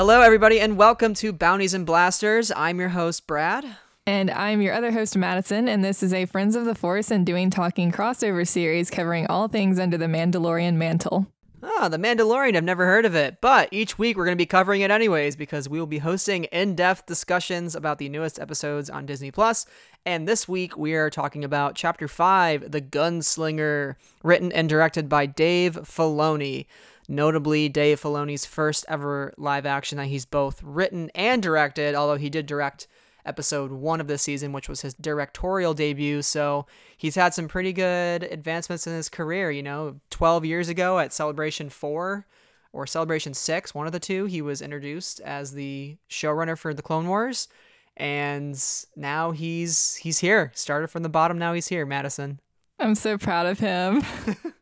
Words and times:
Hello, 0.00 0.22
everybody, 0.22 0.58
and 0.60 0.78
welcome 0.78 1.12
to 1.12 1.30
Bounties 1.30 1.74
and 1.74 1.84
Blasters. 1.84 2.50
I'm 2.56 2.80
your 2.80 2.88
host, 2.88 3.26
Brad. 3.26 3.66
And 4.06 4.30
I'm 4.30 4.62
your 4.62 4.72
other 4.72 4.92
host, 4.92 5.14
Madison, 5.14 5.68
and 5.68 5.84
this 5.84 6.02
is 6.02 6.14
a 6.14 6.24
Friends 6.24 6.56
of 6.56 6.64
the 6.64 6.74
Force 6.74 7.10
and 7.10 7.26
Doing 7.26 7.50
Talking 7.50 7.92
crossover 7.92 8.48
series 8.48 8.88
covering 8.88 9.26
all 9.26 9.46
things 9.46 9.78
under 9.78 9.98
the 9.98 10.06
Mandalorian 10.06 10.76
mantle. 10.76 11.26
Ah, 11.62 11.90
The 11.90 11.98
Mandalorian, 11.98 12.56
I've 12.56 12.64
never 12.64 12.86
heard 12.86 13.04
of 13.04 13.14
it, 13.14 13.42
but 13.42 13.68
each 13.70 13.98
week 13.98 14.16
we're 14.16 14.24
going 14.24 14.38
to 14.38 14.42
be 14.42 14.46
covering 14.46 14.80
it 14.80 14.90
anyways 14.90 15.36
because 15.36 15.68
we 15.68 15.78
will 15.78 15.86
be 15.86 15.98
hosting 15.98 16.44
in 16.44 16.74
depth 16.74 17.04
discussions 17.04 17.74
about 17.74 17.98
the 17.98 18.08
newest 18.08 18.40
episodes 18.40 18.88
on 18.88 19.04
Disney 19.04 19.30
Plus. 19.30 19.66
And 20.06 20.26
this 20.26 20.48
week 20.48 20.78
we 20.78 20.94
are 20.94 21.10
talking 21.10 21.44
about 21.44 21.74
Chapter 21.74 22.08
5, 22.08 22.70
The 22.70 22.80
Gunslinger, 22.80 23.96
written 24.24 24.50
and 24.50 24.66
directed 24.66 25.10
by 25.10 25.26
Dave 25.26 25.74
Filoni. 25.74 26.64
Notably, 27.10 27.68
Dave 27.68 28.00
Filoni's 28.00 28.46
first 28.46 28.84
ever 28.88 29.34
live 29.36 29.66
action 29.66 29.98
that 29.98 30.06
he's 30.06 30.24
both 30.24 30.62
written 30.62 31.10
and 31.12 31.42
directed, 31.42 31.96
although 31.96 32.14
he 32.14 32.30
did 32.30 32.46
direct 32.46 32.86
episode 33.26 33.72
one 33.72 34.00
of 34.00 34.06
this 34.06 34.22
season, 34.22 34.52
which 34.52 34.68
was 34.68 34.82
his 34.82 34.94
directorial 34.94 35.74
debut. 35.74 36.22
So 36.22 36.66
he's 36.96 37.16
had 37.16 37.34
some 37.34 37.48
pretty 37.48 37.72
good 37.72 38.22
advancements 38.22 38.86
in 38.86 38.92
his 38.92 39.08
career. 39.08 39.50
You 39.50 39.64
know, 39.64 39.96
12 40.10 40.44
years 40.44 40.68
ago 40.68 41.00
at 41.00 41.12
Celebration 41.12 41.68
4 41.68 42.26
or 42.72 42.86
Celebration 42.86 43.34
6, 43.34 43.74
one 43.74 43.88
of 43.88 43.92
the 43.92 43.98
two, 43.98 44.26
he 44.26 44.40
was 44.40 44.62
introduced 44.62 45.18
as 45.22 45.54
the 45.54 45.96
showrunner 46.08 46.56
for 46.56 46.72
the 46.72 46.80
Clone 46.80 47.08
Wars. 47.08 47.48
And 47.96 48.56
now 48.94 49.32
he's 49.32 49.96
he's 49.96 50.20
here. 50.20 50.52
Started 50.54 50.90
from 50.90 51.02
the 51.02 51.08
bottom, 51.08 51.38
now 51.38 51.54
he's 51.54 51.66
here, 51.66 51.84
Madison. 51.84 52.38
I'm 52.78 52.94
so 52.94 53.18
proud 53.18 53.46
of 53.46 53.58
him. 53.58 54.04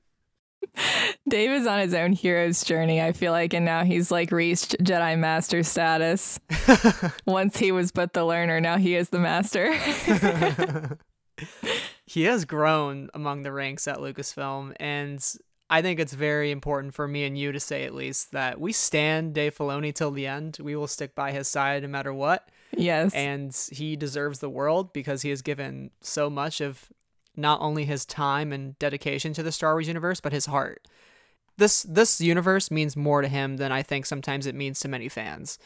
Dave 1.29 1.51
is 1.51 1.67
on 1.67 1.81
his 1.81 1.95
own 1.95 2.13
hero's 2.13 2.63
journey, 2.65 3.01
I 3.01 3.13
feel 3.13 3.33
like, 3.33 3.55
and 3.55 3.65
now 3.65 3.85
he's 3.85 4.11
like 4.11 4.31
reached 4.31 4.77
Jedi 4.83 5.19
Master 5.19 5.63
status. 5.63 6.41
Once 7.27 7.59
he 7.59 7.73
was 7.73 7.93
but 7.93 8.13
the 8.13 8.25
learner, 8.25 8.61
now 8.61 8.77
he 8.79 8.95
is 8.95 9.11
the 9.11 9.19
master. 9.19 9.75
he 12.07 12.23
has 12.25 12.45
grown 12.45 13.11
among 13.15 13.43
the 13.43 13.53
ranks 13.53 13.87
at 13.89 13.99
Lucasfilm, 13.99 14.75
and 14.81 15.25
I 15.71 15.83
think 15.83 16.01
it's 16.01 16.15
very 16.15 16.51
important 16.51 16.95
for 16.95 17.07
me 17.07 17.25
and 17.25 17.37
you 17.37 17.53
to 17.53 17.61
say 17.61 17.85
at 17.85 17.95
least 17.95 18.33
that 18.33 18.61
we 18.61 18.73
stand 18.73 19.35
Dave 19.35 19.57
Filoni 19.57 19.95
till 19.95 20.11
the 20.11 20.27
end. 20.27 20.59
We 20.61 20.77
will 20.77 20.87
stick 20.87 21.15
by 21.15 21.33
his 21.33 21.47
side 21.47 21.83
no 21.83 21.89
matter 21.89 22.13
what. 22.13 22.49
Yes. 22.77 23.13
And 23.15 23.55
he 23.71 23.97
deserves 23.97 24.39
the 24.39 24.49
world 24.49 24.93
because 24.93 25.23
he 25.23 25.31
has 25.31 25.43
given 25.43 25.91
so 26.01 26.31
much 26.31 26.61
of 26.61 26.89
not 27.39 27.61
only 27.61 27.85
his 27.85 28.05
time 28.05 28.53
and 28.53 28.79
dedication 28.79 29.33
to 29.33 29.43
the 29.43 29.53
Star 29.53 29.75
Wars 29.75 29.89
universe, 29.89 30.21
but 30.21 30.33
his 30.33 30.47
heart. 30.47 30.87
This 31.57 31.83
this 31.85 32.21
universe 32.21 32.71
means 32.71 32.97
more 32.97 33.23
to 33.23 33.29
him 33.29 33.57
than 33.57 33.73
I 33.73 33.83
think 33.83 34.07
sometimes 34.07 34.47
it 34.47 34.55
means 34.55 34.81
to 34.81 34.89
many 34.89 35.09
fans. 35.09 35.59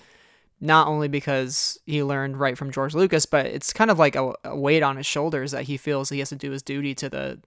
Not 0.61 0.87
only 0.87 1.09
because 1.09 1.79
he 1.87 2.03
learned 2.03 2.39
right 2.39 2.57
from 2.57 2.71
George 2.71 2.95
Lucas, 2.95 3.27
but 3.27 3.47
it's 3.47 3.73
kind 3.73 3.91
of 3.91 3.99
like 3.99 4.15
a, 4.15 4.33
a 4.45 4.57
weight 4.57 4.83
on 4.83 4.97
his 4.97 5.07
shoulders 5.07 5.51
that 5.51 5.65
he 5.65 5.77
feels 5.77 6.09
he 6.09 6.21
has 6.21 6.29
to 6.29 6.37
do 6.37 6.53
his 6.53 6.63
duty 6.63 6.95
to 6.95 7.09
the 7.09 7.41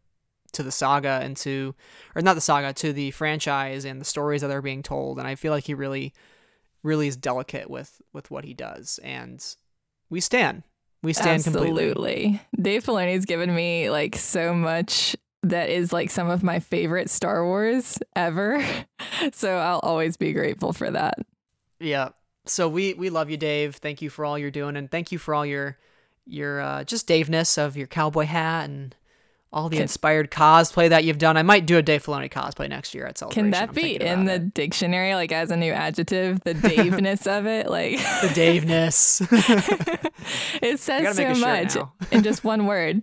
to 0.52 0.64
the 0.64 0.72
saga 0.72 1.20
and 1.22 1.38
to 1.38 1.76
or 2.16 2.22
not 2.22 2.34
the 2.34 2.42
saga 2.42 2.74
to 2.74 2.94
the 2.94 3.12
franchise 3.12 3.86
and 3.86 4.00
the 4.00 4.06
stories 4.06 4.42
that 4.42 4.52
are 4.52 4.62
being 4.62 4.82
told 4.82 5.20
and 5.20 5.28
I 5.28 5.36
feel 5.36 5.52
like 5.52 5.66
he 5.66 5.74
really 5.74 6.14
really 6.82 7.08
is 7.08 7.18
delicate 7.18 7.70
with 7.70 8.02
with 8.14 8.32
what 8.32 8.46
he 8.46 8.54
does 8.54 9.00
and 9.04 9.44
we 10.10 10.22
stand 10.22 10.64
we 11.06 11.14
stand 11.14 11.46
Absolutely. 11.46 11.94
completely. 11.94 12.42
Dave 12.60 12.84
Filoni's 12.84 13.26
given 13.26 13.54
me 13.54 13.90
like 13.90 14.16
so 14.16 14.54
much 14.54 15.16
that 15.44 15.70
is 15.70 15.94
like 15.94 16.10
some 16.10 16.30
of 16.30 16.44
my 16.44 16.60
favorite 16.60 17.10
Star 17.10 17.46
Wars 17.46 18.00
ever. 18.16 18.64
so 19.34 19.56
I'll 19.56 19.80
always 19.80 20.18
be 20.18 20.34
grateful 20.34 20.74
for 20.74 20.90
that. 20.90 21.20
Yeah. 21.80 22.10
So 22.46 22.68
we 22.68 22.94
we 22.94 23.10
love 23.10 23.30
you, 23.30 23.38
Dave. 23.38 23.76
Thank 23.76 24.02
you 24.02 24.10
for 24.10 24.26
all 24.26 24.38
you're 24.38 24.52
doing, 24.52 24.76
and 24.76 24.90
thank 24.90 25.12
you 25.12 25.18
for 25.18 25.34
all 25.34 25.46
your 25.46 25.78
your 26.26 26.60
uh, 26.62 26.84
just 26.84 27.08
Daveness 27.08 27.58
of 27.58 27.78
your 27.78 27.88
cowboy 27.88 28.26
hat 28.26 28.70
and 28.70 28.96
all 29.54 29.70
the 29.70 29.78
Can- 29.78 29.84
inspired 29.84 30.32
cosplay 30.32 30.90
that 30.90 31.04
you've 31.06 31.18
done. 31.18 31.38
I 31.38 31.44
might 31.44 31.66
do 31.66 31.78
a 31.78 31.82
Dave 31.82 32.04
Filoni 32.06 32.30
cosplay 32.30 32.68
next 32.70 32.94
year 32.94 33.06
at 33.06 33.18
Celebration. 33.18 33.44
Can 33.46 33.52
that 33.52 33.70
I'm 33.70 33.76
be 33.76 33.96
in 34.02 34.26
the 34.26 34.34
it. 34.36 34.54
dictionary, 34.54 35.16
like 35.16 35.32
as 35.32 35.50
a 35.52 35.56
new 35.56 35.72
adjective, 35.72 36.42
the 36.44 36.54
Daveness 36.56 37.26
of 37.26 37.46
it? 37.46 37.70
Like 37.70 37.98
the 37.98 38.28
Daveness? 38.34 39.22
it 40.62 40.80
says 40.80 41.16
so 41.16 41.22
make 41.24 41.32
a 41.32 41.36
shirt 41.36 41.76
much 41.76 41.88
in 42.12 42.24
just 42.24 42.44
one 42.44 42.66
word. 42.66 43.02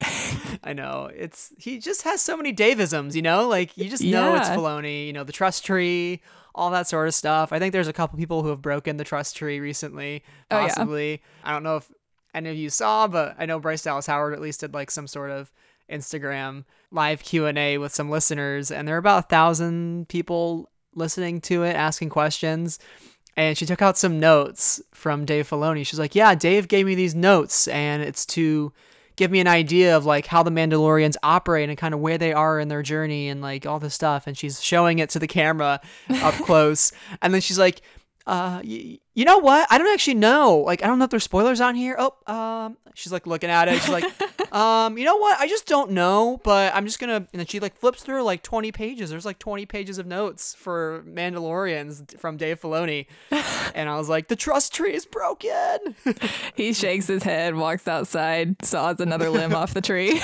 I 0.64 0.72
know 0.72 1.10
it's 1.14 1.52
he 1.58 1.78
just 1.78 2.02
has 2.02 2.20
so 2.22 2.36
many 2.36 2.52
Davisms, 2.52 3.14
you 3.14 3.22
know. 3.22 3.46
Like 3.48 3.76
you 3.76 3.88
just 3.88 4.02
know 4.02 4.34
it's 4.34 4.48
Yeah. 4.48 4.56
Filoni. 4.56 5.06
You 5.06 5.12
know 5.12 5.24
the 5.24 5.32
trust 5.32 5.64
tree, 5.64 6.22
all 6.54 6.70
that 6.70 6.88
sort 6.88 7.06
of 7.06 7.14
stuff. 7.14 7.52
I 7.52 7.58
think 7.58 7.72
there's 7.72 7.88
a 7.88 7.92
couple 7.92 8.18
people 8.18 8.42
who 8.42 8.48
have 8.48 8.62
broken 8.62 8.96
the 8.96 9.04
trust 9.04 9.36
tree 9.36 9.60
recently, 9.60 10.22
Oh, 10.50 10.58
yeah. 10.60 10.66
possibly. 10.68 11.22
I 11.44 11.52
don't 11.52 11.62
know 11.62 11.76
if 11.76 11.90
any 12.34 12.50
of 12.50 12.56
you 12.56 12.70
saw, 12.70 13.06
but 13.08 13.36
I 13.38 13.46
know 13.46 13.60
Bryce 13.60 13.82
Dallas 13.82 14.06
Howard 14.06 14.32
at 14.32 14.40
least 14.40 14.60
did 14.60 14.74
like 14.74 14.90
some 14.90 15.06
sort 15.06 15.30
of 15.30 15.52
Instagram 15.92 16.64
live 16.90 17.22
Q 17.22 17.46
and 17.46 17.58
A 17.58 17.78
with 17.78 17.94
some 17.94 18.10
listeners, 18.10 18.70
and 18.70 18.86
there 18.86 18.94
were 18.94 19.00
about 19.00 19.24
a 19.24 19.28
thousand 19.28 20.08
people 20.08 20.70
listening 20.94 21.40
to 21.42 21.62
it, 21.62 21.74
asking 21.74 22.10
questions. 22.10 22.78
And 23.36 23.56
she 23.56 23.64
took 23.64 23.80
out 23.80 23.96
some 23.96 24.20
notes 24.20 24.82
from 24.92 25.24
Dave 25.24 25.48
Filoni. 25.48 25.86
She's 25.86 25.98
like, 25.98 26.14
"Yeah, 26.14 26.34
Dave 26.34 26.68
gave 26.68 26.86
me 26.86 26.94
these 26.94 27.14
notes, 27.14 27.66
and 27.68 28.02
it's 28.02 28.26
to 28.26 28.72
give 29.16 29.30
me 29.30 29.40
an 29.40 29.46
idea 29.46 29.96
of 29.96 30.04
like 30.04 30.26
how 30.26 30.42
the 30.42 30.50
Mandalorians 30.50 31.16
operate 31.22 31.68
and 31.68 31.78
kind 31.78 31.94
of 31.94 32.00
where 32.00 32.18
they 32.18 32.32
are 32.32 32.58
in 32.60 32.68
their 32.68 32.82
journey 32.82 33.28
and 33.28 33.40
like 33.40 33.66
all 33.66 33.78
this 33.78 33.94
stuff." 33.94 34.26
And 34.26 34.36
she's 34.36 34.62
showing 34.62 34.98
it 34.98 35.08
to 35.10 35.18
the 35.18 35.26
camera 35.26 35.80
up 36.10 36.34
close, 36.44 36.92
and 37.22 37.32
then 37.32 37.40
she's 37.40 37.58
like, 37.58 37.80
"Uh, 38.26 38.60
y- 38.64 38.98
you 39.14 39.24
know 39.24 39.38
what? 39.38 39.66
I 39.70 39.78
don't 39.78 39.92
actually 39.92 40.14
know. 40.14 40.58
Like, 40.58 40.82
I 40.82 40.86
don't 40.86 40.98
know 40.98 41.04
if 41.04 41.10
there's 41.10 41.24
spoilers 41.24 41.60
on 41.60 41.74
here. 41.74 41.96
Oh, 41.98 42.14
um, 42.32 42.76
she's 42.94 43.12
like 43.12 43.26
looking 43.26 43.50
at 43.50 43.68
it. 43.68 43.80
She's 43.80 43.88
like, 43.90 44.04
um, 44.54 44.96
you 44.96 45.04
know 45.04 45.16
what? 45.16 45.38
I 45.38 45.46
just 45.48 45.66
don't 45.66 45.90
know, 45.90 46.40
but 46.44 46.74
I'm 46.74 46.86
just 46.86 46.98
gonna. 46.98 47.16
And 47.16 47.28
then 47.32 47.46
she 47.46 47.60
like 47.60 47.76
flips 47.76 48.02
through 48.02 48.22
like 48.22 48.42
20 48.42 48.72
pages. 48.72 49.10
There's 49.10 49.26
like 49.26 49.38
20 49.38 49.66
pages 49.66 49.98
of 49.98 50.06
notes 50.06 50.54
for 50.54 51.04
Mandalorians 51.06 52.18
from 52.18 52.36
Dave 52.36 52.60
Filoni, 52.60 53.06
and 53.74 53.88
I 53.88 53.96
was 53.98 54.08
like, 54.08 54.28
the 54.28 54.36
trust 54.36 54.72
tree 54.74 54.94
is 54.94 55.04
broken. 55.06 55.78
He 56.54 56.72
shakes 56.74 57.06
his 57.06 57.22
head, 57.22 57.54
walks 57.56 57.88
outside, 57.88 58.62
saws 58.64 59.00
another 59.00 59.30
limb 59.30 59.54
off 59.54 59.74
the 59.74 59.80
tree. 59.80 60.20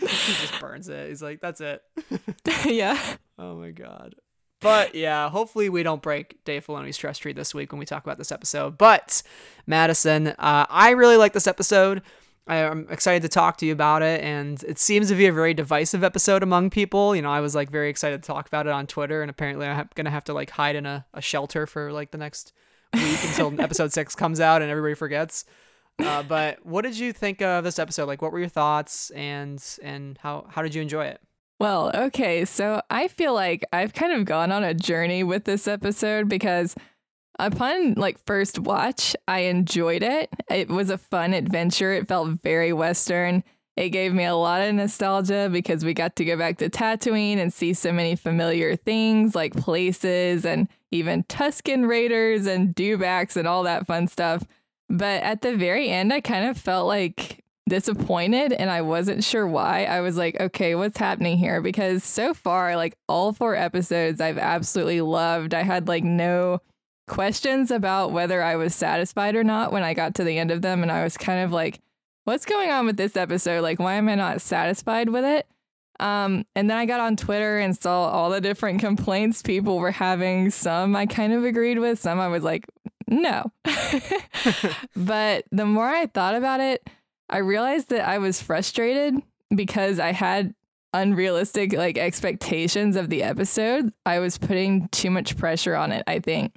he 0.08 0.32
just 0.32 0.60
burns 0.60 0.88
it. 0.88 1.08
He's 1.08 1.22
like, 1.22 1.40
that's 1.40 1.60
it. 1.60 1.82
yeah. 2.66 2.98
Oh 3.38 3.56
my 3.56 3.70
god. 3.70 4.14
But 4.60 4.94
yeah, 4.94 5.30
hopefully 5.30 5.68
we 5.68 5.82
don't 5.82 6.02
break 6.02 6.44
Dave 6.44 6.66
Filoni's 6.66 6.98
trust 6.98 7.22
tree 7.22 7.32
this 7.32 7.54
week 7.54 7.72
when 7.72 7.78
we 7.78 7.86
talk 7.86 8.04
about 8.04 8.18
this 8.18 8.30
episode. 8.30 8.76
But 8.76 9.22
Madison, 9.66 10.28
uh, 10.28 10.66
I 10.68 10.90
really 10.90 11.16
like 11.16 11.32
this 11.32 11.46
episode. 11.46 12.02
I'm 12.46 12.86
excited 12.90 13.22
to 13.22 13.28
talk 13.28 13.58
to 13.58 13.66
you 13.66 13.72
about 13.72 14.02
it, 14.02 14.22
and 14.22 14.62
it 14.64 14.78
seems 14.78 15.08
to 15.08 15.14
be 15.14 15.26
a 15.26 15.32
very 15.32 15.54
divisive 15.54 16.02
episode 16.02 16.42
among 16.42 16.70
people. 16.70 17.14
You 17.14 17.22
know, 17.22 17.30
I 17.30 17.40
was 17.40 17.54
like 17.54 17.70
very 17.70 17.88
excited 17.88 18.22
to 18.22 18.26
talk 18.26 18.48
about 18.48 18.66
it 18.66 18.72
on 18.72 18.86
Twitter, 18.86 19.22
and 19.22 19.30
apparently 19.30 19.66
I'm 19.66 19.88
gonna 19.94 20.10
have 20.10 20.24
to 20.24 20.34
like 20.34 20.50
hide 20.50 20.74
in 20.74 20.84
a, 20.84 21.06
a 21.14 21.20
shelter 21.20 21.66
for 21.66 21.92
like 21.92 22.10
the 22.10 22.18
next 22.18 22.52
week 22.92 23.18
until 23.24 23.54
episode 23.60 23.92
six 23.92 24.14
comes 24.14 24.40
out 24.40 24.62
and 24.62 24.70
everybody 24.70 24.94
forgets. 24.94 25.44
Uh, 25.98 26.22
but 26.22 26.64
what 26.64 26.82
did 26.82 26.98
you 26.98 27.12
think 27.12 27.42
of 27.42 27.64
this 27.64 27.78
episode? 27.78 28.06
Like, 28.06 28.22
what 28.22 28.32
were 28.32 28.38
your 28.38 28.48
thoughts, 28.48 29.10
and 29.10 29.62
and 29.82 30.18
how 30.18 30.46
how 30.48 30.62
did 30.62 30.74
you 30.74 30.82
enjoy 30.82 31.06
it? 31.06 31.20
Well, 31.58 31.90
okay. 31.94 32.46
So 32.46 32.80
I 32.88 33.08
feel 33.08 33.34
like 33.34 33.64
I've 33.72 33.92
kind 33.92 34.12
of 34.12 34.24
gone 34.24 34.50
on 34.50 34.64
a 34.64 34.72
journey 34.72 35.22
with 35.22 35.44
this 35.44 35.68
episode 35.68 36.26
because 36.28 36.74
upon 37.38 37.94
like 37.94 38.24
first 38.24 38.58
watch, 38.58 39.14
I 39.28 39.40
enjoyed 39.40 40.02
it. 40.02 40.30
It 40.48 40.68
was 40.68 40.88
a 40.88 40.96
fun 40.96 41.34
adventure. 41.34 41.92
It 41.92 42.08
felt 42.08 42.40
very 42.42 42.72
western. 42.72 43.44
It 43.76 43.90
gave 43.90 44.12
me 44.12 44.24
a 44.24 44.34
lot 44.34 44.62
of 44.62 44.74
nostalgia 44.74 45.48
because 45.50 45.84
we 45.84 45.94
got 45.94 46.16
to 46.16 46.24
go 46.24 46.36
back 46.36 46.58
to 46.58 46.68
Tatooine 46.68 47.38
and 47.38 47.52
see 47.52 47.72
so 47.72 47.92
many 47.92 48.16
familiar 48.16 48.76
things 48.76 49.34
like 49.34 49.54
places 49.54 50.44
and 50.44 50.68
even 50.90 51.24
Tusken 51.24 51.88
Raiders 51.88 52.46
and 52.46 52.74
dewbacks 52.74 53.36
and 53.36 53.46
all 53.46 53.62
that 53.62 53.86
fun 53.86 54.06
stuff. 54.08 54.44
But 54.90 55.22
at 55.22 55.40
the 55.40 55.56
very 55.56 55.88
end, 55.88 56.12
I 56.12 56.20
kind 56.20 56.48
of 56.48 56.58
felt 56.58 56.88
like 56.88 57.44
disappointed 57.68 58.52
and 58.52 58.68
I 58.68 58.82
wasn't 58.82 59.22
sure 59.22 59.46
why. 59.46 59.84
I 59.84 60.00
was 60.00 60.16
like, 60.16 60.38
okay, 60.40 60.74
what's 60.74 60.98
happening 60.98 61.38
here? 61.38 61.62
Because 61.62 62.02
so 62.02 62.34
far, 62.34 62.74
like 62.74 62.96
all 63.08 63.32
four 63.32 63.54
episodes, 63.54 64.20
I've 64.20 64.36
absolutely 64.36 65.00
loved. 65.00 65.54
I 65.54 65.62
had 65.62 65.86
like 65.86 66.02
no 66.02 66.60
questions 67.06 67.70
about 67.70 68.10
whether 68.10 68.42
I 68.42 68.56
was 68.56 68.74
satisfied 68.74 69.36
or 69.36 69.44
not 69.44 69.72
when 69.72 69.84
I 69.84 69.94
got 69.94 70.16
to 70.16 70.24
the 70.24 70.36
end 70.36 70.50
of 70.50 70.60
them. 70.60 70.82
And 70.82 70.90
I 70.90 71.04
was 71.04 71.16
kind 71.16 71.44
of 71.44 71.52
like, 71.52 71.80
what's 72.24 72.44
going 72.44 72.70
on 72.70 72.84
with 72.86 72.96
this 72.96 73.16
episode? 73.16 73.62
Like, 73.62 73.78
why 73.78 73.94
am 73.94 74.08
I 74.08 74.16
not 74.16 74.40
satisfied 74.40 75.08
with 75.08 75.24
it? 75.24 75.46
Um, 76.00 76.46
and 76.56 76.68
then 76.68 76.78
I 76.78 76.86
got 76.86 77.00
on 77.00 77.16
Twitter 77.16 77.58
and 77.58 77.76
saw 77.76 78.08
all 78.08 78.30
the 78.30 78.40
different 78.40 78.80
complaints 78.80 79.42
people 79.42 79.78
were 79.78 79.90
having. 79.92 80.50
Some 80.50 80.96
I 80.96 81.06
kind 81.06 81.32
of 81.32 81.44
agreed 81.44 81.78
with, 81.78 82.00
some 82.00 82.18
I 82.18 82.28
was 82.28 82.42
like, 82.42 82.64
no. 83.10 83.52
but 84.96 85.44
the 85.50 85.66
more 85.66 85.88
I 85.88 86.06
thought 86.06 86.34
about 86.34 86.60
it, 86.60 86.88
I 87.28 87.38
realized 87.38 87.90
that 87.90 88.08
I 88.08 88.18
was 88.18 88.40
frustrated 88.40 89.16
because 89.54 89.98
I 89.98 90.12
had 90.12 90.54
unrealistic 90.92 91.72
like 91.72 91.98
expectations 91.98 92.96
of 92.96 93.10
the 93.10 93.22
episode. 93.22 93.92
I 94.06 94.20
was 94.20 94.38
putting 94.38 94.88
too 94.88 95.10
much 95.10 95.36
pressure 95.36 95.76
on 95.76 95.92
it, 95.92 96.04
I 96.06 96.20
think. 96.20 96.54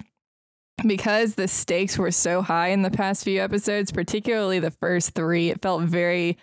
Because 0.86 1.34
the 1.34 1.46
stakes 1.46 1.98
were 1.98 2.10
so 2.10 2.42
high 2.42 2.68
in 2.68 2.82
the 2.82 2.90
past 2.90 3.24
few 3.24 3.40
episodes, 3.40 3.92
particularly 3.92 4.58
the 4.58 4.72
first 4.72 5.10
3, 5.14 5.50
it 5.50 5.62
felt 5.62 5.82
very 5.82 6.36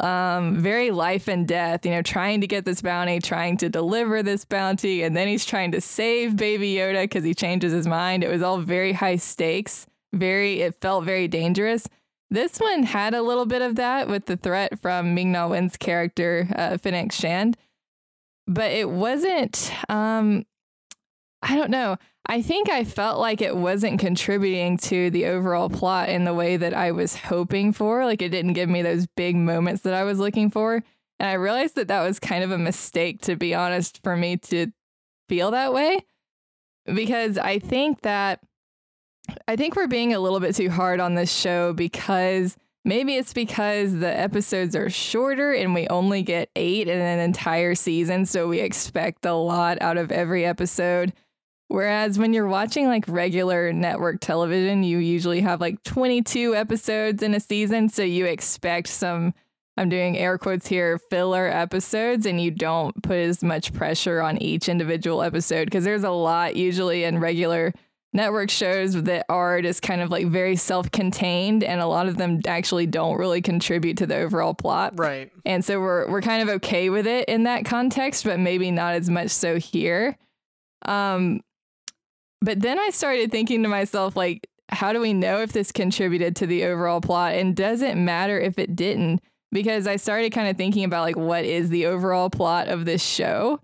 um 0.00 0.56
very 0.56 0.90
life 0.90 1.28
and 1.28 1.46
death, 1.46 1.84
you 1.84 1.92
know, 1.92 2.02
trying 2.02 2.40
to 2.40 2.46
get 2.46 2.64
this 2.64 2.82
bounty, 2.82 3.20
trying 3.20 3.56
to 3.58 3.68
deliver 3.68 4.22
this 4.22 4.44
bounty, 4.44 5.02
and 5.02 5.16
then 5.16 5.28
he's 5.28 5.44
trying 5.44 5.72
to 5.72 5.80
save 5.80 6.36
baby 6.36 6.74
Yoda 6.74 7.10
cuz 7.10 7.24
he 7.24 7.34
changes 7.34 7.72
his 7.72 7.86
mind. 7.86 8.24
It 8.24 8.30
was 8.30 8.42
all 8.42 8.58
very 8.58 8.92
high 8.92 9.16
stakes. 9.16 9.86
Very 10.12 10.60
it 10.60 10.80
felt 10.80 11.04
very 11.04 11.28
dangerous. 11.28 11.88
This 12.30 12.58
one 12.58 12.82
had 12.82 13.14
a 13.14 13.22
little 13.22 13.46
bit 13.46 13.62
of 13.62 13.76
that 13.76 14.08
with 14.08 14.26
the 14.26 14.36
threat 14.36 14.78
from 14.80 15.14
Ming 15.14 15.32
Na 15.32 15.48
Wen's 15.48 15.76
character, 15.76 16.48
uh, 16.54 16.76
Shand, 17.10 17.56
but 18.46 18.70
it 18.70 18.90
wasn't. 18.90 19.72
Um, 19.88 20.44
I 21.42 21.56
don't 21.56 21.70
know. 21.70 21.96
I 22.30 22.42
think 22.42 22.68
I 22.68 22.84
felt 22.84 23.18
like 23.18 23.40
it 23.40 23.56
wasn't 23.56 24.00
contributing 24.00 24.76
to 24.78 25.08
the 25.10 25.26
overall 25.26 25.70
plot 25.70 26.10
in 26.10 26.24
the 26.24 26.34
way 26.34 26.58
that 26.58 26.74
I 26.74 26.92
was 26.92 27.16
hoping 27.16 27.72
for. 27.72 28.04
Like 28.04 28.20
it 28.20 28.28
didn't 28.28 28.52
give 28.52 28.68
me 28.68 28.82
those 28.82 29.06
big 29.06 29.34
moments 29.34 29.82
that 29.82 29.94
I 29.94 30.04
was 30.04 30.18
looking 30.18 30.50
for. 30.50 30.82
And 31.18 31.28
I 31.28 31.32
realized 31.32 31.74
that 31.76 31.88
that 31.88 32.06
was 32.06 32.20
kind 32.20 32.44
of 32.44 32.50
a 32.50 32.58
mistake, 32.58 33.22
to 33.22 33.34
be 33.34 33.54
honest, 33.54 34.02
for 34.04 34.14
me 34.14 34.36
to 34.36 34.68
feel 35.28 35.50
that 35.52 35.72
way. 35.72 36.00
Because 36.84 37.38
I 37.38 37.58
think 37.58 38.02
that 38.02 38.40
I 39.46 39.56
think 39.56 39.74
we're 39.74 39.88
being 39.88 40.14
a 40.14 40.20
little 40.20 40.40
bit 40.40 40.54
too 40.54 40.70
hard 40.70 41.00
on 41.00 41.14
this 41.14 41.34
show 41.34 41.72
because 41.72 42.56
maybe 42.84 43.16
it's 43.16 43.32
because 43.32 43.94
the 43.94 44.18
episodes 44.18 44.76
are 44.76 44.88
shorter 44.90 45.52
and 45.52 45.74
we 45.74 45.86
only 45.88 46.22
get 46.22 46.50
eight 46.56 46.88
in 46.88 46.98
an 47.00 47.18
entire 47.20 47.74
season. 47.74 48.26
So 48.26 48.48
we 48.48 48.60
expect 48.60 49.26
a 49.26 49.34
lot 49.34 49.80
out 49.80 49.96
of 49.96 50.12
every 50.12 50.44
episode. 50.44 51.12
Whereas 51.68 52.18
when 52.18 52.32
you're 52.32 52.48
watching 52.48 52.86
like 52.86 53.04
regular 53.06 53.72
network 53.72 54.20
television, 54.20 54.82
you 54.82 54.98
usually 54.98 55.42
have 55.42 55.60
like 55.60 55.82
22 55.84 56.56
episodes 56.56 57.22
in 57.22 57.34
a 57.34 57.40
season. 57.40 57.90
So 57.90 58.02
you 58.02 58.24
expect 58.24 58.88
some, 58.88 59.34
I'm 59.76 59.90
doing 59.90 60.16
air 60.16 60.38
quotes 60.38 60.66
here, 60.66 60.98
filler 60.98 61.46
episodes, 61.46 62.24
and 62.24 62.40
you 62.40 62.50
don't 62.50 63.02
put 63.02 63.18
as 63.18 63.42
much 63.42 63.74
pressure 63.74 64.22
on 64.22 64.38
each 64.38 64.68
individual 64.68 65.22
episode 65.22 65.66
because 65.66 65.84
there's 65.84 66.04
a 66.04 66.10
lot 66.10 66.56
usually 66.56 67.04
in 67.04 67.18
regular 67.18 67.74
network 68.14 68.48
shows 68.48 69.02
that 69.02 69.26
are 69.28 69.60
just 69.60 69.82
kind 69.82 70.00
of 70.00 70.10
like 70.10 70.26
very 70.26 70.56
self-contained 70.56 71.62
and 71.62 71.80
a 71.82 71.86
lot 71.86 72.08
of 72.08 72.16
them 72.16 72.40
actually 72.46 72.86
don't 72.86 73.18
really 73.18 73.42
contribute 73.42 73.98
to 73.98 74.06
the 74.06 74.16
overall 74.16 74.54
plot. 74.54 74.94
Right. 74.96 75.30
And 75.44 75.62
so 75.62 75.78
we're 75.78 76.10
we're 76.10 76.22
kind 76.22 76.42
of 76.42 76.48
okay 76.56 76.88
with 76.88 77.06
it 77.06 77.28
in 77.28 77.42
that 77.42 77.66
context, 77.66 78.24
but 78.24 78.40
maybe 78.40 78.70
not 78.70 78.94
as 78.94 79.10
much 79.10 79.28
so 79.28 79.58
here. 79.58 80.16
Um 80.86 81.42
but 82.40 82.60
then 82.60 82.78
I 82.78 82.90
started 82.90 83.30
thinking 83.30 83.62
to 83.62 83.68
myself 83.68 84.16
like 84.16 84.48
how 84.70 84.92
do 84.92 85.00
we 85.00 85.14
know 85.14 85.40
if 85.40 85.52
this 85.52 85.72
contributed 85.72 86.36
to 86.36 86.46
the 86.46 86.64
overall 86.64 87.00
plot 87.00 87.34
and 87.34 87.56
does 87.56 87.80
it 87.82 87.96
matter 87.96 88.38
if 88.38 88.58
it 88.58 88.76
didn't? 88.76 89.20
Because 89.50 89.86
I 89.86 89.96
started 89.96 90.30
kind 90.30 90.48
of 90.48 90.56
thinking 90.56 90.84
about 90.84 91.02
like 91.02 91.16
what 91.16 91.44
is 91.44 91.70
the 91.70 91.86
overall 91.86 92.30
plot 92.30 92.68
of 92.68 92.84
this 92.84 93.02
show? 93.02 93.60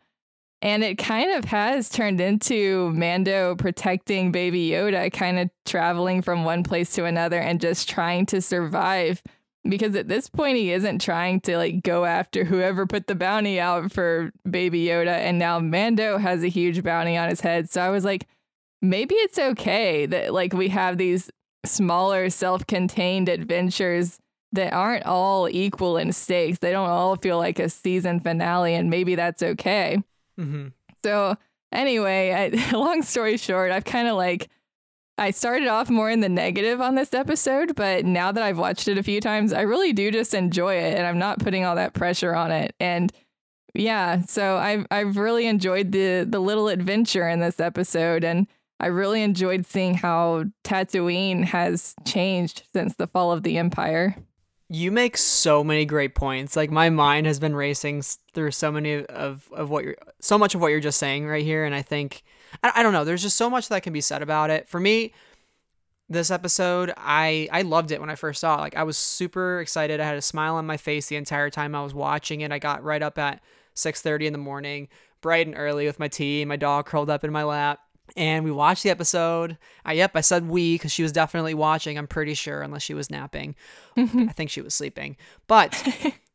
And 0.62 0.82
it 0.82 0.97
kind 0.97 1.31
of 1.32 1.44
has 1.44 1.91
turned 1.91 2.23
into 2.23 2.91
Mando 2.93 3.55
protecting 3.55 4.32
Baby 4.32 4.71
Yoda, 4.71 5.12
kind 5.12 5.38
of 5.38 5.50
traveling 5.67 6.23
from 6.23 6.44
one 6.44 6.62
place 6.62 6.94
to 6.94 7.05
another 7.05 7.38
and 7.38 7.61
just 7.61 7.87
trying 7.87 8.25
to 8.26 8.41
survive. 8.41 9.23
Because 9.69 9.94
at 9.94 10.09
this 10.09 10.31
point, 10.31 10.56
he 10.56 10.73
isn't 10.73 11.03
trying 11.03 11.43
to 11.43 11.59
like 11.59 11.82
go 11.82 12.06
after 12.06 12.44
whoever 12.44 12.87
put 12.87 13.09
the 13.09 13.15
bounty 13.15 13.61
out 13.61 13.93
for 13.93 14.32
Baby 14.49 14.87
Yoda. 14.87 15.19
And 15.19 15.38
now 15.38 15.59
Mando 15.59 16.17
has 16.17 16.43
a 16.43 16.49
huge 16.49 16.82
bounty 16.82 17.15
on 17.19 17.29
his 17.29 17.43
head. 17.43 17.71
So 17.71 17.82
I 17.82 17.91
was 17.91 18.06
like, 18.06 18.26
maybe 18.85 19.15
it's 19.17 19.39
okay 19.39 20.07
that 20.07 20.33
like 20.33 20.53
we 20.53 20.69
have 20.69 20.99
these 20.99 21.31
smaller, 21.65 22.31
self 22.31 22.67
contained 22.67 23.29
adventures 23.29 24.19
that 24.53 24.73
aren't 24.73 25.05
all 25.05 25.49
equal 25.49 25.97
in 25.97 26.13
stakes. 26.13 26.59
They 26.59 26.71
don't 26.71 26.89
all 26.89 27.17
feel 27.17 27.39
like 27.39 27.59
a 27.59 27.69
season 27.69 28.21
finale. 28.21 28.75
And 28.75 28.89
maybe 28.89 29.15
that's 29.17 29.43
okay. 29.43 30.03
Mm-hmm. 30.39 30.69
So 31.03 31.37
anyway, 31.73 32.53
I, 32.55 32.71
long 32.77 33.03
story 33.03 33.37
short, 33.37 33.73
I've 33.73 33.85
kind 33.85 34.09
of 34.09 34.17
like 34.17 34.49
I 35.17 35.31
started 35.31 35.69
off 35.69 35.91
more 35.91 36.11
in 36.11 36.21
the 36.21 36.29
negative 36.29 36.81
on 36.81 36.97
this 36.97 37.15
episode, 37.15 37.77
but 37.77 38.05
now 38.05 38.33
that 38.33 38.43
I've 38.43 38.59
watched 38.59 38.89
it 38.89 38.99
a 38.99 39.03
few 39.03 39.21
times, 39.21 39.53
I 39.53 39.61
really 39.61 39.93
do 39.93 40.11
just 40.11 40.35
enjoy 40.35 40.75
it, 40.75 40.97
and 40.97 41.07
I'm 41.07 41.19
not 41.19 41.39
putting 41.39 41.65
all 41.65 41.77
that 41.77 41.95
pressure 41.95 42.35
on 42.35 42.51
it. 42.51 42.75
And 42.81 43.13
yeah, 43.75 44.23
so 44.23 44.57
I've 44.57 44.87
I've 44.91 45.17
really 45.17 45.47
enjoyed 45.47 45.93
the 45.93 46.27
the 46.29 46.41
little 46.41 46.67
adventure 46.67 47.29
in 47.29 47.39
this 47.39 47.61
episode, 47.61 48.25
and 48.25 48.49
I 48.81 48.87
really 48.87 49.23
enjoyed 49.23 49.67
seeing 49.67 49.94
how 49.94 50.44
Tatooine 50.65 51.44
has 51.44 51.94
changed 52.05 52.65
since 52.73 52.97
the 52.97 53.06
fall 53.06 53.32
of 53.32 53.43
the 53.43 53.56
Empire. 53.56 54.17
You 54.69 54.91
make 54.91 55.17
so 55.17 55.62
many 55.62 55.85
great 55.85 56.15
points. 56.15 56.56
Like 56.56 56.71
my 56.71 56.91
mind 56.91 57.26
has 57.26 57.38
been 57.38 57.55
racing 57.55 58.03
through 58.32 58.50
so 58.50 58.73
many 58.73 59.05
of, 59.06 59.49
of 59.53 59.71
what 59.71 59.85
you're, 59.85 59.97
so 60.21 60.37
much 60.37 60.55
of 60.55 60.61
what 60.61 60.69
you're 60.69 60.81
just 60.81 60.99
saying 60.99 61.26
right 61.26 61.44
here. 61.44 61.65
And 61.65 61.75
I 61.75 61.82
think, 61.82 62.23
I, 62.62 62.73
I 62.76 62.82
don't 62.82 62.93
know, 62.93 63.05
there's 63.05 63.23
just 63.23 63.37
so 63.37 63.49
much 63.49 63.69
that 63.69 63.82
can 63.82 63.93
be 63.93 64.00
said 64.00 64.23
about 64.23 64.50
it. 64.50 64.69
For 64.69 64.81
me, 64.81 65.12
this 66.09 66.31
episode, 66.31 66.93
I, 66.97 67.49
I 67.53 67.62
loved 67.62 67.93
it 67.93 68.00
when 68.00 68.11
I 68.11 68.17
first 68.17 68.41
saw 68.41 68.59
it. 68.59 68.61
Like 68.61 68.76
I 68.76 68.82
was 68.82 68.97
super 68.97 69.61
excited. 69.61 70.00
I 70.00 70.06
had 70.06 70.17
a 70.17 70.23
smile 70.23 70.56
on 70.56 70.67
my 70.67 70.76
face 70.76 71.06
the 71.06 71.17
entire 71.17 71.50
time 71.50 71.75
I 71.75 71.82
was 71.85 71.94
watching 71.94 72.40
it. 72.40 72.50
I 72.50 72.59
got 72.59 72.83
right 72.83 73.02
up 73.02 73.19
at 73.19 73.40
6.30 73.76 74.26
in 74.26 74.33
the 74.33 74.38
morning, 74.38 74.88
bright 75.21 75.47
and 75.47 75.57
early 75.57 75.87
with 75.87 76.00
my 76.00 76.09
tea, 76.09 76.45
my 76.45 76.57
dog 76.57 76.87
curled 76.87 77.11
up 77.11 77.23
in 77.23 77.31
my 77.31 77.45
lap 77.45 77.84
and 78.16 78.44
we 78.44 78.50
watched 78.50 78.82
the 78.82 78.90
episode. 78.90 79.58
I 79.84 79.94
yep, 79.94 80.12
I 80.14 80.20
said 80.20 80.49
we 80.49 80.75
because 80.75 80.92
she 80.92 81.02
was 81.02 81.12
definitely 81.12 81.54
watching. 81.54 81.99
I'm 81.99 82.06
pretty 82.06 82.34
sure, 82.34 82.62
unless 82.62 82.82
she 82.82 82.94
was 82.94 83.11
napping. 83.11 83.54
Mm-hmm. 83.96 84.28
I 84.28 84.32
think 84.32 84.50
she 84.50 84.61
was 84.61 84.75
sleeping. 84.75 85.16
But 85.46 85.82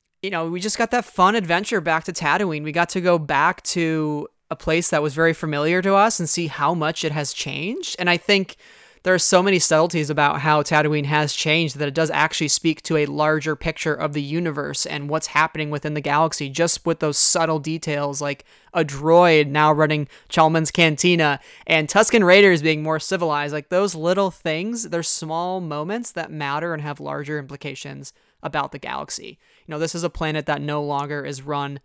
you 0.22 0.30
know, 0.30 0.50
we 0.50 0.60
just 0.60 0.78
got 0.78 0.92
that 0.92 1.06
fun 1.06 1.36
adventure 1.36 1.82
back 1.82 2.04
to 2.06 2.14
Tatooine. 2.14 2.64
We 2.64 2.72
got 2.72 2.90
to 2.90 3.02
go 3.02 3.18
back 3.18 3.64
to 3.64 4.28
a 4.52 4.56
place 4.56 4.90
that 4.90 5.04
was 5.04 5.14
very 5.14 5.34
familiar 5.34 5.82
to 5.82 5.94
us 5.94 6.20
and 6.20 6.28
see 6.28 6.48
how 6.48 6.74
much 6.74 7.04
it 7.04 7.12
has 7.12 7.34
changed. 7.34 7.96
And 8.00 8.10
I 8.10 8.18
think 8.18 8.58
there 9.04 9.14
are 9.14 9.20
so 9.20 9.42
many 9.42 9.60
subtleties 9.60 10.10
about 10.10 10.42
how 10.42 10.62
Tatooine 10.62 11.06
has 11.06 11.34
changed 11.34 11.78
that 11.78 11.88
it 11.88 11.94
does 11.94 12.12
actually 12.12 12.50
speak 12.50 12.82
to 12.84 12.98
a 12.98 13.06
larger 13.06 13.56
picture 13.56 13.94
of 13.94 14.14
the 14.14 14.22
universe 14.22 14.86
and 14.86 15.10
what's 15.10 15.28
happening 15.28 15.70
within 15.70 15.94
the 15.94 16.02
galaxy, 16.02 16.50
just 16.50 16.86
with 16.86 17.00
those 17.00 17.18
subtle 17.18 17.60
details 17.60 18.22
like 18.22 18.46
a 18.74 18.84
droid 18.84 19.48
now 19.48 19.72
running 19.72 20.08
Chalmun's 20.30 20.72
Cantina 20.72 21.40
and 21.66 21.88
Tusken 21.88 22.26
Raiders 22.26 22.62
being 22.62 22.84
more 22.84 23.00
civilized. 23.00 23.54
Like 23.54 23.70
those 23.70 23.96
little 23.96 24.32
things, 24.32 24.90
they're 24.90 25.04
small 25.04 25.62
moments 25.62 26.12
that 26.12 26.32
matter 26.32 26.74
and 26.74 26.82
have 26.82 27.00
larger 27.00 27.40
implications 27.40 28.14
about 28.44 28.72
the 28.72 28.80
galaxy. 28.80 29.40
You 29.66 29.72
know, 29.72 29.80
this 29.80 29.96
is 29.96 30.04
a 30.04 30.10
planet 30.10 30.46
that 30.46 30.62
no 30.62 30.84
longer 30.84 31.26
is 31.26 31.42
run 31.42 31.80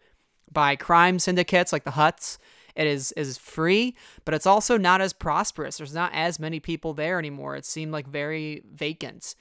by 0.52 0.76
crime 0.76 1.18
syndicates 1.18 1.72
like 1.72 1.84
the 1.84 1.92
Hutts 1.92 2.38
it 2.76 2.86
is 2.86 3.12
is 3.12 3.38
free, 3.38 3.94
but 4.24 4.34
it's 4.34 4.46
also 4.46 4.76
not 4.76 5.00
as 5.00 5.12
prosperous. 5.12 5.78
There's 5.78 5.94
not 5.94 6.12
as 6.12 6.38
many 6.38 6.60
people 6.60 6.94
there 6.94 7.18
anymore. 7.18 7.56
It 7.56 7.64
seemed 7.64 7.92
like 7.92 8.06
very 8.06 8.62
vacant 8.72 9.34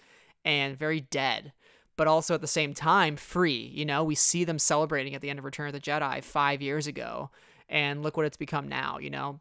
and 0.45 0.77
very 0.77 1.01
dead. 1.01 1.53
But 1.95 2.07
also 2.07 2.33
at 2.33 2.41
the 2.41 2.47
same 2.47 2.73
time, 2.73 3.15
free. 3.15 3.71
You 3.73 3.85
know, 3.85 4.03
we 4.03 4.15
see 4.15 4.43
them 4.43 4.57
celebrating 4.57 5.13
at 5.13 5.21
the 5.21 5.29
end 5.29 5.37
of 5.37 5.45
Return 5.45 5.67
of 5.67 5.73
the 5.73 5.79
Jedi 5.79 6.23
five 6.23 6.59
years 6.59 6.87
ago, 6.87 7.29
and 7.69 8.01
look 8.01 8.17
what 8.17 8.25
it's 8.25 8.37
become 8.37 8.67
now. 8.67 8.97
You 8.97 9.11
know, 9.11 9.39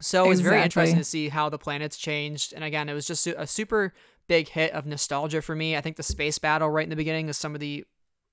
so 0.00 0.24
it 0.24 0.28
was 0.28 0.40
exactly. 0.40 0.56
very 0.56 0.64
interesting 0.64 0.98
to 0.98 1.04
see 1.04 1.28
how 1.28 1.48
the 1.48 1.58
planets 1.58 1.98
changed. 1.98 2.54
And 2.54 2.64
again, 2.64 2.88
it 2.88 2.94
was 2.94 3.06
just 3.06 3.26
a 3.26 3.46
super 3.46 3.92
big 4.26 4.48
hit 4.48 4.72
of 4.72 4.86
nostalgia 4.86 5.42
for 5.42 5.54
me. 5.54 5.76
I 5.76 5.80
think 5.80 5.96
the 5.96 6.02
space 6.02 6.38
battle 6.38 6.70
right 6.70 6.84
in 6.84 6.90
the 6.90 6.96
beginning 6.96 7.28
is 7.28 7.36
some 7.36 7.54
of 7.54 7.60
the 7.60 7.84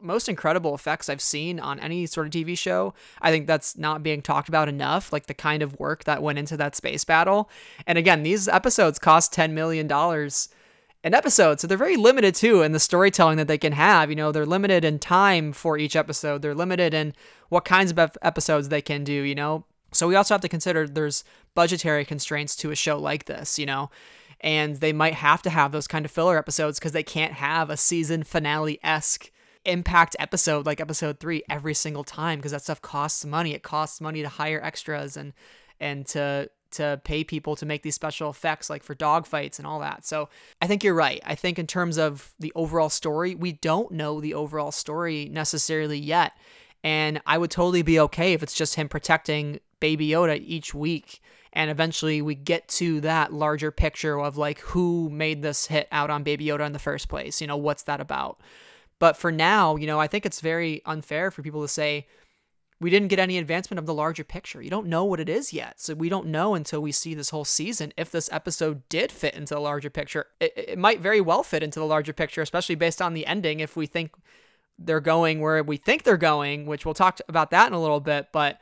most 0.03 0.29
incredible 0.29 0.75
effects 0.75 1.10
I've 1.10 1.22
seen 1.22 1.60
on 1.60 1.79
any 1.79 2.05
sort 2.05 2.27
of 2.27 2.33
TV 2.33 2.57
show. 2.57 2.93
I 3.22 3.31
think 3.31 3.48
that's 3.48 3.77
not 3.77 4.03
being 4.03 4.22
talked 4.22 4.50
about 4.50 4.69
enough, 4.69 5.13
like 5.13 5.27
the 5.27 5.33
kind 5.33 5.63
of 5.63 5.79
work 5.79 6.03
that 6.03 6.22
went 6.22 6.39
into 6.39 6.57
that 6.57 6.75
space 6.75 7.03
battle. 7.03 7.50
And 7.88 7.98
again, 7.98 8.24
these 8.24 8.48
episodes 8.48 9.00
cost 9.00 9.33
$10 9.33 9.51
million 9.51 9.91
an 11.05 11.13
episode, 11.13 11.60
so 11.60 11.67
they're 11.67 11.77
very 11.77 11.98
limited 11.98 12.33
too 12.33 12.62
in 12.62 12.72
the 12.72 12.79
storytelling 12.79 13.38
that 13.38 13.48
they 13.48 13.57
can 13.57 13.74
have. 13.74 14.10
You 14.10 14.15
know, 14.15 14.31
they're 14.31 14.45
limited 14.45 14.86
in 14.86 15.00
time 15.00 15.51
for 15.51 15.77
each 15.77 15.95
episode, 15.95 16.41
they're 16.41 16.55
limited 16.55 16.93
in 16.93 17.13
what 17.50 17.65
kinds 17.65 17.91
of 17.91 18.00
episodes 18.22 18.69
they 18.69 18.81
can 18.81 19.03
do, 19.03 19.12
you 19.12 19.36
know. 19.36 19.65
So 19.91 20.07
we 20.07 20.15
also 20.15 20.33
have 20.33 20.41
to 20.41 20.50
consider 20.50 20.88
there's 20.88 21.24
budgetary 21.55 22.05
constraints 22.05 22.55
to 22.57 22.72
a 22.72 22.75
show 22.75 22.98
like 22.98 23.25
this, 23.25 23.60
you 23.60 23.65
know 23.65 23.89
and 24.43 24.75
they 24.77 24.91
might 24.91 25.13
have 25.13 25.41
to 25.41 25.50
have 25.50 25.72
those 25.72 25.88
kind 25.88 26.03
of 26.03 26.12
filler 26.12 26.38
episodes 26.38 26.77
because 26.77 26.91
they 26.91 27.01
can't 27.01 27.33
have 27.33 27.69
a 27.69 27.77
season 27.77 28.24
finale 28.24 28.77
esque 28.83 29.31
impact 29.65 30.15
episode 30.20 30.65
like 30.65 30.82
episode 30.82 31.20
three 31.20 31.43
every 31.50 31.74
single 31.74 32.03
time 32.03 32.39
because 32.39 32.51
that 32.51 32.62
stuff 32.62 32.82
costs 32.82 33.25
money. 33.25 33.53
It 33.53 33.63
costs 33.63 34.01
money 34.01 34.22
to 34.22 34.29
hire 34.29 34.62
extras 34.63 35.17
and 35.17 35.34
and 35.79 36.05
to 36.08 36.50
to 36.72 37.00
pay 37.03 37.24
people 37.24 37.55
to 37.55 37.65
make 37.65 37.84
these 37.84 37.96
special 37.96 38.29
effects 38.29 38.70
like 38.70 38.84
for 38.84 38.96
dog 38.96 39.25
fights 39.25 39.60
and 39.60 39.67
all 39.67 39.79
that. 39.79 40.05
So 40.05 40.29
I 40.62 40.67
think 40.67 40.84
you're 40.84 40.93
right. 40.93 41.22
I 41.25 41.36
think 41.36 41.60
in 41.60 41.67
terms 41.67 41.98
of 41.98 42.34
the 42.39 42.51
overall 42.55 42.89
story, 42.89 43.36
we 43.36 43.53
don't 43.53 43.91
know 43.91 44.20
the 44.20 44.34
overall 44.34 44.72
story 44.72 45.29
necessarily 45.32 46.00
yet. 46.00 46.34
And 46.84 47.22
I 47.25 47.38
would 47.38 47.51
totally 47.51 47.84
be 47.84 48.00
okay 48.00 48.34
if 48.34 48.43
it's 48.43 48.55
just 48.55 48.75
him 48.75 48.89
protecting 48.89 49.60
Baby 49.79 50.10
Yoda 50.10 50.41
each 50.43 50.74
week. 50.74 51.22
And 51.53 51.70
eventually 51.70 52.22
we 52.22 52.36
get 52.36 52.67
to 52.70 53.00
that 53.01 53.32
larger 53.32 53.72
picture 53.72 54.20
of 54.20 54.38
like 54.38 54.60
who 54.60 55.10
made 55.12 55.43
this 55.43 55.67
hit 55.67 55.88
out 55.91 56.10
on 56.10 56.24
Baby 56.24 56.46
Yoda 56.46 56.65
in 56.65 56.74
the 56.74 56.79
first 56.79 57.08
place. 57.08 57.39
You 57.39 57.48
know, 57.48 57.58
what's 57.58 57.84
that 57.84 58.01
about? 58.01 58.41
But 59.03 59.17
for 59.17 59.33
now, 59.33 59.75
you 59.75 59.86
know, 59.86 60.00
I 60.00 60.07
think 60.07 60.25
it's 60.25 60.39
very 60.39 60.81
unfair 60.86 61.29
for 61.29 61.41
people 61.41 61.62
to 61.62 61.67
say, 61.67 62.07
we 62.79 62.89
didn't 62.89 63.10
get 63.10 63.19
any 63.19 63.38
advancement 63.38 63.77
of 63.77 63.86
the 63.86 63.93
larger 63.93 64.24
picture. 64.24 64.62
You 64.62 64.69
don't 64.69 64.88
know 64.88 65.03
what 65.03 65.19
it 65.19 65.27
is 65.27 65.51
yet. 65.51 65.81
So 65.81 65.93
we 65.93 66.07
don't 66.07 66.27
know 66.27 66.55
until 66.55 66.81
we 66.81 66.93
see 66.93 67.13
this 67.13 67.29
whole 67.31 67.43
season 67.43 67.91
if 67.98 68.10
this 68.10 68.29
episode 68.31 68.88
did 68.88 69.12
fit 69.12 69.33
into 69.33 69.55
the 69.55 69.60
larger 69.60 69.89
picture. 69.89 70.27
It, 70.39 70.53
it 70.55 70.77
might 70.77 71.01
very 71.01 71.19
well 71.19 71.43
fit 71.43 71.63
into 71.63 71.81
the 71.81 71.86
larger 71.86 72.13
picture, 72.13 72.41
especially 72.41 72.75
based 72.75 73.01
on 73.01 73.13
the 73.13 73.27
ending. 73.27 73.60
If 73.60 73.75
we 73.75 73.88
think 73.88 74.15
they're 74.79 75.01
going 75.01 75.41
where 75.41 75.62
we 75.63 75.75
think 75.75 76.03
they're 76.03 76.15
going, 76.15 76.65
which 76.65 76.86
we'll 76.86 76.93
talk 76.93 77.19
about 77.27 77.51
that 77.51 77.67
in 77.67 77.74
a 77.74 77.81
little 77.81 78.00
bit. 78.00 78.27
But, 78.31 78.62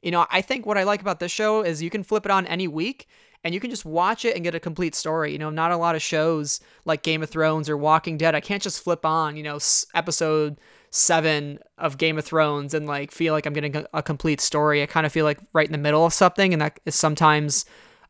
you 0.00 0.12
know, 0.12 0.28
I 0.30 0.42
think 0.42 0.64
what 0.64 0.78
I 0.78 0.84
like 0.84 1.00
about 1.00 1.18
this 1.18 1.32
show 1.32 1.62
is 1.62 1.82
you 1.82 1.90
can 1.90 2.04
flip 2.04 2.24
it 2.24 2.30
on 2.30 2.46
any 2.46 2.68
week 2.68 3.08
and 3.44 3.54
you 3.54 3.60
can 3.60 3.70
just 3.70 3.84
watch 3.84 4.24
it 4.24 4.34
and 4.34 4.44
get 4.44 4.54
a 4.54 4.60
complete 4.60 4.94
story. 4.94 5.32
You 5.32 5.38
know, 5.38 5.50
not 5.50 5.72
a 5.72 5.76
lot 5.76 5.94
of 5.94 6.02
shows 6.02 6.60
like 6.84 7.02
Game 7.02 7.22
of 7.22 7.30
Thrones 7.30 7.68
or 7.68 7.76
Walking 7.76 8.16
Dead. 8.16 8.34
I 8.34 8.40
can't 8.40 8.62
just 8.62 8.82
flip 8.82 9.04
on, 9.04 9.36
you 9.36 9.42
know, 9.42 9.58
episode 9.94 10.58
seven 10.90 11.58
of 11.78 11.98
Game 11.98 12.18
of 12.18 12.24
Thrones 12.24 12.74
and 12.74 12.86
like 12.86 13.10
feel 13.10 13.32
like 13.32 13.46
I'm 13.46 13.52
getting 13.52 13.84
a, 13.92 14.02
complete 14.02 14.40
story. 14.40 14.82
I 14.82 14.86
kind 14.86 15.06
of 15.06 15.12
feel 15.12 15.24
like 15.24 15.38
right 15.52 15.66
in 15.66 15.72
the 15.72 15.78
middle 15.78 16.04
of 16.04 16.12
something, 16.12 16.52
and 16.52 16.62
that 16.62 16.78
is 16.84 16.94
sometimes 16.94 17.64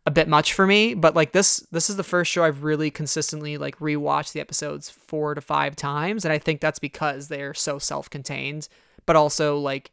a 0.05 0.11
bit 0.11 0.29
much 0.29 0.53
for 0.53 0.67
me. 0.67 0.95
But 0.95 1.15
like 1.15 1.33
this, 1.33 1.59
this 1.71 1.89
is 1.89 1.97
the 1.97 2.03
first 2.03 2.31
show 2.31 2.45
I've 2.45 2.65
really 2.65 2.91
consistently 2.91 3.57
like 3.57 3.79
rewatched 3.79 4.33
the 4.33 4.41
episodes 4.41 4.91
four 4.91 5.35
to 5.35 5.41
five 5.41 5.77
times, 5.77 6.25
and 6.25 6.33
I 6.33 6.39
think 6.39 6.61
that's 6.61 6.81
because 6.81 7.29
they're 7.29 7.55
so 7.55 7.79
self-contained, 7.79 8.69
but 9.07 9.17
also 9.17 9.57
like 9.59 9.93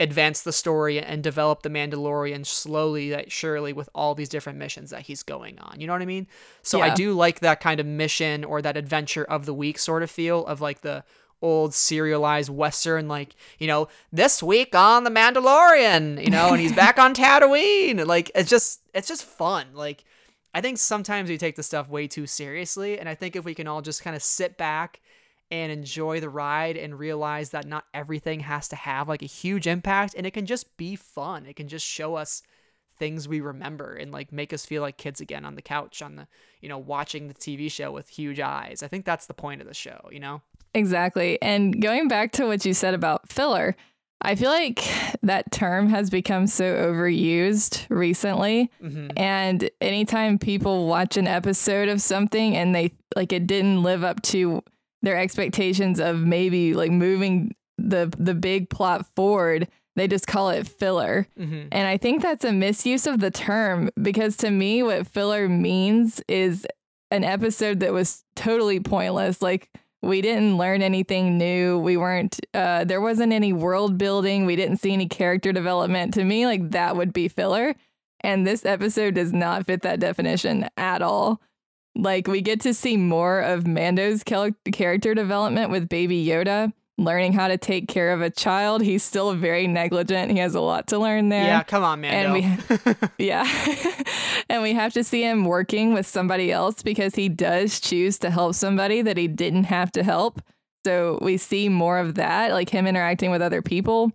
advance 0.00 0.42
the 0.42 0.52
story 0.52 1.00
and 1.00 1.22
develop 1.22 1.62
the 1.62 1.68
Mandalorian 1.68 2.44
slowly, 2.44 3.24
surely, 3.28 3.72
with 3.72 3.88
all 3.94 4.14
these 4.14 4.28
different 4.28 4.58
missions 4.58 4.90
that 4.90 5.02
he's 5.02 5.22
going 5.22 5.58
on. 5.60 5.80
You 5.80 5.86
know 5.86 5.92
what 5.92 6.02
I 6.02 6.06
mean? 6.06 6.26
So 6.62 6.78
yeah. 6.78 6.86
I 6.86 6.94
do 6.94 7.12
like 7.12 7.40
that 7.40 7.60
kind 7.60 7.80
of 7.80 7.86
mission 7.86 8.44
or 8.44 8.60
that 8.62 8.76
adventure 8.76 9.24
of 9.24 9.46
the 9.46 9.54
week 9.54 9.78
sort 9.78 10.02
of 10.02 10.10
feel 10.10 10.44
of 10.46 10.60
like 10.60 10.80
the 10.80 11.04
old 11.42 11.74
serialized 11.74 12.48
western 12.48 13.06
like 13.06 13.34
you 13.58 13.66
know 13.66 13.86
this 14.10 14.42
week 14.42 14.74
on 14.74 15.04
the 15.04 15.10
mandalorian 15.10 16.22
you 16.22 16.30
know 16.30 16.52
and 16.52 16.60
he's 16.60 16.72
back 16.76 16.98
on 16.98 17.12
tatooine 17.12 18.06
like 18.06 18.30
it's 18.34 18.48
just 18.48 18.80
it's 18.94 19.08
just 19.08 19.22
fun 19.22 19.66
like 19.74 20.04
i 20.54 20.60
think 20.62 20.78
sometimes 20.78 21.28
we 21.28 21.36
take 21.36 21.54
the 21.54 21.62
stuff 21.62 21.86
way 21.86 22.08
too 22.08 22.26
seriously 22.26 22.98
and 22.98 23.10
i 23.10 23.14
think 23.14 23.36
if 23.36 23.44
we 23.44 23.54
can 23.54 23.66
all 23.66 23.82
just 23.82 24.02
kind 24.02 24.16
of 24.16 24.22
sit 24.22 24.56
back 24.56 25.00
and 25.50 25.70
enjoy 25.70 26.20
the 26.20 26.28
ride 26.28 26.76
and 26.76 26.98
realize 26.98 27.50
that 27.50 27.66
not 27.66 27.84
everything 27.92 28.40
has 28.40 28.68
to 28.68 28.76
have 28.76 29.08
like 29.08 29.22
a 29.22 29.26
huge 29.26 29.66
impact 29.66 30.14
and 30.16 30.26
it 30.26 30.32
can 30.32 30.46
just 30.46 30.76
be 30.76 30.96
fun 30.96 31.46
it 31.46 31.56
can 31.56 31.68
just 31.68 31.86
show 31.86 32.14
us 32.14 32.42
things 32.98 33.26
we 33.28 33.40
remember 33.40 33.94
and 33.94 34.12
like 34.12 34.32
make 34.32 34.52
us 34.52 34.64
feel 34.64 34.82
like 34.82 34.96
kids 34.96 35.20
again 35.20 35.44
on 35.44 35.54
the 35.54 35.62
couch 35.62 36.02
on 36.02 36.16
the 36.16 36.26
you 36.60 36.68
know 36.68 36.78
watching 36.78 37.28
the 37.28 37.34
TV 37.34 37.70
show 37.70 37.90
with 37.90 38.08
huge 38.08 38.40
eyes. 38.40 38.82
I 38.82 38.88
think 38.88 39.04
that's 39.04 39.26
the 39.26 39.34
point 39.34 39.60
of 39.60 39.66
the 39.66 39.74
show, 39.74 40.08
you 40.10 40.20
know. 40.20 40.42
Exactly. 40.74 41.40
And 41.40 41.80
going 41.80 42.08
back 42.08 42.32
to 42.32 42.46
what 42.46 42.64
you 42.64 42.74
said 42.74 42.94
about 42.94 43.28
filler, 43.28 43.76
I 44.20 44.34
feel 44.34 44.50
like 44.50 44.82
that 45.22 45.52
term 45.52 45.88
has 45.90 46.10
become 46.10 46.46
so 46.46 46.64
overused 46.74 47.86
recently. 47.90 48.70
Mm-hmm. 48.82 49.08
And 49.16 49.70
anytime 49.80 50.38
people 50.38 50.86
watch 50.86 51.16
an 51.16 51.26
episode 51.26 51.88
of 51.88 52.00
something 52.00 52.56
and 52.56 52.74
they 52.74 52.92
like 53.14 53.32
it 53.32 53.46
didn't 53.46 53.82
live 53.82 54.02
up 54.02 54.22
to 54.22 54.62
their 55.04 55.16
expectations 55.16 56.00
of 56.00 56.18
maybe 56.18 56.74
like 56.74 56.90
moving 56.90 57.54
the 57.78 58.12
the 58.18 58.34
big 58.34 58.70
plot 58.70 59.06
forward, 59.14 59.68
they 59.96 60.08
just 60.08 60.26
call 60.26 60.50
it 60.50 60.66
filler. 60.66 61.26
Mm-hmm. 61.38 61.68
And 61.70 61.86
I 61.86 61.96
think 61.96 62.22
that's 62.22 62.44
a 62.44 62.52
misuse 62.52 63.06
of 63.06 63.20
the 63.20 63.30
term 63.30 63.90
because 64.00 64.36
to 64.38 64.50
me, 64.50 64.82
what 64.82 65.06
filler 65.06 65.48
means 65.48 66.22
is 66.28 66.66
an 67.10 67.24
episode 67.24 67.80
that 67.80 67.92
was 67.92 68.24
totally 68.34 68.80
pointless. 68.80 69.40
Like, 69.40 69.70
we 70.02 70.20
didn't 70.20 70.58
learn 70.58 70.82
anything 70.82 71.38
new. 71.38 71.78
We 71.78 71.96
weren't, 71.96 72.38
uh, 72.52 72.84
there 72.84 73.00
wasn't 73.00 73.32
any 73.32 73.52
world 73.52 73.96
building. 73.96 74.46
We 74.46 74.56
didn't 74.56 74.78
see 74.78 74.92
any 74.92 75.08
character 75.08 75.52
development. 75.52 76.14
To 76.14 76.24
me, 76.24 76.44
like, 76.46 76.72
that 76.72 76.96
would 76.96 77.12
be 77.12 77.28
filler. 77.28 77.74
And 78.20 78.46
this 78.46 78.66
episode 78.66 79.14
does 79.14 79.32
not 79.32 79.66
fit 79.66 79.82
that 79.82 80.00
definition 80.00 80.68
at 80.76 81.02
all. 81.02 81.40
Like, 81.96 82.26
we 82.26 82.40
get 82.40 82.60
to 82.62 82.74
see 82.74 82.96
more 82.96 83.40
of 83.40 83.66
Mando's 83.66 84.22
character 84.24 85.14
development 85.14 85.70
with 85.70 85.88
Baby 85.88 86.24
Yoda 86.24 86.72
learning 86.96 87.32
how 87.32 87.48
to 87.48 87.58
take 87.58 87.88
care 87.88 88.12
of 88.12 88.20
a 88.20 88.30
child. 88.30 88.82
He's 88.82 89.02
still 89.02 89.34
very 89.34 89.66
negligent. 89.66 90.30
He 90.30 90.38
has 90.38 90.54
a 90.54 90.60
lot 90.60 90.86
to 90.88 90.98
learn 90.98 91.28
there. 91.28 91.44
Yeah, 91.44 91.62
come 91.62 91.82
on, 91.82 92.00
man. 92.00 92.26
And 92.26 92.32
we, 92.32 92.96
yeah, 93.26 93.44
and 94.48 94.62
we 94.62 94.72
have 94.74 94.92
to 94.94 95.02
see 95.02 95.22
him 95.22 95.44
working 95.44 95.92
with 95.92 96.06
somebody 96.06 96.52
else 96.52 96.82
because 96.82 97.14
he 97.14 97.28
does 97.28 97.80
choose 97.80 98.18
to 98.20 98.30
help 98.30 98.54
somebody 98.54 99.02
that 99.02 99.16
he 99.16 99.28
didn't 99.28 99.64
have 99.64 99.90
to 99.92 100.02
help. 100.02 100.40
So 100.86 101.18
we 101.22 101.36
see 101.36 101.68
more 101.68 101.98
of 101.98 102.14
that, 102.16 102.52
like 102.52 102.68
him 102.68 102.86
interacting 102.86 103.30
with 103.30 103.42
other 103.42 103.62
people. 103.62 104.12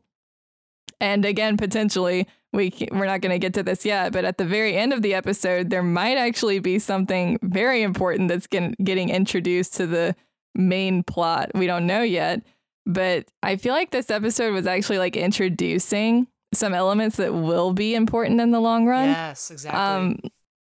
And 1.02 1.26
again, 1.26 1.58
potentially, 1.58 2.28
we 2.54 2.74
we're 2.92 3.06
not 3.06 3.22
going 3.22 3.32
to 3.32 3.40
get 3.40 3.54
to 3.56 3.64
this 3.64 3.86
yet, 3.86 4.12
but 4.12 4.26
at 4.26 4.38
the 4.38 4.46
very 4.46 4.76
end 4.76 4.94
of 4.94 5.02
the 5.02 5.14
episode, 5.14 5.70
there 5.70 5.84
might 5.84 6.18
actually 6.18 6.60
be 6.60 6.80
something 6.80 7.38
very 7.42 7.82
important 7.82 8.30
that's 8.30 8.48
getting 8.48 9.10
introduced 9.10 9.76
to 9.76 9.88
the 9.88 10.16
main 10.56 11.04
plot. 11.04 11.52
We 11.54 11.68
don't 11.68 11.86
know 11.86 12.02
yet 12.02 12.44
but 12.90 13.28
I 13.44 13.56
feel 13.56 13.74
like 13.74 13.92
this 13.92 14.10
episode 14.10 14.52
was 14.52 14.66
actually 14.66 14.98
like 14.98 15.16
introducing 15.16 16.28
some 16.56 16.74
elements 16.74 17.18
that 17.18 17.34
will 17.34 17.72
be 17.72 17.94
important 17.94 18.42
in 18.42 18.50
the 18.50 18.60
long 18.60 18.88
run. 18.88 19.10
Yes, 19.10 19.52
exactly. 19.52 19.80
Um, 19.80 20.20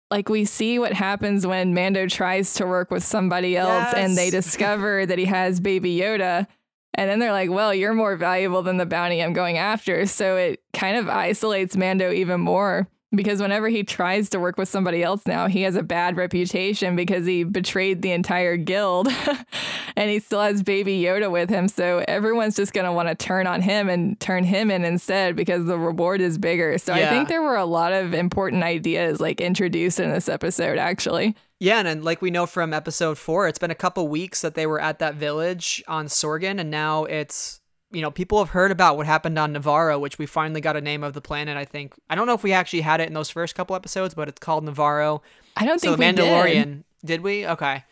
like 0.08 0.28
we 0.28 0.44
see 0.44 0.78
what 0.78 0.92
happens 0.92 1.46
when 1.46 1.74
Mando 1.74 2.06
tries 2.06 2.54
to 2.54 2.66
work 2.66 2.92
with 2.92 3.02
somebody 3.02 3.56
else 3.56 3.88
yes. 3.92 3.94
and 3.94 4.16
they 4.16 4.30
discover 4.30 5.04
that 5.04 5.18
he 5.18 5.24
has 5.24 5.58
baby 5.58 5.96
Yoda. 5.96 6.46
And 6.94 7.08
then 7.08 7.18
they're 7.18 7.32
like, 7.32 7.50
well, 7.50 7.74
you're 7.74 7.94
more 7.94 8.16
valuable 8.16 8.62
than 8.62 8.76
the 8.76 8.86
bounty 8.86 9.22
I'm 9.22 9.32
going 9.32 9.58
after. 9.58 10.06
So 10.06 10.36
it 10.36 10.62
kind 10.72 10.96
of 10.96 11.08
isolates 11.08 11.76
Mando 11.76 12.12
even 12.12 12.40
more 12.40 12.86
because 13.14 13.40
whenever 13.40 13.68
he 13.68 13.82
tries 13.82 14.30
to 14.30 14.40
work 14.40 14.56
with 14.56 14.68
somebody 14.68 15.02
else 15.02 15.26
now, 15.26 15.46
he 15.46 15.62
has 15.62 15.76
a 15.76 15.82
bad 15.82 16.16
reputation 16.16 16.96
because 16.96 17.26
he 17.26 17.44
betrayed 17.44 18.02
the 18.02 18.10
entire 18.10 18.56
guild 18.56 19.08
and 19.96 20.10
he 20.10 20.18
still 20.18 20.40
has 20.40 20.62
baby 20.62 21.00
Yoda 21.00 21.30
with 21.30 21.50
him. 21.50 21.68
So 21.68 22.04
everyone's 22.08 22.56
just 22.56 22.72
going 22.72 22.86
to 22.86 22.92
want 22.92 23.08
to 23.08 23.14
turn 23.14 23.46
on 23.46 23.60
him 23.60 23.88
and 23.88 24.18
turn 24.18 24.44
him 24.44 24.70
in 24.70 24.84
instead 24.84 25.36
because 25.36 25.66
the 25.66 25.78
reward 25.78 26.20
is 26.20 26.38
bigger. 26.38 26.78
So 26.78 26.94
yeah. 26.94 27.06
I 27.06 27.10
think 27.10 27.28
there 27.28 27.42
were 27.42 27.56
a 27.56 27.66
lot 27.66 27.92
of 27.92 28.14
important 28.14 28.62
ideas 28.64 29.20
like 29.20 29.40
introduced 29.40 30.00
in 30.00 30.10
this 30.10 30.28
episode, 30.28 30.78
actually. 30.78 31.36
Yeah, 31.62 31.78
and, 31.78 31.86
and 31.86 32.04
like 32.04 32.20
we 32.20 32.32
know 32.32 32.46
from 32.46 32.74
episode 32.74 33.18
four, 33.18 33.46
it's 33.46 33.58
been 33.58 33.70
a 33.70 33.76
couple 33.76 34.08
weeks 34.08 34.40
that 34.40 34.54
they 34.54 34.66
were 34.66 34.80
at 34.80 34.98
that 34.98 35.14
village 35.14 35.80
on 35.86 36.06
Sorgan, 36.06 36.58
and 36.58 36.72
now 36.72 37.04
it's 37.04 37.60
you 37.92 38.00
know, 38.00 38.10
people 38.10 38.38
have 38.38 38.48
heard 38.48 38.72
about 38.72 38.96
what 38.96 39.06
happened 39.06 39.38
on 39.38 39.54
Nevarro, 39.54 40.00
which 40.00 40.18
we 40.18 40.26
finally 40.26 40.60
got 40.60 40.76
a 40.76 40.80
name 40.80 41.04
of 41.04 41.12
the 41.12 41.20
planet. 41.20 41.56
I 41.56 41.64
think 41.64 41.94
I 42.10 42.16
don't 42.16 42.26
know 42.26 42.34
if 42.34 42.42
we 42.42 42.52
actually 42.52 42.80
had 42.80 43.00
it 43.00 43.06
in 43.06 43.14
those 43.14 43.30
first 43.30 43.54
couple 43.54 43.76
episodes, 43.76 44.12
but 44.12 44.28
it's 44.28 44.40
called 44.40 44.64
Nevarro. 44.64 45.20
I 45.56 45.64
don't 45.64 45.80
so 45.80 45.96
think 45.96 46.16
the 46.16 46.22
Mandalorian. 46.22 46.64
Did. 46.64 46.84
did. 47.04 47.20
we? 47.20 47.46
Okay. 47.46 47.84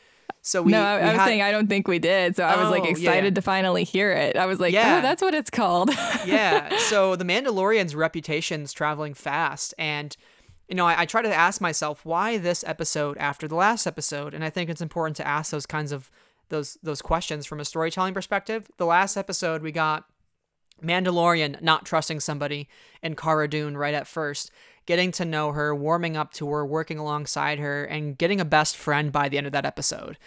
So 0.43 0.63
we 0.63 0.73
no, 0.73 0.83
I, 0.83 0.97
we 0.97 1.03
I 1.03 1.07
was 1.11 1.19
had... 1.19 1.27
saying 1.27 1.43
I 1.43 1.53
don't 1.53 1.69
think 1.69 1.87
we 1.87 2.01
did. 2.01 2.35
So 2.35 2.43
I 2.43 2.61
was 2.61 2.71
like 2.71 2.83
oh, 2.83 2.89
excited 2.89 3.33
yeah. 3.33 3.35
to 3.37 3.43
finally 3.43 3.85
hear 3.85 4.11
it. 4.11 4.37
I 4.37 4.47
was 4.47 4.59
like, 4.59 4.73
yeah. 4.73 4.99
oh, 4.99 5.03
that's 5.03 5.23
what 5.23 5.35
it's 5.35 5.51
called. 5.51 5.91
yeah. 6.27 6.77
So 6.79 7.15
the 7.15 7.25
Mandalorian's 7.25 7.95
reputation's 7.95 8.73
traveling 8.73 9.15
fast, 9.15 9.75
and 9.79 10.17
you 10.71 10.77
know, 10.77 10.87
I, 10.87 11.01
I 11.01 11.05
try 11.05 11.21
to 11.21 11.35
ask 11.35 11.61
myself 11.61 12.05
why 12.05 12.39
this 12.39 12.63
episode 12.65 13.19
after 13.19 13.49
the 13.49 13.57
last 13.57 13.89
episode, 13.89 14.33
and 14.33 14.45
I 14.45 14.51
think 14.51 14.71
it's 14.71 14.81
important 14.81 15.17
to 15.17 15.27
ask 15.27 15.51
those 15.51 15.67
kinds 15.67 15.91
of 15.91 16.11
those 16.49 16.79
those 16.83 17.03
questions 17.03 17.45
from 17.45 17.59
a 17.59 17.65
storytelling 17.65 18.15
perspective. 18.15 18.71
The 18.77 18.87
last 18.87 19.17
episode 19.17 19.63
we 19.63 19.73
got 19.73 20.05
Mandalorian 20.81 21.61
not 21.61 21.85
trusting 21.85 22.21
somebody 22.21 22.69
in 23.03 23.17
Cara 23.17 23.49
Dune 23.49 23.77
right 23.77 23.95
at 23.95 24.07
first, 24.07 24.53
getting 24.87 25.11
to 25.13 25.25
know 25.25 25.51
her, 25.53 25.75
warming 25.75 26.17
up 26.17 26.33
to 26.35 26.49
her, 26.49 26.65
working 26.65 26.99
alongside 26.99 27.59
her, 27.59 27.85
and 27.85 28.17
getting 28.17 28.41
a 28.41 28.45
best 28.45 28.77
friend 28.77 29.11
by 29.11 29.29
the 29.29 29.39
end 29.39 29.49
of 29.49 29.53
that 29.53 29.67
episode. 29.67 30.19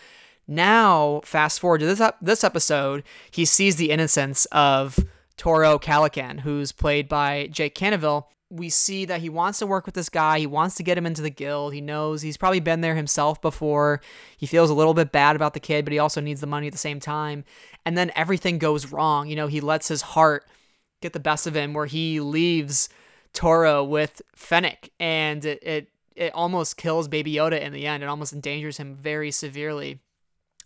Now, 0.45 1.21
fast 1.23 1.61
forward 1.61 1.79
to 1.79 1.85
this 1.85 2.11
this 2.21 2.43
episode, 2.43 3.03
he 3.31 3.45
sees 3.45 3.77
the 3.77 3.91
innocence 3.91 4.43
of 4.51 4.99
Toro 5.37 5.79
Calican, 5.79 6.41
who's 6.41 6.73
played 6.73 7.07
by 7.07 7.47
Jake 7.49 7.75
Cannavale, 7.75 8.25
we 8.53 8.69
see 8.69 9.05
that 9.05 9.21
he 9.21 9.29
wants 9.29 9.59
to 9.59 9.65
work 9.65 9.85
with 9.85 9.95
this 9.95 10.09
guy. 10.09 10.37
He 10.37 10.45
wants 10.45 10.75
to 10.75 10.83
get 10.83 10.97
him 10.97 11.07
into 11.07 11.23
the 11.23 11.31
guild. 11.31 11.73
He 11.73 11.81
knows 11.81 12.21
he's 12.21 12.37
probably 12.37 12.59
been 12.59 12.81
there 12.81 12.95
himself 12.95 13.41
before. 13.41 13.99
He 14.37 14.45
feels 14.45 14.69
a 14.69 14.75
little 14.75 14.93
bit 14.93 15.11
bad 15.11 15.35
about 15.35 15.55
the 15.55 15.59
kid, 15.59 15.85
but 15.85 15.91
he 15.91 15.97
also 15.97 16.21
needs 16.21 16.39
the 16.39 16.47
money 16.47 16.67
at 16.67 16.73
the 16.73 16.79
same 16.79 16.99
time. 16.99 17.45
And 17.83 17.97
then 17.97 18.11
everything 18.15 18.59
goes 18.59 18.91
wrong. 18.91 19.27
You 19.27 19.35
know, 19.35 19.47
he 19.47 19.59
lets 19.59 19.87
his 19.87 20.03
heart 20.03 20.47
get 21.01 21.13
the 21.13 21.19
best 21.19 21.47
of 21.47 21.55
him 21.55 21.73
where 21.73 21.87
he 21.87 22.19
leaves 22.19 22.89
Toro 23.33 23.83
with 23.83 24.21
Fennec 24.35 24.91
and 24.99 25.43
it, 25.43 25.63
it, 25.63 25.89
it 26.15 26.33
almost 26.33 26.77
kills 26.77 27.07
Baby 27.07 27.33
Yoda 27.33 27.59
in 27.59 27.73
the 27.73 27.87
end. 27.87 28.03
It 28.03 28.07
almost 28.07 28.33
endangers 28.33 28.77
him 28.77 28.95
very 28.95 29.31
severely. 29.31 29.99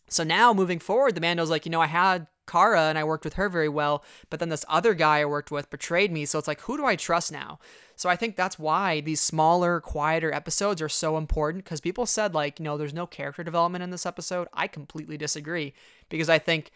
So 0.10 0.24
now 0.24 0.54
moving 0.54 0.80
forward, 0.80 1.16
the 1.16 1.22
Mando's 1.22 1.50
like, 1.50 1.66
you 1.66 1.72
know, 1.72 1.82
I 1.82 1.88
had 1.88 2.28
Cara 2.48 2.84
and 2.84 2.98
I 2.98 3.04
worked 3.04 3.26
with 3.26 3.36
her 3.36 3.50
very 3.50 3.70
well, 3.70 4.04
but 4.30 4.40
then 4.40 4.50
this 4.50 4.66
other 4.68 4.94
guy 4.94 5.20
I 5.20 5.26
worked 5.26 5.52
with 5.52 5.70
betrayed 5.70 6.12
me. 6.12 6.26
So 6.26 6.40
it's 6.40 6.48
like, 6.48 6.62
who 6.62 6.78
do 6.78 6.86
I 6.86 6.96
trust 6.96 7.32
now? 7.32 7.60
So 7.96 8.10
I 8.10 8.16
think 8.16 8.36
that's 8.36 8.60
why 8.60 9.02
these 9.02 9.20
smaller, 9.20 9.82
quieter 9.82 10.32
episodes 10.32 10.82
are 10.82 10.90
so 10.90 11.18
important 11.18 11.64
because 11.64 11.82
people 11.82 12.06
said, 12.06 12.34
like, 12.34 12.60
you 12.60 12.64
know, 12.64 12.78
there's 12.78 12.94
no 12.94 13.08
character 13.08 13.44
development 13.44 13.84
in 13.84 13.90
this 13.90 14.06
episode. 14.06 14.48
I 14.54 14.68
completely 14.68 15.18
disagree 15.18 15.74
because 16.10 16.30
I 16.30 16.40
think 16.40 16.72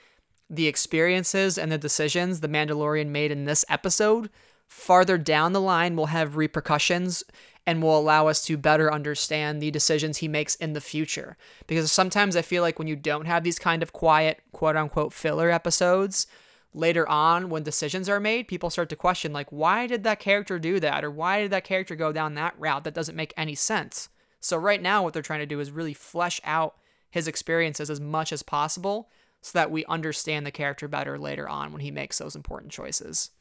the 0.49 0.67
experiences 0.67 1.57
and 1.57 1.71
the 1.71 1.77
decisions 1.77 2.39
the 2.39 2.47
Mandalorian 2.49 3.07
made 3.07 3.31
in 3.31 3.45
this 3.45 3.63
episode 3.69 4.29
farther 4.71 5.17
down 5.17 5.51
the 5.51 5.59
line 5.59 5.97
will 5.97 6.05
have 6.05 6.37
repercussions 6.37 7.25
and 7.67 7.83
will 7.83 7.99
allow 7.99 8.27
us 8.27 8.43
to 8.45 8.55
better 8.55 8.91
understand 8.91 9.61
the 9.61 9.69
decisions 9.69 10.17
he 10.17 10.29
makes 10.29 10.55
in 10.55 10.71
the 10.71 10.79
future. 10.79 11.35
Because 11.67 11.91
sometimes 11.91 12.37
I 12.37 12.41
feel 12.41 12.63
like 12.63 12.79
when 12.79 12.87
you 12.87 12.95
don't 12.95 13.25
have 13.25 13.43
these 13.43 13.59
kind 13.59 13.83
of 13.83 13.91
quiet, 13.91 14.39
quote 14.53 14.77
unquote, 14.77 15.11
filler 15.11 15.51
episodes, 15.51 16.25
later 16.73 17.07
on 17.09 17.49
when 17.49 17.63
decisions 17.63 18.07
are 18.07 18.21
made, 18.21 18.47
people 18.47 18.69
start 18.69 18.87
to 18.87 18.95
question, 18.95 19.33
like, 19.33 19.51
why 19.51 19.87
did 19.87 20.05
that 20.05 20.21
character 20.21 20.57
do 20.57 20.79
that? 20.79 21.03
Or 21.03 21.11
why 21.11 21.41
did 21.41 21.51
that 21.51 21.65
character 21.65 21.97
go 21.97 22.13
down 22.13 22.35
that 22.35 22.55
route? 22.57 22.85
That 22.85 22.93
doesn't 22.93 23.15
make 23.15 23.33
any 23.35 23.55
sense. 23.55 24.07
So, 24.39 24.55
right 24.55 24.81
now, 24.81 25.03
what 25.03 25.13
they're 25.13 25.21
trying 25.21 25.41
to 25.41 25.45
do 25.45 25.59
is 25.59 25.69
really 25.69 25.93
flesh 25.93 26.39
out 26.45 26.77
his 27.09 27.27
experiences 27.27 27.89
as 27.89 27.99
much 27.99 28.31
as 28.31 28.41
possible 28.41 29.09
so 29.41 29.51
that 29.59 29.69
we 29.69 29.83
understand 29.85 30.45
the 30.45 30.51
character 30.51 30.87
better 30.87 31.19
later 31.19 31.49
on 31.49 31.73
when 31.73 31.81
he 31.81 31.91
makes 31.91 32.19
those 32.19 32.37
important 32.37 32.71
choices. 32.71 33.31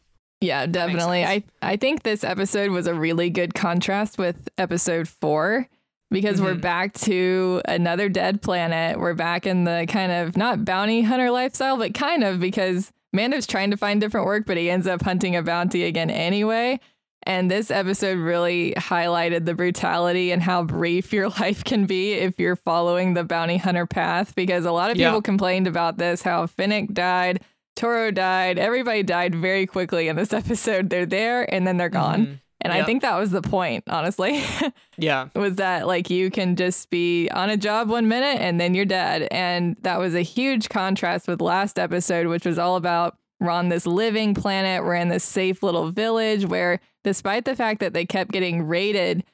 Yeah, 0.40 0.66
definitely. 0.66 1.24
I, 1.24 1.44
I 1.60 1.76
think 1.76 2.02
this 2.02 2.24
episode 2.24 2.70
was 2.70 2.86
a 2.86 2.94
really 2.94 3.28
good 3.28 3.54
contrast 3.54 4.16
with 4.16 4.48
episode 4.56 5.06
four 5.06 5.68
because 6.10 6.36
mm-hmm. 6.36 6.46
we're 6.46 6.54
back 6.54 6.94
to 6.94 7.60
another 7.66 8.08
dead 8.08 8.40
planet. 8.40 8.98
We're 8.98 9.14
back 9.14 9.46
in 9.46 9.64
the 9.64 9.86
kind 9.88 10.10
of 10.10 10.36
not 10.36 10.64
bounty 10.64 11.02
hunter 11.02 11.30
lifestyle, 11.30 11.76
but 11.76 11.92
kind 11.92 12.24
of 12.24 12.40
because 12.40 12.90
Mando's 13.12 13.46
trying 13.46 13.70
to 13.70 13.76
find 13.76 14.00
different 14.00 14.26
work, 14.26 14.46
but 14.46 14.56
he 14.56 14.70
ends 14.70 14.86
up 14.86 15.02
hunting 15.02 15.36
a 15.36 15.42
bounty 15.42 15.84
again 15.84 16.10
anyway. 16.10 16.80
And 17.24 17.50
this 17.50 17.70
episode 17.70 18.18
really 18.18 18.72
highlighted 18.78 19.44
the 19.44 19.54
brutality 19.54 20.32
and 20.32 20.42
how 20.42 20.62
brief 20.62 21.12
your 21.12 21.28
life 21.40 21.64
can 21.64 21.84
be 21.84 22.14
if 22.14 22.38
you're 22.38 22.56
following 22.56 23.12
the 23.12 23.24
bounty 23.24 23.58
hunter 23.58 23.86
path. 23.86 24.34
Because 24.34 24.64
a 24.64 24.72
lot 24.72 24.90
of 24.90 24.96
people 24.96 25.14
yeah. 25.14 25.20
complained 25.20 25.66
about 25.66 25.98
this, 25.98 26.22
how 26.22 26.46
Fennec 26.46 26.94
died, 26.94 27.40
Toro 27.76 28.10
died, 28.10 28.58
everybody 28.58 29.02
died 29.02 29.34
very 29.34 29.66
quickly 29.66 30.08
in 30.08 30.16
this 30.16 30.32
episode. 30.32 30.90
They're 30.90 31.06
there 31.06 31.52
and 31.52 31.66
then 31.66 31.76
they're 31.76 31.88
gone. 31.88 32.22
Mm-hmm. 32.22 32.34
And 32.62 32.74
yep. 32.74 32.82
I 32.82 32.86
think 32.86 33.00
that 33.02 33.18
was 33.18 33.30
the 33.30 33.40
point, 33.40 33.84
honestly. 33.88 34.42
yeah. 34.98 35.28
Was 35.34 35.56
that 35.56 35.86
like 35.86 36.10
you 36.10 36.30
can 36.30 36.56
just 36.56 36.90
be 36.90 37.30
on 37.30 37.48
a 37.48 37.56
job 37.56 37.88
one 37.88 38.06
minute 38.06 38.38
and 38.40 38.60
then 38.60 38.74
you're 38.74 38.84
dead. 38.84 39.28
And 39.30 39.76
that 39.80 39.98
was 39.98 40.14
a 40.14 40.20
huge 40.20 40.68
contrast 40.68 41.26
with 41.26 41.40
last 41.40 41.78
episode, 41.78 42.26
which 42.26 42.44
was 42.44 42.58
all 42.58 42.76
about 42.76 43.16
we're 43.40 43.50
on 43.50 43.70
this 43.70 43.86
living 43.86 44.34
planet. 44.34 44.84
We're 44.84 44.96
in 44.96 45.08
this 45.08 45.24
safe 45.24 45.62
little 45.62 45.90
village 45.90 46.44
where, 46.44 46.78
despite 47.02 47.46
the 47.46 47.56
fact 47.56 47.80
that 47.80 47.94
they 47.94 48.04
kept 48.04 48.32
getting 48.32 48.64
raided, 48.64 49.24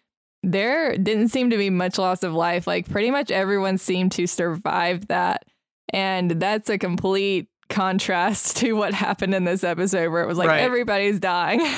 there 0.44 0.96
didn't 0.96 1.28
seem 1.28 1.50
to 1.50 1.56
be 1.56 1.70
much 1.70 1.98
loss 1.98 2.22
of 2.22 2.32
life. 2.32 2.68
Like, 2.68 2.88
pretty 2.88 3.10
much 3.10 3.32
everyone 3.32 3.78
seemed 3.78 4.12
to 4.12 4.28
survive 4.28 5.08
that. 5.08 5.44
And 5.92 6.30
that's 6.30 6.70
a 6.70 6.78
complete 6.78 7.48
contrast 7.68 8.56
to 8.58 8.72
what 8.72 8.94
happened 8.94 9.34
in 9.34 9.44
this 9.44 9.64
episode 9.64 10.10
where 10.10 10.22
it 10.22 10.26
was 10.26 10.38
like 10.38 10.48
right. 10.48 10.60
everybody's 10.60 11.20
dying. 11.20 11.60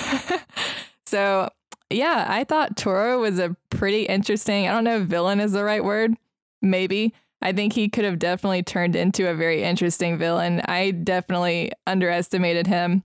So 1.09 1.48
yeah, 1.90 2.27
I 2.29 2.44
thought 2.44 2.77
Toro 2.77 3.20
was 3.20 3.38
a 3.38 3.57
pretty 3.70 4.03
interesting. 4.03 4.68
I 4.68 4.72
don't 4.72 4.85
know 4.85 4.98
if 4.98 5.05
villain 5.05 5.40
is 5.40 5.53
the 5.53 5.64
right 5.64 5.83
word. 5.83 6.14
Maybe. 6.61 7.14
I 7.40 7.53
think 7.53 7.72
he 7.72 7.88
could 7.88 8.05
have 8.05 8.18
definitely 8.18 8.62
turned 8.62 8.94
into 8.94 9.29
a 9.29 9.35
very 9.35 9.62
interesting 9.62 10.18
villain. 10.18 10.61
I 10.66 10.90
definitely 10.90 11.72
underestimated 11.87 12.66
him. 12.66 13.05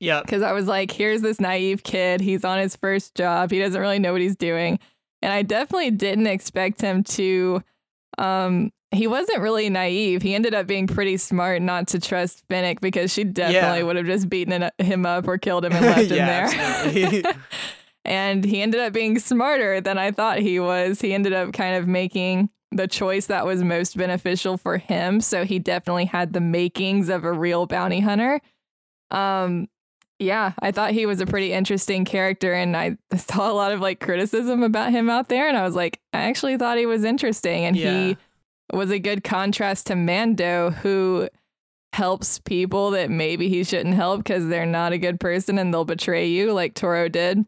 Yeah. 0.00 0.22
Because 0.22 0.40
I 0.40 0.52
was 0.52 0.66
like, 0.66 0.90
here's 0.92 1.20
this 1.20 1.40
naive 1.40 1.82
kid. 1.82 2.20
He's 2.20 2.44
on 2.44 2.58
his 2.58 2.74
first 2.74 3.14
job. 3.14 3.50
He 3.50 3.58
doesn't 3.58 3.80
really 3.80 3.98
know 3.98 4.12
what 4.12 4.22
he's 4.22 4.36
doing. 4.36 4.78
And 5.20 5.32
I 5.32 5.42
definitely 5.42 5.90
didn't 5.90 6.26
expect 6.26 6.80
him 6.80 7.04
to. 7.04 7.62
Um, 8.18 8.72
he 8.92 9.06
wasn't 9.06 9.40
really 9.40 9.70
naive. 9.70 10.22
He 10.22 10.34
ended 10.34 10.54
up 10.54 10.66
being 10.66 10.86
pretty 10.86 11.16
smart 11.16 11.62
not 11.62 11.88
to 11.88 12.00
trust 12.00 12.44
Fennec 12.48 12.80
because 12.80 13.12
she 13.12 13.24
definitely 13.24 13.78
yeah. 13.78 13.82
would 13.84 13.96
have 13.96 14.06
just 14.06 14.28
beaten 14.28 14.70
him 14.78 15.06
up 15.06 15.26
or 15.26 15.38
killed 15.38 15.64
him 15.64 15.72
and 15.72 15.86
left 15.86 16.10
yeah, 16.10 16.86
him 16.88 17.22
there. 17.22 17.34
and 18.04 18.44
he 18.44 18.60
ended 18.60 18.80
up 18.80 18.92
being 18.92 19.18
smarter 19.18 19.80
than 19.80 19.98
I 19.98 20.10
thought 20.10 20.38
he 20.38 20.60
was. 20.60 21.00
He 21.00 21.14
ended 21.14 21.32
up 21.32 21.52
kind 21.52 21.76
of 21.76 21.88
making 21.88 22.50
the 22.70 22.88
choice 22.88 23.26
that 23.26 23.46
was 23.46 23.62
most 23.62 23.96
beneficial 23.96 24.56
for 24.56 24.78
him. 24.78 25.20
So 25.20 25.44
he 25.44 25.58
definitely 25.58 26.06
had 26.06 26.32
the 26.32 26.40
makings 26.40 27.08
of 27.08 27.24
a 27.24 27.32
real 27.32 27.66
bounty 27.66 28.00
hunter. 28.00 28.40
Um, 29.10 29.68
yeah, 30.18 30.52
I 30.60 30.70
thought 30.70 30.92
he 30.92 31.06
was 31.06 31.20
a 31.20 31.26
pretty 31.26 31.52
interesting 31.52 32.04
character, 32.04 32.52
and 32.52 32.76
I 32.76 32.96
saw 33.16 33.50
a 33.50 33.54
lot 33.54 33.72
of 33.72 33.80
like 33.80 34.00
criticism 34.00 34.62
about 34.62 34.92
him 34.92 35.10
out 35.10 35.28
there, 35.28 35.48
and 35.48 35.56
I 35.56 35.64
was 35.64 35.74
like, 35.74 36.00
I 36.12 36.22
actually 36.22 36.56
thought 36.56 36.78
he 36.78 36.86
was 36.86 37.04
interesting, 37.04 37.64
and 37.64 37.76
yeah. 37.76 37.90
he 37.90 38.16
was 38.72 38.90
a 38.90 38.98
good 38.98 39.24
contrast 39.24 39.86
to 39.88 39.96
Mando, 39.96 40.70
who 40.70 41.28
helps 41.92 42.38
people 42.38 42.90
that 42.92 43.10
maybe 43.10 43.48
he 43.48 43.64
shouldn't 43.64 43.94
help 43.94 44.24
because 44.24 44.48
they're 44.48 44.66
not 44.66 44.92
a 44.92 44.98
good 44.98 45.20
person 45.20 45.58
and 45.58 45.72
they'll 45.72 45.84
betray 45.84 46.26
you, 46.26 46.52
like 46.52 46.74
Toro 46.74 47.08
did. 47.08 47.44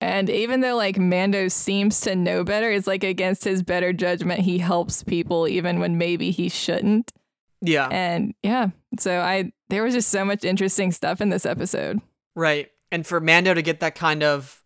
And 0.00 0.30
even 0.30 0.60
though 0.60 0.76
like 0.76 0.98
Mando 0.98 1.48
seems 1.48 2.00
to 2.02 2.14
know 2.14 2.44
better, 2.44 2.70
it's 2.70 2.86
like 2.86 3.04
against 3.04 3.44
his 3.44 3.62
better 3.62 3.92
judgment, 3.92 4.40
he 4.40 4.58
helps 4.58 5.02
people 5.02 5.48
even 5.48 5.80
when 5.80 5.98
maybe 5.98 6.30
he 6.30 6.48
shouldn't. 6.48 7.12
Yeah. 7.60 7.88
And 7.90 8.34
yeah, 8.42 8.68
so 8.98 9.20
I 9.20 9.52
there 9.68 9.82
was 9.82 9.94
just 9.94 10.10
so 10.10 10.24
much 10.24 10.44
interesting 10.44 10.92
stuff 10.92 11.20
in 11.20 11.30
this 11.30 11.44
episode. 11.44 12.00
Right. 12.36 12.70
And 12.92 13.06
for 13.06 13.20
Mando 13.20 13.54
to 13.54 13.62
get 13.62 13.80
that 13.80 13.96
kind 13.96 14.22
of 14.22 14.62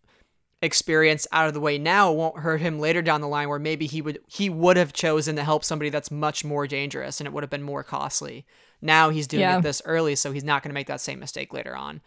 experience 0.63 1.27
out 1.33 1.45
of 1.45 1.53
the 1.53 1.59
way 1.59 1.77
now 1.77 2.09
won't 2.09 2.39
hurt 2.39 2.61
him 2.61 2.79
later 2.79 3.01
down 3.01 3.19
the 3.19 3.27
line 3.27 3.49
where 3.49 3.59
maybe 3.59 3.85
he 3.85 4.01
would 4.01 4.19
he 4.27 4.49
would 4.49 4.77
have 4.77 4.93
chosen 4.93 5.35
to 5.35 5.43
help 5.43 5.63
somebody 5.63 5.89
that's 5.89 6.09
much 6.09 6.45
more 6.45 6.65
dangerous 6.65 7.19
and 7.19 7.27
it 7.27 7.33
would 7.33 7.43
have 7.43 7.49
been 7.49 7.61
more 7.61 7.83
costly. 7.83 8.45
Now 8.81 9.09
he's 9.09 9.27
doing 9.27 9.41
yeah. 9.41 9.59
it 9.59 9.61
this 9.61 9.81
early 9.83 10.15
so 10.15 10.31
he's 10.31 10.43
not 10.43 10.63
going 10.63 10.69
to 10.69 10.73
make 10.73 10.87
that 10.87 11.01
same 11.01 11.19
mistake 11.19 11.53
later 11.53 11.75
on. 11.75 12.01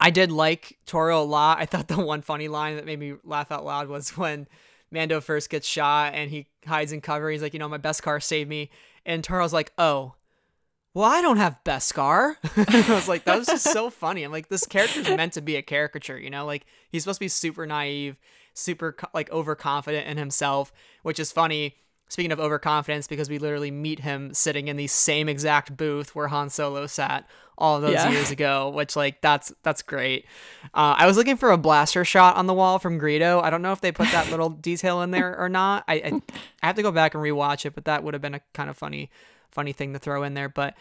I 0.00 0.08
did 0.08 0.32
like 0.32 0.78
Toro 0.86 1.20
a 1.20 1.24
lot. 1.24 1.58
I 1.58 1.66
thought 1.66 1.88
the 1.88 2.02
one 2.02 2.22
funny 2.22 2.48
line 2.48 2.76
that 2.76 2.86
made 2.86 2.98
me 2.98 3.14
laugh 3.24 3.52
out 3.52 3.64
loud 3.64 3.88
was 3.88 4.16
when 4.16 4.48
Mando 4.90 5.20
first 5.20 5.50
gets 5.50 5.68
shot 5.68 6.14
and 6.14 6.30
he 6.30 6.46
hides 6.66 6.92
in 6.92 7.02
cover. 7.02 7.30
He's 7.30 7.42
like, 7.42 7.52
you 7.52 7.58
know, 7.58 7.68
my 7.68 7.78
Beskar 7.78 8.22
saved 8.22 8.48
me. 8.48 8.70
And 9.04 9.22
Toro's 9.22 9.52
like, 9.52 9.72
oh, 9.76 10.14
well, 10.94 11.04
I 11.04 11.20
don't 11.20 11.36
have 11.36 11.58
Beskar. 11.64 12.36
I 12.90 12.94
was 12.94 13.08
like, 13.08 13.24
that 13.24 13.38
was 13.38 13.46
just 13.46 13.70
so 13.72 13.90
funny. 13.90 14.22
I'm 14.22 14.32
like, 14.32 14.48
this 14.48 14.66
character's 14.66 15.08
meant 15.08 15.34
to 15.34 15.40
be 15.40 15.56
a 15.56 15.62
caricature, 15.62 16.18
you 16.18 16.30
know? 16.30 16.44
Like, 16.44 16.66
he's 16.90 17.02
supposed 17.02 17.18
to 17.18 17.24
be 17.24 17.28
super 17.28 17.66
naive, 17.66 18.16
super, 18.54 18.96
like, 19.12 19.30
overconfident 19.30 20.06
in 20.06 20.16
himself, 20.16 20.72
which 21.02 21.20
is 21.20 21.30
funny. 21.30 21.76
Speaking 22.08 22.32
of 22.32 22.40
overconfidence, 22.40 23.06
because 23.06 23.28
we 23.28 23.38
literally 23.38 23.70
meet 23.70 24.00
him 24.00 24.32
sitting 24.32 24.68
in 24.68 24.76
the 24.76 24.86
same 24.86 25.28
exact 25.28 25.76
booth 25.76 26.14
where 26.14 26.28
Han 26.28 26.48
Solo 26.48 26.86
sat 26.86 27.28
all 27.58 27.80
those 27.80 27.92
yeah. 27.92 28.08
years 28.08 28.30
ago, 28.30 28.70
which 28.70 28.96
like 28.96 29.20
that's 29.20 29.52
that's 29.62 29.82
great. 29.82 30.24
Uh, 30.72 30.94
I 30.96 31.06
was 31.06 31.18
looking 31.18 31.36
for 31.36 31.50
a 31.50 31.58
blaster 31.58 32.06
shot 32.06 32.36
on 32.36 32.46
the 32.46 32.54
wall 32.54 32.78
from 32.78 32.98
Greedo. 32.98 33.42
I 33.42 33.50
don't 33.50 33.60
know 33.60 33.72
if 33.72 33.82
they 33.82 33.92
put 33.92 34.10
that 34.12 34.30
little 34.30 34.48
detail 34.48 35.02
in 35.02 35.10
there 35.10 35.38
or 35.38 35.50
not. 35.50 35.84
I, 35.86 35.94
I 35.94 36.22
I 36.62 36.66
have 36.66 36.76
to 36.76 36.82
go 36.82 36.90
back 36.90 37.14
and 37.14 37.22
rewatch 37.22 37.66
it, 37.66 37.74
but 37.74 37.84
that 37.84 38.02
would 38.02 38.14
have 38.14 38.22
been 38.22 38.36
a 38.36 38.40
kind 38.54 38.70
of 38.70 38.78
funny 38.78 39.10
funny 39.50 39.72
thing 39.72 39.92
to 39.92 39.98
throw 39.98 40.22
in 40.22 40.34
there. 40.34 40.48
But 40.48 40.74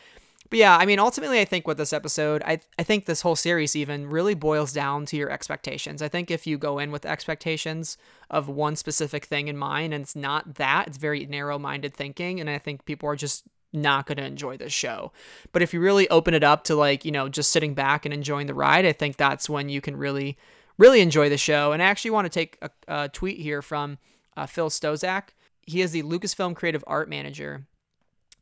but 0.50 0.60
yeah, 0.60 0.78
I 0.78 0.86
mean, 0.86 1.00
ultimately, 1.00 1.42
I 1.42 1.46
think 1.46 1.68
with 1.68 1.78
this 1.78 1.92
episode, 1.92 2.42
I 2.46 2.60
I 2.80 2.84
think 2.84 3.06
this 3.06 3.22
whole 3.22 3.36
series 3.36 3.76
even 3.76 4.10
really 4.10 4.34
boils 4.34 4.72
down 4.72 5.06
to 5.08 5.18
your 5.18 5.30
expectations. 5.30 6.02
I 6.02 6.08
think 6.08 6.32
if 6.32 6.48
you 6.48 6.58
go 6.58 6.80
in 6.80 6.92
with 6.92 7.06
expectations 7.06 7.98
of 8.30 8.48
one 8.48 8.76
specific 8.76 9.26
thing 9.26 9.48
in 9.48 9.58
mind 9.58 9.94
and 9.94 10.04
it's 10.04 10.16
not 10.16 10.56
that, 10.56 10.88
it's 10.88 10.98
very 10.98 11.26
narrow-minded 11.26 11.94
thinking, 11.94 12.40
and 12.40 12.50
I 12.50 12.60
think 12.60 12.86
people 12.86 13.10
are 13.10 13.16
just 13.16 13.44
not 13.74 14.06
going 14.06 14.18
to 14.18 14.24
enjoy 14.24 14.56
this 14.56 14.72
show. 14.72 15.12
But 15.52 15.62
if 15.62 15.74
you 15.74 15.82
really 15.82 16.10
open 16.10 16.34
it 16.34 16.44
up 16.44 16.64
to 16.66 16.76
like, 16.76 17.04
you 17.04 17.12
know, 17.12 17.28
just 17.28 17.52
sitting 17.52 17.74
back 17.74 18.06
and 18.06 18.14
enjoying 18.14 18.48
the 18.48 18.54
ride, 18.54 18.86
I 18.86 18.94
think 18.94 19.18
that's 19.18 19.50
when 19.50 19.68
you 19.68 19.82
can 19.82 19.98
really, 19.98 20.38
really 20.78 21.02
enjoy 21.02 21.28
the 21.30 21.38
show. 21.38 21.74
And 21.74 21.84
I 21.84 21.88
actually 21.88 22.12
want 22.12 22.26
to 22.26 22.30
take 22.30 22.58
a, 22.62 22.70
a 22.88 23.10
tweet 23.10 23.40
here 23.40 23.62
from 23.62 23.98
uh, 24.38 24.46
Phil 24.46 24.70
Szostak. 24.70 25.30
He 25.64 25.82
is 25.82 25.92
the 25.92 26.04
Lucasfilm 26.04 26.56
Creative 26.56 26.84
Art 26.88 27.10
Manager. 27.10 27.66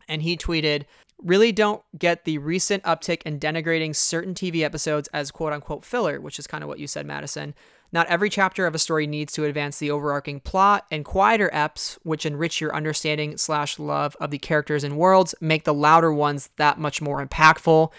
And 0.07 0.21
he 0.21 0.37
tweeted, 0.37 0.83
really 1.21 1.51
don't 1.51 1.81
get 1.97 2.25
the 2.25 2.37
recent 2.37 2.83
uptick 2.83 3.21
in 3.23 3.39
denigrating 3.39 3.95
certain 3.95 4.33
TV 4.33 4.61
episodes 4.61 5.09
as 5.13 5.31
quote 5.31 5.53
unquote 5.53 5.83
filler, 5.83 6.19
which 6.19 6.39
is 6.39 6.47
kind 6.47 6.63
of 6.63 6.67
what 6.67 6.79
you 6.79 6.87
said, 6.87 7.05
Madison. 7.05 7.53
Not 7.91 8.07
every 8.07 8.29
chapter 8.29 8.67
of 8.67 8.75
a 8.75 8.79
story 8.79 9.07
needs 9.07 9.31
to 9.33 9.45
advance 9.45 9.77
the 9.77 9.91
overarching 9.91 10.41
plot, 10.41 10.85
and 10.91 11.05
quieter 11.05 11.49
eps, 11.53 11.97
which 12.03 12.25
enrich 12.25 12.59
your 12.59 12.75
understanding 12.75 13.37
slash 13.37 13.79
love 13.79 14.17
of 14.19 14.31
the 14.31 14.37
characters 14.37 14.83
and 14.83 14.97
worlds, 14.97 15.33
make 15.39 15.63
the 15.63 15.73
louder 15.73 16.11
ones 16.11 16.49
that 16.57 16.77
much 16.77 17.01
more 17.01 17.25
impactful. 17.25 17.91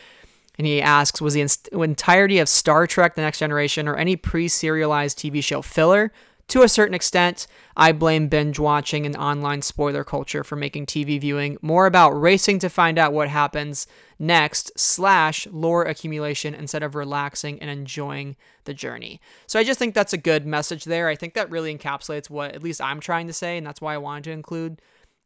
And 0.59 0.67
he 0.67 0.83
asks, 0.83 1.21
was 1.21 1.35
the 1.35 1.47
entirety 1.73 2.39
of 2.39 2.49
Star 2.49 2.87
Trek 2.87 3.15
The 3.15 3.23
Next 3.23 3.39
Generation 3.39 3.89
or 3.89 3.97
any 3.97 4.17
pre 4.17 4.49
serialized 4.49 5.19
TV 5.19 5.43
show 5.43 5.63
filler? 5.63 6.13
To 6.49 6.63
a 6.63 6.69
certain 6.69 6.95
extent, 6.95 7.49
I 7.77 7.91
blame 7.91 8.29
binge 8.29 8.59
watching 8.59 9.05
and 9.05 9.17
online 9.17 9.63
spoiler 9.63 10.05
culture 10.05 10.45
for 10.45 10.55
making 10.55 10.87
TV 10.87 11.21
viewing 11.21 11.59
more 11.61 11.87
about 11.87 12.11
racing 12.11 12.61
to 12.61 12.69
find 12.69 12.99
out 12.99 13.13
what 13.13 13.29
happens 13.29 13.87
next 14.19 14.71
slash 14.79 15.49
lore 15.49 15.83
accumulation 15.83 16.55
instead 16.55 16.85
of 16.85 16.95
relaxing 16.95 17.61
and 17.61 17.69
enjoying 17.69 18.37
the 18.65 18.75
journey. 18.75 19.21
So 19.47 19.59
I 19.59 19.65
just 19.65 19.79
think 19.79 19.95
that's 19.95 20.13
a 20.13 20.19
good 20.19 20.47
message 20.47 20.85
there. 20.85 21.09
I 21.09 21.17
think 21.17 21.35
that 21.35 21.51
really 21.51 21.77
encapsulates 21.77 22.31
what 22.31 22.55
at 22.55 22.63
least 22.63 22.81
I'm 22.81 23.01
trying 23.01 23.27
to 23.27 23.33
say, 23.33 23.59
and 23.59 23.67
that's 23.67 23.81
why 23.81 23.95
I 23.95 23.99
wanted 23.99 24.25
to 24.25 24.33
include 24.33 24.81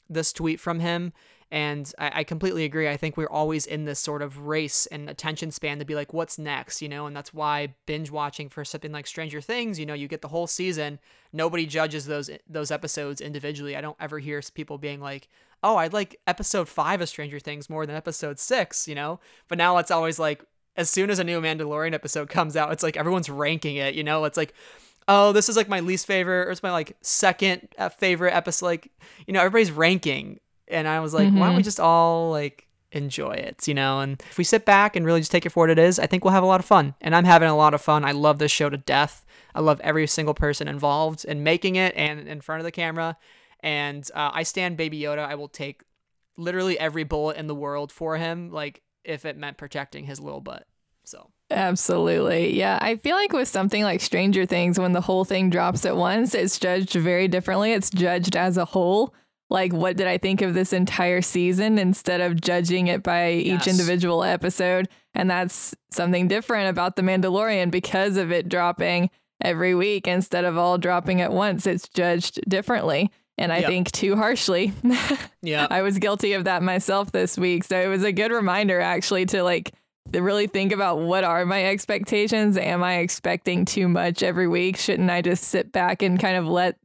this 0.09 0.33
tweet 0.33 0.59
from 0.59 0.81
him 0.81 1.13
and 1.51 1.93
I, 1.99 2.21
I, 2.21 2.25
completely 2.25 2.65
agree. 2.65 2.89
I 2.89 2.97
think 2.97 3.17
we're 3.17 3.29
always 3.29 3.67
in 3.67 3.85
this 3.85 3.99
sort 3.99 4.23
of 4.23 4.47
race 4.47 4.87
and 4.87 5.11
attention 5.11 5.51
span 5.51 5.81
to 5.81 5.85
be 5.85 5.97
like, 5.97 6.13
what's 6.13 6.39
next? 6.39 6.81
You 6.81 6.89
know, 6.89 7.07
and 7.07 7.17
that's 7.17 7.35
why 7.35 7.75
binge 7.87 8.11
watching 8.11 8.49
for 8.49 8.65
something 8.65 8.93
like 8.93 9.07
Stranger 9.07 9.41
Things, 9.41 9.79
you 9.79 9.87
know, 9.87 9.95
you 9.95 10.07
get 10.07 10.23
the 10.23 10.29
whole 10.29 10.47
season. 10.47 11.01
Nobody 11.33 11.67
judges 11.67 12.07
those 12.07 12.31
those 12.49 12.71
episodes 12.71 13.21
individually. 13.21 13.77
I 13.77 13.81
don't 13.81 13.97
ever 13.99 14.21
hear 14.21 14.41
people 14.55 14.79
being 14.79 15.01
like, 15.01 15.29
oh, 15.63 15.77
I 15.77 15.89
like 15.89 16.21
episode 16.27 16.69
five 16.69 17.01
of 17.01 17.09
Stranger 17.09 17.41
Things 17.41 17.69
more 17.69 17.85
than 17.85 17.97
episode 17.97 18.39
six, 18.39 18.87
you 18.87 18.95
know? 18.95 19.21
But 19.49 19.59
now 19.59 19.79
it's 19.79 19.91
always 19.91 20.19
like, 20.19 20.45
as 20.77 20.89
soon 20.89 21.11
as 21.11 21.19
a 21.19 21.25
new 21.25 21.41
Mandalorian 21.41 21.95
episode 21.95 22.29
comes 22.29 22.57
out, 22.57 22.73
it's 22.73 22.83
like 22.83 22.97
everyone's 22.97 23.29
ranking 23.29 23.77
it, 23.77 23.95
you 23.95 24.05
know? 24.05 24.25
It's 24.25 24.37
like, 24.37 24.55
oh, 25.09 25.33
this 25.33 25.49
is 25.49 25.57
like 25.57 25.69
my 25.69 25.81
least 25.81 26.07
favorite, 26.07 26.47
or 26.47 26.51
it's 26.53 26.63
my 26.63 26.71
like 26.71 26.97
second 27.03 27.69
uh, 27.77 27.89
favorite 27.89 28.33
episode. 28.33 28.67
Like, 28.67 28.91
you 29.27 29.35
know, 29.35 29.41
everybody's 29.41 29.73
ranking 29.73 30.39
and 30.71 30.89
I 30.89 31.01
was 31.01 31.15
like, 31.15 31.29
mm-hmm. 31.29 31.39
why 31.39 31.47
don't 31.47 31.57
we 31.57 31.61
mm-hmm. 31.61 31.67
just 31.67 31.81
all 31.81 32.31
like 32.31 32.67
enjoy 32.93 33.33
it, 33.33 33.67
you 33.69 33.75
know? 33.75 34.01
And 34.01 34.21
if 34.31 34.39
we 34.39 34.45
sit 34.45 34.65
back 34.65 34.97
and 34.97 35.05
really 35.07 35.21
just 35.21 35.33
take 35.33 35.47
it 35.47 35.51
for 35.51 35.65
what 35.65 35.71
it 35.71 35.79
is, 35.79 35.99
I 35.99 36.07
think 36.07 36.25
we'll 36.25 36.35
have 36.35 36.43
a 36.43 36.47
lot 36.47 36.61
of 36.61 36.67
fun. 36.67 36.95
And 37.01 37.15
I'm 37.15 37.25
having 37.25 37.49
a 37.49 37.57
lot 37.57 37.75
of 37.75 37.81
fun. 37.81 38.05
I 38.05 38.13
love 38.13 38.39
this 38.39 38.53
show 38.53 38.71
to 38.71 38.77
death. 38.77 39.25
I 39.55 39.61
love 39.61 39.81
every 39.81 40.07
single 40.07 40.35
person 40.35 40.69
involved 40.69 41.25
in 41.25 41.43
making 41.43 41.77
it 41.77 41.95
and 41.97 42.27
in 42.29 42.41
front 42.41 42.61
of 42.61 42.65
the 42.65 42.73
camera. 42.73 43.17
And 43.61 44.09
uh, 44.15 44.31
I 44.33 44.43
stand 44.43 44.77
Baby 44.77 45.01
Yoda. 45.01 45.27
I 45.27 45.35
will 45.35 45.49
take 45.49 45.83
literally 46.37 46.79
every 46.79 47.05
bullet 47.05 47.37
in 47.37 47.47
the 47.47 47.55
world 47.55 47.93
for 47.93 48.17
him, 48.17 48.51
like 48.51 48.83
if 49.05 49.25
it 49.25 49.37
meant 49.37 49.59
protecting 49.59 50.05
his 50.05 50.21
little 50.21 50.41
butt. 50.41 50.67
So. 51.05 51.31
Absolutely. 51.51 52.57
Yeah. 52.57 52.79
I 52.81 52.97
feel 52.97 53.17
like 53.17 53.33
with 53.33 53.49
something 53.49 53.83
like 53.83 54.01
Stranger 54.01 54.47
Things, 54.47 54.79
when 54.79 54.93
the 54.93 55.01
whole 55.01 55.25
thing 55.25 55.51
drops 55.51 55.85
at 55.85 55.97
once, 55.97 56.35
it's 56.35 56.59
judged 56.59 56.93
very 56.93 57.27
differently. 57.27 57.73
It's 57.73 57.91
judged 57.91 58.37
as 58.37 58.57
a 58.57 58.65
whole 58.65 59.15
like 59.51 59.73
what 59.73 59.97
did 59.97 60.07
I 60.07 60.17
think 60.17 60.41
of 60.43 60.55
this 60.55 60.73
entire 60.73 61.21
season 61.21 61.79
instead 61.79 62.21
of 62.21 62.41
judging 62.41 62.87
it 62.87 63.03
by 63.03 63.29
yes. 63.29 63.67
each 63.67 63.69
individual 63.69 64.23
episode. 64.23 64.89
And 65.13 65.29
that's 65.29 65.75
something 65.91 66.29
different 66.29 66.71
about 66.71 66.97
The 66.97 67.03
Mandalorian 67.03 67.71
because 67.71 68.17
of 68.17 68.31
it 68.31 68.49
dropping 68.49 69.11
every 69.43 69.75
week 69.75 70.07
instead 70.07 70.45
of 70.45 70.57
all 70.57 70.79
dropping 70.79 71.21
at 71.21 71.33
once. 71.33 71.67
It's 71.67 71.89
judged 71.89 72.41
differently. 72.49 73.11
And 73.37 73.53
I 73.53 73.59
yep. 73.59 73.69
think 73.69 73.91
too 73.91 74.17
harshly. 74.17 74.73
yeah. 75.43 75.67
I 75.69 75.83
was 75.83 75.99
guilty 75.99 76.35
of 76.35 76.45
that 76.45 76.63
myself 76.63 77.11
this 77.11 77.37
week. 77.37 77.65
So 77.65 77.81
it 77.81 77.89
was 77.89 78.05
a 78.05 78.13
good 78.13 78.31
reminder 78.31 78.81
actually 78.81 79.27
to 79.27 79.43
like 79.43 79.73
to 80.13 80.23
really 80.23 80.47
think 80.47 80.73
about 80.73 81.01
what 81.01 81.25
are 81.25 81.45
my 81.47 81.67
expectations? 81.67 82.57
Am 82.57 82.83
I 82.83 82.99
expecting 82.99 83.65
too 83.65 83.89
much 83.89 84.23
every 84.23 84.47
week? 84.47 84.77
Shouldn't 84.77 85.11
I 85.11 85.23
just 85.23 85.45
sit 85.45 85.73
back 85.73 86.03
and 86.03 86.21
kind 86.21 86.37
of 86.37 86.47
let 86.47 86.77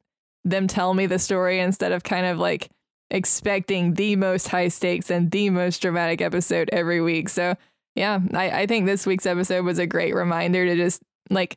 them 0.46 0.68
tell 0.68 0.94
me 0.94 1.08
the 1.08 1.20
story 1.20 1.60
instead 1.60 1.92
of 1.92 2.04
kind 2.04 2.26
of 2.26 2.38
like 2.38 2.70
expecting 3.10 3.96
the 3.96 4.16
most 4.16 4.48
high 4.48 4.68
stakes 4.68 5.10
and 5.10 5.32
the 5.32 5.50
most 5.50 5.82
dramatic 5.82 6.22
episode 6.22 6.70
every 6.72 7.02
week. 7.02 7.30
So 7.30 7.56
yeah, 7.96 8.20
I, 8.34 8.62
I 8.62 8.66
think 8.68 8.86
this 8.86 9.06
week's 9.06 9.26
episode 9.26 9.66
was 9.66 9.80
a 9.80 9.88
great 9.88 10.14
reminder 10.14 10.66
to 10.66 10.76
just 10.76 11.02
like 11.30 11.56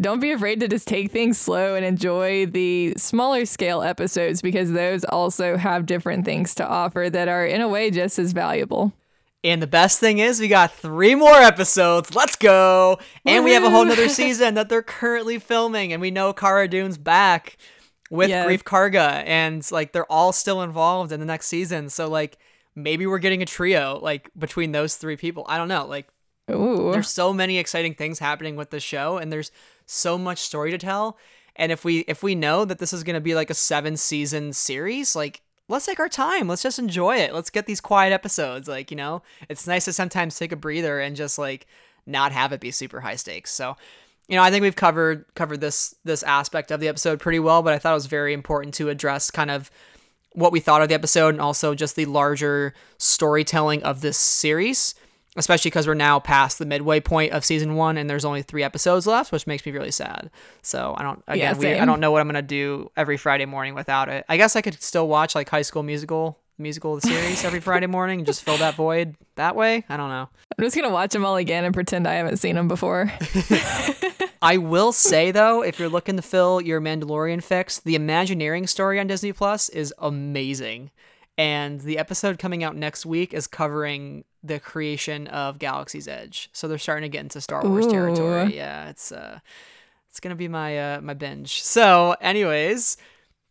don't 0.00 0.20
be 0.20 0.30
afraid 0.30 0.60
to 0.60 0.68
just 0.68 0.88
take 0.88 1.10
things 1.10 1.36
slow 1.36 1.74
and 1.74 1.84
enjoy 1.84 2.46
the 2.46 2.94
smaller 2.96 3.44
scale 3.44 3.82
episodes 3.82 4.40
because 4.40 4.72
those 4.72 5.04
also 5.04 5.56
have 5.56 5.84
different 5.84 6.24
things 6.24 6.54
to 6.54 6.66
offer 6.66 7.10
that 7.10 7.28
are 7.28 7.44
in 7.44 7.60
a 7.60 7.68
way 7.68 7.90
just 7.90 8.18
as 8.18 8.32
valuable. 8.32 8.92
And 9.44 9.62
the 9.62 9.66
best 9.66 10.00
thing 10.00 10.18
is 10.18 10.40
we 10.40 10.48
got 10.48 10.72
three 10.72 11.14
more 11.14 11.36
episodes. 11.36 12.14
Let's 12.14 12.36
go. 12.36 12.98
And 13.26 13.44
we 13.44 13.52
have 13.52 13.64
a 13.64 13.70
whole 13.70 13.84
nother 13.84 14.08
season 14.10 14.54
that 14.54 14.68
they're 14.68 14.82
currently 14.82 15.38
filming 15.38 15.92
and 15.92 16.00
we 16.00 16.10
know 16.10 16.32
Cara 16.32 16.68
Dune's 16.68 16.98
back 16.98 17.56
with 18.10 18.28
yeah. 18.28 18.44
Greef 18.44 18.62
Karga, 18.62 19.22
and 19.26 19.68
like 19.70 19.92
they're 19.92 20.10
all 20.10 20.32
still 20.32 20.62
involved 20.62 21.12
in 21.12 21.20
the 21.20 21.26
next 21.26 21.46
season. 21.46 21.88
So 21.88 22.08
like 22.08 22.38
maybe 22.74 23.06
we're 23.06 23.18
getting 23.18 23.42
a 23.42 23.46
trio 23.46 23.98
like 24.02 24.30
between 24.38 24.72
those 24.72 24.96
three 24.96 25.16
people. 25.16 25.46
I 25.48 25.56
don't 25.56 25.68
know. 25.68 25.86
Like 25.86 26.08
Ooh. 26.50 26.90
there's 26.92 27.08
so 27.08 27.32
many 27.32 27.58
exciting 27.58 27.94
things 27.94 28.18
happening 28.18 28.56
with 28.56 28.70
the 28.70 28.80
show, 28.80 29.16
and 29.16 29.32
there's 29.32 29.52
so 29.86 30.18
much 30.18 30.38
story 30.38 30.70
to 30.70 30.78
tell. 30.78 31.16
And 31.56 31.72
if 31.72 31.84
we 31.84 32.00
if 32.00 32.22
we 32.22 32.34
know 32.34 32.64
that 32.64 32.78
this 32.78 32.92
is 32.92 33.04
gonna 33.04 33.20
be 33.20 33.34
like 33.34 33.50
a 33.50 33.54
seven 33.54 33.96
season 33.96 34.52
series, 34.52 35.14
like 35.14 35.42
let's 35.68 35.86
take 35.86 36.00
our 36.00 36.08
time. 36.08 36.48
Let's 36.48 36.62
just 36.62 36.78
enjoy 36.78 37.16
it. 37.16 37.32
Let's 37.32 37.50
get 37.50 37.66
these 37.66 37.80
quiet 37.80 38.12
episodes. 38.12 38.68
Like, 38.68 38.90
you 38.90 38.96
know, 38.96 39.22
it's 39.48 39.66
nice 39.66 39.84
to 39.84 39.92
sometimes 39.92 40.36
take 40.36 40.52
a 40.52 40.56
breather 40.56 40.98
and 40.98 41.14
just 41.14 41.38
like 41.38 41.66
not 42.06 42.32
have 42.32 42.52
it 42.52 42.60
be 42.60 42.72
super 42.72 43.00
high 43.00 43.16
stakes. 43.16 43.52
So 43.52 43.76
you 44.30 44.36
know, 44.36 44.44
I 44.44 44.52
think 44.52 44.62
we've 44.62 44.76
covered 44.76 45.24
covered 45.34 45.60
this 45.60 45.96
this 46.04 46.22
aspect 46.22 46.70
of 46.70 46.78
the 46.78 46.86
episode 46.86 47.18
pretty 47.18 47.40
well, 47.40 47.62
but 47.62 47.74
I 47.74 47.78
thought 47.80 47.90
it 47.90 47.94
was 47.94 48.06
very 48.06 48.32
important 48.32 48.74
to 48.74 48.88
address 48.88 49.28
kind 49.28 49.50
of 49.50 49.72
what 50.34 50.52
we 50.52 50.60
thought 50.60 50.82
of 50.82 50.88
the 50.88 50.94
episode 50.94 51.30
and 51.30 51.40
also 51.40 51.74
just 51.74 51.96
the 51.96 52.06
larger 52.06 52.72
storytelling 52.96 53.82
of 53.82 54.02
this 54.02 54.16
series, 54.16 54.94
especially 55.34 55.70
because 55.70 55.88
we're 55.88 55.94
now 55.94 56.20
past 56.20 56.60
the 56.60 56.64
midway 56.64 57.00
point 57.00 57.32
of 57.32 57.44
season 57.44 57.74
one 57.74 57.96
and 57.96 58.08
there's 58.08 58.24
only 58.24 58.42
three 58.42 58.62
episodes 58.62 59.04
left, 59.04 59.32
which 59.32 59.48
makes 59.48 59.66
me 59.66 59.72
really 59.72 59.90
sad. 59.90 60.30
So 60.62 60.94
I 60.96 61.02
don't 61.02 61.24
again 61.26 61.56
yeah, 61.56 61.58
we, 61.58 61.74
I 61.80 61.84
don't 61.84 61.98
know 61.98 62.12
what 62.12 62.20
I'm 62.20 62.28
gonna 62.28 62.40
do 62.40 62.88
every 62.96 63.16
Friday 63.16 63.46
morning 63.46 63.74
without 63.74 64.08
it. 64.08 64.24
I 64.28 64.36
guess 64.36 64.54
I 64.54 64.60
could 64.60 64.80
still 64.80 65.08
watch 65.08 65.34
like 65.34 65.48
High 65.48 65.62
School 65.62 65.82
Musical 65.82 66.38
musical 66.60 66.94
of 66.94 67.02
the 67.02 67.08
series 67.08 67.44
every 67.44 67.60
Friday 67.60 67.86
morning 67.86 68.20
and 68.20 68.26
just 68.26 68.42
fill 68.42 68.56
that 68.58 68.74
void 68.74 69.16
that 69.36 69.56
way. 69.56 69.84
I 69.88 69.96
don't 69.96 70.10
know. 70.10 70.28
I'm 70.58 70.64
just 70.64 70.76
gonna 70.76 70.90
watch 70.90 71.12
them 71.12 71.24
all 71.24 71.36
again 71.36 71.64
and 71.64 71.74
pretend 71.74 72.06
I 72.06 72.14
haven't 72.14 72.38
seen 72.38 72.54
them 72.54 72.68
before. 72.68 73.12
I 74.42 74.56
will 74.56 74.92
say 74.92 75.30
though, 75.30 75.62
if 75.62 75.78
you're 75.78 75.88
looking 75.88 76.16
to 76.16 76.22
fill 76.22 76.60
your 76.60 76.80
Mandalorian 76.80 77.42
fix, 77.42 77.80
the 77.80 77.94
Imagineering 77.94 78.66
story 78.66 78.98
on 79.00 79.06
Disney 79.06 79.32
Plus 79.32 79.68
is 79.68 79.92
amazing. 79.98 80.90
And 81.36 81.80
the 81.80 81.98
episode 81.98 82.38
coming 82.38 82.62
out 82.62 82.76
next 82.76 83.06
week 83.06 83.32
is 83.32 83.46
covering 83.46 84.24
the 84.42 84.60
creation 84.60 85.26
of 85.26 85.58
Galaxy's 85.58 86.08
Edge. 86.08 86.50
So 86.52 86.68
they're 86.68 86.78
starting 86.78 87.10
to 87.10 87.12
get 87.12 87.20
into 87.22 87.40
Star 87.40 87.66
Wars 87.66 87.86
Ooh. 87.86 87.90
territory. 87.90 88.56
Yeah, 88.56 88.88
it's 88.88 89.12
uh 89.12 89.40
it's 90.08 90.20
gonna 90.20 90.34
be 90.34 90.48
my 90.48 90.96
uh 90.96 91.00
my 91.00 91.14
binge. 91.14 91.62
So, 91.62 92.16
anyways, 92.20 92.96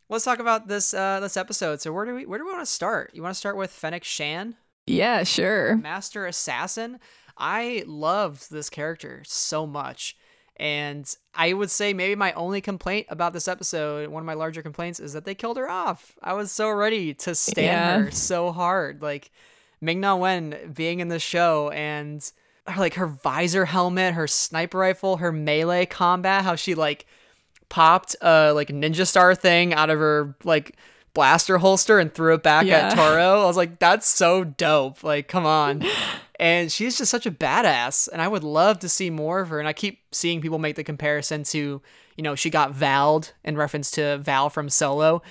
let's 0.09 0.25
talk 0.25 0.39
about 0.39 0.67
this 0.67 0.93
uh 0.93 1.19
this 1.19 1.37
episode. 1.37 1.81
So 1.81 1.93
where 1.93 2.05
do 2.05 2.15
we 2.15 2.25
where 2.25 2.39
do 2.39 2.45
we 2.45 2.51
want 2.51 2.65
to 2.65 2.71
start? 2.71 3.11
You 3.13 3.23
want 3.23 3.33
to 3.33 3.39
start 3.39 3.55
with 3.55 3.71
Fennec 3.71 4.03
Shand? 4.03 4.55
Yeah, 4.85 5.23
sure. 5.23 5.77
Master 5.77 6.25
Assassin. 6.25 6.99
I 7.37 7.83
loved 7.87 8.51
this 8.51 8.69
character 8.69 9.21
so 9.25 9.65
much. 9.65 10.17
And 10.57 11.09
I 11.33 11.53
would 11.53 11.71
say 11.71 11.93
maybe 11.93 12.15
my 12.15 12.33
only 12.33 12.59
complaint 12.59 13.07
about 13.09 13.31
this 13.31 13.47
episode, 13.47 14.09
one 14.09 14.21
of 14.21 14.27
my 14.27 14.33
larger 14.33 14.61
complaints, 14.61 14.99
is 14.99 15.13
that 15.13 15.23
they 15.23 15.33
killed 15.33 15.55
her 15.55 15.69
off. 15.69 16.17
I 16.21 16.33
was 16.33 16.51
so 16.51 16.69
ready 16.69 17.13
to 17.13 17.33
stand 17.33 17.65
yeah. 17.65 17.99
her 17.99 18.11
so 18.11 18.51
hard. 18.51 19.01
Like 19.01 19.31
Ming 19.79 20.01
Na 20.01 20.17
Wen 20.17 20.73
being 20.73 20.99
in 20.99 21.07
the 21.07 21.19
show 21.19 21.69
and 21.69 22.29
like 22.77 22.95
her 22.95 23.07
visor 23.07 23.65
helmet, 23.65 24.15
her 24.15 24.27
sniper 24.27 24.79
rifle, 24.79 25.17
her 25.17 25.31
melee 25.31 25.85
combat, 25.85 26.43
how 26.43 26.55
she 26.55 26.75
like 26.75 27.05
popped 27.69 28.15
a 28.21 28.51
like 28.53 28.69
ninja 28.69 29.07
star 29.07 29.35
thing 29.35 29.73
out 29.73 29.89
of 29.89 29.99
her 29.99 30.35
like 30.43 30.75
blaster 31.13 31.57
holster 31.57 31.99
and 31.99 32.13
threw 32.13 32.33
it 32.33 32.43
back 32.43 32.65
yeah. 32.65 32.89
at 32.89 32.95
Toro. 32.95 33.41
I 33.41 33.45
was 33.45 33.57
like, 33.57 33.79
that's 33.79 34.07
so 34.07 34.43
dope. 34.43 35.03
Like, 35.03 35.27
come 35.27 35.45
on. 35.45 35.83
and 36.39 36.71
she's 36.71 36.97
just 36.97 37.11
such 37.11 37.25
a 37.25 37.31
badass 37.31 38.07
and 38.11 38.21
i 38.21 38.27
would 38.27 38.43
love 38.43 38.79
to 38.79 38.89
see 38.89 39.09
more 39.09 39.41
of 39.41 39.49
her 39.49 39.59
and 39.59 39.67
i 39.67 39.73
keep 39.73 40.01
seeing 40.11 40.41
people 40.41 40.57
make 40.57 40.75
the 40.75 40.83
comparison 40.83 41.43
to 41.43 41.81
you 42.15 42.23
know 42.23 42.33
she 42.33 42.49
got 42.49 42.71
valed 42.71 43.33
in 43.43 43.57
reference 43.57 43.91
to 43.91 44.17
val 44.19 44.49
from 44.49 44.69
solo 44.69 45.21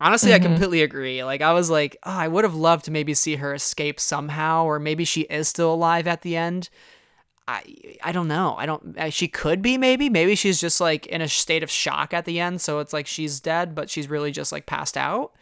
honestly 0.00 0.30
mm-hmm. 0.30 0.42
i 0.42 0.46
completely 0.48 0.82
agree 0.82 1.22
like 1.22 1.42
i 1.42 1.52
was 1.52 1.70
like 1.70 1.96
oh, 2.04 2.10
i 2.10 2.26
would 2.26 2.44
have 2.44 2.54
loved 2.54 2.86
to 2.86 2.90
maybe 2.90 3.14
see 3.14 3.36
her 3.36 3.54
escape 3.54 4.00
somehow 4.00 4.64
or 4.64 4.78
maybe 4.78 5.04
she 5.04 5.22
is 5.22 5.46
still 5.46 5.72
alive 5.72 6.06
at 6.06 6.22
the 6.22 6.36
end 6.36 6.70
i 7.48 7.62
i 8.02 8.12
don't 8.12 8.28
know 8.28 8.54
i 8.58 8.66
don't 8.66 8.96
she 9.10 9.28
could 9.28 9.62
be 9.62 9.78
maybe 9.78 10.08
maybe 10.08 10.34
she's 10.34 10.60
just 10.60 10.80
like 10.80 11.06
in 11.06 11.20
a 11.20 11.28
state 11.28 11.62
of 11.62 11.70
shock 11.70 12.12
at 12.12 12.24
the 12.24 12.40
end 12.40 12.60
so 12.60 12.78
it's 12.80 12.92
like 12.92 13.06
she's 13.06 13.40
dead 13.40 13.74
but 13.74 13.88
she's 13.88 14.08
really 14.08 14.32
just 14.32 14.52
like 14.52 14.66
passed 14.66 14.96
out 14.96 15.32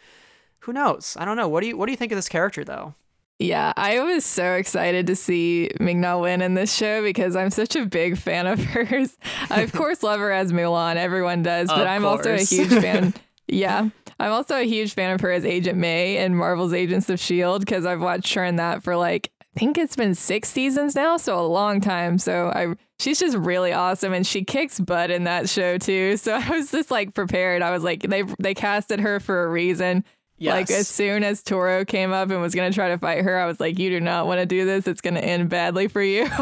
who 0.59 0.73
knows 0.73 1.17
i 1.19 1.25
don't 1.25 1.37
know 1.37 1.47
what 1.47 1.61
do 1.61 1.67
you 1.67 1.77
what 1.77 1.85
do 1.87 1.91
you 1.91 1.97
think 1.97 2.11
of 2.11 2.17
this 2.17 2.29
character 2.29 2.63
though 2.63 2.93
yeah, 3.37 3.73
I 3.75 3.99
was 3.99 4.23
so 4.23 4.53
excited 4.53 5.07
to 5.07 5.15
see 5.15 5.69
Ming 5.79 5.99
Na 5.99 6.17
Wen 6.17 6.41
in 6.41 6.53
this 6.53 6.73
show 6.73 7.03
because 7.03 7.35
I'm 7.35 7.49
such 7.49 7.75
a 7.75 7.85
big 7.85 8.17
fan 8.17 8.47
of 8.47 8.63
hers. 8.63 9.17
I, 9.49 9.61
of 9.61 9.73
course, 9.73 10.03
love 10.03 10.21
her 10.21 10.31
as 10.31 10.53
Mulan. 10.53 10.95
Everyone 10.95 11.43
does, 11.43 11.67
but 11.67 11.81
of 11.81 11.87
I'm 11.87 12.03
course. 12.03 12.25
also 12.25 12.33
a 12.33 12.37
huge 12.37 12.81
fan. 12.81 13.13
yeah, 13.47 13.89
I'm 14.19 14.31
also 14.31 14.55
a 14.55 14.63
huge 14.63 14.93
fan 14.93 15.11
of 15.13 15.19
her 15.19 15.31
as 15.31 15.43
Agent 15.43 15.77
May 15.77 16.17
in 16.17 16.35
Marvel's 16.35 16.73
Agents 16.73 17.09
of 17.09 17.15
S.H.I.E.L.D. 17.15 17.65
because 17.65 17.85
I've 17.85 17.99
watched 17.99 18.33
her 18.35 18.45
in 18.45 18.55
that 18.55 18.83
for 18.83 18.95
like 18.95 19.31
think 19.57 19.77
it's 19.77 19.95
been 19.95 20.13
six 20.15 20.49
seasons 20.49 20.95
now, 20.95 21.17
so 21.17 21.39
a 21.39 21.47
long 21.47 21.81
time. 21.81 22.17
So 22.17 22.49
I 22.55 22.75
she's 22.99 23.19
just 23.19 23.37
really 23.37 23.73
awesome 23.73 24.13
and 24.13 24.25
she 24.25 24.43
kicks 24.43 24.79
butt 24.79 25.11
in 25.11 25.23
that 25.25 25.49
show 25.49 25.77
too. 25.77 26.17
So 26.17 26.33
I 26.43 26.49
was 26.49 26.71
just 26.71 26.91
like 26.91 27.13
prepared. 27.13 27.61
I 27.61 27.71
was 27.71 27.83
like 27.83 28.03
they 28.03 28.23
they 28.39 28.53
casted 28.53 28.99
her 28.99 29.19
for 29.19 29.43
a 29.43 29.47
reason. 29.49 30.03
Yes. 30.37 30.51
Like 30.53 30.71
as 30.71 30.87
soon 30.89 31.23
as 31.23 31.41
Toro 31.41 31.85
came 31.85 32.11
up 32.11 32.29
and 32.29 32.41
was 32.41 32.53
gonna 32.53 32.73
try 32.73 32.89
to 32.89 32.97
fight 32.97 33.23
her, 33.23 33.39
I 33.39 33.45
was 33.45 33.59
like, 33.61 33.79
"You 33.79 33.89
do 33.89 34.01
not 34.01 34.27
want 34.27 34.39
to 34.41 34.45
do 34.45 34.65
this. 34.65 34.85
It's 34.85 34.99
gonna 34.99 35.21
end 35.21 35.49
badly 35.49 35.87
for 35.87 36.01
you." 36.01 36.27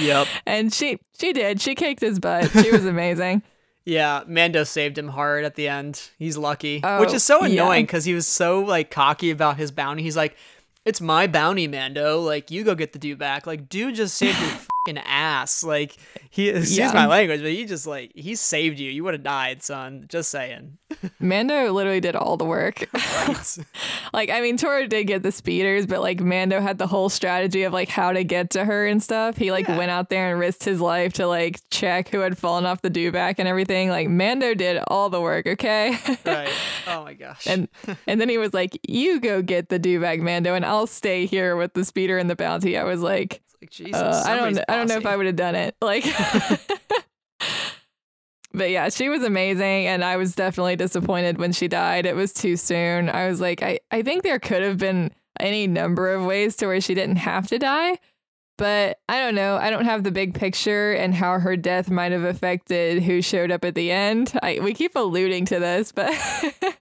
Yep. 0.00 0.28
and 0.46 0.72
she 0.72 0.98
she 1.18 1.32
did. 1.32 1.60
She 1.60 1.74
kicked 1.74 2.00
his 2.00 2.18
butt. 2.20 2.50
She 2.50 2.70
was 2.70 2.84
amazing. 2.86 3.42
Yeah, 3.84 4.22
Mando 4.26 4.62
saved 4.64 4.96
him 4.98 5.08
hard 5.08 5.44
at 5.44 5.56
the 5.56 5.66
end. 5.68 6.10
He's 6.18 6.36
lucky, 6.36 6.80
Oh, 6.84 7.00
which 7.00 7.12
is 7.12 7.22
so 7.24 7.42
annoying 7.42 7.86
because 7.86 8.04
he 8.04 8.14
was 8.14 8.26
so 8.26 8.60
like 8.60 8.90
cocky 8.90 9.30
about 9.30 9.56
his 9.56 9.70
bounty. 9.72 10.02
He's 10.02 10.16
like, 10.16 10.36
"It's 10.84 11.00
my 11.00 11.26
bounty, 11.26 11.68
Mando. 11.68 12.20
Like, 12.20 12.50
you 12.50 12.64
go 12.64 12.74
get 12.74 12.92
the 12.92 12.98
dude 12.98 13.18
back. 13.18 13.46
Like, 13.46 13.68
dude 13.68 13.94
just 13.96 14.16
saved 14.16 14.40
your 14.40 14.50
ass. 14.88 15.62
Like, 15.62 15.96
he 16.30 16.48
excuse 16.48 16.78
Yeah. 16.78 16.92
my 16.92 17.06
language, 17.06 17.40
but 17.42 17.50
he 17.50 17.64
just 17.64 17.86
like 17.86 18.12
he 18.14 18.34
saved 18.34 18.78
you. 18.78 18.90
You 18.90 19.04
would 19.04 19.14
have 19.14 19.22
died, 19.22 19.62
son. 19.62 20.06
Just 20.08 20.30
saying. 20.30 20.78
Mando 21.20 21.70
literally 21.72 22.00
did 22.00 22.16
all 22.16 22.36
the 22.36 22.44
work. 22.44 22.86
Right? 23.20 23.58
like 24.12 24.30
I 24.30 24.40
mean, 24.40 24.56
Toro 24.56 24.86
did 24.86 25.04
get 25.06 25.22
the 25.22 25.32
speeders, 25.32 25.86
but 25.86 26.00
like 26.00 26.20
Mando 26.20 26.60
had 26.60 26.78
the 26.78 26.86
whole 26.86 27.08
strategy 27.08 27.64
of 27.64 27.72
like 27.72 27.88
how 27.88 28.12
to 28.12 28.24
get 28.24 28.50
to 28.50 28.64
her 28.64 28.86
and 28.86 29.02
stuff. 29.02 29.36
He 29.36 29.50
like 29.52 29.68
Yeah. 29.68 29.76
went 29.76 29.90
out 29.90 30.08
there 30.08 30.30
and 30.30 30.40
risked 30.40 30.64
his 30.64 30.80
life 30.80 31.12
to 31.14 31.26
like 31.26 31.60
check 31.70 32.08
who 32.08 32.20
had 32.20 32.38
fallen 32.38 32.64
off 32.64 32.80
the 32.82 32.90
dewback 32.90 33.34
and 33.38 33.46
everything. 33.48 33.90
Like 33.90 34.08
Mando 34.08 34.54
did 34.54 34.82
all 34.88 35.10
the 35.10 35.20
work. 35.20 35.46
Okay. 35.46 35.96
right. 36.24 36.48
Oh 36.86 37.04
my 37.04 37.14
gosh. 37.14 37.46
and 37.46 37.68
and 38.06 38.20
then 38.20 38.28
he 38.28 38.38
was 38.38 38.54
like, 38.54 38.78
"You 38.88 39.20
go 39.20 39.42
get 39.42 39.68
the 39.68 39.78
dewback, 39.78 40.20
Mando, 40.20 40.54
and 40.54 40.64
I'll 40.64 40.86
stay 40.86 41.26
here 41.26 41.56
with 41.56 41.74
the 41.74 41.84
speeder 41.84 42.16
and 42.18 42.30
the 42.30 42.36
bounty." 42.36 42.76
I 42.78 42.84
was 42.84 43.00
like, 43.02 43.42
like 43.60 43.70
Jesus. 43.70 43.94
uh, 44.00 44.22
I 44.26 44.36
don't, 44.36 44.58
I 44.68 44.76
don't 44.76 44.88
know 44.88 44.96
if. 44.96 45.06
I 45.06 45.16
would 45.16 45.26
have 45.26 45.36
done 45.36 45.54
it. 45.54 45.76
Like, 45.82 46.04
but 48.52 48.70
yeah, 48.70 48.88
she 48.88 49.08
was 49.08 49.22
amazing, 49.22 49.86
and 49.86 50.04
I 50.04 50.16
was 50.16 50.34
definitely 50.34 50.76
disappointed 50.76 51.38
when 51.38 51.52
she 51.52 51.68
died. 51.68 52.06
It 52.06 52.16
was 52.16 52.32
too 52.32 52.56
soon. 52.56 53.08
I 53.08 53.28
was 53.28 53.40
like, 53.40 53.62
I, 53.62 53.80
I 53.90 54.02
think 54.02 54.22
there 54.22 54.38
could 54.38 54.62
have 54.62 54.78
been 54.78 55.12
any 55.38 55.66
number 55.66 56.12
of 56.12 56.24
ways 56.24 56.56
to 56.56 56.66
where 56.66 56.80
she 56.80 56.94
didn't 56.94 57.16
have 57.16 57.46
to 57.48 57.58
die. 57.58 57.98
But 58.58 58.98
I 59.08 59.18
don't 59.20 59.34
know. 59.34 59.56
I 59.56 59.70
don't 59.70 59.86
have 59.86 60.04
the 60.04 60.10
big 60.10 60.34
picture 60.34 60.92
and 60.92 61.14
how 61.14 61.38
her 61.38 61.56
death 61.56 61.90
might 61.90 62.12
have 62.12 62.24
affected 62.24 63.02
who 63.02 63.22
showed 63.22 63.50
up 63.50 63.64
at 63.64 63.74
the 63.74 63.90
end. 63.90 64.38
I, 64.42 64.58
we 64.60 64.74
keep 64.74 64.94
alluding 64.96 65.46
to 65.46 65.58
this, 65.58 65.92
but 65.92 66.10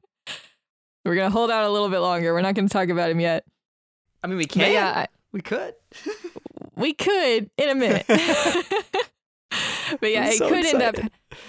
we're 1.05 1.15
going 1.15 1.27
to 1.27 1.31
hold 1.31 1.49
out 1.49 1.63
a 1.63 1.69
little 1.69 1.87
bit 1.87 1.99
longer. 1.99 2.33
We're 2.33 2.41
not 2.41 2.55
going 2.55 2.67
to 2.67 2.73
talk 2.73 2.89
about 2.89 3.11
him 3.11 3.21
yet. 3.21 3.45
I 4.21 4.27
mean, 4.27 4.37
we 4.37 4.43
But 4.45 4.53
can. 4.55 4.73
yeah, 4.73 4.89
I- 4.89 5.07
we 5.31 5.41
could. 5.41 5.75
we 6.79 6.93
could 6.93 7.49
in 7.57 7.69
a 7.69 7.75
minute. 7.75 8.05
but 9.99 10.11
yeah, 10.11 10.23
I'm 10.23 10.29
it 10.29 10.37
so 10.37 10.49
could 10.49 10.65
end 10.65 10.81
up 10.81 10.95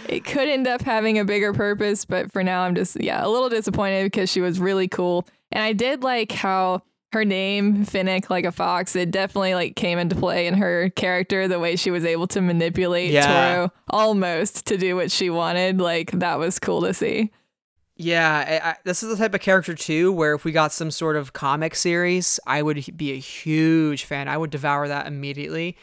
it 0.09 0.25
could 0.25 0.49
end 0.49 0.67
up 0.67 0.83
having 0.83 1.19
a 1.19 1.25
bigger 1.25 1.53
purpose, 1.53 2.05
but 2.05 2.33
for 2.33 2.43
now 2.43 2.63
I'm 2.63 2.75
just 2.75 3.01
yeah, 3.01 3.25
a 3.25 3.29
little 3.29 3.49
disappointed 3.49 4.05
because 4.05 4.31
she 4.31 4.41
was 4.41 4.59
really 4.59 4.89
cool. 4.89 5.27
And 5.53 5.63
I 5.63 5.73
did 5.73 6.03
like 6.03 6.33
how 6.33 6.83
her 7.13 7.25
name, 7.25 7.85
Fennec 7.85 8.31
like 8.31 8.45
a 8.45 8.53
fox, 8.53 8.95
it 8.95 9.11
definitely 9.11 9.55
like 9.55 9.75
came 9.77 9.99
into 9.99 10.15
play 10.17 10.47
in 10.47 10.55
her 10.55 10.91
character, 10.91 11.49
the 11.49 11.59
way 11.59 11.77
she 11.77 11.91
was 11.91 12.05
able 12.05 12.27
to 12.29 12.41
manipulate 12.41 13.11
Yeah. 13.11 13.55
Toro 13.55 13.73
almost 13.89 14.67
to 14.67 14.77
do 14.79 14.97
what 14.97 15.11
she 15.11 15.29
wanted. 15.29 15.81
Like 15.81 16.13
that 16.13 16.39
was 16.39 16.59
cool 16.59 16.83
to 16.83 16.95
see. 16.95 17.31
Yeah, 18.03 18.61
I, 18.65 18.71
I, 18.71 18.77
this 18.85 19.03
is 19.03 19.11
the 19.11 19.17
type 19.17 19.35
of 19.35 19.41
character 19.41 19.75
too 19.75 20.11
where 20.11 20.35
if 20.35 20.43
we 20.43 20.53
got 20.53 20.73
some 20.73 20.91
sort 20.91 21.17
of 21.17 21.35
comic 21.35 21.75
series, 21.75 22.41
I 22.47 22.63
would 22.63 22.97
be 22.97 23.13
a 23.13 23.19
huge 23.19 24.05
fan. 24.05 24.27
I 24.27 24.39
would 24.39 24.49
devour 24.49 24.89
that 24.89 25.07
immediately. 25.07 25.77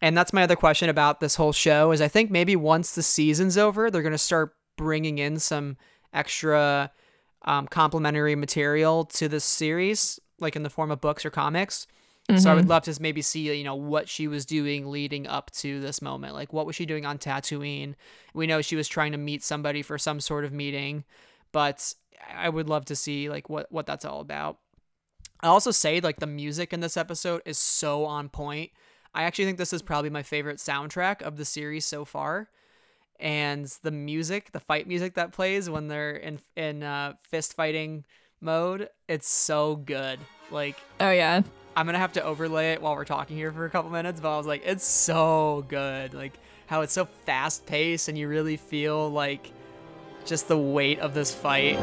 And 0.00 0.16
that's 0.16 0.32
my 0.32 0.44
other 0.44 0.56
question 0.56 0.88
about 0.88 1.20
this 1.20 1.34
whole 1.34 1.52
show 1.52 1.92
is 1.92 2.00
I 2.00 2.08
think 2.08 2.30
maybe 2.30 2.56
once 2.56 2.94
the 2.94 3.02
season's 3.02 3.58
over, 3.58 3.90
they're 3.90 4.00
going 4.00 4.12
to 4.12 4.18
start 4.18 4.54
bringing 4.76 5.18
in 5.18 5.38
some 5.38 5.76
extra 6.14 6.90
um, 7.42 7.66
complementary 7.66 8.34
material 8.34 9.04
to 9.04 9.28
this 9.28 9.44
series, 9.44 10.18
like 10.40 10.56
in 10.56 10.62
the 10.62 10.70
form 10.70 10.90
of 10.90 11.02
books 11.02 11.26
or 11.26 11.30
comics. 11.30 11.86
So 12.36 12.50
I 12.50 12.54
would 12.54 12.68
love 12.68 12.82
to 12.82 12.94
maybe 13.00 13.22
see, 13.22 13.56
you 13.56 13.64
know, 13.64 13.74
what 13.74 14.06
she 14.06 14.28
was 14.28 14.44
doing 14.44 14.90
leading 14.90 15.26
up 15.26 15.50
to 15.52 15.80
this 15.80 16.02
moment. 16.02 16.34
Like, 16.34 16.52
what 16.52 16.66
was 16.66 16.76
she 16.76 16.84
doing 16.84 17.06
on 17.06 17.16
Tatooine? 17.16 17.94
We 18.34 18.46
know 18.46 18.60
she 18.60 18.76
was 18.76 18.86
trying 18.86 19.12
to 19.12 19.18
meet 19.18 19.42
somebody 19.42 19.80
for 19.80 19.96
some 19.96 20.20
sort 20.20 20.44
of 20.44 20.52
meeting, 20.52 21.04
but 21.52 21.94
I 22.34 22.48
would 22.48 22.68
love 22.68 22.84
to 22.86 22.96
see 22.96 23.28
like 23.28 23.48
what 23.48 23.70
what 23.70 23.86
that's 23.86 24.04
all 24.04 24.20
about. 24.20 24.58
I 25.40 25.48
also 25.48 25.70
say 25.70 26.00
like 26.00 26.18
the 26.18 26.26
music 26.26 26.72
in 26.72 26.80
this 26.80 26.96
episode 26.96 27.42
is 27.44 27.58
so 27.58 28.04
on 28.04 28.28
point. 28.28 28.70
I 29.14 29.22
actually 29.22 29.46
think 29.46 29.58
this 29.58 29.72
is 29.72 29.82
probably 29.82 30.10
my 30.10 30.22
favorite 30.22 30.58
soundtrack 30.58 31.22
of 31.22 31.36
the 31.36 31.44
series 31.44 31.86
so 31.86 32.04
far. 32.04 32.48
And 33.20 33.66
the 33.82 33.90
music, 33.90 34.52
the 34.52 34.60
fight 34.60 34.86
music 34.86 35.14
that 35.14 35.32
plays 35.32 35.68
when 35.68 35.88
they're 35.88 36.16
in 36.16 36.40
in 36.56 36.82
uh, 36.82 37.14
fist 37.22 37.54
fighting 37.54 38.04
mode, 38.40 38.88
it's 39.08 39.28
so 39.28 39.76
good. 39.76 40.18
Like 40.50 40.76
Oh 41.00 41.10
yeah. 41.10 41.42
I'm 41.76 41.86
gonna 41.86 41.98
have 41.98 42.12
to 42.14 42.24
overlay 42.24 42.72
it 42.72 42.82
while 42.82 42.94
we're 42.94 43.04
talking 43.04 43.36
here 43.36 43.52
for 43.52 43.64
a 43.64 43.70
couple 43.70 43.90
minutes, 43.90 44.20
but 44.20 44.34
I 44.34 44.36
was 44.36 44.46
like, 44.46 44.62
it's 44.64 44.84
so 44.84 45.64
good. 45.68 46.14
Like 46.14 46.34
how 46.66 46.82
it's 46.82 46.92
so 46.92 47.06
fast 47.24 47.66
paced 47.66 48.08
and 48.08 48.18
you 48.18 48.28
really 48.28 48.56
feel 48.56 49.08
like 49.10 49.52
just 50.24 50.48
the 50.48 50.58
weight 50.58 50.98
of 51.00 51.14
this 51.14 51.34
fight. 51.34 51.78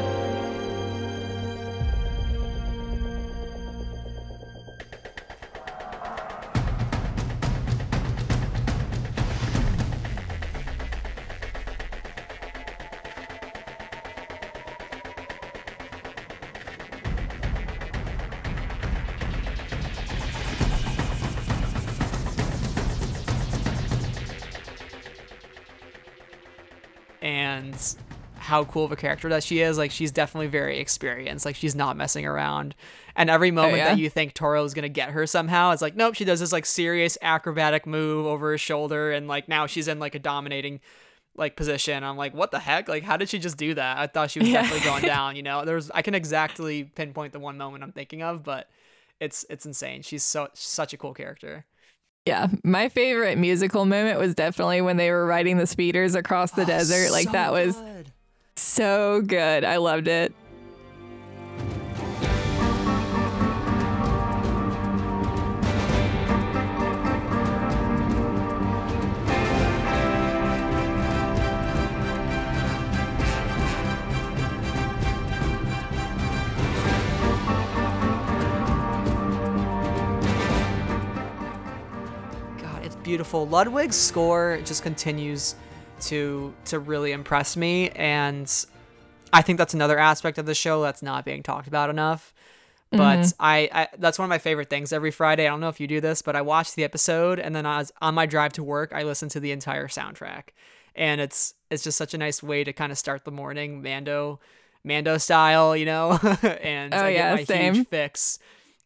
and 27.26 27.96
how 28.46 28.64
cool 28.64 28.84
of 28.84 28.92
a 28.92 28.96
character 28.96 29.28
that 29.28 29.42
she 29.42 29.60
is. 29.60 29.76
Like 29.78 29.90
she's 29.90 30.12
definitely 30.12 30.46
very 30.46 30.78
experienced. 30.78 31.44
Like 31.44 31.56
she's 31.56 31.74
not 31.74 31.96
messing 31.96 32.24
around. 32.26 32.74
And 33.14 33.28
every 33.30 33.50
oh, 33.50 33.54
moment 33.54 33.78
yeah? 33.78 33.90
that 33.90 33.98
you 33.98 34.08
think 34.10 34.34
Toro 34.34 34.64
is 34.64 34.74
gonna 34.74 34.88
get 34.88 35.10
her 35.10 35.26
somehow, 35.26 35.72
it's 35.72 35.82
like 35.82 35.96
nope. 35.96 36.14
She 36.14 36.24
does 36.24 36.40
this 36.40 36.52
like 36.52 36.66
serious 36.66 37.18
acrobatic 37.22 37.86
move 37.86 38.26
over 38.26 38.50
her 38.50 38.58
shoulder, 38.58 39.12
and 39.12 39.28
like 39.28 39.48
now 39.48 39.66
she's 39.66 39.88
in 39.88 39.98
like 39.98 40.14
a 40.14 40.18
dominating 40.18 40.80
like 41.36 41.56
position. 41.56 42.02
I'm 42.04 42.16
like, 42.16 42.34
what 42.34 42.50
the 42.50 42.58
heck? 42.60 42.88
Like 42.88 43.02
how 43.02 43.16
did 43.16 43.28
she 43.28 43.38
just 43.38 43.56
do 43.58 43.74
that? 43.74 43.98
I 43.98 44.06
thought 44.06 44.30
she 44.30 44.40
was 44.40 44.48
Yeah. 44.48 44.62
definitely 44.62 44.84
going 44.88 45.02
down. 45.14 45.36
You 45.36 45.42
know, 45.42 45.64
there's 45.64 45.90
I 45.90 46.02
can 46.02 46.14
exactly 46.14 46.84
pinpoint 46.84 47.32
the 47.32 47.40
one 47.40 47.58
moment 47.58 47.84
I'm 47.84 47.92
thinking 47.92 48.22
of, 48.22 48.42
but 48.44 48.68
it's 49.20 49.44
it's 49.50 49.66
insane. 49.66 50.02
She's 50.02 50.24
so 50.24 50.48
such 50.54 50.92
a 50.92 50.96
cool 50.96 51.14
character. 51.14 51.66
Yeah, 52.26 52.48
my 52.64 52.88
favorite 52.88 53.38
musical 53.38 53.84
moment 53.86 54.18
was 54.18 54.34
definitely 54.34 54.80
when 54.80 54.96
they 54.96 55.10
were 55.12 55.26
riding 55.26 55.58
the 55.58 55.66
speeders 55.66 56.14
across 56.16 56.52
the 56.52 56.62
oh, 56.62 56.64
desert. 56.64 57.10
Like 57.12 57.28
Oh, 57.28 57.32
So 57.32 57.32
that 57.32 57.52
was 57.52 57.76
good. 57.76 58.12
So 58.56 59.22
good. 59.22 59.64
I 59.64 59.76
loved 59.76 60.08
it. 60.08 60.34
Beautiful. 83.02 83.46
Ludwig's 83.46 83.94
score 83.94 84.58
just 84.64 84.82
continues 84.82 85.54
to 86.02 86.54
to 86.66 86.78
really 86.78 87.12
impress 87.12 87.56
me, 87.56 87.90
and 87.90 88.50
I 89.32 89.42
think 89.42 89.58
that's 89.58 89.74
another 89.74 89.98
aspect 89.98 90.38
of 90.38 90.46
the 90.46 90.54
show 90.54 90.82
that's 90.82 91.02
not 91.02 91.24
being 91.24 91.42
talked 91.42 91.68
about 91.68 91.90
enough. 91.90 92.32
But 92.90 93.18
mm-hmm. 93.18 93.30
I, 93.40 93.68
I 93.72 93.88
that's 93.98 94.18
one 94.18 94.26
of 94.26 94.30
my 94.30 94.38
favorite 94.38 94.70
things. 94.70 94.92
Every 94.92 95.10
Friday, 95.10 95.46
I 95.46 95.50
don't 95.50 95.60
know 95.60 95.68
if 95.68 95.80
you 95.80 95.86
do 95.86 96.00
this, 96.00 96.22
but 96.22 96.36
I 96.36 96.42
watch 96.42 96.74
the 96.74 96.84
episode, 96.84 97.40
and 97.40 97.54
then 97.54 97.66
I 97.66 97.78
was, 97.78 97.92
on 98.00 98.14
my 98.14 98.26
drive 98.26 98.52
to 98.54 98.62
work, 98.62 98.92
I 98.94 99.02
listen 99.02 99.28
to 99.30 99.40
the 99.40 99.50
entire 99.50 99.88
soundtrack, 99.88 100.50
and 100.94 101.20
it's 101.20 101.54
it's 101.70 101.82
just 101.82 101.98
such 101.98 102.14
a 102.14 102.18
nice 102.18 102.42
way 102.42 102.62
to 102.62 102.72
kind 102.72 102.92
of 102.92 102.98
start 102.98 103.24
the 103.24 103.32
morning, 103.32 103.82
Mando, 103.82 104.38
Mando 104.84 105.18
style, 105.18 105.76
you 105.76 105.84
know. 105.84 106.12
and 106.62 106.94
Oh, 106.94 106.98
I 106.98 107.08
yeah, 107.08 107.30
get 107.30 107.36
my 107.36 107.44
same. 107.44 107.74
huge 107.74 107.88
fix, 107.88 108.38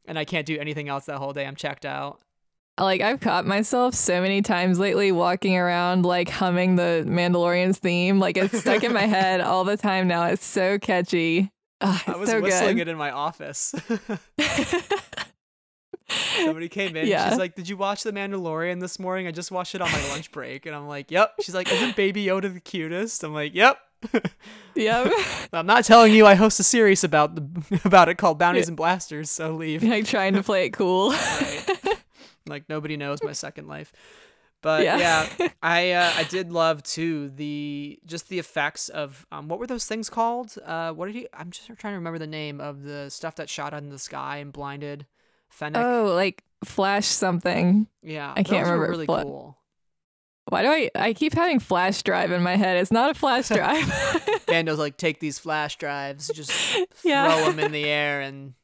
and 0.06 0.18
I 0.18 0.24
can't 0.24 0.46
do 0.46 0.58
anything 0.58 0.88
else 0.88 1.04
that 1.04 1.18
whole 1.18 1.34
day. 1.34 1.46
I'm 1.46 1.56
checked 1.56 1.84
out. 1.84 2.20
Like 2.80 3.02
I've 3.02 3.20
caught 3.20 3.46
myself 3.46 3.94
so 3.94 4.20
many 4.22 4.42
times 4.42 4.78
lately 4.78 5.12
walking 5.12 5.56
around 5.56 6.04
like 6.06 6.28
humming 6.30 6.76
the 6.76 7.04
Mandalorian's 7.06 7.78
theme. 7.78 8.18
Like 8.18 8.36
it's 8.36 8.58
stuck 8.58 8.82
in 8.82 8.92
my 8.92 9.02
head 9.06 9.40
all 9.40 9.64
the 9.64 9.76
time 9.76 10.08
now. 10.08 10.24
It's 10.26 10.44
so 10.44 10.78
catchy. 10.78 11.52
Ah, 11.82 12.02
I 12.06 12.10
it's 12.12 12.20
was 12.20 12.30
so 12.30 12.40
whistling 12.40 12.76
good. 12.76 12.88
it 12.88 12.90
in 12.90 12.96
my 12.98 13.10
office. 13.10 13.74
Somebody 16.44 16.68
came 16.68 16.96
in. 16.96 17.06
Yeah. 17.06 17.28
She's 17.30 17.38
like, 17.38 17.54
"Did 17.54 17.68
you 17.68 17.76
watch 17.76 18.02
The 18.02 18.12
Mandalorian 18.12 18.80
this 18.80 18.98
morning? 18.98 19.26
I 19.28 19.30
just 19.30 19.52
watched 19.52 19.74
it 19.74 19.80
on 19.80 19.90
my 19.92 20.08
lunch 20.08 20.32
break." 20.32 20.66
And 20.66 20.74
I'm 20.74 20.88
like, 20.88 21.10
"Yep." 21.10 21.34
She's 21.42 21.54
like, 21.54 21.70
"Isn't 21.72 21.94
Baby 21.94 22.24
Yoda 22.26 22.52
the 22.52 22.60
cutest?" 22.60 23.22
I'm 23.22 23.32
like, 23.32 23.54
"Yep." 23.54 23.78
Yep. 24.74 25.12
I'm 25.52 25.66
not 25.66 25.84
telling 25.84 26.12
you. 26.12 26.26
I 26.26 26.34
host 26.34 26.58
a 26.58 26.64
series 26.64 27.04
about 27.04 27.34
the 27.36 27.80
about 27.84 28.08
it 28.08 28.16
called 28.16 28.38
Bounties 28.38 28.66
and 28.68 28.76
Blasters. 28.76 29.30
So 29.30 29.54
leave. 29.54 29.82
like 29.84 30.06
trying 30.06 30.34
to 30.34 30.42
play 30.42 30.66
it 30.66 30.70
cool. 30.70 31.10
Right. 31.10 31.66
Like 32.50 32.68
nobody 32.68 32.96
knows 32.98 33.22
my 33.22 33.32
second 33.32 33.66
life. 33.68 33.92
But 34.62 34.82
yeah, 34.84 34.98
Yeah. 35.38 35.48
I 35.62 35.92
uh, 35.92 36.12
I 36.16 36.24
did 36.24 36.52
love 36.52 36.82
too 36.82 37.30
the 37.30 37.98
just 38.04 38.28
the 38.28 38.38
effects 38.38 38.90
of 38.90 39.26
um 39.32 39.48
what 39.48 39.58
were 39.58 39.66
those 39.66 39.86
things 39.86 40.10
called? 40.10 40.54
Uh, 40.62 40.92
what 40.92 41.06
did 41.06 41.14
he? 41.14 41.26
I'm 41.32 41.50
just 41.50 41.66
trying 41.66 41.92
to 41.94 41.98
remember 41.98 42.18
the 42.18 42.26
name 42.26 42.60
of 42.60 42.82
the 42.82 43.08
stuff 43.08 43.36
that 43.36 43.48
shot 43.48 43.72
out 43.72 43.82
in 43.82 43.88
the 43.88 43.98
sky 43.98 44.36
and 44.36 44.52
blinded 44.52 45.06
Fennec. 45.48 45.82
oh, 45.82 46.12
like 46.14 46.44
flash 46.64 47.06
something. 47.06 47.86
yeah, 48.02 48.34
I 48.36 48.42
can't 48.42 48.66
remember 48.66 48.90
Really 48.90 49.06
what- 49.06 49.22
cool. 49.22 49.56
Why 50.48 50.62
do 50.62 50.68
I 50.68 50.90
I 50.96 51.12
keep 51.12 51.32
having 51.32 51.60
flash 51.60 52.02
drive 52.02 52.32
in 52.32 52.42
my 52.42 52.56
head? 52.56 52.76
It's 52.78 52.90
not 52.90 53.10
a 53.10 53.14
flash 53.14 53.48
drive. 53.56 54.42
Bando's 54.46 54.78
like, 54.80 54.96
take 54.96 55.20
these 55.20 55.38
flash 55.38 55.76
drives, 55.76 56.28
just 56.34 56.50
Yeah. 57.04 57.28
throw 57.34 57.50
them 57.50 57.60
in 57.60 57.70
the 57.72 57.84
air, 57.84 58.20
and 58.20 58.54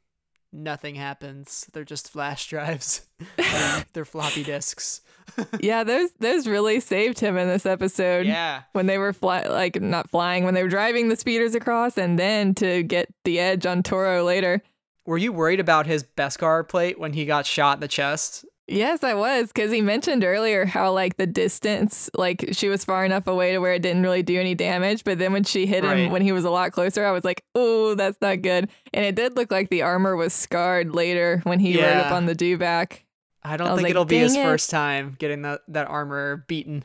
nothing 0.52 0.94
happens. 0.94 1.68
They're 1.72 1.84
just 1.84 2.10
flash 2.10 2.46
drives. 2.48 3.06
they're, 3.92 4.04
floppy 4.04 4.44
disks. 4.44 5.00
yeah, 5.60 5.84
those 5.84 6.10
those 6.20 6.46
really 6.46 6.80
saved 6.80 7.18
him 7.18 7.36
in 7.36 7.48
this 7.48 7.66
episode. 7.66 8.26
Yeah. 8.26 8.62
When 8.72 8.86
they 8.86 8.98
were 8.98 9.12
fly 9.12 9.42
like 9.46 9.80
not 9.80 10.10
flying, 10.10 10.44
when 10.44 10.54
they 10.54 10.62
were 10.62 10.68
driving 10.68 11.08
the 11.08 11.16
speeders 11.16 11.54
across 11.54 11.98
and 11.98 12.18
then 12.18 12.54
to 12.56 12.82
get 12.82 13.12
the 13.24 13.38
edge 13.38 13.66
on 13.66 13.82
Toro 13.82 14.24
later. 14.24 14.62
Were 15.04 15.18
you 15.18 15.32
worried 15.32 15.60
about 15.60 15.86
his 15.86 16.02
Beskar 16.02 16.68
plate 16.68 16.98
when 16.98 17.12
he 17.12 17.26
got 17.26 17.46
shot 17.46 17.76
in 17.76 17.80
the 17.80 17.86
chest? 17.86 18.44
Yes, 18.68 19.04
I 19.04 19.14
was 19.14 19.48
because 19.48 19.70
he 19.70 19.80
mentioned 19.80 20.24
earlier 20.24 20.64
how 20.64 20.92
like 20.92 21.16
the 21.18 21.26
distance, 21.26 22.10
like 22.14 22.48
she 22.52 22.68
was 22.68 22.84
far 22.84 23.04
enough 23.04 23.28
away 23.28 23.52
to 23.52 23.58
where 23.58 23.74
it 23.74 23.82
didn't 23.82 24.02
really 24.02 24.24
do 24.24 24.40
any 24.40 24.56
damage. 24.56 25.04
But 25.04 25.18
then 25.20 25.32
when 25.32 25.44
she 25.44 25.66
hit 25.66 25.84
him 25.84 26.10
when 26.10 26.22
he 26.22 26.32
was 26.32 26.44
a 26.44 26.50
lot 26.50 26.72
closer, 26.72 27.04
I 27.06 27.12
was 27.12 27.24
like, 27.24 27.44
"Oh, 27.54 27.94
that's 27.94 28.20
not 28.20 28.42
good." 28.42 28.68
And 28.92 29.04
it 29.04 29.14
did 29.14 29.36
look 29.36 29.52
like 29.52 29.70
the 29.70 29.82
armor 29.82 30.16
was 30.16 30.32
scarred 30.32 30.94
later 30.94 31.40
when 31.44 31.60
he 31.60 31.80
rode 31.80 31.96
up 31.96 32.12
on 32.12 32.26
the 32.26 32.34
dewback. 32.34 33.02
I 33.44 33.56
don't 33.56 33.68
I 33.68 33.70
think 33.76 33.82
like, 33.84 33.90
it'll 33.90 34.04
be 34.04 34.18
his 34.18 34.34
it." 34.34 34.42
first 34.42 34.68
time 34.70 35.14
getting 35.20 35.42
that, 35.42 35.60
that 35.68 35.86
armor 35.86 36.44
beaten. 36.48 36.84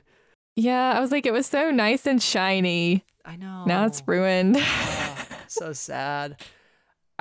Yeah, 0.56 0.94
I 0.96 1.00
was 1.00 1.12
like, 1.12 1.26
it 1.26 1.34
was 1.34 1.48
so 1.48 1.72
nice 1.72 2.06
and 2.06 2.22
shiny. 2.22 3.04
I 3.26 3.36
know. 3.38 3.64
Now 3.66 3.86
it's 3.86 4.04
ruined. 4.06 4.58
Ah, 4.60 5.28
so 5.48 5.74
sad. 5.74 6.38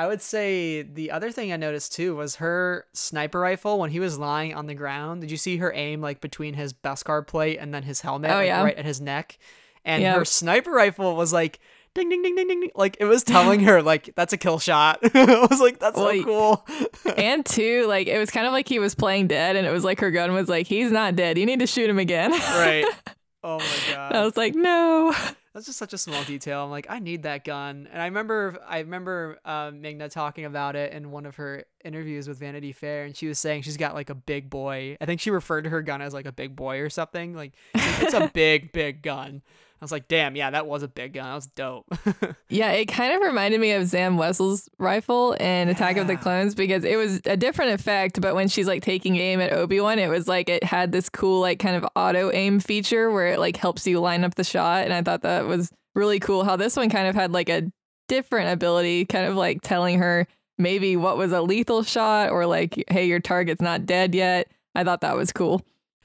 I 0.01 0.07
would 0.07 0.23
say 0.23 0.83
the 0.83 1.11
other 1.11 1.31
thing 1.31 1.53
I 1.53 1.57
noticed 1.57 1.93
too 1.93 2.17
was 2.17 2.37
her 2.37 2.87
sniper 2.95 3.39
rifle 3.41 3.79
when 3.79 3.91
he 3.91 4.01
was 4.01 4.19
lying 4.19 4.55
on 4.55 4.67
the 4.67 4.75
ground. 4.75 5.21
Did 5.21 5.31
you 5.31 5.37
see 5.37 5.59
her 5.59 5.73
aim 5.75 6.01
like 6.01 6.21
between 6.21 6.55
his 6.55 6.73
Beskar 6.73 7.27
plate 7.27 7.59
and 7.61 7.75
then 7.75 7.83
his 7.83 8.01
helmet, 8.01 8.31
Oh, 8.31 8.35
like, 8.37 8.47
yeah. 8.47 8.63
right 8.65 8.77
at 8.77 8.85
his 8.87 9.01
neck? 9.01 9.39
And 9.85 10.03
Yeah. 10.03 10.15
her 10.15 10.25
sniper 10.25 10.71
rifle 10.71 11.17
was 11.17 11.33
like 11.33 11.61
ding 11.95 12.09
ding 12.09 12.23
ding 12.23 12.35
ding 12.37 12.49
ding, 12.49 12.71
like 12.75 12.97
it 13.01 13.05
was 13.05 13.23
telling 13.25 13.61
her 13.61 13.83
like 13.83 14.15
that's 14.15 14.33
a 14.33 14.37
kill 14.39 14.59
shot. 14.59 15.01
I 15.15 15.47
was 15.51 15.61
like 15.61 15.79
that's 15.81 15.97
Well, 15.99 16.13
so 16.15 16.25
cool. 16.25 16.67
and 17.17 17.45
two, 17.45 17.87
like 17.87 18.07
it 18.07 18.19
was 18.19 18.31
kind 18.31 18.47
of 18.47 18.53
like 18.55 18.69
he 18.69 18.79
was 18.79 18.95
playing 18.95 19.27
dead, 19.29 19.57
and 19.57 19.67
it 19.67 19.71
was 19.71 19.85
like 19.85 20.01
her 20.01 20.11
gun 20.11 20.33
was 20.33 20.49
like, 20.49 20.67
"He's 20.67 20.91
not 20.91 21.15
dead. 21.17 21.37
You 21.37 21.45
need 21.47 21.61
to 21.61 21.67
shoot 21.67 21.91
him 21.91 21.99
again." 21.99 22.31
right. 22.33 22.85
Oh 23.43 23.59
my 23.59 23.95
god. 23.95 24.13
I 24.17 24.23
was 24.25 24.37
like, 24.37 24.55
"No." 24.55 25.15
That's 25.53 25.67
just 25.67 25.79
such 25.79 25.93
a 25.93 25.99
small 25.99 26.23
detail. 26.25 26.63
I'm 26.63 26.71
like, 26.71 26.87
I 26.89 27.01
need 27.01 27.25
that 27.25 27.45
gun. 27.45 27.89
And 27.93 28.01
I 28.01 28.05
remember, 28.05 28.57
I 28.69 28.79
remember 28.79 29.41
uh, 29.45 29.73
Ming-Na 29.75 30.07
talking 30.07 30.45
about 30.45 30.77
it 30.77 30.93
in 30.93 31.11
one 31.11 31.27
of 31.27 31.37
her 31.37 31.65
interviews 31.85 32.29
with 32.29 32.39
Vanity 32.39 32.71
Fair, 32.73 33.05
and 33.05 33.17
she 33.17 33.27
was 33.27 33.39
saying 33.41 33.63
she's 33.63 33.77
got 33.77 33.95
like 33.95 34.11
a 34.11 34.15
big 34.15 34.49
boy. 34.49 34.97
I 35.01 35.07
think 35.07 35.21
she 35.21 35.31
referred 35.31 35.63
to 35.63 35.71
her 35.71 35.83
gun 35.83 36.03
as 36.03 36.15
like 36.15 36.27
a 36.27 36.33
big 36.33 36.55
boy 36.55 36.79
or 36.79 36.89
something. 36.89 37.35
Like 37.35 37.53
it's 37.75 38.15
a 38.15 38.31
big, 38.35 38.71
big 38.71 39.03
gun. 39.03 39.43
I 39.81 39.85
was 39.85 39.93
like, 39.93 40.09
damn, 40.09 40.37
yeah, 40.37 40.51
that 40.51 40.67
was 40.67 40.83
a 40.83 40.89
big 40.89 41.15
gun. 41.15 41.25
That 41.25 41.35
was 41.35 41.47
dope. 41.47 41.87
Yeah, 42.51 42.73
it 42.73 42.87
kind 42.87 43.15
of 43.15 43.23
reminded 43.23 43.61
me 43.61 43.71
of 43.73 43.87
Zam 43.87 44.17
Wesell's 44.17 44.69
rifle 44.79 45.35
in 45.35 45.69
Attack 45.69 45.99
of 45.99 46.09
the 46.09 46.17
Clones 46.17 46.55
because 46.57 46.83
it 46.83 46.97
was 46.97 47.21
a 47.25 47.37
different 47.37 47.73
effect, 47.73 48.21
but 48.21 48.35
when 48.35 48.49
she's 48.49 48.67
like 48.67 48.83
taking 48.83 49.17
aim 49.17 49.41
at 49.41 49.53
Obi-Wan, 49.53 50.01
it 50.01 50.09
was 50.09 50.27
like 50.27 50.49
it 50.49 50.65
had 50.65 50.91
this 50.91 51.09
cool 51.09 51.41
like 51.41 51.61
kind 51.61 51.77
of 51.77 51.87
auto 51.95 52.33
aim 52.33 52.59
feature 52.59 53.11
where 53.11 53.29
it 53.29 53.39
like 53.39 53.57
helps 53.57 53.87
you 53.87 54.01
line 54.01 54.25
up 54.25 54.35
the 54.35 54.45
shot 54.45 54.85
and 54.85 54.93
I 54.93 55.01
thought 55.03 55.23
that 55.23 55.47
was 55.47 55.71
really 55.95 56.19
cool 56.19 56.45
how 56.45 56.57
this 56.57 56.77
one 56.77 56.91
kind 56.91 57.07
of 57.07 57.15
had 57.15 57.33
like 57.33 57.49
a 57.49 57.71
different 58.09 58.53
ability 58.53 59.05
kind 59.05 59.27
of 59.27 59.37
like 59.37 59.61
telling 59.63 60.01
her 60.01 60.27
maybe 60.59 60.97
what 60.97 61.17
was 61.17 61.31
a 61.33 61.41
lethal 61.41 61.85
shot 61.85 62.31
or 62.31 62.47
like 62.47 62.83
hey 62.91 63.07
your 63.07 63.21
target's 63.21 63.63
not 63.63 63.87
dead 63.87 64.15
yet. 64.15 64.51
I 64.75 64.83
thought 64.85 65.01
that 65.03 65.17
was 65.17 65.33
cool. 65.33 65.63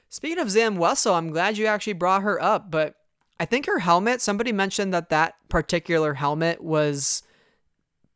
Speaking 0.08 0.38
of 0.38 0.50
Zam 0.50 0.76
Wesell, 0.76 1.14
I'm 1.14 1.30
glad 1.30 1.58
you 1.58 1.66
actually 1.66 1.94
brought 1.94 2.22
her 2.22 2.40
up, 2.40 2.70
but 2.70 2.94
I 3.38 3.44
think 3.44 3.66
her 3.66 3.80
helmet, 3.80 4.20
somebody 4.22 4.52
mentioned 4.52 4.94
that 4.94 5.10
that 5.10 5.34
particular 5.48 6.14
helmet 6.14 6.62
was 6.62 7.22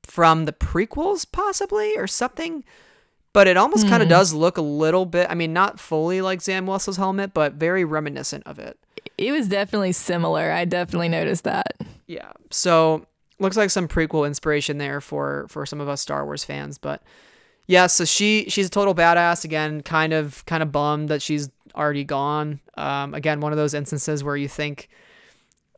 from 0.02 0.44
the 0.46 0.52
prequels, 0.52 1.26
possibly, 1.30 1.96
or 1.96 2.06
something. 2.06 2.64
But 3.32 3.46
it 3.46 3.56
almost 3.56 3.86
kind 3.88 4.02
of 4.02 4.06
Hmm. 4.08 4.10
does 4.10 4.32
look 4.32 4.56
a 4.56 4.62
little 4.62 5.06
bit, 5.06 5.28
I 5.30 5.34
mean, 5.34 5.52
not 5.52 5.78
fully 5.78 6.20
like 6.20 6.40
Zam 6.42 6.66
Wesell's 6.66 6.96
helmet, 6.96 7.32
but 7.32 7.52
very 7.52 7.84
reminiscent 7.84 8.42
of 8.44 8.58
it. 8.58 8.76
It 9.16 9.30
was 9.30 9.46
definitely 9.46 9.92
similar. 9.92 10.50
I 10.50 10.64
definitely 10.64 11.10
noticed 11.10 11.44
that. 11.44 11.76
Yeah. 12.08 12.32
So 12.50 13.06
looks 13.38 13.56
like 13.56 13.70
some 13.70 13.86
prequel 13.86 14.26
inspiration 14.26 14.78
there 14.78 15.00
for 15.00 15.46
for 15.48 15.64
some 15.64 15.80
of 15.80 15.88
us 15.88 16.00
Star 16.00 16.24
Wars 16.24 16.42
fans. 16.42 16.76
But 16.76 17.02
yeah, 17.66 17.86
so 17.86 18.04
she 18.04 18.46
she's 18.48 18.66
a 18.66 18.70
total 18.70 18.94
badass 18.96 19.44
again. 19.44 19.82
Kind 19.82 20.12
of 20.12 20.44
kind 20.46 20.62
of 20.62 20.72
bummed 20.72 21.08
that 21.08 21.22
she's 21.22 21.50
already 21.76 22.02
gone. 22.02 22.58
Um, 22.76 23.14
again, 23.14 23.40
one 23.40 23.52
of 23.52 23.58
those 23.58 23.74
instances 23.74 24.24
where 24.24 24.36
you 24.36 24.48
think 24.48 24.88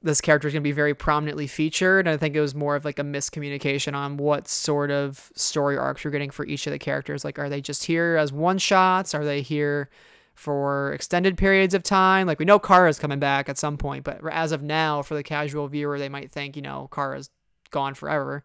this 0.02 0.20
character 0.20 0.48
is 0.48 0.54
going 0.54 0.62
to 0.62 0.68
be 0.68 0.72
very 0.72 0.94
prominently 0.94 1.46
featured. 1.46 2.06
And 2.06 2.14
I 2.14 2.16
think 2.16 2.34
it 2.34 2.40
was 2.40 2.54
more 2.54 2.76
of 2.76 2.84
like 2.84 2.98
a 2.98 3.04
miscommunication 3.04 3.94
on 3.94 4.16
what 4.16 4.48
sort 4.48 4.90
of 4.90 5.30
story 5.34 5.78
arcs 5.78 6.02
you're 6.02 6.10
getting 6.10 6.30
for 6.30 6.44
each 6.44 6.66
of 6.66 6.72
the 6.72 6.78
characters. 6.78 7.24
Like, 7.24 7.38
are 7.38 7.48
they 7.48 7.60
just 7.60 7.84
here 7.84 8.16
as 8.16 8.32
one 8.32 8.58
shots? 8.58 9.14
Are 9.14 9.24
they 9.24 9.42
here 9.42 9.90
for 10.34 10.92
extended 10.92 11.36
periods 11.36 11.74
of 11.74 11.82
time? 11.82 12.26
Like, 12.26 12.38
we 12.38 12.44
know 12.44 12.58
Cara's 12.58 12.98
coming 12.98 13.20
back 13.20 13.48
at 13.48 13.58
some 13.58 13.76
point, 13.78 14.04
but 14.04 14.20
as 14.30 14.52
of 14.52 14.62
now, 14.62 15.02
for 15.02 15.14
the 15.14 15.22
casual 15.22 15.68
viewer, 15.68 15.98
they 15.98 16.08
might 16.08 16.32
think, 16.32 16.56
you 16.56 16.62
know, 16.62 16.88
Cara's 16.92 17.30
gone 17.70 17.94
forever. 17.94 18.44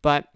But 0.00 0.28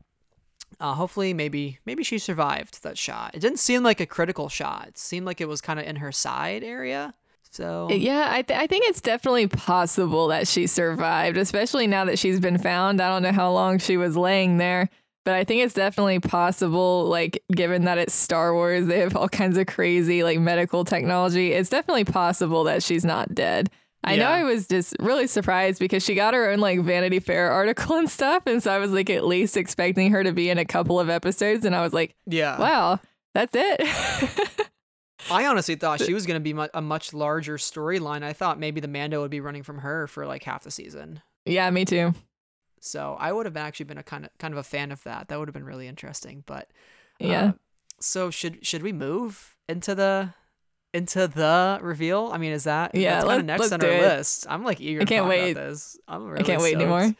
uh, 0.80 0.94
hopefully, 0.94 1.32
maybe 1.32 1.78
maybe 1.86 2.02
she 2.02 2.18
survived 2.18 2.82
that 2.82 2.98
shot. 2.98 3.34
It 3.34 3.40
didn't 3.40 3.58
seem 3.58 3.82
like 3.82 4.00
a 4.00 4.06
critical 4.06 4.48
shot. 4.48 4.88
It 4.88 4.98
seemed 4.98 5.26
like 5.26 5.40
it 5.40 5.48
was 5.48 5.60
kind 5.60 5.80
of 5.80 5.86
in 5.86 5.96
her 5.96 6.12
side 6.12 6.62
area. 6.62 7.14
So 7.50 7.88
Yeah, 7.90 8.28
I, 8.30 8.42
th- 8.42 8.58
I 8.58 8.66
think 8.66 8.84
it's 8.86 9.00
definitely 9.00 9.46
possible 9.46 10.28
that 10.28 10.46
she 10.46 10.66
survived, 10.66 11.36
especially 11.36 11.86
now 11.86 12.04
that 12.04 12.18
she's 12.18 12.40
been 12.40 12.58
found. 12.58 13.00
I 13.00 13.08
don't 13.08 13.22
know 13.22 13.32
how 13.32 13.50
long 13.52 13.78
she 13.78 13.96
was 13.96 14.16
laying 14.16 14.58
there, 14.58 14.88
but 15.24 15.34
I 15.34 15.44
think 15.44 15.62
it's 15.62 15.74
definitely 15.74 16.20
possible, 16.20 17.04
like, 17.06 17.42
given 17.52 17.84
that 17.84 17.98
it's 17.98 18.14
Star 18.14 18.54
Wars, 18.54 18.86
they 18.86 19.00
have 19.00 19.16
all 19.16 19.28
kinds 19.28 19.58
of 19.58 19.66
crazy, 19.66 20.22
like, 20.22 20.38
medical 20.38 20.84
technology. 20.84 21.52
It's 21.52 21.68
definitely 21.68 22.04
possible 22.04 22.64
that 22.64 22.82
she's 22.82 23.04
not 23.04 23.34
dead. 23.34 23.70
I 24.04 24.16
know 24.16 24.28
I 24.28 24.44
was 24.44 24.68
just 24.68 24.96
really 25.00 25.26
surprised 25.26 25.80
because 25.80 26.04
she 26.04 26.14
got 26.14 26.32
her 26.32 26.50
own, 26.50 26.60
like, 26.60 26.80
Vanity 26.80 27.18
Fair 27.18 27.50
article 27.52 27.96
and 27.96 28.08
stuff. 28.08 28.44
And 28.46 28.62
so 28.62 28.72
I 28.72 28.78
was, 28.78 28.92
like, 28.92 29.10
at 29.10 29.26
least 29.26 29.56
expecting 29.56 30.12
her 30.12 30.22
to 30.22 30.32
be 30.32 30.48
in 30.48 30.56
a 30.56 30.64
couple 30.64 30.98
of 31.00 31.10
episodes. 31.10 31.64
And 31.66 31.74
I 31.74 31.82
was 31.82 31.92
like, 31.92 32.14
yeah, 32.26 32.58
wow, 32.58 33.00
that's 33.34 33.52
it. 33.54 34.68
I 35.30 35.46
honestly 35.46 35.74
thought 35.74 36.00
she 36.00 36.14
was 36.14 36.26
going 36.26 36.42
to 36.42 36.54
be 36.54 36.68
a 36.74 36.80
much 36.82 37.12
larger 37.12 37.56
storyline. 37.56 38.22
I 38.22 38.32
thought 38.32 38.58
maybe 38.58 38.80
the 38.80 38.88
Mando 38.88 39.20
would 39.20 39.30
be 39.30 39.40
running 39.40 39.62
from 39.62 39.78
her 39.78 40.06
for 40.06 40.26
like 40.26 40.44
half 40.44 40.62
the 40.64 40.70
season. 40.70 41.22
yeah, 41.44 41.68
me 41.70 41.84
too. 41.84 42.14
So 42.80 43.16
I 43.18 43.32
would 43.32 43.46
have 43.46 43.56
actually 43.56 43.86
been 43.86 43.98
a 43.98 44.02
kind 44.04 44.24
of 44.24 44.30
kind 44.38 44.54
of 44.54 44.58
a 44.58 44.62
fan 44.62 44.92
of 44.92 45.02
that. 45.02 45.28
That 45.28 45.38
would 45.38 45.48
have 45.48 45.52
been 45.54 45.64
really 45.64 45.88
interesting. 45.88 46.44
But 46.46 46.68
Yeah. 47.18 47.44
uh, 47.46 47.52
so 48.00 48.30
should 48.30 48.64
should 48.64 48.82
we 48.82 48.92
move 48.92 49.56
into 49.68 49.94
the 49.96 50.34
into 50.94 51.26
the 51.26 51.80
reveal? 51.82 52.30
I 52.32 52.38
mean, 52.38 52.52
is 52.52 52.64
that 52.64 52.94
Yeah, 52.94 53.14
That's 53.14 53.24
kind 53.24 53.28
let's- 53.28 53.40
of 53.40 53.46
next 53.46 53.60
let's 53.62 53.72
on 53.72 53.84
our 53.84 53.90
it. 53.90 54.02
list. 54.02 54.46
I'm 54.48 54.62
like 54.64 54.80
eager. 54.80 55.00
I 55.02 55.04
can't 55.04 55.22
talk 55.24 55.28
wait. 55.30 55.50
About 55.52 55.68
this. 55.70 55.98
I'm 56.06 56.26
really 56.28 56.40
I 56.40 56.42
can't 56.44 56.62
wait 56.62 56.74
anymore. 56.76 57.12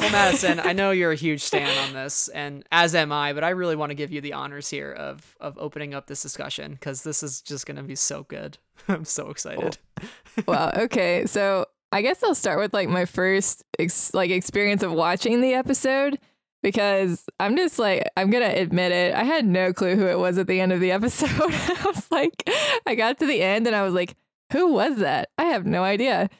Well, 0.00 0.12
Madison, 0.12 0.60
I 0.60 0.72
know 0.72 0.92
you're 0.92 1.12
a 1.12 1.16
huge 1.16 1.42
stan 1.42 1.68
on 1.86 1.92
this, 1.92 2.28
and 2.28 2.64
as 2.72 2.94
am 2.94 3.12
I. 3.12 3.34
But 3.34 3.44
I 3.44 3.50
really 3.50 3.76
want 3.76 3.90
to 3.90 3.94
give 3.94 4.10
you 4.10 4.22
the 4.22 4.32
honors 4.32 4.70
here 4.70 4.90
of 4.92 5.36
of 5.40 5.58
opening 5.58 5.92
up 5.92 6.06
this 6.06 6.22
discussion 6.22 6.72
because 6.72 7.02
this 7.02 7.22
is 7.22 7.42
just 7.42 7.66
gonna 7.66 7.82
be 7.82 7.94
so 7.94 8.22
good. 8.22 8.56
I'm 8.88 9.04
so 9.04 9.28
excited. 9.28 9.76
Oh, 10.00 10.42
wow. 10.48 10.72
Okay. 10.74 11.26
So 11.26 11.66
I 11.92 12.00
guess 12.00 12.22
I'll 12.22 12.34
start 12.34 12.58
with 12.60 12.72
like 12.72 12.88
my 12.88 13.04
first 13.04 13.62
ex- 13.78 14.14
like 14.14 14.30
experience 14.30 14.82
of 14.82 14.90
watching 14.92 15.42
the 15.42 15.52
episode 15.52 16.18
because 16.62 17.26
I'm 17.38 17.54
just 17.54 17.78
like 17.78 18.08
I'm 18.16 18.30
gonna 18.30 18.54
admit 18.54 18.92
it. 18.92 19.14
I 19.14 19.24
had 19.24 19.44
no 19.44 19.74
clue 19.74 19.96
who 19.96 20.06
it 20.06 20.18
was 20.18 20.38
at 20.38 20.46
the 20.46 20.60
end 20.60 20.72
of 20.72 20.80
the 20.80 20.92
episode. 20.92 21.28
I 21.40 21.82
was 21.84 22.10
like, 22.10 22.48
I 22.86 22.94
got 22.94 23.18
to 23.18 23.26
the 23.26 23.42
end 23.42 23.66
and 23.66 23.76
I 23.76 23.82
was 23.82 23.92
like, 23.92 24.16
who 24.52 24.72
was 24.72 24.96
that? 24.96 25.28
I 25.36 25.44
have 25.44 25.66
no 25.66 25.84
idea. 25.84 26.30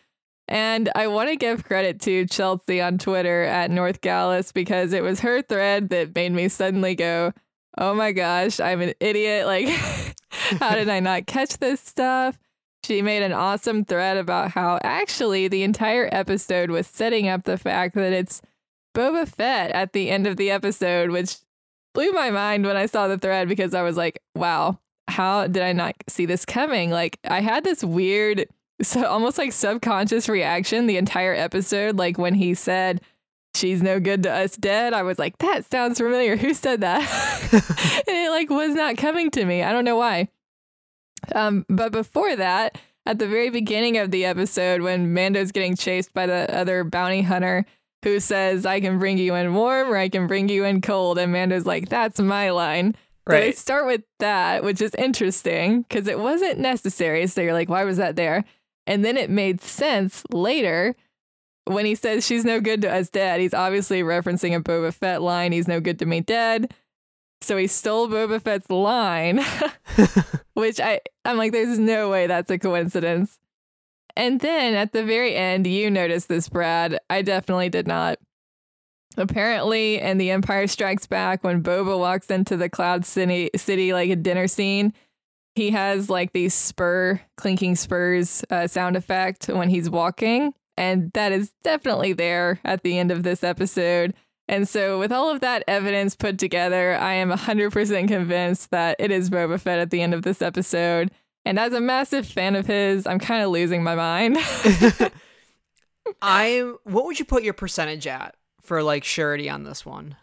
And 0.51 0.91
I 0.97 1.07
want 1.07 1.31
to 1.31 1.37
give 1.37 1.65
credit 1.65 2.01
to 2.03 2.27
Chelsea 2.27 2.81
on 2.81 2.99
Twitter 2.99 3.45
at 3.45 3.71
North 3.71 4.01
Gallus 4.01 4.51
because 4.51 4.93
it 4.93 5.03
was 5.03 5.21
her 5.21 5.43
thread 5.43 5.91
that 5.91 6.15
made 6.15 6.33
me 6.33 6.49
suddenly 6.49 6.97
go, 6.97 7.33
oh 7.79 7.95
my 7.95 8.11
gosh, 8.11 8.59
I'm 8.59 8.81
an 8.81 8.95
idiot. 8.99 9.47
Like, 9.47 9.69
how 10.59 10.75
did 10.75 10.89
I 10.89 10.99
not 11.01 11.27
catch 11.27 11.59
this 11.59 11.81
stuff? 11.81 12.37
She 12.85 13.01
made 13.01 13.23
an 13.23 13.33
awesome 13.33 13.85
thread 13.85 14.17
about 14.17 14.51
how 14.51 14.81
actually 14.83 15.47
the 15.47 15.63
entire 15.63 16.09
episode 16.11 16.71
was 16.71 16.89
setting 16.89 17.29
up 17.29 17.45
the 17.45 17.59
fact 17.59 17.95
that 17.95 18.13
it's 18.13 18.43
Boba 18.95 19.29
Fett 19.29 19.71
at 19.71 19.93
the 19.93 20.11
end 20.11 20.27
of 20.27 20.37
the 20.37 20.51
episode, 20.51 21.11
which 21.11 21.37
blew 21.95 22.11
my 22.11 22.31
mind 22.31 22.67
when 22.67 22.77
I 22.77 22.87
saw 22.87 23.07
the 23.07 23.19
thread 23.19 23.49
because 23.49 23.75
I 23.75 23.83
was 23.83 23.97
like, 23.97 24.21
wow, 24.35 24.81
how 25.07 25.47
did 25.47 25.63
I 25.63 25.73
not 25.73 25.95
see 26.09 26.27
this 26.27 26.45
coming? 26.45 26.91
Like, 26.91 27.19
I 27.25 27.41
had 27.41 27.65
this 27.65 27.85
weird, 27.85 28.47
so 28.83 29.05
almost 29.07 29.39
like 29.39 29.53
subconscious 29.53 30.29
reaction 30.29 30.87
the 30.87 30.97
entire 30.97 31.35
episode. 31.35 31.97
Like, 31.97 32.19
when 32.19 32.35
he 32.35 32.55
said, 32.55 33.01
she's 33.55 33.83
no 33.83 34.01
good 34.01 34.23
to 34.25 34.31
us 34.33 34.57
dead, 34.57 34.93
I 34.95 35.03
was 35.03 35.19
like, 35.19 35.39
that 35.39 35.71
sounds 35.71 35.99
familiar. 35.99 36.37
Who 36.37 36.55
said 36.55 36.81
that? 36.83 37.01
and 38.09 38.17
it 38.17 38.31
like 38.31 38.51
was 38.51 38.75
not 38.75 38.97
coming 38.97 39.31
to 39.33 39.45
me. 39.45 39.63
I 39.63 39.73
don't 39.73 39.85
know 39.85 39.97
why. 39.97 40.29
Um, 41.35 41.67
but 41.69 41.93
before 41.93 42.35
that, 42.37 42.79
at 43.07 43.19
the 43.19 43.27
very 43.27 43.51
beginning 43.51 43.99
of 43.99 44.11
the 44.11 44.25
episode, 44.25 44.83
when 44.83 45.13
Mando's 45.13 45.53
getting 45.53 45.77
chased 45.77 46.13
by 46.15 46.27
the 46.27 46.53
other 46.55 46.85
bounty 46.85 47.23
hunter 47.23 47.67
who 48.05 48.21
says, 48.21 48.65
I 48.65 48.81
can 48.81 48.99
bring 48.99 49.19
you 49.19 49.35
in 49.35 49.55
warm 49.55 49.91
or 49.91 49.97
I 49.97 50.09
can 50.09 50.27
bring 50.27 50.49
you 50.49 50.65
in 50.65 50.81
cold, 50.81 51.19
and 51.19 51.33
Mando's 51.33 51.67
like, 51.67 51.89
that's 51.89 52.19
my 52.21 52.51
line. 52.51 52.95
So 53.29 53.35
they 53.35 53.47
Right. 53.47 53.59
start 53.59 53.87
with 53.87 54.03
that, 54.19 54.65
which 54.65 54.81
is 54.81 54.95
interesting 54.95 55.83
because 55.83 56.09
it 56.09 56.19
wasn't 56.19 56.59
necessary. 56.59 57.27
So 57.27 57.43
you're 57.43 57.53
like, 57.53 57.69
why 57.69 57.85
was 57.85 57.99
that 57.99 58.17
there? 58.17 58.45
And 58.91 59.05
then 59.05 59.17
it 59.17 59.31
made 59.31 59.61
sense 59.61 60.25
later 60.33 60.97
when 61.65 61.87
he 61.87 61.95
says 61.95 62.27
she's 62.27 62.45
no 62.45 62.61
good 62.61 62.83
to 62.83 62.93
us 62.93 63.09
dead. 63.09 63.39
He's 63.39 63.55
obviously 63.55 64.03
referencing 64.03 64.57
a 64.57 64.61
Boba 64.61 64.93
Fett 64.93 65.23
line. 65.23 65.53
He's 65.53 65.69
no 65.69 65.81
good 65.81 66.01
to 66.01 66.07
me 66.07 66.21
dead. 66.21 66.75
So 67.41 67.57
he 67.57 67.69
stole 67.69 68.09
Boba 68.09 68.43
Fett's 68.43 68.69
line, 68.69 69.45
which 70.55 70.81
I 70.81 71.01
I'm 71.25 71.37
like, 71.37 71.53
there's 71.53 71.79
no 71.79 72.11
way 72.11 72.27
that's 72.27 72.51
a 72.51 72.59
coincidence. 72.59 73.39
And 74.17 74.41
then 74.41 74.75
at 74.75 74.93
the 74.93 75.05
very 75.05 75.37
end, 75.37 75.69
you 75.69 75.89
noticed 75.89 76.29
this, 76.29 76.49
Brad. 76.49 76.99
I 77.09 77.23
definitely 77.23 77.69
did 77.69 77.87
not. 77.87 78.19
Apparently, 79.17 80.01
in 80.01 80.19
The 80.19 80.33
Empire 80.33 80.67
Strikes 80.67 81.07
Back, 81.07 81.45
when 81.45 81.63
Boba 81.63 81.97
walks 81.97 82.27
into 82.27 82.57
the 82.57 82.69
Cloud 82.69 83.07
City, 83.07 83.51
city 83.55 83.93
like 83.93 84.11
a 84.11 84.17
dinner 84.17 84.49
scene, 84.49 84.93
he 85.61 85.71
has 85.73 86.09
like 86.09 86.33
these 86.33 86.55
spur 86.55 87.21
clinking 87.37 87.77
spurs 87.77 88.43
uh, 88.49 88.67
sound 88.67 88.97
effect 88.97 89.47
when 89.47 89.69
he's 89.69 89.91
walking, 89.91 90.55
and 90.79 91.13
that 91.13 91.33
is 91.33 91.53
definitely 91.63 92.15
there 92.15 92.59
at 92.65 92.83
the 92.83 92.99
end 92.99 93.11
of 93.11 93.25
this 93.25 93.45
episode. 93.45 94.15
And 94.49 94.67
so, 94.67 94.99
with 94.99 95.13
all 95.13 95.31
of 95.31 95.41
that 95.41 95.63
evidence 95.69 96.17
put 96.17 96.39
together, 96.39 96.95
I 96.95 97.13
am 97.13 97.31
100% 97.31 98.09
convinced 98.09 98.71
that 98.71 98.97
it 98.99 99.11
is 99.11 99.29
Boba 99.29 99.61
Fett 99.61 99.79
at 99.79 99.91
the 99.91 100.01
end 100.01 100.15
of 100.15 100.23
this 100.23 100.41
episode. 100.41 101.11
And 101.45 101.59
as 101.59 101.75
a 101.75 101.81
massive 101.81 102.27
fan 102.27 102.57
of 102.57 102.67
his, 102.67 103.07
I'm 103.07 103.19
kind 103.19 103.45
of 103.45 103.51
losing 103.51 103.83
my 103.83 103.95
mind. 103.95 104.39
I'm. 106.23 106.79
what 106.85 107.05
would 107.05 107.19
you 107.19 107.27
put 107.27 107.43
your 107.43 107.55
percentage 107.55 108.07
at 108.07 108.35
for 108.63 108.83
like 108.83 109.05
surety 109.05 109.51
on 109.51 109.65
this 109.65 109.85
one? 109.85 110.17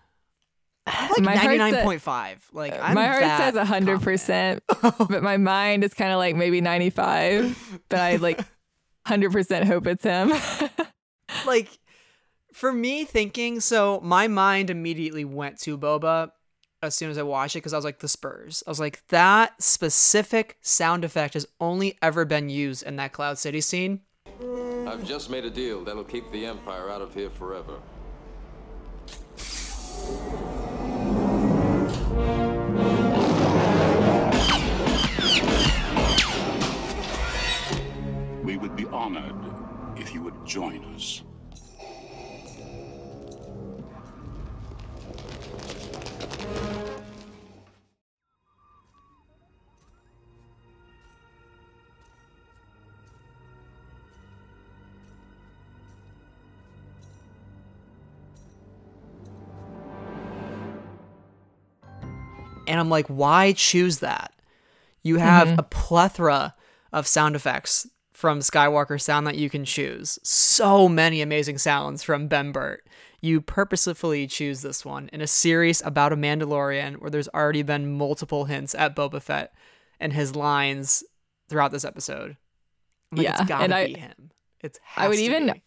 I'm 0.88 1.10
like 1.12 1.22
My 1.22 1.36
heart 1.36 1.58
ninety 1.58 1.72
said- 1.72 1.78
nine 1.78 1.84
point 1.86 2.02
five. 2.02 2.48
Like 2.54 2.74
uh, 2.74 2.80
I'm 2.82 2.96
my 2.96 3.08
heart 3.08 3.22
that 3.22 3.54
says 3.54 3.68
100%, 3.68 4.60
but 5.10 5.22
my 5.24 5.38
mind 5.38 5.84
is 5.84 5.94
kind 5.94 6.12
of 6.12 6.18
like 6.18 6.36
maybe 6.36 6.62
95. 6.62 7.82
But 7.90 8.00
I 8.00 8.16
like 8.16 8.40
100% 9.08 9.66
hope 9.66 9.88
it's 9.88 10.04
him. 10.04 10.32
like 11.46 11.70
for 12.54 12.72
me 12.74 13.06
thinking 13.06 13.60
so 13.60 14.00
my 14.02 14.28
mind 14.28 14.70
immediately 14.70 15.24
went 15.24 15.60
to 15.60 15.78
boba 15.78 16.32
as 16.82 16.96
soon 16.96 17.12
as 17.12 17.18
i 17.18 17.22
watched 17.22 17.56
it 17.56 17.60
because 17.60 17.74
i 17.74 17.78
was 17.78 17.84
like 17.86 18.00
the 18.00 18.08
spurs 18.08 18.64
i 18.66 18.72
was 18.72 18.80
like 18.80 19.06
that 19.10 19.62
specific 19.62 20.58
sound 20.62 21.04
effect 21.06 21.34
has 21.36 21.46
only 21.60 21.98
ever 22.02 22.24
been 22.26 22.50
used 22.50 22.82
in 22.84 22.96
that 22.96 23.12
cloud 23.12 23.38
city 23.38 23.62
scene 23.62 24.00
I've 24.88 25.06
just 25.06 25.30
made 25.30 25.44
a 25.46 25.50
deal 25.50 25.84
that'll 25.84 26.04
keep 26.04 26.32
the 26.32 26.46
Empire 26.46 26.90
out 26.90 27.02
of 27.02 27.14
here 27.14 27.30
forever. 27.30 27.80
We 38.58 38.68
would 38.68 38.76
be 38.76 38.88
honored 38.88 39.36
if 39.98 40.16
you 40.16 40.24
would 40.24 40.44
join 40.44 40.84
us. 40.96 41.22
and 62.70 62.82
i'm 62.82 62.90
like 62.90 63.08
why 63.08 63.54
choose 63.54 64.00
that 64.00 64.34
you 65.02 65.18
have 65.18 65.48
mm-hmm. 65.48 65.60
a 65.60 65.64
plethora 65.64 66.54
of 66.92 67.08
sound 67.08 67.34
effects 67.34 67.88
from 68.18 68.40
skywalker 68.40 69.00
sound 69.00 69.28
that 69.28 69.36
you 69.38 69.48
can 69.48 69.64
choose. 69.64 70.18
So 70.24 70.90
many 70.90 71.22
amazing 71.22 71.60
sounds 71.60 72.02
from 72.02 72.28
ben 72.28 72.52
burtt. 72.52 72.82
You 73.22 73.42
purposefully 73.42 74.26
choose 74.26 74.64
this 74.64 74.84
one 74.84 75.08
in 75.14 75.22
a 75.22 75.28
series 75.28 75.84
about 75.86 76.12
a 76.12 76.16
mandalorian 76.18 76.96
where 76.96 77.12
there's 77.12 77.28
already 77.30 77.62
been 77.62 77.92
multiple 77.96 78.46
hints 78.46 78.74
at 78.74 78.96
boba 78.96 79.22
fett 79.22 79.54
and 80.00 80.14
his 80.14 80.36
lines 80.36 81.04
throughout 81.48 81.72
this 81.72 81.86
episode. 81.86 82.38
Like, 83.12 83.24
Yeah, 83.26 83.40
it's 83.40 83.48
gotta 83.48 83.64
and 83.66 83.74
I- 83.76 83.86
be 83.86 84.00
him. 84.00 84.32
It's 84.62 84.80
I 84.96 85.08
would 85.08 85.20
even- 85.20 85.62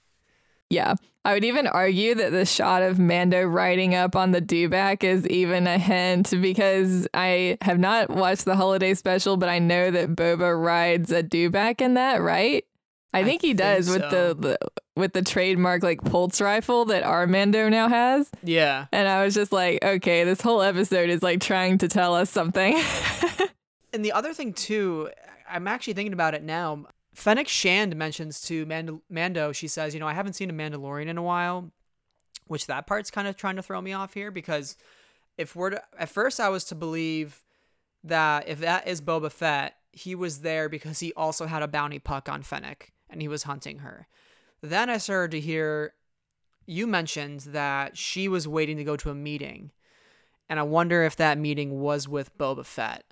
Yeah. 0.71 0.95
I 1.25 1.35
would 1.35 1.45
even 1.45 1.67
argue 1.67 2.15
that 2.15 2.31
the 2.33 2.47
shot 2.47 2.83
of 2.83 2.99
Mando 2.99 3.43
riding 3.45 3.95
up 3.95 4.17
on 4.17 4.31
the 4.33 4.41
dewback 4.41 5.05
is 5.05 5.27
even 5.29 5.67
a 5.67 5.77
hint 5.79 6.31
because 6.41 7.07
I 7.13 7.59
have 7.61 7.79
not 7.79 8.09
watched 8.09 8.47
the 8.47 8.57
holiday 8.57 8.95
special, 8.95 9.37
but 9.37 9.49
I 9.51 9.59
know 9.59 9.91
that 9.91 10.17
Boba 10.17 10.59
rides 10.59 11.13
a 11.13 11.23
dewback 11.23 11.83
in 11.83 11.95
that, 11.95 12.23
right? 12.23 12.65
I 13.13 13.21
I 13.21 13.25
think 13.25 13.43
he 13.43 13.49
think 13.49 13.59
does 13.59 13.89
with 13.91 14.03
so. 14.03 14.35
the, 14.35 14.35
the 14.41 14.59
with 14.97 15.13
the 15.13 15.23
trademark 15.23 15.83
like 15.83 16.03
pulse 16.05 16.41
rifle 16.41 16.85
that 16.87 17.03
our 17.03 17.27
Mando 17.27 17.69
now 17.69 17.89
has. 17.89 18.31
yeah 18.43 18.87
And 18.93 19.09
I 19.09 19.25
was 19.25 19.35
just 19.35 19.51
like, 19.53 19.85
okay, 19.85 20.25
this 20.25 20.41
whole 20.41 20.63
episode 20.63 21.11
is 21.11 21.23
like 21.23 21.41
trying 21.41 21.79
to 21.79 21.89
tell 21.89 22.15
us 22.15 22.31
something. 22.31 22.81
And 23.93 24.05
the 24.05 24.13
other 24.13 24.33
thing 24.33 24.53
too, 24.53 25.11
I'm 25.51 25.67
actually 25.67 25.95
thinking 25.95 26.13
about 26.13 26.35
it 26.35 26.45
now. 26.45 26.85
Fennec 27.21 27.49
Shand 27.49 27.95
mentions 27.97 28.41
to 28.43 28.65
Mando, 28.65 29.03
Mando, 29.11 29.53
she 29.53 29.69
says, 29.69 29.93
you 29.93 30.01
know, 30.01 30.09
I 30.09 30.15
haven't 30.15 30.33
seen 30.33 30.49
a 30.49 30.55
Mandalorian 30.55 31.07
in 31.07 31.19
a 31.19 31.23
while, 31.23 31.71
which 32.47 32.67
that 32.67 32.87
part's 32.87 33.11
kind 33.11 33.29
of 33.29 33.37
trying 33.37 33.57
to 33.57 33.63
throw 33.63 33.79
me 33.83 33.93
off 33.93 34.15
here 34.15 34.31
because 34.31 34.79
if 35.37 35.55
we're 35.55 35.71
to, 35.71 35.83
at 35.99 36.09
first 36.09 36.41
I 36.41 36.49
was 36.49 36.65
to 36.65 36.75
believe 36.75 37.43
that 38.03 38.49
if 38.49 38.61
that 38.61 38.89
is 38.89 39.03
Boba 39.03 39.31
Fett, 39.31 39.77
he 39.93 40.15
was 40.15 40.39
there 40.39 40.71
because 40.71 41.01
he 41.01 41.13
also 41.13 41.45
had 41.45 41.63
a 41.63 41.69
bounty 41.69 41.99
puck 41.99 42.27
on 42.31 42.43
Fennec 42.43 42.91
and 43.11 43.21
he 43.21 43.29
was 43.29 43.43
hunting 43.43 43.81
her. 43.81 44.09
Then 44.63 44.89
I 44.89 44.97
started 44.97 45.33
to 45.33 45.41
hear 45.41 45.93
you 46.65 46.87
mentioned 46.87 47.41
that 47.41 47.99
she 47.99 48.29
was 48.29 48.49
waiting 48.49 48.79
to 48.79 48.85
go 48.85 48.97
to 48.97 49.11
a 49.11 49.15
meeting, 49.15 49.73
and 50.49 50.59
I 50.59 50.63
wonder 50.63 51.03
if 51.03 51.17
that 51.17 51.37
meeting 51.37 51.81
was 51.81 52.09
with 52.09 52.37
Boba 52.39 52.65
Fett. 52.65 53.05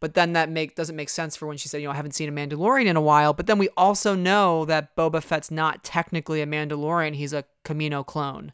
But 0.00 0.14
then 0.14 0.32
that 0.32 0.48
make 0.48 0.74
doesn't 0.76 0.96
make 0.96 1.10
sense 1.10 1.36
for 1.36 1.46
when 1.46 1.58
she 1.58 1.68
said, 1.68 1.82
you 1.82 1.86
know, 1.86 1.92
I 1.92 1.96
haven't 1.96 2.14
seen 2.14 2.28
a 2.28 2.32
Mandalorian 2.32 2.86
in 2.86 2.96
a 2.96 3.00
while. 3.02 3.34
But 3.34 3.46
then 3.46 3.58
we 3.58 3.68
also 3.76 4.14
know 4.14 4.64
that 4.64 4.96
Boba 4.96 5.22
Fett's 5.22 5.50
not 5.50 5.84
technically 5.84 6.40
a 6.40 6.46
Mandalorian; 6.46 7.14
he's 7.14 7.32
a 7.34 7.44
Kamino 7.64 8.04
clone 8.04 8.52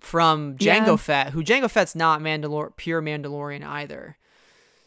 from 0.00 0.56
Jango 0.56 0.86
Yeah. 0.88 0.96
Fett, 0.96 1.30
who 1.32 1.42
Jango 1.42 1.70
Fett's 1.70 1.94
not 1.94 2.20
Mandalor 2.20 2.76
pure 2.76 3.02
Mandalorian 3.02 3.64
either. 3.64 4.16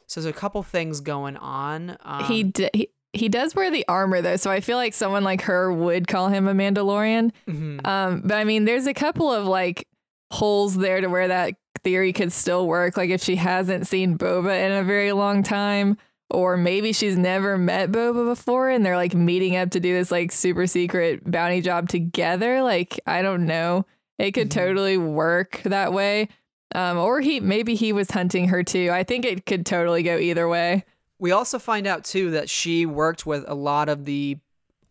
So 0.07 0.21
there's 0.21 0.33
a 0.33 0.37
couple 0.37 0.61
things 0.63 0.99
going 1.01 1.37
on. 1.37 1.97
Um, 2.03 2.23
he, 2.25 2.43
d- 2.43 2.69
he 2.73 2.89
he 3.13 3.27
does 3.27 3.55
wear 3.55 3.69
the 3.71 3.85
armor 3.87 4.21
though, 4.21 4.35
so 4.37 4.49
I 4.51 4.61
feel 4.61 4.77
like 4.77 4.93
someone 4.93 5.23
like 5.23 5.41
her 5.41 5.71
would 5.71 6.07
call 6.07 6.29
him 6.29 6.47
a 6.47 6.53
Mandalorian. 6.53 7.31
mhm. 7.47 7.85
Um, 7.85 8.21
but 8.25 8.37
I 8.37 8.43
mean, 8.43 8.65
there's 8.65 8.87
a 8.87 8.93
couple 8.93 9.31
of 9.31 9.45
like 9.45 9.87
holes 10.31 10.77
there 10.77 11.01
to 11.01 11.07
where 11.07 11.27
that 11.27 11.55
theory 11.83 12.13
could 12.13 12.31
still 12.31 12.67
work. 12.67 12.97
Like 12.97 13.09
if 13.09 13.21
she 13.23 13.35
hasn't 13.35 13.87
seen 13.87 14.17
Boba 14.17 14.65
in 14.65 14.71
a 14.71 14.83
very 14.83 15.11
long 15.11 15.43
time, 15.43 15.97
or 16.29 16.55
maybe 16.57 16.93
she's 16.93 17.17
never 17.17 17.57
met 17.57 17.91
Boba 17.91 18.25
before 18.25 18.69
and 18.69 18.85
they're 18.85 18.95
like 18.95 19.13
meeting 19.13 19.55
up 19.57 19.71
to 19.71 19.79
do 19.79 19.93
this 19.93 20.11
like 20.11 20.31
super 20.31 20.65
secret 20.67 21.29
bounty 21.29 21.61
job 21.61 21.89
together. 21.89 22.61
Like, 22.61 22.99
I 23.05 23.21
don't 23.21 23.45
know. 23.45 23.85
It 24.17 24.31
could 24.31 24.47
Mhm. 24.47 24.53
totally 24.53 24.97
work 24.97 25.61
that 25.65 25.91
way. 25.93 26.29
Um, 26.73 26.97
or 26.97 27.19
he 27.19 27.39
maybe 27.41 27.75
he 27.75 27.91
was 27.91 28.11
hunting 28.11 28.47
her 28.47 28.63
too. 28.63 28.89
I 28.93 29.03
think 29.03 29.25
it 29.25 29.45
could 29.45 29.65
totally 29.65 30.03
go 30.03 30.17
either 30.17 30.47
way. 30.47 30.85
We 31.19 31.31
also 31.31 31.59
find 31.59 31.85
out 31.85 32.05
too 32.05 32.31
that 32.31 32.49
she 32.49 32.85
worked 32.85 33.25
with 33.25 33.43
a 33.47 33.55
lot 33.55 33.89
of 33.89 34.05
the 34.05 34.37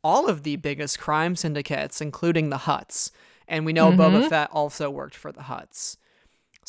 all 0.04 0.28
of 0.28 0.42
the 0.42 0.56
biggest 0.56 0.98
crime 0.98 1.36
syndicates, 1.36 2.00
including 2.00 2.50
the 2.50 2.56
Hutts. 2.58 3.10
And 3.48 3.64
we 3.66 3.72
know 3.72 3.90
Boba 3.92 4.24
Mhm. 4.24 4.28
Fett 4.28 4.48
also 4.52 4.90
worked 4.90 5.14
for 5.14 5.32
the 5.32 5.42
Hutts. 5.42 5.96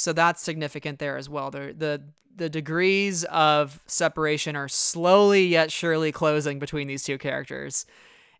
So 0.01 0.13
that's 0.13 0.41
significant 0.41 0.99
there 0.99 1.17
as 1.17 1.29
well. 1.29 1.51
The 1.51 1.73
the 1.77 2.01
the 2.35 2.49
degrees 2.49 3.23
of 3.25 3.81
separation 3.87 4.55
are 4.55 4.69
slowly 4.69 5.45
yet 5.47 5.71
surely 5.71 6.11
closing 6.11 6.59
between 6.59 6.87
these 6.87 7.03
two 7.03 7.17
characters. 7.17 7.85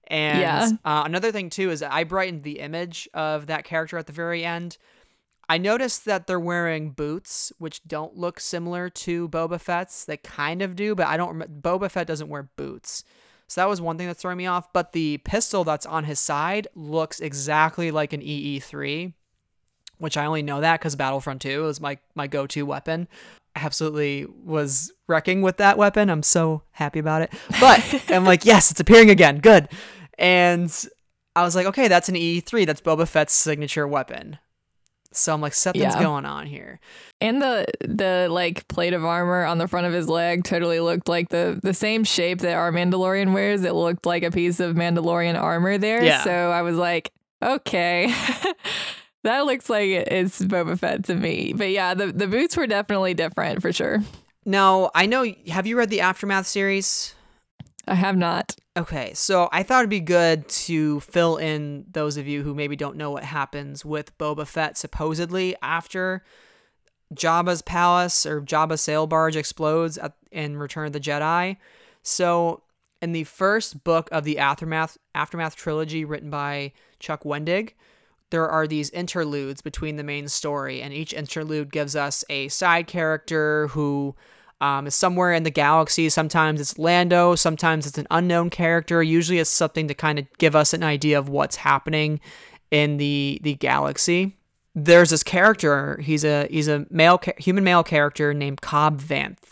And 0.07 0.39
Yeah. 0.39 0.69
uh, 0.85 1.03
another 1.05 1.31
thing 1.31 1.49
too 1.49 1.69
is 1.71 1.83
I 1.83 2.03
brightened 2.05 2.43
the 2.43 2.59
image 2.59 3.07
of 3.13 3.47
that 3.47 3.63
character 3.65 3.97
at 3.97 4.07
the 4.07 4.13
very 4.13 4.43
end. 4.43 4.77
I 5.49 5.57
noticed 5.57 6.05
that 6.05 6.27
they're 6.27 6.39
wearing 6.39 6.91
boots, 6.91 7.51
which 7.57 7.83
don't 7.85 8.15
look 8.15 8.39
similar 8.39 8.89
to 8.89 9.27
Boba 9.27 9.59
Fett's. 9.59 10.05
They 10.05 10.15
kind 10.17 10.61
of 10.61 10.75
do, 10.77 10.95
but 10.95 11.07
I 11.07 11.17
don't. 11.17 11.37
Rem- 11.37 11.61
Boba 11.61 11.91
Fett 11.91 12.07
doesn't 12.07 12.29
wear 12.29 12.43
boots, 12.55 13.03
so 13.47 13.59
that 13.59 13.67
was 13.67 13.81
one 13.81 13.97
thing 13.97 14.07
that's 14.07 14.21
throwing 14.21 14.37
me 14.37 14.45
off. 14.47 14.71
But 14.71 14.93
the 14.93 15.17
pistol 15.19 15.65
that's 15.65 15.85
on 15.85 16.05
his 16.05 16.19
side 16.21 16.69
looks 16.73 17.19
exactly 17.19 17.91
like 17.91 18.13
an 18.13 18.21
EE3, 18.21 19.11
which 20.01 20.17
I 20.17 20.25
only 20.25 20.41
know 20.41 20.59
that 20.61 20.79
because 20.79 20.95
Battlefront 20.95 21.41
2 21.41 21.63
was 21.63 21.79
my 21.79 21.97
my 22.15 22.27
go-to 22.27 22.63
weapon. 22.65 23.07
Absolutely 23.55 24.25
was 24.43 24.91
wrecking 25.07 25.41
with 25.41 25.57
that 25.57 25.77
weapon. 25.77 26.09
I'm 26.09 26.23
so 26.23 26.63
happy 26.71 26.99
about 26.99 27.21
it. 27.21 27.31
But 27.59 28.03
I'm 28.09 28.25
like, 28.25 28.45
yes, 28.45 28.71
it's 28.71 28.79
appearing 28.79 29.09
again. 29.09 29.39
Good. 29.39 29.67
And 30.17 30.73
I 31.35 31.43
was 31.43 31.55
like, 31.55 31.65
okay, 31.67 31.87
that's 31.87 32.09
an 32.09 32.15
E3. 32.15 32.65
That's 32.65 32.81
Boba 32.81 33.07
Fett's 33.07 33.33
signature 33.33 33.87
weapon. 33.87 34.37
So 35.13 35.33
I'm 35.33 35.41
like, 35.41 35.53
something's 35.53 35.93
Yeah. 35.95 36.01
going 36.01 36.23
on 36.25 36.45
here. 36.47 36.79
And 37.19 37.41
the 37.41 37.65
the 37.81 38.27
like 38.31 38.65
plate 38.69 38.93
of 38.93 39.03
armor 39.03 39.43
on 39.43 39.57
the 39.57 39.67
front 39.67 39.85
of 39.85 39.91
his 39.93 40.07
leg 40.07 40.45
totally 40.45 40.79
looked 40.79 41.09
like 41.09 41.27
the 41.29 41.59
the 41.61 41.73
same 41.73 42.05
shape 42.05 42.39
that 42.39 42.53
our 42.53 42.71
Mandalorian 42.71 43.33
wears. 43.33 43.63
It 43.65 43.73
looked 43.73 44.05
like 44.05 44.23
a 44.23 44.31
piece 44.31 44.61
of 44.61 44.75
Mandalorian 44.77 45.37
armor 45.39 45.77
there. 45.77 46.01
Yeah. 46.01 46.23
So 46.23 46.31
I 46.31 46.61
was 46.61 46.77
like, 46.77 47.11
okay. 47.43 48.13
that 49.23 49.45
looks 49.45 49.69
like 49.69 49.89
it's 49.89 50.41
Boba 50.41 50.77
Fett 50.77 51.03
to 51.05 51.15
me. 51.15 51.53
But 51.53 51.69
yeah, 51.71 51.93
the, 51.93 52.07
the 52.07 52.27
boots 52.27 52.57
were 52.57 52.67
definitely 52.67 53.13
different 53.13 53.61
for 53.61 53.71
sure. 53.71 53.99
Now, 54.45 54.89
I 54.95 55.05
know, 55.05 55.25
have 55.47 55.67
you 55.67 55.77
read 55.77 55.89
the 55.89 56.01
Aftermath 56.01 56.47
series? 56.47 57.13
I 57.87 57.95
have 57.95 58.17
not. 58.17 58.55
Okay, 58.77 59.13
so 59.13 59.49
I 59.51 59.63
thought 59.63 59.79
it'd 59.79 59.89
be 59.89 59.99
good 59.99 60.47
to 60.49 61.01
fill 61.01 61.37
in 61.37 61.85
those 61.91 62.17
of 62.17 62.27
you 62.27 62.41
who 62.41 62.55
maybe 62.55 62.75
don't 62.75 62.95
know 62.95 63.11
what 63.11 63.23
happens 63.23 63.83
with 63.83 64.17
Boba 64.17 64.47
Fett 64.47 64.77
supposedly 64.77 65.55
after 65.61 66.23
Jabba's 67.13 67.61
palace 67.61 68.25
or 68.25 68.41
Jabba's 68.41 68.81
sail 68.81 69.07
barge 69.07 69.35
explodes 69.35 69.97
at, 69.97 70.13
in 70.31 70.57
Return 70.57 70.87
of 70.87 70.93
the 70.93 70.99
Jedi. 70.99 71.57
So, 72.01 72.63
in 73.01 73.11
the 73.11 73.25
first 73.25 73.83
book 73.83 74.07
of 74.11 74.23
the 74.23 74.39
Aftermath 74.39 74.97
Aftermath 75.13 75.55
trilogy 75.55 76.05
written 76.05 76.29
by 76.29 76.71
Chuck 76.99 77.23
Wendig, 77.23 77.73
there 78.31 78.49
are 78.49 78.67
these 78.67 78.89
interludes 78.89 79.61
between 79.61 79.97
the 79.97 80.03
main 80.03 80.27
story, 80.27 80.81
and 80.81 80.93
each 80.93 81.13
interlude 81.13 81.71
gives 81.71 81.95
us 81.95 82.23
a 82.29 82.47
side 82.47 82.87
character 82.87 83.67
who 83.67 84.15
um, 84.59 84.87
is 84.87 84.95
somewhere 84.95 85.33
in 85.33 85.43
the 85.43 85.51
galaxy. 85.51 86.09
Sometimes 86.09 86.59
it's 86.59 86.77
Lando, 86.77 87.35
sometimes 87.35 87.85
it's 87.85 87.97
an 87.97 88.07
unknown 88.11 88.49
character. 88.49 89.03
Usually, 89.03 89.39
it's 89.39 89.49
something 89.49 89.87
to 89.87 89.93
kind 89.93 90.19
of 90.19 90.25
give 90.37 90.55
us 90.55 90.73
an 90.73 90.83
idea 90.83 91.19
of 91.19 91.29
what's 91.29 91.57
happening 91.57 92.19
in 92.71 92.97
the 92.97 93.39
the 93.43 93.55
galaxy. 93.55 94.37
There's 94.73 95.09
this 95.09 95.23
character. 95.23 95.99
He's 96.01 96.23
a 96.23 96.47
he's 96.49 96.67
a 96.67 96.85
male 96.89 97.19
human 97.37 97.63
male 97.63 97.83
character 97.83 98.33
named 98.33 98.61
Cobb 98.61 99.01
Vanth 99.01 99.51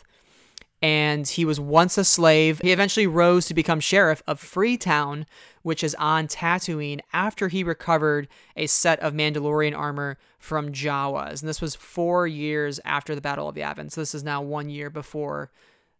and 0.81 1.27
he 1.27 1.45
was 1.45 1.59
once 1.59 1.97
a 1.97 2.03
slave. 2.03 2.59
He 2.61 2.71
eventually 2.71 3.07
rose 3.07 3.45
to 3.47 3.53
become 3.53 3.79
sheriff 3.79 4.23
of 4.27 4.39
Freetown, 4.39 5.25
which 5.69 5.83
is 5.83 5.93
on 5.99 6.27
Tatooine, 6.27 6.99
after 7.13 7.47
he 7.47 7.63
recovered 7.63 8.27
a 8.55 8.65
set 8.65 8.99
of 9.01 9.13
Mandalorian 9.13 9.77
armor 9.77 10.17
from 10.39 10.71
Jawas. 10.71 11.41
And 11.41 11.47
this 11.47 11.61
was 11.61 11.75
four 11.75 12.25
years 12.25 12.79
after 12.83 13.13
the 13.13 13.21
Battle 13.21 13.47
of 13.47 13.55
Yavin. 13.55 13.91
So 13.91 14.01
this 14.01 14.15
is 14.15 14.23
now 14.23 14.41
one 14.41 14.71
year 14.71 14.89
before 14.89 15.51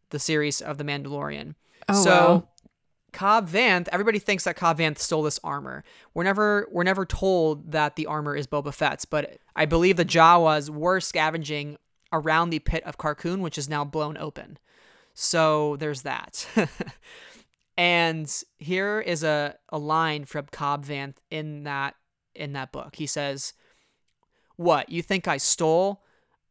the 0.09 0.17
series 0.17 0.59
of 0.59 0.79
The 0.79 0.83
Mandalorian. 0.83 1.53
Oh, 1.87 2.03
so 2.03 2.09
wow. 2.09 2.47
Cobb 3.13 3.47
Vanth, 3.47 3.87
everybody 3.91 4.17
thinks 4.17 4.45
that 4.45 4.55
Cobb 4.55 4.79
Vanth 4.79 4.97
stole 4.97 5.21
this 5.21 5.39
armor. 5.43 5.83
We're 6.15 6.23
never 6.23 6.67
we're 6.71 6.81
never 6.81 7.05
told 7.05 7.71
that 7.71 7.95
the 7.95 8.07
armor 8.07 8.35
is 8.35 8.47
Boba 8.47 8.73
Fett's, 8.73 9.05
but 9.05 9.37
I 9.55 9.67
believe 9.67 9.97
the 9.97 10.03
Jawas 10.03 10.71
were 10.71 10.99
scavenging 10.99 11.77
around 12.11 12.49
the 12.49 12.57
pit 12.57 12.83
of 12.85 12.97
Carkoon, 12.97 13.41
which 13.41 13.59
is 13.59 13.69
now 13.69 13.85
blown 13.85 14.17
open. 14.17 14.57
So 15.13 15.75
there's 15.75 16.01
that. 16.01 16.47
and 17.79 18.43
here 18.57 18.99
is 18.99 19.23
a, 19.23 19.55
a 19.69 19.77
line 19.77 20.25
from 20.25 20.47
Cobb 20.51 20.85
Vanth 20.85 21.15
in 21.31 21.63
that 21.63 21.95
in 22.35 22.51
that 22.51 22.73
book. 22.73 22.97
He 22.97 23.07
says, 23.07 23.53
What, 24.57 24.89
you 24.89 25.01
think 25.01 25.29
I 25.29 25.37
stole? 25.37 26.03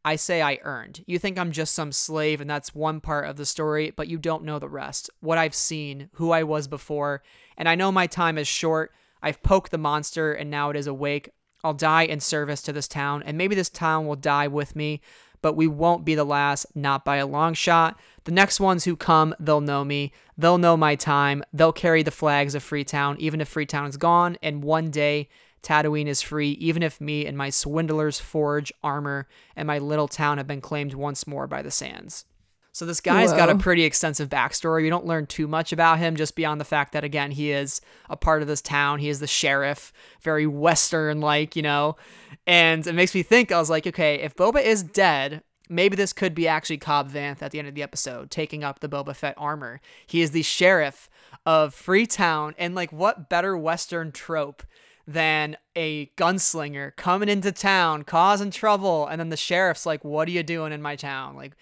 I 0.03 0.15
say 0.15 0.41
I 0.41 0.57
earned. 0.63 1.03
You 1.05 1.19
think 1.19 1.37
I'm 1.37 1.51
just 1.51 1.75
some 1.75 1.91
slave 1.91 2.41
and 2.41 2.49
that's 2.49 2.73
one 2.73 2.99
part 2.99 3.27
of 3.27 3.35
the 3.35 3.45
story, 3.45 3.91
but 3.91 4.07
you 4.07 4.17
don't 4.17 4.43
know 4.43 4.57
the 4.57 4.67
rest. 4.67 5.11
What 5.19 5.37
I've 5.37 5.53
seen, 5.53 6.09
who 6.13 6.31
I 6.31 6.41
was 6.41 6.67
before, 6.67 7.21
and 7.57 7.69
I 7.69 7.75
know 7.75 7.91
my 7.91 8.07
time 8.07 8.39
is 8.39 8.47
short. 8.47 8.91
I've 9.21 9.43
poked 9.43 9.69
the 9.69 9.77
monster 9.77 10.33
and 10.33 10.49
now 10.49 10.71
it 10.71 10.75
is 10.75 10.87
awake. 10.87 11.29
I'll 11.63 11.75
die 11.75 12.03
in 12.03 12.21
service 12.21 12.63
to 12.63 12.73
this 12.73 12.87
town, 12.87 13.21
and 13.23 13.37
maybe 13.37 13.53
this 13.53 13.69
town 13.69 14.07
will 14.07 14.15
die 14.15 14.47
with 14.47 14.77
me, 14.77 15.01
but 15.41 15.53
we 15.53 15.67
won't 15.67 16.05
be 16.05 16.15
the 16.15 16.23
last, 16.23 16.65
not 16.75 17.05
by 17.05 17.17
a 17.17 17.27
long 17.27 17.53
shot. 17.53 17.99
The 18.25 18.31
next 18.31 18.59
ones 18.59 18.85
who 18.85 18.95
come, 18.95 19.35
they'll 19.39 19.61
know 19.61 19.83
me. 19.83 20.11
They'll 20.37 20.57
know 20.57 20.77
my 20.77 20.95
time. 20.95 21.43
They'll 21.53 21.73
carry 21.73 22.03
the 22.03 22.11
flags 22.11 22.55
of 22.55 22.63
Freetown, 22.63 23.17
even 23.19 23.41
if 23.41 23.47
Freetown 23.47 23.87
is 23.87 23.97
gone, 23.97 24.37
and 24.41 24.63
one 24.63 24.91
day 24.91 25.29
Tatooine 25.61 26.07
is 26.07 26.21
free, 26.21 26.51
even 26.51 26.83
if 26.83 27.01
me 27.01 27.25
and 27.25 27.37
my 27.37 27.49
swindler's 27.49 28.19
forge 28.19 28.71
armor 28.83 29.27
and 29.55 29.67
my 29.67 29.77
little 29.77 30.07
town 30.07 30.37
have 30.37 30.47
been 30.47 30.61
claimed 30.61 30.93
once 30.93 31.27
more 31.27 31.47
by 31.47 31.61
the 31.61 31.71
sands. 31.71 32.25
So 32.79 32.85
this 32.85 33.01
guy's 33.01 33.33
got 33.33 33.49
a 33.49 33.57
pretty 33.57 33.83
extensive 33.83 34.29
backstory. 34.29 34.83
We 34.83 34.89
don't 34.89 35.05
learn 35.05 35.25
too 35.25 35.49
much 35.49 35.73
about 35.73 35.99
him, 35.99 36.15
just 36.15 36.33
beyond 36.33 36.61
the 36.61 36.65
fact 36.65 36.93
that 36.93 37.03
again 37.03 37.31
he 37.31 37.51
is 37.51 37.81
a 38.09 38.15
part 38.15 38.41
of 38.41 38.47
this 38.47 38.61
town. 38.61 38.99
He 38.99 39.09
is 39.09 39.19
the 39.19 39.27
sheriff, 39.27 39.91
very 40.21 40.47
western 40.47 41.19
like, 41.19 41.57
you 41.57 41.61
know. 41.61 41.97
And 42.47 42.87
it 42.87 42.95
makes 42.95 43.13
me 43.13 43.21
think. 43.21 43.51
I 43.51 43.59
was 43.59 43.69
like, 43.69 43.85
okay, 43.85 44.21
if 44.21 44.33
Boba 44.33 44.63
is 44.63 44.81
dead, 44.81 45.43
maybe 45.67 45.97
this 45.97 46.13
could 46.13 46.33
be 46.33 46.47
actually 46.47 46.77
Cobb 46.77 47.11
Vanth 47.11 47.41
at 47.41 47.51
the 47.51 47.59
end 47.59 47.67
of 47.67 47.75
the 47.75 47.83
episode, 47.83 48.31
taking 48.31 48.63
up 48.63 48.79
the 48.79 48.87
Boba 48.87 49.13
Fett 49.13 49.35
armor. 49.35 49.81
He 50.07 50.21
is 50.21 50.31
the 50.31 50.41
sheriff 50.41 51.09
of 51.45 51.73
Freetown, 51.73 52.55
and 52.57 52.75
like, 52.75 52.93
what 52.93 53.27
better 53.27 53.57
western 53.57 54.13
trope 54.13 54.63
than 55.05 55.57
a 55.75 56.05
gunslinger 56.15 56.95
coming 56.95 57.27
into 57.27 57.51
town, 57.51 58.03
causing 58.03 58.51
trouble, 58.51 59.05
and 59.05 59.19
then 59.19 59.27
the 59.27 59.35
sheriff's 59.35 59.85
like, 59.85 60.05
"What 60.05 60.29
are 60.29 60.31
you 60.31 60.43
doing 60.43 60.71
in 60.71 60.81
my 60.81 60.95
town? 60.95 61.35
Like, 61.35 61.57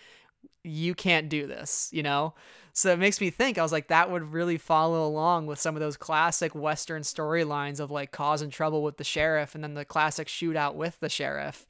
you 0.68 0.96
can't 0.96 1.30
do 1.30 1.48
this," 1.48 1.90
you 1.92 2.04
know? 2.04 2.34
So 2.74 2.94
it 2.94 3.00
makes 3.00 3.20
me 3.20 3.32
think. 3.32 3.58
I 3.58 3.64
was 3.64 3.72
like, 3.72 3.88
that 3.88 4.12
would 4.12 4.32
really 4.34 4.60
follow 4.60 5.04
along 5.08 5.48
with 5.48 5.60
some 5.60 5.76
of 5.76 5.80
those 5.80 5.98
classic 5.98 6.54
Western 6.54 7.02
storylines 7.02 7.80
of 7.80 7.90
like 7.90 8.12
causing 8.12 8.52
trouble 8.52 8.84
with 8.84 8.98
the 8.98 9.04
sheriff, 9.04 9.56
and 9.56 9.64
then 9.64 9.74
the 9.74 9.84
classic 9.86 10.28
shootout 10.28 10.76
with 10.76 11.00
the 11.00 11.10
sheriff. 11.10 11.66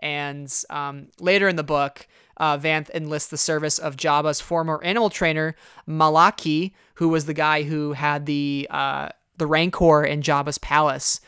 And 0.00 0.52
um, 0.70 1.08
later 1.20 1.46
in 1.46 1.56
the 1.56 1.62
book, 1.62 2.08
uh, 2.36 2.58
Vanth 2.58 2.90
enlists 2.90 3.28
the 3.28 3.36
service 3.36 3.78
of 3.78 3.96
Jabba's 3.96 4.40
former 4.40 4.82
animal 4.82 5.10
trainer, 5.10 5.54
Malaki, 5.86 6.72
who 6.94 7.08
was 7.08 7.26
the 7.26 7.34
guy 7.34 7.62
who 7.62 7.92
had 7.92 8.26
the 8.26 8.66
uh, 8.70 9.10
the 9.36 9.46
Rancor 9.46 10.02
in 10.04 10.22
Jabba's 10.22 10.58
palace. 10.58 11.20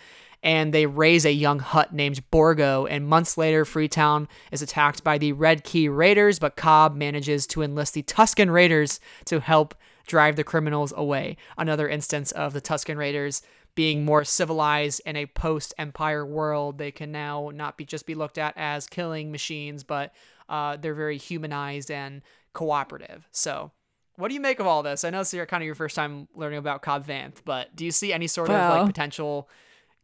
And 0.42 0.74
they 0.74 0.86
raise 0.86 1.24
a 1.24 1.32
young 1.32 1.60
Hutt 1.60 1.92
named 1.92 2.28
Borgo. 2.30 2.86
And 2.86 3.06
months 3.06 3.38
later, 3.38 3.64
Freetown 3.64 4.26
is 4.50 4.62
attacked 4.62 5.04
by 5.04 5.18
the 5.18 5.32
Red 5.32 5.62
Key 5.62 5.88
Raiders, 5.88 6.38
but 6.38 6.56
Cobb 6.56 6.96
manages 6.96 7.46
to 7.48 7.62
enlist 7.62 7.94
the 7.94 8.02
Tusken 8.02 8.52
Raiders 8.52 8.98
to 9.26 9.40
help 9.40 9.74
drive 10.06 10.34
the 10.34 10.44
criminals 10.44 10.92
away. 10.96 11.36
Another 11.56 11.88
instance 11.88 12.32
of 12.32 12.54
the 12.54 12.60
Tusken 12.60 12.96
Raiders 12.96 13.42
being 13.74 14.04
more 14.04 14.24
civilized 14.24 15.00
in 15.06 15.16
a 15.16 15.26
post-empire 15.26 16.26
world. 16.26 16.78
They 16.78 16.90
can 16.90 17.12
now 17.12 17.50
not 17.54 17.78
be 17.78 17.84
just 17.84 18.04
be 18.04 18.14
looked 18.14 18.36
at 18.36 18.54
as 18.56 18.86
killing 18.86 19.30
machines, 19.32 19.84
but 19.84 20.12
uh, 20.48 20.76
they're 20.76 20.94
very 20.94 21.16
humanized 21.18 21.90
and 21.90 22.20
cooperative. 22.52 23.28
So, 23.30 23.70
what 24.16 24.28
do 24.28 24.34
you 24.34 24.40
make 24.40 24.60
of 24.60 24.66
all 24.66 24.82
this? 24.82 25.04
I 25.04 25.10
know 25.10 25.18
this 25.20 25.28
is 25.28 25.34
your- 25.34 25.46
kind 25.46 25.62
of 25.62 25.66
your 25.66 25.74
first 25.74 25.96
time 25.96 26.28
learning 26.34 26.58
about 26.58 26.82
Cobb 26.82 27.06
Vanth, 27.06 27.36
but 27.44 27.74
do 27.74 27.84
you 27.84 27.90
see 27.90 28.12
any 28.12 28.26
sort 28.26 28.50
of 28.50 28.56
like 28.78 28.86
potential 28.86 29.48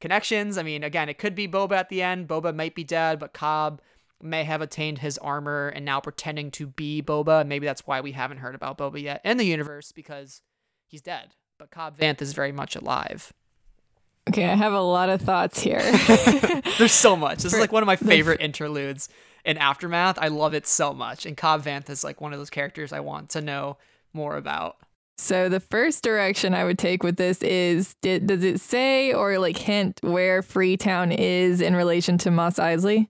connections? 0.00 0.58
I 0.58 0.62
mean, 0.62 0.82
again, 0.82 1.08
it 1.08 1.18
could 1.18 1.34
be 1.34 1.48
Boba 1.48 1.72
at 1.72 1.88
the 1.88 2.02
end. 2.02 2.28
Boba 2.28 2.54
might 2.54 2.74
be 2.74 2.84
dead, 2.84 3.18
but 3.18 3.32
Cobb 3.32 3.80
may 4.22 4.44
have 4.44 4.60
attained 4.60 4.98
his 4.98 5.18
armor 5.18 5.68
and 5.68 5.84
now 5.84 6.00
pretending 6.00 6.50
to 6.52 6.66
be 6.66 7.02
Boba. 7.02 7.46
Maybe 7.46 7.66
that's 7.66 7.86
why 7.86 8.00
we 8.00 8.12
haven't 8.12 8.38
heard 8.38 8.54
about 8.54 8.78
Boba 8.78 9.00
yet 9.00 9.20
in 9.24 9.36
the 9.36 9.44
universe 9.44 9.92
because 9.92 10.42
he's 10.86 11.02
dead. 11.02 11.34
But 11.58 11.70
Cobb 11.70 11.98
Vanth 11.98 12.22
is 12.22 12.32
very 12.32 12.52
much 12.52 12.76
alive. 12.76 13.32
Okay, 14.28 14.44
I 14.44 14.54
have 14.54 14.74
a 14.74 14.80
lot 14.80 15.08
of 15.08 15.22
thoughts 15.22 15.60
here. 15.60 15.80
There's 16.78 16.92
so 16.92 17.16
much. 17.16 17.42
This 17.42 17.54
is 17.54 17.60
like 17.60 17.72
one 17.72 17.82
of 17.82 17.86
my 17.86 17.96
favorite 17.96 18.42
interludes 18.42 19.08
in 19.44 19.56
Aftermath. 19.56 20.18
I 20.20 20.28
love 20.28 20.52
it 20.52 20.66
so 20.66 20.92
much. 20.92 21.24
And 21.24 21.36
Cobb 21.36 21.64
Vanth 21.64 21.88
is 21.88 22.04
like 22.04 22.20
one 22.20 22.34
of 22.34 22.38
those 22.38 22.50
characters 22.50 22.92
I 22.92 23.00
want 23.00 23.30
to 23.30 23.40
know 23.40 23.78
more 24.12 24.36
about. 24.36 24.76
So 25.20 25.48
the 25.48 25.58
first 25.60 26.04
direction 26.04 26.54
I 26.54 26.62
would 26.64 26.78
take 26.78 27.02
with 27.02 27.16
this 27.16 27.42
is 27.42 27.94
did, 28.00 28.28
does 28.28 28.44
it 28.44 28.60
say 28.60 29.12
or 29.12 29.38
like 29.38 29.58
hint 29.58 29.98
where 30.02 30.42
Freetown 30.42 31.10
is 31.10 31.60
in 31.60 31.74
relation 31.74 32.18
to 32.18 32.30
Mos 32.30 32.54
Eisley? 32.54 33.08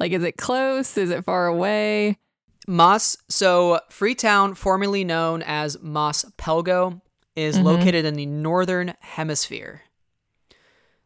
Like, 0.00 0.10
is 0.12 0.24
it 0.24 0.36
close? 0.36 0.98
Is 0.98 1.10
it 1.10 1.24
far 1.24 1.46
away? 1.46 2.18
Moss, 2.66 3.16
so 3.28 3.78
Freetown, 3.90 4.54
formerly 4.54 5.04
known 5.04 5.40
as 5.42 5.80
Mos 5.80 6.24
Pelgo, 6.36 7.00
is 7.36 7.56
Mhm. 7.58 7.62
located 7.62 8.04
in 8.04 8.14
the 8.14 8.26
northern 8.26 8.94
hemisphere. 9.00 9.82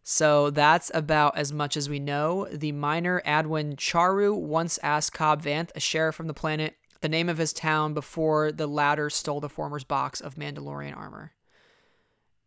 So 0.02 0.48
that's 0.48 0.90
about 0.94 1.36
as 1.36 1.52
much 1.52 1.76
as 1.76 1.90
we 1.90 1.98
know. 1.98 2.48
The 2.50 2.72
miner 2.72 3.20
Adwin 3.26 3.76
Charu 3.76 4.34
once 4.34 4.78
asked 4.82 5.12
Cobb 5.12 5.42
Vanth, 5.42 5.70
a 5.76 5.80
sheriff 5.80 6.14
from 6.14 6.26
the 6.28 6.34
planet, 6.34 6.76
the 7.00 7.08
name 7.08 7.28
of 7.28 7.38
his 7.38 7.52
town 7.52 7.94
before 7.94 8.52
the 8.52 8.66
latter 8.66 9.10
stole 9.10 9.40
the 9.40 9.48
former's 9.48 9.84
box 9.84 10.20
of 10.20 10.34
Mandalorian 10.34 10.96
armor. 10.96 11.32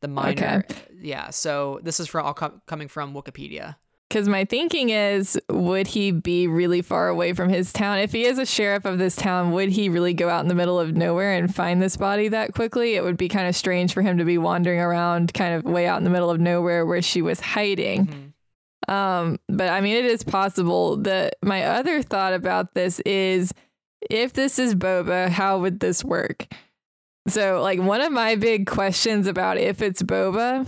The 0.02 0.08
miner, 0.10 0.66
yeah. 1.00 1.30
So 1.30 1.80
this 1.82 2.00
is 2.00 2.08
from 2.08 2.26
all 2.26 2.34
com- 2.34 2.62
coming 2.66 2.88
from 2.88 3.14
Wikipedia. 3.14 3.78
Because 4.10 4.28
my 4.28 4.46
thinking 4.46 4.90
is, 4.90 5.40
would 5.50 5.88
he 5.88 6.12
be 6.12 6.46
really 6.46 6.84
far 6.84 7.08
away 7.08 7.34
from 7.34 7.50
his 7.50 7.74
town? 7.74 7.98
If 7.98 8.12
he 8.12 8.26
is 8.26 8.38
a 8.38 8.46
sheriff 8.46 8.86
of 8.86 9.00
this 9.00 9.16
town, 9.16 9.54
would 9.54 9.70
he 9.70 9.90
really 9.90 10.14
go 10.14 10.30
out 10.30 10.42
in 10.42 10.50
the 10.50 10.54
middle 10.56 10.80
of 10.80 10.96
nowhere 10.96 11.34
and 11.34 11.54
find 11.56 11.82
this 11.82 11.98
body 11.98 12.28
that 12.28 12.54
quickly? 12.54 12.94
It 12.94 13.04
would 13.04 13.18
be 13.18 13.28
kind 13.28 13.48
of 13.48 13.56
strange 13.56 13.92
for 13.92 14.04
him 14.04 14.20
to 14.20 14.26
be 14.26 14.38
wandering 14.38 14.80
around 14.80 15.34
kind 15.34 15.56
of 15.56 15.64
way 15.64 15.88
out 15.88 15.98
in 15.98 16.04
the 16.04 16.12
middle 16.12 16.30
of 16.30 16.40
nowhere 16.40 16.86
where 16.86 17.02
she 17.02 17.24
was 17.24 17.40
hiding. 17.40 18.34
Mhm. 18.88 18.94
Um, 18.94 19.40
but 19.50 19.70
I 19.70 19.82
mean, 19.82 19.96
it 19.96 20.06
is 20.06 20.24
possible. 20.24 20.98
that 20.98 21.36
my 21.42 21.64
other 21.64 22.04
thought 22.04 22.34
about 22.34 22.76
this 22.76 23.00
is, 23.00 23.52
if 24.10 24.34
this 24.34 24.60
is 24.60 24.76
Boba, 24.76 25.30
how 25.30 25.60
would 25.60 25.80
this 25.80 26.04
work? 26.04 26.48
So, 27.28 27.62
like, 27.62 27.80
one 27.80 28.02
of 28.02 28.12
my 28.12 28.36
big 28.36 28.68
questions 28.68 29.28
about 29.28 29.58
if 29.58 29.82
it's 29.82 30.04
Boba, 30.04 30.68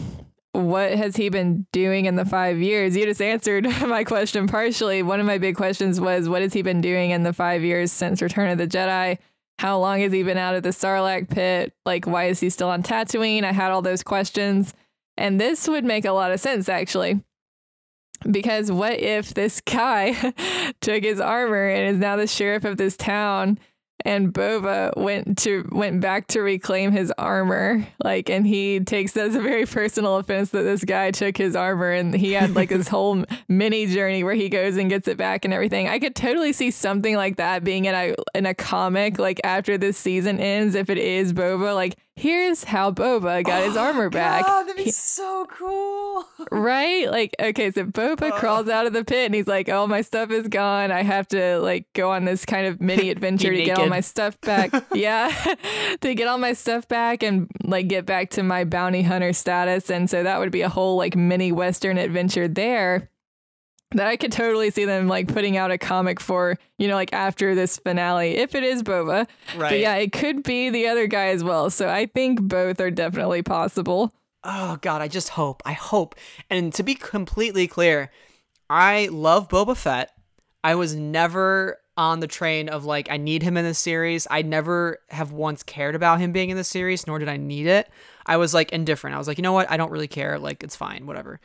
what 0.54 0.94
has 0.94 1.16
he 1.16 1.30
been 1.30 1.68
doing 1.72 2.06
in 2.06 2.16
the 2.16 2.26
five 2.26 2.60
years? 2.60 2.96
You 2.96 3.06
just 3.06 3.22
answered 3.22 3.66
my 3.82 4.04
question 4.04 4.48
partially. 4.48 5.04
One 5.04 5.20
of 5.20 5.26
my 5.26 5.38
big 5.38 5.56
questions 5.56 6.00
was, 6.00 6.30
what 6.30 6.42
has 6.42 6.54
he 6.54 6.62
been 6.62 6.82
doing 6.82 7.12
in 7.12 7.24
the 7.24 7.34
five 7.34 7.64
years 7.64 7.92
since 7.92 8.22
Return 8.22 8.50
of 8.50 8.58
the 8.58 8.68
Jedi? 8.68 9.18
How 9.60 9.80
long 9.80 10.02
has 10.02 10.12
he 10.12 10.24
been 10.24 10.38
out 10.38 10.56
of 10.56 10.64
the 10.64 10.70
Sarlacc 10.70 11.30
pit? 11.30 11.74
Like, 11.86 12.06
why 12.06 12.26
is 12.26 12.40
he 12.40 12.50
still 12.50 12.70
on 12.70 12.84
Tatooine? 12.84 13.44
I 13.44 13.52
had 13.52 13.72
all 13.72 13.82
those 13.82 14.04
questions. 14.04 14.74
And 15.18 15.40
this 15.40 15.68
would 15.68 15.86
make 15.86 16.06
a 16.06 16.12
lot 16.12 16.32
of 16.32 16.40
sense, 16.40 16.68
actually. 16.68 17.22
Because 18.30 18.72
what 18.72 19.00
if 19.00 19.34
this 19.34 19.62
guy 19.62 20.14
took 20.82 21.04
his 21.04 21.20
armor 21.20 21.68
and 21.68 21.96
is 21.96 21.98
now 22.00 22.16
the 22.16 22.28
sheriff 22.28 22.66
of 22.66 22.78
this 22.78 22.98
town 22.98 23.60
and 24.06 24.32
Boba 24.32 24.96
went 24.96 25.38
to 25.40 25.68
went 25.72 26.00
back 26.00 26.28
to 26.28 26.42
reclaim 26.42 26.92
his 26.92 27.12
armor 27.18 27.86
like 28.04 28.30
and 28.30 28.46
he 28.46 28.80
takes 28.80 29.14
that 29.14 29.28
as 29.28 29.36
a 29.36 29.42
very 29.42 29.66
personal 29.66 30.18
offense 30.18 30.52
that 30.52 30.62
this 30.62 30.84
guy 30.84 31.12
took 31.12 31.36
his 31.36 31.56
armor 31.56 31.92
and 31.92 32.14
he 32.14 32.34
had 32.34 32.56
like 32.56 32.70
this 32.70 32.88
whole 32.96 33.24
mini 33.50 33.88
journey 33.88 34.24
where 34.24 34.36
he 34.36 34.48
goes 34.48 34.78
and 34.78 34.90
gets 34.90 35.08
it 35.08 35.18
back 35.18 35.44
and 35.44 35.54
everything. 35.54 35.88
I 35.88 36.00
could 36.00 36.16
totally 36.16 36.54
see 36.54 36.72
something 36.72 37.16
like 37.16 37.38
that 37.38 37.64
being 37.64 37.86
in 37.86 37.96
a 37.96 38.16
in 38.36 38.46
a 38.46 38.54
comic 38.54 39.18
like 39.18 39.42
after 39.44 39.78
this 39.78 39.98
season 39.98 40.40
ends 40.40 40.76
if 40.76 40.90
it 40.90 41.00
is 41.00 41.34
Boba 41.34 41.74
like 41.74 41.96
here's 42.16 42.64
how 42.64 42.92
Boba 42.92 43.44
got 43.44 43.64
his 43.64 43.76
oh 43.76 43.82
armor 43.82 44.10
back. 44.10 44.46
God, 44.46 44.64
that'd 44.64 44.84
be 44.84 44.92
so 44.92 45.46
cool. 45.50 46.26
Right? 46.52 47.10
Like, 47.10 47.36
okay, 47.40 47.72
so 47.72 47.86
Boba 47.86 48.32
oh. 48.32 48.38
crawls 48.38 48.70
out 48.70 48.86
of 48.86 48.94
the 48.94 49.04
pit 49.04 49.26
and 49.26 49.36
he's 49.36 49.48
like, 49.48 49.68
Oh, 49.68 49.88
my 49.88 50.02
stuff 50.02 50.32
is 50.32 50.48
gone. 50.48 50.92
I 50.92 51.04
have 51.04 51.28
to 51.30 51.60
like 51.60 51.92
go 51.94 52.12
on 52.12 52.26
this 52.26 52.46
kind 52.46 52.68
of 52.68 52.80
mini 52.80 53.10
adventure 53.16 53.52
to 53.52 53.64
get 53.64 53.80
all 53.80 53.88
my 53.88 54.00
stuff 54.00 54.40
back. 54.42 54.72
yeah. 54.94 55.30
to 56.02 56.16
get 56.16 56.28
all 56.28 56.38
my 56.38 56.54
stuff 56.54 56.88
back 56.88 57.24
and 57.24 57.50
like 57.64 57.88
get 57.88 58.06
back 58.06 58.30
to 58.32 58.44
my 58.44 58.64
bounty 58.64 59.02
hunter 59.02 59.34
status. 59.34 59.90
And 59.90 60.10
so 60.10 60.24
that 60.24 60.40
would 60.40 60.52
be 60.52 60.62
a 60.62 60.70
whole 60.70 60.98
like 60.98 61.16
mini 61.16 61.52
Western 61.52 61.98
adventure 61.98 62.48
there. 62.48 63.10
That 63.96 64.08
I 64.08 64.18
could 64.18 64.34
totally 64.34 64.72
see 64.72 64.84
them 64.84 65.08
like 65.08 65.30
putting 65.30 65.56
out 65.56 65.72
a 65.72 65.78
comic 65.78 66.20
for, 66.20 66.58
you 66.78 66.88
know, 66.88 66.96
like 66.96 67.14
after 67.14 67.56
this 67.56 67.78
finale, 67.78 68.36
if 68.36 68.54
it 68.54 68.64
is 68.64 68.84
Boba. 68.84 69.26
Right. 69.56 69.70
But 69.70 69.80
yeah, 69.80 69.96
it 69.96 70.12
could 70.12 70.44
be 70.44 70.70
the 70.70 70.88
other 70.88 71.08
guy 71.08 71.28
as 71.28 71.46
well. 71.46 71.70
So 71.70 71.90
I 71.90 72.06
think 72.06 72.42
both 72.42 72.82
are 72.82 72.92
definitely 72.92 73.42
possible. 73.42 74.14
Oh 74.44 74.78
god, 74.82 75.02
I 75.02 75.08
just 75.08 75.30
hope. 75.30 75.64
I 75.66 75.72
hope. 75.72 76.14
And 76.50 76.74
to 76.74 76.84
be 76.84 76.94
completely 76.94 77.68
clear, 77.68 78.12
I 78.70 79.08
love 79.12 79.48
Boba 79.48 79.78
Fett. 79.78 80.12
I 80.62 80.76
was 80.76 80.94
never 80.94 81.80
on 81.96 82.20
the 82.20 82.28
train 82.28 82.68
of 82.68 82.84
like 82.84 83.10
I 83.10 83.16
need 83.16 83.44
him 83.44 83.56
in 83.56 83.64
this 83.64 83.80
series. 83.80 84.28
I 84.30 84.42
never 84.42 85.00
have 85.10 85.32
once 85.32 85.64
cared 85.64 85.96
about 85.96 86.20
him 86.20 86.34
being 86.34 86.50
in 86.50 86.58
the 86.58 86.66
series, 86.66 87.08
nor 87.08 87.18
did 87.18 87.30
I 87.30 87.38
need 87.38 87.68
it. 87.68 87.90
I 88.26 88.36
was 88.36 88.54
like 88.54 88.74
indifferent. 88.74 89.16
I 89.16 89.18
was 89.18 89.28
like, 89.28 89.38
you 89.38 89.44
know 89.44 89.54
what? 89.54 89.72
I 89.72 89.78
don't 89.78 89.92
really 89.92 90.10
care. 90.10 90.38
Like 90.38 90.64
it's 90.64 90.76
fine, 90.76 91.06
whatever. 91.06 91.40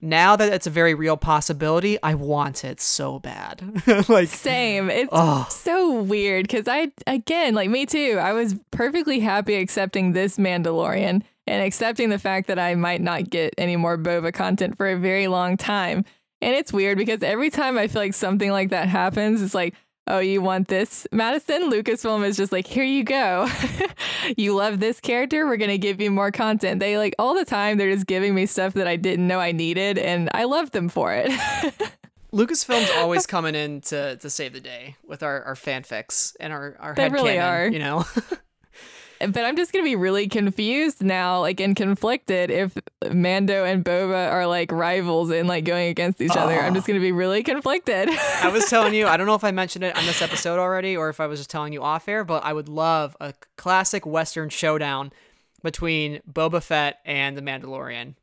Now 0.00 0.34
that 0.36 0.52
it's 0.52 0.66
a 0.66 0.70
very 0.70 0.94
real 0.94 1.16
possibility, 1.16 1.98
I 2.02 2.14
want 2.14 2.64
it 2.64 2.80
so 2.80 3.18
bad. 3.18 3.62
like 4.08 4.28
Same. 4.28 4.88
It's 4.90 5.10
Oh. 5.12 5.46
so 5.50 6.00
weird 6.00 6.44
because 6.44 6.66
I, 6.68 6.90
again, 7.06 7.54
like 7.54 7.68
me 7.70 7.84
too, 7.86 8.18
I 8.20 8.32
was 8.32 8.54
perfectly 8.70 9.20
happy 9.20 9.56
accepting 9.56 10.12
this 10.12 10.38
Mandalorian 10.38 11.22
and 11.46 11.62
accepting 11.66 12.08
the 12.10 12.18
fact 12.18 12.46
that 12.48 12.58
I 12.58 12.74
might 12.76 13.00
not 13.00 13.28
get 13.28 13.54
any 13.58 13.76
more 13.76 13.98
Boba 13.98 14.32
content 14.32 14.76
for 14.76 14.88
a 14.88 14.98
very 14.98 15.26
long 15.26 15.56
time. 15.56 16.04
And 16.40 16.54
it's 16.54 16.72
weird 16.72 16.96
because 16.96 17.22
every 17.22 17.50
time 17.50 17.76
I 17.76 17.86
feel 17.88 18.00
like 18.00 18.14
something 18.14 18.50
like 18.50 18.70
that 18.70 18.88
happens, 18.88 19.42
it's 19.42 19.54
like, 19.54 19.74
oh, 20.10 20.18
you 20.18 20.42
want 20.42 20.68
this? 20.68 21.06
Madison 21.12 21.70
Lucasfilm 21.70 22.26
is 22.26 22.36
just 22.36 22.52
like, 22.52 22.66
here 22.66 22.84
you 22.84 23.04
go. 23.04 23.48
you 24.36 24.54
love 24.54 24.80
this 24.80 25.00
character. 25.00 25.46
We're 25.46 25.56
going 25.56 25.70
to 25.70 25.78
give 25.78 26.00
you 26.00 26.10
more 26.10 26.30
content. 26.30 26.80
They 26.80 26.98
like 26.98 27.14
all 27.18 27.34
the 27.34 27.44
time, 27.44 27.78
they're 27.78 27.92
just 27.92 28.06
giving 28.06 28.34
me 28.34 28.46
stuff 28.46 28.74
that 28.74 28.86
I 28.86 28.96
didn't 28.96 29.26
know 29.26 29.38
I 29.40 29.52
needed. 29.52 29.98
And 29.98 30.28
I 30.34 30.44
love 30.44 30.72
them 30.72 30.88
for 30.88 31.12
it. 31.14 31.30
Lucasfilm's 32.32 32.90
always 32.96 33.26
coming 33.34 33.54
in 33.54 33.80
to, 33.82 34.16
to 34.16 34.30
save 34.30 34.52
the 34.52 34.60
day 34.60 34.96
with 35.06 35.22
our, 35.22 35.42
our 35.44 35.54
fanfics 35.54 36.36
and 36.40 36.52
our, 36.52 36.76
our 36.78 36.94
They 36.94 37.08
really 37.08 37.34
headcanon, 37.34 37.66
are. 37.66 37.68
you 37.68 37.78
know? 37.78 38.04
But 39.20 39.44
I'm 39.44 39.56
just 39.56 39.72
gonna 39.72 39.84
be 39.84 39.96
really 39.96 40.28
confused 40.28 41.02
now, 41.02 41.40
like 41.40 41.60
and 41.60 41.76
conflicted 41.76 42.50
if 42.50 42.76
Mando 43.12 43.64
and 43.64 43.84
Boba 43.84 44.32
are 44.32 44.46
like 44.46 44.72
rivals 44.72 45.30
and 45.30 45.46
like 45.46 45.64
going 45.64 45.88
against 45.88 46.20
each 46.20 46.36
other. 46.36 46.58
I'm 46.58 46.74
just 46.74 46.86
oh. 46.86 46.92
gonna 46.92 47.00
be 47.00 47.12
really 47.12 47.42
conflicted. 47.42 48.08
I 48.08 48.48
was 48.48 48.68
telling 48.70 48.94
you, 48.94 49.06
I 49.06 49.16
don't 49.16 49.26
know 49.26 49.34
if 49.34 49.44
I 49.44 49.50
mentioned 49.52 49.84
it 49.84 49.96
on 49.96 50.06
this 50.06 50.22
episode 50.22 50.58
already 50.58 50.96
or 50.96 51.08
if 51.10 51.20
I 51.20 51.26
was 51.26 51.38
just 51.40 51.50
telling 51.50 51.72
you 51.72 51.82
off 51.82 52.08
air, 52.08 52.24
but 52.24 52.44
I 52.44 52.52
would 52.52 52.68
love 52.68 53.16
a 53.20 53.34
classic 53.56 54.06
Western 54.06 54.48
showdown 54.48 55.12
between 55.62 56.20
Boba 56.30 56.62
Fett 56.62 57.00
and 57.04 57.36
the 57.36 57.42
Mandalorian. 57.42 58.14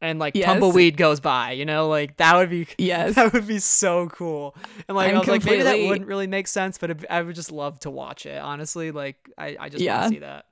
And 0.00 0.18
like 0.20 0.36
Yes. 0.36 0.46
tumbleweed 0.46 0.96
goes 0.96 1.18
by, 1.20 1.52
you 1.52 1.64
know, 1.64 1.88
like 1.88 2.18
that 2.18 2.36
would 2.36 2.50
be 2.50 2.68
Yes. 2.78 3.16
that 3.16 3.32
would 3.32 3.46
be 3.48 3.58
so 3.58 4.08
cool. 4.08 4.54
And 4.86 4.96
like 4.96 5.08
I'm 5.10 5.16
I 5.16 5.18
was 5.18 5.28
like, 5.28 5.44
maybe 5.44 5.62
that 5.64 5.78
wouldn't 5.88 6.06
really 6.06 6.26
make 6.28 6.46
sense, 6.46 6.78
but 6.78 6.90
it, 6.90 7.04
I 7.10 7.20
would 7.22 7.34
just 7.34 7.50
love 7.50 7.80
to 7.80 7.90
watch 7.90 8.24
it. 8.26 8.38
Honestly, 8.40 8.90
like 8.92 9.16
I, 9.36 9.56
I 9.58 9.68
just 9.68 9.82
Yeah. 9.82 10.00
want 10.00 10.12
to 10.12 10.16
see 10.16 10.20
that. 10.20 10.46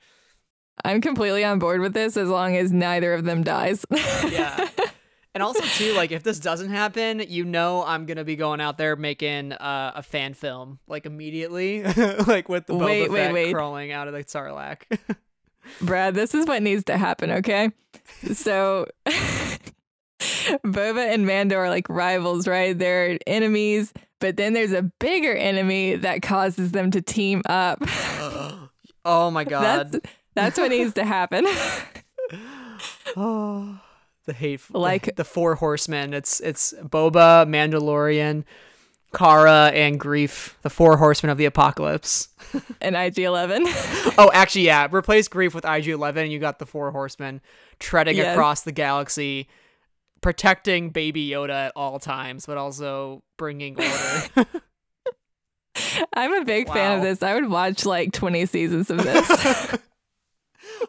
I'm 0.85 1.01
completely 1.01 1.45
on 1.45 1.59
board 1.59 1.81
with 1.81 1.95
this 1.95 2.17
as 2.17 2.29
long 2.29 2.57
as 2.57 2.73
neither 2.73 3.15
of 3.15 3.25
them 3.25 3.43
dies. 3.45 3.85
Yeah. 4.31 4.69
And 5.35 5.43
also 5.43 5.61
too, 5.63 5.93
like 5.93 6.13
if 6.13 6.23
this 6.23 6.41
doesn't 6.41 6.71
happen, 6.71 7.23
you 7.29 7.45
know 7.45 7.85
I'm 7.85 8.07
gonna 8.07 8.25
be 8.25 8.37
going 8.37 8.61
out 8.63 8.79
there 8.79 8.97
making 8.97 9.53
uh, 9.53 9.93
a 9.95 10.03
fan 10.03 10.33
film 10.33 10.79
like 10.89 11.05
immediately, 11.05 11.83
like 12.27 12.49
with 12.49 12.65
the 12.67 12.73
Boba 12.73 12.85
Wait, 12.87 13.11
wait, 13.11 13.19
Fett 13.27 13.33
wait. 13.35 13.53
crawling 13.55 13.93
out 13.93 14.09
of 14.09 14.15
the 14.15 14.25
Sarlacc. 14.25 14.79
Brad, 15.81 16.15
this 16.15 16.35
is 16.35 16.47
what 16.47 16.63
needs 16.63 16.85
to 16.85 16.97
happen, 16.97 17.31
okay? 17.31 17.71
So 18.33 18.87
Boba 20.65 21.13
and 21.13 21.27
Mando 21.27 21.57
are 21.57 21.69
like 21.69 21.89
rivals, 21.89 22.47
right? 22.49 22.79
They're 22.79 23.19
enemies, 23.27 23.93
but 24.21 24.37
then 24.37 24.53
there's 24.53 24.73
a 24.73 24.83
bigger 25.01 25.35
enemy 25.35 25.97
that 25.97 26.23
causes 26.23 26.73
them 26.73 26.91
to 26.93 27.03
team 27.03 27.43
up. 27.47 27.79
Uh, 28.19 28.67
oh 29.05 29.31
my 29.31 29.45
god! 29.45 29.93
That's 29.93 30.07
that's 30.35 30.59
what 30.59 30.71
needs 30.71 30.95
to 30.95 31.05
happen. 31.05 31.47
oh, 33.17 33.79
the 34.27 34.33
hateful, 34.33 34.81
Like- 34.81 35.07
like 35.09 35.17
the 35.17 35.25
four 35.25 35.55
horsemen. 35.57 36.15
It's 36.15 36.41
it's 36.41 36.73
Boba, 36.83 37.47
Mandalorian, 37.47 38.45
Cara, 39.17 39.71
and 39.75 39.99
Greef, 40.01 40.55
the 40.63 40.71
four 40.71 40.97
horsemen 40.99 41.31
of 41.31 41.39
the 41.39 41.47
apocalypse. 41.47 42.29
and 42.81 42.95
IG-11. 42.95 43.63
oh, 44.19 44.31
actually, 44.35 44.67
yeah. 44.67 44.89
Replace 44.93 45.29
Greef 45.29 45.55
with 45.55 45.65
IG-11, 45.65 46.17
and 46.17 46.33
you 46.33 46.39
got 46.39 46.59
the 46.59 46.67
four 46.67 46.91
horsemen 46.91 47.41
treading 47.79 48.17
Yes. 48.17 48.35
across 48.35 48.63
the 48.63 48.73
galaxy, 48.73 49.49
protecting 50.21 50.91
Baby 50.91 51.29
Yoda 51.29 51.67
at 51.69 51.73
all 51.77 51.99
times, 51.99 52.47
but 52.47 52.59
also 52.59 53.23
bringing 53.39 53.77
order. 53.77 54.47
I'm 56.15 56.33
a 56.35 56.45
big 56.45 56.69
fan 56.69 56.99
of 56.99 57.03
this. 57.03 57.23
I 57.23 57.35
would 57.35 57.49
watch 57.51 57.85
like 57.85 58.13
20 58.13 58.47
seasons 58.47 58.91
of 58.91 59.03
this. 59.03 59.77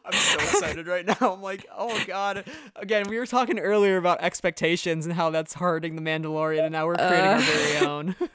I'm 0.06 0.14
so 0.14 0.36
excited 0.40 0.88
right 0.88 1.06
now. 1.06 1.16
I'm 1.22 1.42
like, 1.42 1.66
oh 1.76 2.02
god. 2.08 2.46
Again, 2.76 3.08
we 3.10 3.18
were 3.18 3.26
talking 3.26 3.60
earlier 3.60 3.98
about 3.98 4.22
expectations 4.22 5.06
and 5.06 5.16
how 5.16 5.30
that's 5.30 5.54
hurting 5.56 5.96
the 5.96 6.02
Mandalorian, 6.02 6.64
and 6.64 6.72
now 6.72 6.86
we're 6.88 6.96
creating 6.96 7.20
our 7.26 7.36
Uh. 7.38 7.42
very 7.42 7.86
own. 7.86 8.16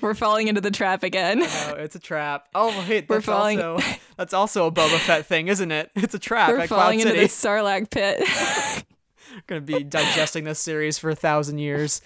We're 0.00 0.14
falling 0.14 0.48
into 0.48 0.60
the 0.60 0.70
trap 0.70 1.02
again. 1.02 1.40
No, 1.40 1.74
it's 1.78 1.96
a 1.96 1.98
trap. 1.98 2.48
Oh 2.54 2.68
wait, 2.88 3.08
We're 3.08 3.16
that's 3.16 3.26
falling- 3.26 3.60
also 3.60 3.84
that's 4.16 4.32
also 4.34 4.66
a 4.66 4.72
Boba 4.72 4.98
Fett 4.98 5.26
thing, 5.26 5.48
isn't 5.48 5.70
it? 5.72 5.90
It's 5.96 6.14
a 6.14 6.18
trap 6.18 6.50
We're 6.50 6.66
falling 6.66 7.00
Cloud 7.00 7.08
into 7.08 7.08
City. 7.08 7.20
the 7.20 7.26
Sarlacc 7.26 7.90
pit. 7.90 8.84
Gonna 9.46 9.60
be 9.60 9.84
digesting 9.84 10.44
this 10.44 10.58
series 10.58 10.98
for 10.98 11.10
a 11.10 11.14
thousand 11.14 11.58
years. 11.58 12.00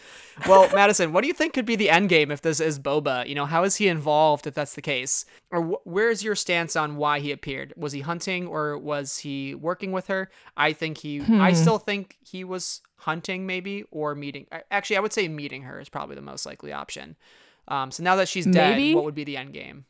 Well, 0.48 0.68
Madison, 0.74 1.12
what 1.12 1.22
do 1.22 1.28
you 1.28 1.34
think 1.34 1.54
could 1.54 1.66
be 1.66 1.76
the 1.76 1.90
end 1.90 2.08
game 2.08 2.30
if 2.30 2.40
this 2.42 2.60
is 2.60 2.78
Boba? 2.78 3.26
You 3.26 3.34
know, 3.34 3.46
how 3.46 3.62
is 3.64 3.76
he 3.76 3.88
involved 3.88 4.46
if 4.46 4.54
that's 4.54 4.74
the 4.74 4.82
case? 4.82 5.24
Or 5.50 5.62
wh- 5.62 5.86
where's 5.86 6.24
your 6.24 6.34
stance 6.34 6.76
on 6.76 6.96
why 6.96 7.20
he 7.20 7.30
appeared? 7.32 7.72
Was 7.76 7.92
he 7.92 8.00
hunting 8.00 8.46
or 8.46 8.76
was 8.78 9.18
he 9.18 9.54
working 9.54 9.92
with 9.92 10.08
her? 10.08 10.30
I 10.56 10.72
think 10.72 10.98
he. 10.98 11.20
I 11.20 11.52
still 11.52 11.78
think 11.78 12.16
he 12.20 12.42
was 12.44 12.80
hunting, 12.96 13.46
maybe, 13.46 13.84
or 13.90 14.14
meeting. 14.14 14.46
Actually, 14.70 14.96
I 14.96 15.00
would 15.00 15.12
say 15.12 15.28
meeting 15.28 15.62
her 15.62 15.80
is 15.80 15.88
probably 15.88 16.16
the 16.16 16.22
most 16.22 16.46
likely 16.46 16.72
option. 16.72 17.16
Um, 17.68 17.90
so 17.90 18.02
now 18.02 18.16
that 18.16 18.28
she's 18.28 18.46
dead, 18.46 18.76
Maybe? 18.76 18.94
what 18.94 19.04
would 19.04 19.14
be 19.14 19.24
the 19.24 19.36
end 19.36 19.52
game? 19.54 19.84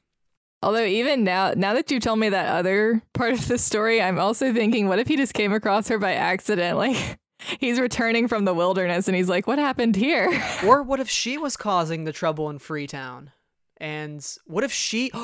Although 0.63 0.85
even 0.85 1.25
now, 1.25 1.55
now 1.57 1.73
that 1.73 1.91
you 1.91 1.99
told 2.01 2.19
me 2.19 2.29
that 2.29 2.55
other 2.55 3.03
part 3.15 3.33
of 3.33 3.49
the 3.49 3.57
story, 3.57 4.03
I'm 4.03 4.19
also 4.19 4.53
thinking, 4.53 4.89
what 4.89 4.99
if 4.99 5.09
he 5.09 5.17
just 5.17 5.33
came 5.33 5.53
across 5.55 5.89
her 5.89 5.99
by 5.99 6.13
accident? 6.13 6.77
Like 6.77 7.19
he's 7.59 7.81
returning 7.81 8.29
from 8.29 8.45
the 8.45 8.55
wilderness 8.55 9.09
and 9.09 9.17
he's 9.17 9.29
like, 9.29 9.47
"What 9.47 9.59
happened 9.59 9.97
here?" 9.97 10.31
Or 10.65 10.83
what 10.83 11.01
if 11.01 11.09
she 11.09 11.39
was 11.39 11.57
causing 11.57 12.05
the 12.05 12.13
trouble 12.13 12.51
in 12.51 12.59
Freetown? 12.59 13.31
And 13.79 14.27
what 14.47 14.65
if 14.65 14.73
she? 14.73 15.11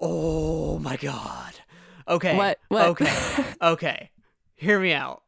Oh 0.00 0.78
my 0.80 0.96
god. 0.96 1.54
Okay. 2.06 2.36
What- 2.36 2.58
what? 2.68 2.86
Okay. 2.88 3.44
okay. 3.62 4.10
Hear 4.54 4.80
me 4.80 4.92
out. 4.92 5.22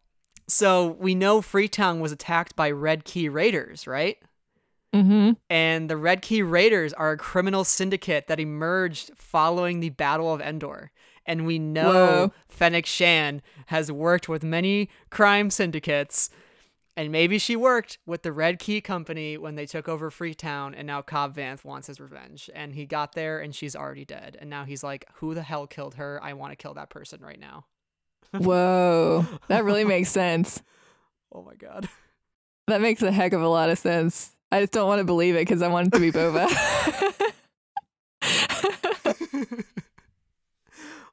So 0.49 0.97
we 0.99 1.15
know 1.15 1.41
Freetown 1.41 2.01
was 2.01 2.13
attacked 2.13 2.57
by 2.57 2.71
Red 2.71 3.05
Key 3.05 3.29
Raiders, 3.29 3.87
right? 3.87 4.19
mm-hmm. 4.95 5.33
And 5.49 5.89
the 5.89 5.97
Red 5.97 6.23
Key 6.23 6.43
Raiders 6.43 6.93
are 6.95 7.13
a 7.13 7.17
criminal 7.17 7.63
syndicate 7.65 8.27
that 8.27 8.41
emerged 8.41 9.13
following 9.15 9.79
the 9.81 9.91
Battle 9.91 10.33
of 10.33 10.41
Endor. 10.41 10.91
And 11.31 11.47
we 11.47 11.61
know 11.61 11.93
Whoa. 11.93 12.33
Fennec 12.49 12.87
Shand 12.87 13.41
has 13.66 13.93
worked 13.93 14.28
with 14.28 14.43
many 14.43 14.91
crime 15.11 15.49
syndicates. 15.49 16.28
And 16.97 17.12
maybe 17.12 17.39
she 17.39 17.55
worked 17.55 17.99
with 18.05 18.24
the 18.24 18.33
Red 18.33 18.59
Key 18.59 18.81
Company 18.81 19.39
when 19.39 19.55
they 19.55 19.64
took 19.64 19.89
over 19.89 20.11
Freetown, 20.11 20.74
and 20.74 20.89
now 20.89 21.03
Cobb 21.03 21.37
Vanth 21.37 21.64
wants 21.64 21.87
his 21.87 22.01
revenge. 22.01 22.51
And 22.53 22.74
he 22.74 22.85
got 22.85 23.14
there, 23.14 23.39
and 23.39 23.55
she's 23.55 23.76
already 23.76 24.05
dead. 24.05 24.37
And 24.41 24.51
now 24.51 24.64
he's 24.64 24.83
like, 24.83 25.05
"Who 25.14 25.33
the 25.33 25.43
hell 25.43 25.68
killed 25.68 25.95
her? 25.95 26.18
I 26.20 26.33
want 26.33 26.51
to 26.51 26.57
kill 26.57 26.74
that 26.74 26.91
person 26.91 27.20
right 27.20 27.39
now." 27.39 27.66
Whoa, 28.33 29.24
that 29.47 29.62
really 29.64 29.85
makes 29.85 30.11
sense. 30.11 30.62
Oh 31.33 31.43
my 31.45 31.55
god. 31.55 31.89
That 32.66 32.81
makes 32.81 33.03
a 33.03 33.12
heck 33.12 33.33
of 33.33 33.41
a 33.41 33.49
lot 33.49 33.70
of 33.70 33.78
sense. 33.78 34.35
I 34.51 34.59
just 34.59 34.72
don't 34.72 34.89
want 34.89 34.99
to 34.99 35.05
believe 35.05 35.37
it 35.37 35.47
because 35.47 35.62
I 35.62 35.68
want 35.68 35.87
it 35.87 35.93
to 35.93 36.01
be 36.01 36.11
Boba. 36.11 36.49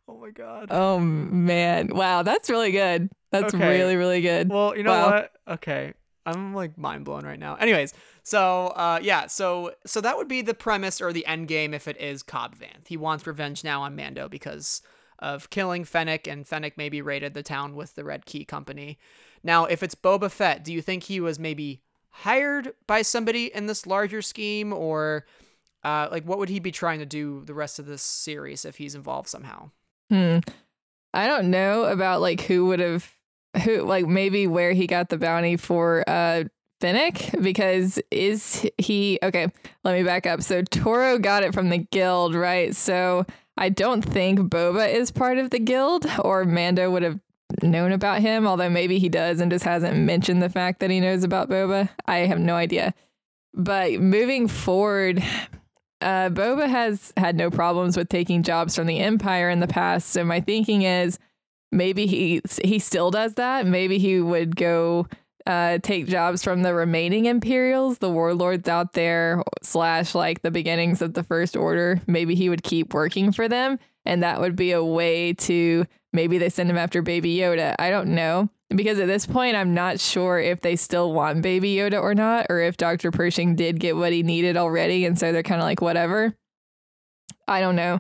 oh 0.08 0.18
my 0.20 0.30
god. 0.32 0.68
oh 0.72 1.00
man, 1.00 1.90
wow, 1.94 2.24
that's 2.24 2.50
really 2.50 2.72
good. 2.72 3.10
That's 3.32 3.54
Okay. 3.54 3.70
really 3.70 3.96
really 3.96 4.22
good. 4.22 4.50
Well, 4.50 4.76
you 4.76 4.84
know 4.84 4.92
Wow. 4.92 5.10
what? 5.12 5.32
Okay. 5.48 5.94
I'm 6.26 6.54
like 6.54 6.78
mind 6.78 7.06
blown 7.06 7.26
right 7.26 7.40
now. 7.40 7.56
Anyways, 7.56 7.94
so 8.24 8.68
uh 8.68 9.00
yeah, 9.02 9.28
so 9.28 9.74
so 9.86 10.02
that 10.02 10.18
would 10.18 10.28
be 10.28 10.42
the 10.42 10.54
premise 10.54 11.00
or 11.02 11.14
the 11.14 11.26
end 11.26 11.48
game 11.48 11.74
if 11.74 11.88
it 11.88 12.00
is 12.02 12.22
Cobb 12.24 12.56
Vanth. 12.56 12.88
He 12.88 12.98
wants 12.98 13.26
revenge 13.26 13.64
now 13.64 13.82
on 13.84 13.96
Mando 13.96 14.28
because 14.28 14.82
of 15.20 15.50
killing 15.50 15.84
Fennec 15.84 16.28
and 16.28 16.46
Fennec 16.48 16.78
maybe 16.78 17.02
raided 17.02 17.34
the 17.34 17.44
town 17.44 17.76
with 17.76 17.96
the 17.96 18.04
Red 18.04 18.26
Key 18.26 18.46
Company. 18.46 19.00
Now, 19.44 19.66
if 19.66 19.82
it's 19.82 19.96
Boba 19.96 20.30
Fett, 20.30 20.64
do 20.64 20.72
you 20.74 20.82
think 20.82 21.04
he 21.04 21.20
was 21.20 21.40
maybe 21.40 21.82
hired 22.10 22.74
by 22.88 23.02
somebody 23.04 23.46
in 23.54 23.68
this 23.68 23.88
larger 23.88 24.22
scheme 24.22 24.74
or 24.74 25.26
uh 25.84 26.08
like 26.12 26.26
what 26.26 26.40
would 26.40 26.50
he 26.50 26.60
be 26.60 26.72
trying 26.72 27.00
to 27.00 27.06
do 27.06 27.44
the 27.46 27.54
rest 27.54 27.80
of 27.80 27.86
this 27.86 28.02
series 28.02 28.66
if 28.66 28.78
he's 28.78 28.96
involved 28.96 29.30
somehow? 29.30 29.72
Hmm. 30.10 30.40
I 31.14 31.28
don't 31.28 31.50
know 31.50 31.86
about 31.86 32.22
like 32.22 32.42
who 32.42 32.68
would 32.68 32.80
have 32.80 33.14
who 33.64 33.82
like 33.82 34.06
maybe 34.06 34.48
where 34.48 34.74
he 34.74 34.88
got 34.88 35.10
the 35.10 35.18
bounty 35.18 35.58
for 35.58 36.04
uh 36.08 36.44
Fennec 36.80 37.32
because 37.42 38.00
is 38.12 38.68
he 38.78 39.18
okay, 39.24 39.48
let 39.84 39.98
me 39.98 40.04
back 40.04 40.28
up. 40.28 40.44
So 40.44 40.62
Toro 40.62 41.18
got 41.18 41.44
it 41.44 41.54
from 41.54 41.70
the 41.70 41.80
guild, 41.80 42.36
right? 42.36 42.76
So 42.76 43.26
I 43.58 43.70
don't 43.70 44.04
think 44.04 44.40
Boba 44.40 44.94
is 44.94 45.12
part 45.12 45.40
of 45.40 45.50
the 45.50 45.60
guild 45.60 46.06
or 46.24 46.46
Mando 46.46 46.92
would 46.92 47.02
have 47.02 47.20
known 47.64 47.92
about 47.92 48.22
him, 48.22 48.46
although 48.46 48.70
maybe 48.70 49.00
he 49.00 49.10
does 49.10 49.40
and 49.40 49.52
just 49.52 49.66
hasn't 49.66 49.98
mentioned 49.98 50.42
the 50.42 50.50
fact 50.50 50.80
that 50.80 50.92
he 50.92 51.00
knows 51.00 51.24
about 51.24 51.50
Boba. 51.50 51.90
I 52.06 52.18
have 52.20 52.40
no 52.40 52.56
idea. 52.56 52.94
But 53.54 53.94
moving 53.94 54.48
forward, 54.48 55.24
uh, 56.02 56.30
Boba 56.30 56.68
has 56.68 57.14
had 57.18 57.36
no 57.36 57.50
problems 57.50 57.98
with 57.98 58.10
taking 58.10 58.44
jobs 58.44 58.76
from 58.76 58.88
the 58.88 59.00
Empire 59.00 59.50
in 59.50 59.60
the 59.60 59.68
past. 59.68 60.10
So 60.10 60.24
my 60.24 60.42
thinking 60.42 60.84
is 60.84 61.20
maybe 61.72 62.06
he 62.06 62.42
he 62.64 62.80
still 62.80 63.12
does 63.12 63.36
that. 63.36 63.66
Maybe 63.66 63.98
he 63.98 64.22
would 64.22 64.56
go 64.56 65.08
uh, 65.48 65.80
take 65.80 66.08
jobs 66.08 66.44
from 66.44 66.62
the 66.62 66.74
remaining 66.74 67.26
Imperials, 67.26 68.00
the 68.00 68.12
warlords 68.12 68.68
out 68.68 68.94
there, 68.94 69.42
slash 69.64 70.14
like 70.14 70.42
the 70.42 70.52
beginnings 70.52 71.02
of 71.02 71.14
the 71.14 71.24
First 71.24 71.56
Order. 71.56 72.02
Maybe 72.06 72.36
he 72.36 72.50
would 72.50 72.64
keep 72.64 72.94
working 72.94 73.32
for 73.32 73.48
them, 73.48 73.80
and 74.06 74.22
that 74.24 74.40
would 74.40 74.56
be 74.56 74.74
a 74.74 74.84
way 74.84 75.34
to 75.34 75.86
maybe 76.14 76.38
they 76.38 76.50
send 76.50 76.70
him 76.70 76.78
after 76.78 77.02
Baby 77.02 77.38
Yoda. 77.38 77.76
I 77.80 77.90
don't 77.90 78.14
know. 78.14 78.50
Because 78.70 79.00
at 79.00 79.08
this 79.08 79.26
point, 79.26 79.56
I'm 79.56 79.74
not 79.74 80.00
sure 80.00 80.40
if 80.40 80.60
they 80.62 80.76
still 80.76 81.14
want 81.14 81.42
Baby 81.42 81.76
Yoda 81.76 82.02
or 82.02 82.14
not, 82.14 82.48
or 82.50 82.60
if 82.60 82.76
Dr. 82.76 83.12
Pershing 83.12 83.56
did 83.56 83.80
get 83.80 83.96
what 83.96 84.12
he 84.12 84.24
needed 84.24 84.58
already, 84.58 85.06
and 85.06 85.18
so 85.18 85.32
they're 85.32 85.42
kind 85.44 85.62
of 85.62 85.66
like, 85.66 85.82
whatever. 85.82 86.36
I 87.48 87.62
don't 87.62 87.78
know. 87.78 88.00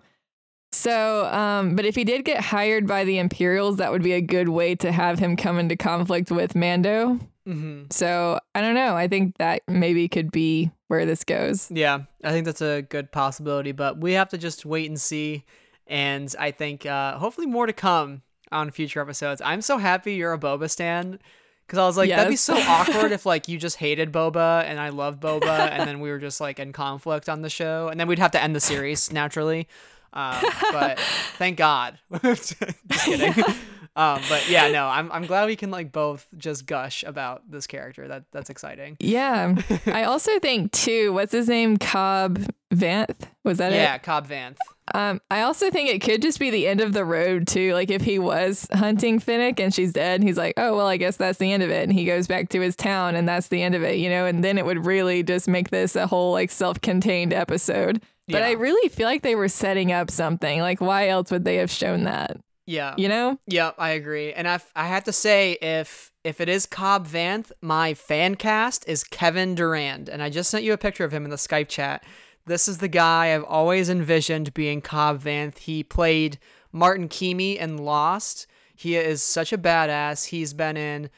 So, 0.73 1.25
um, 1.27 1.75
but 1.77 1.85
if 1.85 1.95
he 1.95 2.03
did 2.03 2.25
get 2.25 2.41
hired 2.41 2.85
by 2.85 3.05
the 3.05 3.17
Imperials, 3.17 3.77
that 3.77 3.91
would 3.91 4.03
be 4.03 4.11
a 4.11 4.21
good 4.21 4.49
way 4.49 4.75
to 4.75 4.91
have 4.91 5.19
him 5.19 5.37
come 5.37 5.57
into 5.57 5.77
conflict 5.77 6.29
with 6.29 6.53
Mando. 6.55 7.19
Mhm. 7.47 7.91
So 7.93 8.39
I 8.53 8.59
don't 8.59 8.75
know. 8.75 8.95
I 8.95 9.07
think 9.07 9.37
that 9.37 9.61
maybe 9.69 10.09
could 10.09 10.31
be 10.31 10.71
where 10.89 11.05
this 11.05 11.23
goes. 11.23 11.71
Yeah, 11.71 11.99
I 12.23 12.31
think 12.31 12.45
that's 12.45 12.61
a 12.61 12.81
good 12.81 13.13
possibility, 13.13 13.71
but 13.71 13.99
we 13.99 14.13
have 14.13 14.27
to 14.29 14.37
just 14.37 14.65
wait 14.65 14.89
and 14.89 14.99
see. 14.99 15.45
And 15.87 16.33
I 16.37 16.51
think 16.51 16.85
uh, 16.85 17.17
hopefully 17.17 17.47
more 17.47 17.65
to 17.65 17.71
come 17.73 18.21
on 18.51 18.71
future 18.71 19.01
episodes. 19.01 19.41
I'm 19.43 19.61
so 19.61 19.77
happy 19.77 20.15
you're 20.15 20.33
a 20.33 20.39
Boba 20.39 20.69
stan 20.69 21.19
because 21.65 21.79
I 21.79 21.85
was 21.85 21.97
like, 21.97 22.09
that'd 22.09 22.29
be 22.29 22.35
so 22.35 22.55
awkward 22.67 23.11
if 23.11 23.25
like 23.25 23.47
you 23.47 23.57
just 23.57 23.77
hated 23.77 24.11
Boba 24.11 24.63
and 24.63 24.79
I 24.79 24.89
love 24.89 25.19
Boba, 25.19 25.69
and 25.71 25.87
then 25.87 25.99
we 25.99 26.09
were 26.09 26.19
just 26.19 26.39
like 26.39 26.59
in 26.59 26.73
conflict 26.73 27.29
on 27.29 27.41
the 27.41 27.49
show, 27.49 27.89
and 27.89 27.99
then 27.99 28.07
we'd 28.07 28.19
have 28.19 28.31
to 28.31 28.41
end 28.41 28.55
the 28.55 28.61
series 28.61 29.11
naturally. 29.11 29.67
Um, 30.13 30.41
but 30.71 30.99
thank 31.37 31.57
God. 31.57 31.99
just 32.23 32.55
kidding. 32.89 33.33
Um, 33.97 34.21
but 34.29 34.47
yeah, 34.47 34.69
no, 34.69 34.85
I'm 34.85 35.11
I'm 35.11 35.25
glad 35.25 35.47
we 35.47 35.55
can 35.55 35.71
like 35.71 35.91
both 35.91 36.27
just 36.37 36.67
gush 36.67 37.03
about 37.03 37.49
this 37.49 37.65
character. 37.65 38.07
That 38.07 38.25
that's 38.31 38.51
exciting. 38.51 38.95
Yeah. 38.99 39.55
I 39.87 40.03
also 40.03 40.37
think 40.37 40.71
too, 40.71 41.13
what's 41.13 41.31
his 41.31 41.49
name? 41.49 41.77
Cobb 41.77 42.45
Vanth? 42.71 43.27
Was 43.43 43.57
that 43.57 43.73
it? 43.73 43.77
Yeah, 43.77 43.97
Cobb 43.97 44.27
Vanth. 44.27 44.57
Um, 44.93 45.21
I 45.29 45.41
also 45.41 45.69
think 45.69 45.89
it 45.89 46.01
could 46.01 46.21
just 46.21 46.39
be 46.39 46.49
the 46.49 46.67
end 46.67 46.81
of 46.81 46.93
the 46.93 47.05
road 47.05 47.47
too. 47.47 47.73
Like 47.73 47.89
if 47.89 48.01
he 48.01 48.19
was 48.19 48.67
hunting 48.73 49.19
Fennec 49.19 49.59
and 49.59 49.73
she's 49.73 49.93
dead, 49.93 50.23
he's 50.23 50.37
like, 50.37 50.53
oh 50.57 50.75
well, 50.75 50.87
I 50.87 50.97
guess 50.97 51.17
that's 51.17 51.39
the 51.39 51.51
end 51.51 51.63
of 51.63 51.69
it, 51.69 51.83
and 51.83 51.93
he 51.93 52.05
goes 52.05 52.27
back 52.27 52.49
to 52.49 52.61
his 52.61 52.75
town, 52.75 53.15
and 53.15 53.27
that's 53.27 53.49
the 53.49 53.61
end 53.61 53.75
of 53.75 53.83
it, 53.83 53.97
you 53.97 54.09
know. 54.09 54.25
And 54.25 54.43
then 54.43 54.57
it 54.57 54.65
would 54.65 54.85
really 54.85 55.23
just 55.23 55.47
make 55.47 55.69
this 55.69 55.95
a 55.95 56.07
whole 56.07 56.31
like 56.31 56.51
self-contained 56.51 57.33
episode. 57.33 58.01
But 58.29 58.43
I 58.43 58.51
really 58.51 58.89
feel 58.89 59.07
like 59.07 59.21
they 59.21 59.35
were 59.35 59.47
setting 59.47 59.91
up 59.91 60.11
something. 60.11 60.59
Like 60.59 60.81
why 60.81 61.07
else 61.07 61.31
would 61.31 61.45
they 61.45 61.55
have 61.57 61.71
shown 61.71 62.03
that? 62.03 62.37
Yeah. 62.65 62.93
You 62.97 63.07
know? 63.07 63.39
Yep, 63.47 63.75
I 63.77 63.91
agree. 63.91 64.33
And 64.33 64.47
I 64.47 64.59
I 64.75 64.87
have 64.87 65.05
to 65.05 65.13
say 65.13 65.53
if 65.61 66.11
if 66.23 66.41
it 66.41 66.49
is 66.49 66.65
Cobb 66.65 67.07
Vanth, 67.07 67.51
my 67.61 67.93
fan 67.93 68.35
cast 68.35 68.87
is 68.87 69.05
Kevin 69.05 69.55
Durand, 69.55 70.09
and 70.09 70.21
I 70.21 70.29
just 70.29 70.49
sent 70.49 70.65
you 70.65 70.73
a 70.73 70.77
picture 70.77 71.05
of 71.05 71.13
him 71.13 71.23
in 71.23 71.29
the 71.29 71.37
Skype 71.37 71.69
chat. 71.69 72.03
This 72.47 72.67
is 72.67 72.77
the 72.79 72.87
guy 72.87 73.33
I've 73.35 73.43
always 73.43 73.89
envisioned 73.89 74.53
being 74.53 74.81
Cobb 74.81 75.21
Vanth. 75.21 75.59
He 75.59 75.83
played 75.83 76.39
Martin 76.71 77.09
Keamy 77.09 77.57
in 77.57 77.77
Lost. 77.77 78.47
He 78.75 78.95
is 78.95 79.21
such 79.21 79.51
a 79.51 79.57
badass. 79.57 80.25
He's 80.27 80.53
been 80.53 80.77
in 80.77 81.09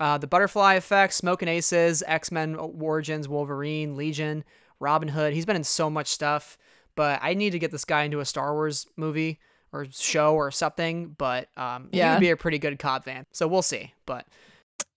uh, 0.00 0.18
The 0.18 0.26
Butterfly 0.26 0.74
Effect, 0.74 1.14
Smoking 1.14 1.48
Aces, 1.48 2.02
X 2.06 2.32
Men 2.32 2.56
Origins, 2.56 3.28
Wolverine, 3.28 3.96
Legion, 3.96 4.42
Robin 4.80 5.08
Hood. 5.08 5.32
He's 5.32 5.46
been 5.46 5.56
in 5.56 5.64
so 5.64 5.88
much 5.88 6.08
stuff. 6.08 6.58
But 6.94 7.20
I 7.22 7.34
need 7.34 7.50
to 7.50 7.58
get 7.58 7.70
this 7.70 7.84
guy 7.84 8.02
into 8.02 8.20
a 8.20 8.24
Star 8.24 8.52
Wars 8.52 8.86
movie 8.96 9.38
or 9.72 9.86
show 9.90 10.34
or 10.34 10.50
something. 10.50 11.14
But 11.16 11.48
um, 11.56 11.88
he 11.92 12.00
would 12.00 12.20
be 12.20 12.30
a 12.30 12.36
pretty 12.36 12.58
good 12.58 12.78
Cobb 12.78 13.04
Vanth. 13.04 13.26
So 13.32 13.46
we'll 13.46 13.62
see. 13.62 13.94
But 14.04 14.26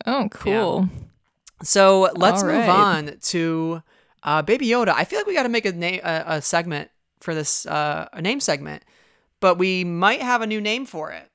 Oh, 0.06 0.28
cool. 0.32 0.90
so 1.64 2.10
let's 2.16 2.42
All 2.44 2.50
move 2.50 2.68
on 2.68 3.18
to 3.22 3.82
uh, 4.26 4.42
Baby 4.42 4.68
Yoda. 4.68 4.90
I 4.96 5.06
feel 5.06 5.20
like 5.20 5.28
we 5.28 5.34
got 5.34 5.44
to 5.44 5.50
make 5.50 5.66
a 5.66 5.72
name 5.72 6.02
a, 6.04 6.24
a 6.28 6.42
segment 6.42 6.90
for 7.22 7.34
this 7.34 7.66
uh, 7.66 8.10
a 8.12 8.22
name 8.22 8.42
segment, 8.42 8.84
but 9.40 9.58
we 9.58 9.86
might 9.86 10.22
have 10.22 10.42
a 10.42 10.48
new 10.48 10.60
name 10.60 10.86
for 10.86 11.12
it. 11.12 11.30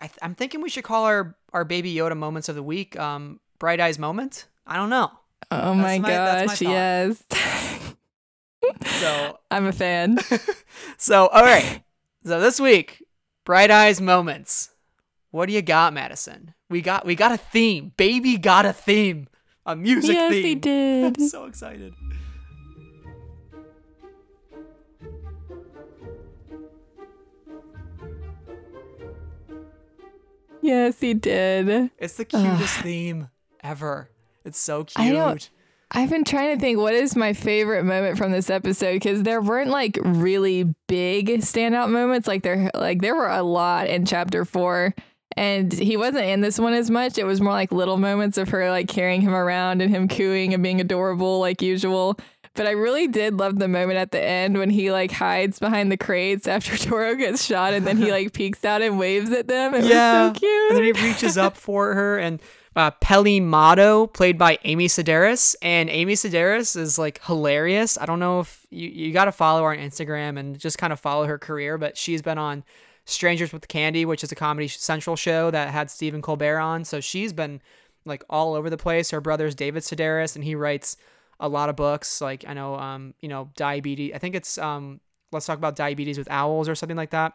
I 0.00 0.06
th- 0.06 0.18
I'm 0.22 0.34
thinking 0.34 0.62
we 0.62 0.70
should 0.70 0.84
call 0.84 1.04
our 1.04 1.36
our 1.52 1.64
Baby 1.64 1.94
Yoda 1.94 2.16
moments 2.16 2.48
of 2.48 2.54
the 2.54 2.62
week 2.62 2.98
um, 2.98 3.40
Bright 3.58 3.80
Eyes 3.80 3.98
moment. 3.98 4.46
I 4.66 4.76
don't 4.76 4.90
know. 4.90 5.10
Oh 5.50 5.74
my 5.74 5.98
my- 5.98 5.98
my 5.98 6.08
gosh, 6.08 6.58
thought. 6.58 6.60
yes. 6.62 7.22
So 9.00 9.38
I'm 9.50 9.66
a 9.66 9.72
fan. 9.72 10.18
so 10.96 11.28
all 11.28 11.42
right. 11.44 11.82
So 12.24 12.40
this 12.40 12.60
week, 12.60 13.04
Bright 13.44 13.70
Eyes 13.70 14.00
moments. 14.00 14.70
What 15.30 15.46
do 15.46 15.52
you 15.52 15.62
got, 15.62 15.92
Madison? 15.92 16.54
We 16.68 16.80
got 16.80 17.04
we 17.06 17.14
got 17.14 17.32
a 17.32 17.36
theme. 17.36 17.92
Baby 17.96 18.36
got 18.38 18.66
a 18.66 18.72
theme. 18.72 19.28
A 19.66 19.76
music 19.76 20.14
yes, 20.14 20.30
theme. 20.32 20.44
he 20.44 20.54
did. 20.54 21.18
I'm 21.18 21.28
so 21.28 21.44
excited. 21.44 21.94
Yes, 30.66 31.00
he 31.00 31.14
did. 31.14 31.90
It's 31.98 32.14
the 32.14 32.24
cutest 32.24 32.78
theme 32.80 33.28
ever. 33.62 34.08
It's 34.44 34.58
so 34.58 34.84
cute. 34.84 34.98
I 35.06 35.12
don't- 35.12 35.50
I've 35.92 36.10
been 36.10 36.24
trying 36.24 36.52
to 36.56 36.60
think 36.60 36.78
what 36.78 36.94
is 36.94 37.14
my 37.14 37.32
favorite 37.32 37.84
moment 37.84 38.18
from 38.18 38.32
this 38.32 38.50
episode 38.50 38.94
because 38.94 39.22
there 39.22 39.40
weren't 39.40 39.70
like 39.70 39.96
really 40.02 40.74
big 40.88 41.28
standout 41.42 41.90
moments. 41.90 42.26
Like 42.26 42.42
there, 42.42 42.70
like 42.74 43.00
there 43.02 43.14
were 43.14 43.28
a 43.30 43.44
lot 43.44 43.86
in 43.86 44.04
chapter 44.04 44.44
four, 44.44 44.94
and 45.36 45.72
he 45.72 45.96
wasn't 45.96 46.24
in 46.24 46.40
this 46.40 46.58
one 46.58 46.72
as 46.72 46.90
much. 46.90 47.18
It 47.18 47.24
was 47.24 47.40
more 47.40 47.52
like 47.52 47.70
little 47.70 47.98
moments 47.98 48.36
of 48.36 48.48
her 48.48 48.68
like 48.68 48.88
carrying 48.88 49.20
him 49.20 49.32
around 49.34 49.80
and 49.80 49.88
him 49.94 50.08
cooing 50.08 50.52
and 50.54 50.62
being 50.62 50.80
adorable 50.80 51.38
like 51.38 51.62
usual. 51.62 52.18
But 52.56 52.66
I 52.66 52.72
really 52.72 53.06
did 53.06 53.34
love 53.34 53.58
the 53.58 53.68
moment 53.68 53.98
at 53.98 54.10
the 54.10 54.22
end 54.22 54.58
when 54.58 54.70
he 54.70 54.90
like 54.90 55.12
hides 55.12 55.58
behind 55.58 55.92
the 55.92 55.96
crates 55.96 56.48
after 56.48 56.76
Toro 56.76 57.14
gets 57.14 57.44
shot, 57.44 57.74
and 57.74 57.86
then 57.86 57.96
he 57.96 58.10
like 58.10 58.32
peeks 58.34 58.64
out 58.64 58.82
and 58.82 58.98
waves 58.98 59.30
at 59.30 59.46
them. 59.46 59.74
It 59.74 59.84
yeah. 59.84 60.28
was 60.28 60.36
so 60.36 60.40
cute. 60.40 60.70
And 60.70 60.78
then 60.78 60.84
he 60.84 61.06
reaches 61.06 61.38
up 61.38 61.56
for 61.56 61.94
her 61.94 62.18
and 62.18 62.40
uh, 62.76 62.90
Peli 62.90 63.40
Motto, 63.40 64.06
played 64.06 64.36
by 64.36 64.58
Amy 64.64 64.86
Sedaris, 64.86 65.56
and 65.62 65.88
Amy 65.88 66.12
Sedaris 66.12 66.76
is 66.76 66.98
like 66.98 67.24
hilarious. 67.24 67.96
I 67.98 68.04
don't 68.04 68.20
know 68.20 68.40
if 68.40 68.66
you 68.70 68.88
you 68.88 69.12
got 69.12 69.24
to 69.24 69.32
follow 69.32 69.62
her 69.62 69.72
on 69.72 69.78
Instagram 69.78 70.38
and 70.38 70.58
just 70.58 70.76
kind 70.76 70.92
of 70.92 71.00
follow 71.00 71.26
her 71.26 71.38
career, 71.38 71.78
but 71.78 71.96
she's 71.96 72.20
been 72.20 72.36
on 72.36 72.64
Strangers 73.06 73.52
with 73.52 73.66
Candy, 73.68 74.04
which 74.04 74.22
is 74.22 74.30
a 74.30 74.34
Comedy 74.34 74.68
Central 74.68 75.16
show 75.16 75.50
that 75.50 75.70
had 75.70 75.90
Stephen 75.90 76.20
Colbert 76.20 76.58
on. 76.58 76.84
So 76.84 77.00
she's 77.00 77.32
been 77.32 77.62
like 78.04 78.22
all 78.28 78.54
over 78.54 78.68
the 78.68 78.76
place. 78.76 79.10
Her 79.10 79.22
brother's 79.22 79.54
David 79.54 79.82
Sedaris, 79.82 80.36
and 80.36 80.44
he 80.44 80.54
writes 80.54 80.98
a 81.40 81.48
lot 81.48 81.68
of 81.68 81.76
books. 81.76 82.20
Like 82.20 82.44
I 82.46 82.54
know, 82.54 82.76
um, 82.76 83.14
you 83.20 83.28
know, 83.28 83.50
diabetes. 83.56 84.12
I 84.14 84.18
think 84.18 84.34
it's 84.34 84.58
um, 84.58 85.00
let's 85.32 85.46
talk 85.46 85.58
about 85.58 85.76
diabetes 85.76 86.18
with 86.18 86.30
owls 86.30 86.68
or 86.68 86.74
something 86.74 86.96
like 86.96 87.10
that. 87.10 87.32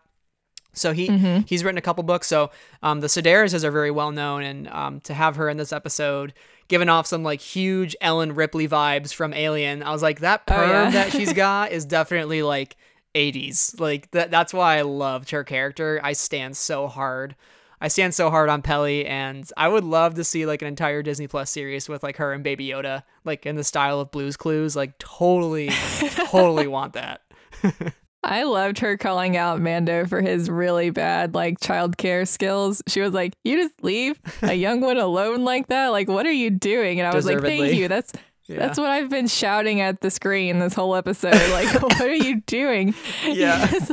So 0.73 0.93
he 0.93 1.07
he's 1.47 1.63
written 1.65 1.77
a 1.77 1.81
couple 1.81 2.03
books. 2.03 2.27
So 2.27 2.49
um, 2.81 3.01
the 3.01 3.07
Sedarises 3.07 3.63
are 3.65 3.71
very 3.71 3.91
well 3.91 4.11
known, 4.11 4.43
and 4.43 4.67
um, 4.69 4.99
to 5.01 5.13
have 5.13 5.35
her 5.35 5.49
in 5.49 5.57
this 5.57 5.73
episode, 5.73 6.33
giving 6.69 6.87
off 6.87 7.05
some 7.07 7.23
like 7.23 7.41
huge 7.41 7.93
Ellen 7.99 8.33
Ripley 8.35 8.69
vibes 8.69 9.13
from 9.13 9.33
Alien, 9.33 9.83
I 9.83 9.91
was 9.91 10.01
like, 10.01 10.21
that 10.21 10.43
Oh, 10.47 10.53
perm 10.55 10.69
yeah. 10.69 10.89
that 10.91 11.11
she's 11.11 11.33
got 11.47 11.73
is 11.73 11.83
definitely 11.83 12.41
like 12.41 12.77
80s. 13.13 13.79
Like 13.81 14.11
that. 14.11 14.31
That's 14.31 14.53
why 14.53 14.77
I 14.77 14.83
loved 14.83 15.31
her 15.31 15.43
character. 15.43 15.99
I 16.01 16.13
stand 16.13 16.55
so 16.55 16.87
hard. 16.87 17.35
I 17.81 17.87
stand 17.87 18.13
so 18.13 18.29
hard 18.29 18.47
on 18.47 18.61
Peli, 18.61 19.07
and 19.07 19.49
I 19.57 19.67
would 19.67 19.83
love 19.83 20.13
to 20.13 20.23
see 20.23 20.45
like 20.45 20.61
an 20.61 20.67
entire 20.67 21.01
Disney 21.01 21.27
Plus 21.27 21.49
series 21.49 21.89
with 21.89 22.03
like 22.03 22.17
her 22.17 22.31
and 22.31 22.43
Baby 22.43 22.67
Yoda, 22.67 23.01
like 23.25 23.47
in 23.47 23.55
the 23.55 23.63
style 23.63 23.99
of 23.99 24.11
Blue's 24.11 24.37
Clues. 24.37 24.75
Like 24.75 24.97
totally, 24.99 25.69
totally 26.29 26.67
want 26.67 26.93
that. 26.93 27.21
I 28.23 28.43
loved 28.43 28.77
her 28.79 28.97
calling 28.97 29.35
out 29.35 29.59
Mando 29.59 30.05
for 30.05 30.21
his 30.21 30.47
really 30.47 30.91
bad 30.91 31.33
like 31.33 31.59
childcare 31.59 32.27
skills. 32.27 32.83
She 32.87 33.01
was 33.01 33.13
like, 33.13 33.33
"You 33.43 33.57
just 33.57 33.83
leave 33.83 34.21
a 34.43 34.53
young 34.53 34.81
one 34.81 34.97
alone 34.97 35.43
like 35.43 35.67
that? 35.67 35.87
Like, 35.87 36.07
what 36.07 36.27
are 36.27 36.31
you 36.31 36.51
doing?" 36.51 36.99
And 36.99 37.07
I 37.07 37.15
was 37.15 37.25
like, 37.25 37.41
"Thank 37.41 37.73
you. 37.73 37.87
That's 37.87 38.13
that's 38.47 38.77
what 38.77 38.89
I've 38.89 39.09
been 39.09 39.27
shouting 39.27 39.79
at 39.81 40.01
the 40.01 40.11
screen 40.11 40.59
this 40.59 40.73
whole 40.73 40.95
episode. 40.95 41.33
Like, 41.51 41.73
what 41.81 42.01
are 42.01 42.13
you 42.13 42.41
doing? 42.41 42.93
Yeah. 43.25 43.63
you 43.71 43.79
just, 43.79 43.91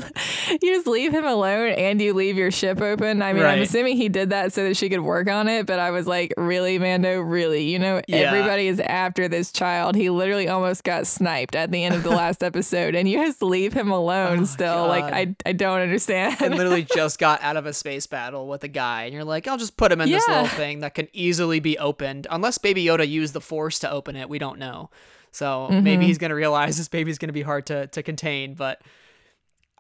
you 0.62 0.74
just 0.74 0.86
leave 0.86 1.12
him 1.12 1.24
alone 1.24 1.70
and 1.72 2.00
you 2.00 2.12
leave 2.14 2.36
your 2.36 2.50
ship 2.50 2.80
open. 2.80 3.22
I 3.22 3.32
mean, 3.32 3.44
I'm 3.44 3.60
assuming 3.60 3.96
he 3.96 4.08
did 4.08 4.30
that 4.30 4.52
so 4.52 4.64
that 4.64 4.76
she 4.76 4.88
could 4.88 5.00
work 5.00 5.28
on 5.28 5.48
it. 5.48 5.66
But 5.66 5.78
I 5.78 5.90
was 5.90 6.06
like, 6.06 6.32
really, 6.36 6.78
Mando, 6.78 7.20
really? 7.20 7.64
You 7.70 7.78
know, 7.78 8.02
Yeah. 8.08 8.18
everybody 8.18 8.66
is 8.68 8.80
after 8.80 9.28
this 9.28 9.52
child. 9.52 9.94
He 9.94 10.10
literally 10.10 10.48
almost 10.48 10.82
got 10.84 11.06
sniped 11.06 11.54
at 11.54 11.70
the 11.70 11.84
end 11.84 11.94
of 11.94 12.02
the 12.02 12.10
last 12.22 12.42
episode, 12.42 12.94
and 12.94 13.08
you 13.08 13.18
just 13.24 13.42
leave 13.42 13.72
him 13.72 13.90
alone. 13.90 14.40
Oh 14.40 14.44
still, 14.44 14.86
like, 14.88 15.04
Oh 15.04 15.16
I 15.16 15.34
I 15.46 15.52
don't 15.52 15.80
understand. 15.80 16.36
and 16.40 16.54
literally 16.56 16.84
just 16.94 17.18
got 17.18 17.42
out 17.42 17.56
of 17.56 17.66
a 17.66 17.72
space 17.72 18.06
battle 18.06 18.48
with 18.48 18.64
a 18.64 18.68
guy, 18.68 19.04
and 19.04 19.14
you're 19.14 19.24
like, 19.24 19.46
I'll 19.46 19.56
just 19.58 19.76
put 19.76 19.92
him 19.92 20.00
in 20.00 20.10
this 20.10 20.26
little 20.26 20.46
thing 20.46 20.80
that 20.80 20.94
can 20.94 21.08
easily 21.12 21.60
be 21.60 21.78
opened. 21.78 22.26
Unless 22.30 22.58
Baby 22.58 22.84
Yoda 22.84 23.08
used 23.08 23.34
the 23.34 23.40
Force 23.40 23.78
to 23.80 23.90
open 23.90 24.16
it, 24.16 24.28
we 24.28 24.37
don't 24.38 24.58
know. 24.58 24.90
So 25.30 25.68
Mm-hmm. 25.70 25.84
maybe 25.84 26.06
he's 26.06 26.18
gonna 26.18 26.34
realize 26.34 26.76
this 26.78 26.88
baby's 26.88 27.18
gonna 27.18 27.32
be 27.32 27.42
hard 27.42 27.66
to 27.66 27.86
to 27.88 28.02
contain. 28.02 28.54
But 28.54 28.80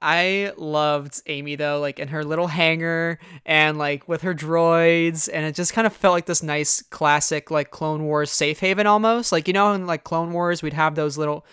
I 0.00 0.52
loved 0.56 1.22
Amy 1.26 1.56
though, 1.56 1.80
like 1.80 1.98
in 1.98 2.08
her 2.08 2.24
little 2.24 2.46
hangar 2.46 3.18
and 3.44 3.78
like 3.78 4.06
with 4.08 4.22
her 4.22 4.32
droids, 4.34 5.28
and 5.32 5.44
it 5.44 5.54
just 5.56 5.72
kind 5.72 5.86
of 5.86 5.92
felt 5.92 6.12
like 6.12 6.26
this 6.26 6.42
nice 6.42 6.82
classic 6.82 7.50
like 7.50 7.70
Clone 7.70 8.04
Wars 8.04 8.30
safe 8.30 8.60
haven 8.60 8.86
almost. 8.86 9.32
Like 9.32 9.48
you 9.48 9.54
know, 9.54 9.72
in 9.72 9.86
like 9.86 10.04
Clone 10.04 10.32
Wars, 10.32 10.62
we'd 10.62 10.72
have 10.74 10.94
those 10.94 11.18
little 11.18 11.44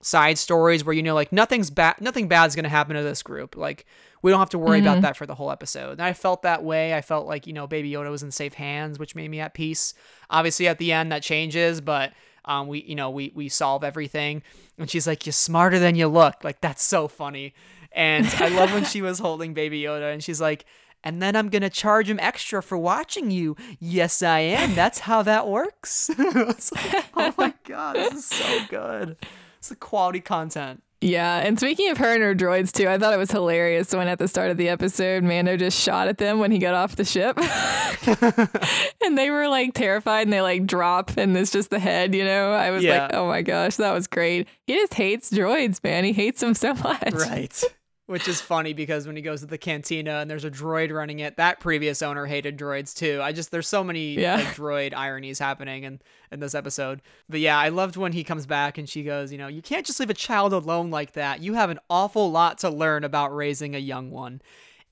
side 0.00 0.36
stories 0.38 0.84
where 0.84 0.92
you 0.94 1.02
know 1.02 1.14
like 1.14 1.32
nothing's 1.32 1.70
bad 1.70 1.96
nothing 2.00 2.28
bad's 2.28 2.54
going 2.54 2.62
to 2.62 2.68
happen 2.68 2.94
to 2.94 3.02
this 3.02 3.20
group 3.20 3.56
like 3.56 3.84
we 4.22 4.30
don't 4.30 4.38
have 4.38 4.48
to 4.48 4.56
worry 4.58 4.78
about 4.78 5.02
that 5.02 5.16
for 5.16 5.26
the 5.26 5.34
whole 5.34 5.50
episode 5.50 5.90
and 5.90 6.02
i 6.02 6.12
felt 6.12 6.42
that 6.42 6.62
way 6.62 6.94
i 6.94 7.00
felt 7.00 7.26
like 7.26 7.48
you 7.48 7.52
know 7.52 7.66
baby 7.66 7.90
yoda 7.90 8.08
was 8.08 8.22
in 8.22 8.30
safe 8.30 8.54
hands 8.54 8.96
which 9.00 9.16
made 9.16 9.28
me 9.28 9.40
at 9.40 9.54
peace 9.54 9.94
obviously 10.30 10.68
at 10.68 10.78
the 10.78 10.92
end 10.92 11.10
that 11.10 11.20
changes 11.20 11.80
but 11.80 12.12
um 12.48 12.66
we 12.66 12.82
you 12.82 12.94
know 12.96 13.10
we 13.10 13.30
we 13.34 13.48
solve 13.48 13.84
everything 13.84 14.42
and 14.76 14.90
she's 14.90 15.06
like 15.06 15.24
you're 15.24 15.32
smarter 15.32 15.78
than 15.78 15.94
you 15.94 16.08
look 16.08 16.42
like 16.42 16.60
that's 16.60 16.82
so 16.82 17.06
funny 17.06 17.54
and 17.92 18.26
i 18.38 18.48
love 18.48 18.72
when 18.72 18.84
she 18.84 19.00
was 19.08 19.20
holding 19.20 19.54
baby 19.54 19.82
yoda 19.82 20.12
and 20.12 20.24
she's 20.24 20.40
like 20.40 20.64
and 21.04 21.22
then 21.22 21.36
I'm 21.36 21.48
gonna 21.48 21.70
charge 21.70 22.10
him 22.10 22.18
extra 22.20 22.62
for 22.62 22.76
watching 22.76 23.30
you. 23.30 23.56
Yes, 23.78 24.22
I 24.22 24.40
am. 24.40 24.74
That's 24.74 24.98
how 25.00 25.22
that 25.22 25.46
works. 25.46 26.10
Like, 26.18 27.04
oh 27.14 27.34
my 27.38 27.54
god, 27.64 27.96
this 27.96 28.14
is 28.14 28.24
so 28.26 28.60
good. 28.68 29.16
It's 29.58 29.68
the 29.68 29.76
quality 29.76 30.20
content. 30.20 30.82
Yeah, 31.00 31.36
and 31.38 31.58
speaking 31.60 31.90
of 31.90 31.98
her 31.98 32.12
and 32.12 32.22
her 32.22 32.34
droids 32.34 32.72
too, 32.72 32.88
I 32.88 32.98
thought 32.98 33.14
it 33.14 33.18
was 33.18 33.30
hilarious 33.30 33.94
when 33.94 34.08
at 34.08 34.18
the 34.18 34.26
start 34.26 34.50
of 34.50 34.56
the 34.56 34.68
episode, 34.68 35.22
Mando 35.22 35.56
just 35.56 35.80
shot 35.80 36.08
at 36.08 36.18
them 36.18 36.40
when 36.40 36.50
he 36.50 36.58
got 36.58 36.74
off 36.74 36.96
the 36.96 37.04
ship, 37.04 37.38
and 39.04 39.16
they 39.16 39.30
were 39.30 39.48
like 39.48 39.74
terrified 39.74 40.22
and 40.22 40.32
they 40.32 40.40
like 40.40 40.66
drop 40.66 41.16
and 41.16 41.36
it's 41.36 41.52
just 41.52 41.70
the 41.70 41.78
head, 41.78 42.16
you 42.16 42.24
know. 42.24 42.52
I 42.52 42.70
was 42.72 42.82
like, 42.84 43.14
oh 43.14 43.28
my 43.28 43.42
gosh, 43.42 43.76
that 43.76 43.92
was 43.92 44.08
great. 44.08 44.48
He 44.66 44.74
just 44.74 44.94
hates 44.94 45.30
droids, 45.30 45.82
man. 45.84 46.02
He 46.04 46.12
hates 46.12 46.40
them 46.40 46.54
so 46.54 46.74
much. 46.82 47.12
Right. 47.12 47.62
Which 48.08 48.26
is 48.26 48.40
funny 48.40 48.72
because 48.72 49.06
when 49.06 49.16
he 49.16 49.22
goes 49.22 49.40
to 49.40 49.46
the 49.46 49.58
cantina 49.58 50.12
and 50.20 50.30
there's 50.30 50.46
a 50.46 50.50
droid 50.50 50.90
running 50.90 51.18
it, 51.18 51.36
that 51.36 51.60
previous 51.60 52.00
owner 52.00 52.24
hated 52.24 52.56
droids 52.58 52.96
too. 52.96 53.20
I 53.22 53.32
just 53.32 53.50
there's 53.50 53.68
so 53.68 53.84
many 53.84 54.14
Yeah. 54.14 54.36
like, 54.36 54.46
droid 54.56 54.94
ironies 54.94 55.38
happening 55.38 55.84
in 55.84 56.00
in 56.32 56.40
this 56.40 56.54
episode. 56.54 57.02
But 57.28 57.40
yeah, 57.40 57.58
I 57.58 57.68
loved 57.68 57.98
when 57.98 58.12
he 58.12 58.24
comes 58.24 58.46
back 58.46 58.78
and 58.78 58.88
she 58.88 59.02
goes, 59.02 59.30
you 59.30 59.36
know, 59.36 59.46
you 59.48 59.60
can't 59.60 59.84
just 59.84 60.00
leave 60.00 60.08
a 60.08 60.14
child 60.14 60.54
alone 60.54 60.90
like 60.90 61.12
that. 61.12 61.40
You 61.40 61.52
have 61.52 61.68
an 61.68 61.78
awful 61.90 62.30
lot 62.30 62.56
to 62.60 62.70
learn 62.70 63.04
about 63.04 63.36
raising 63.36 63.74
a 63.74 63.78
young 63.78 64.10
one. 64.10 64.40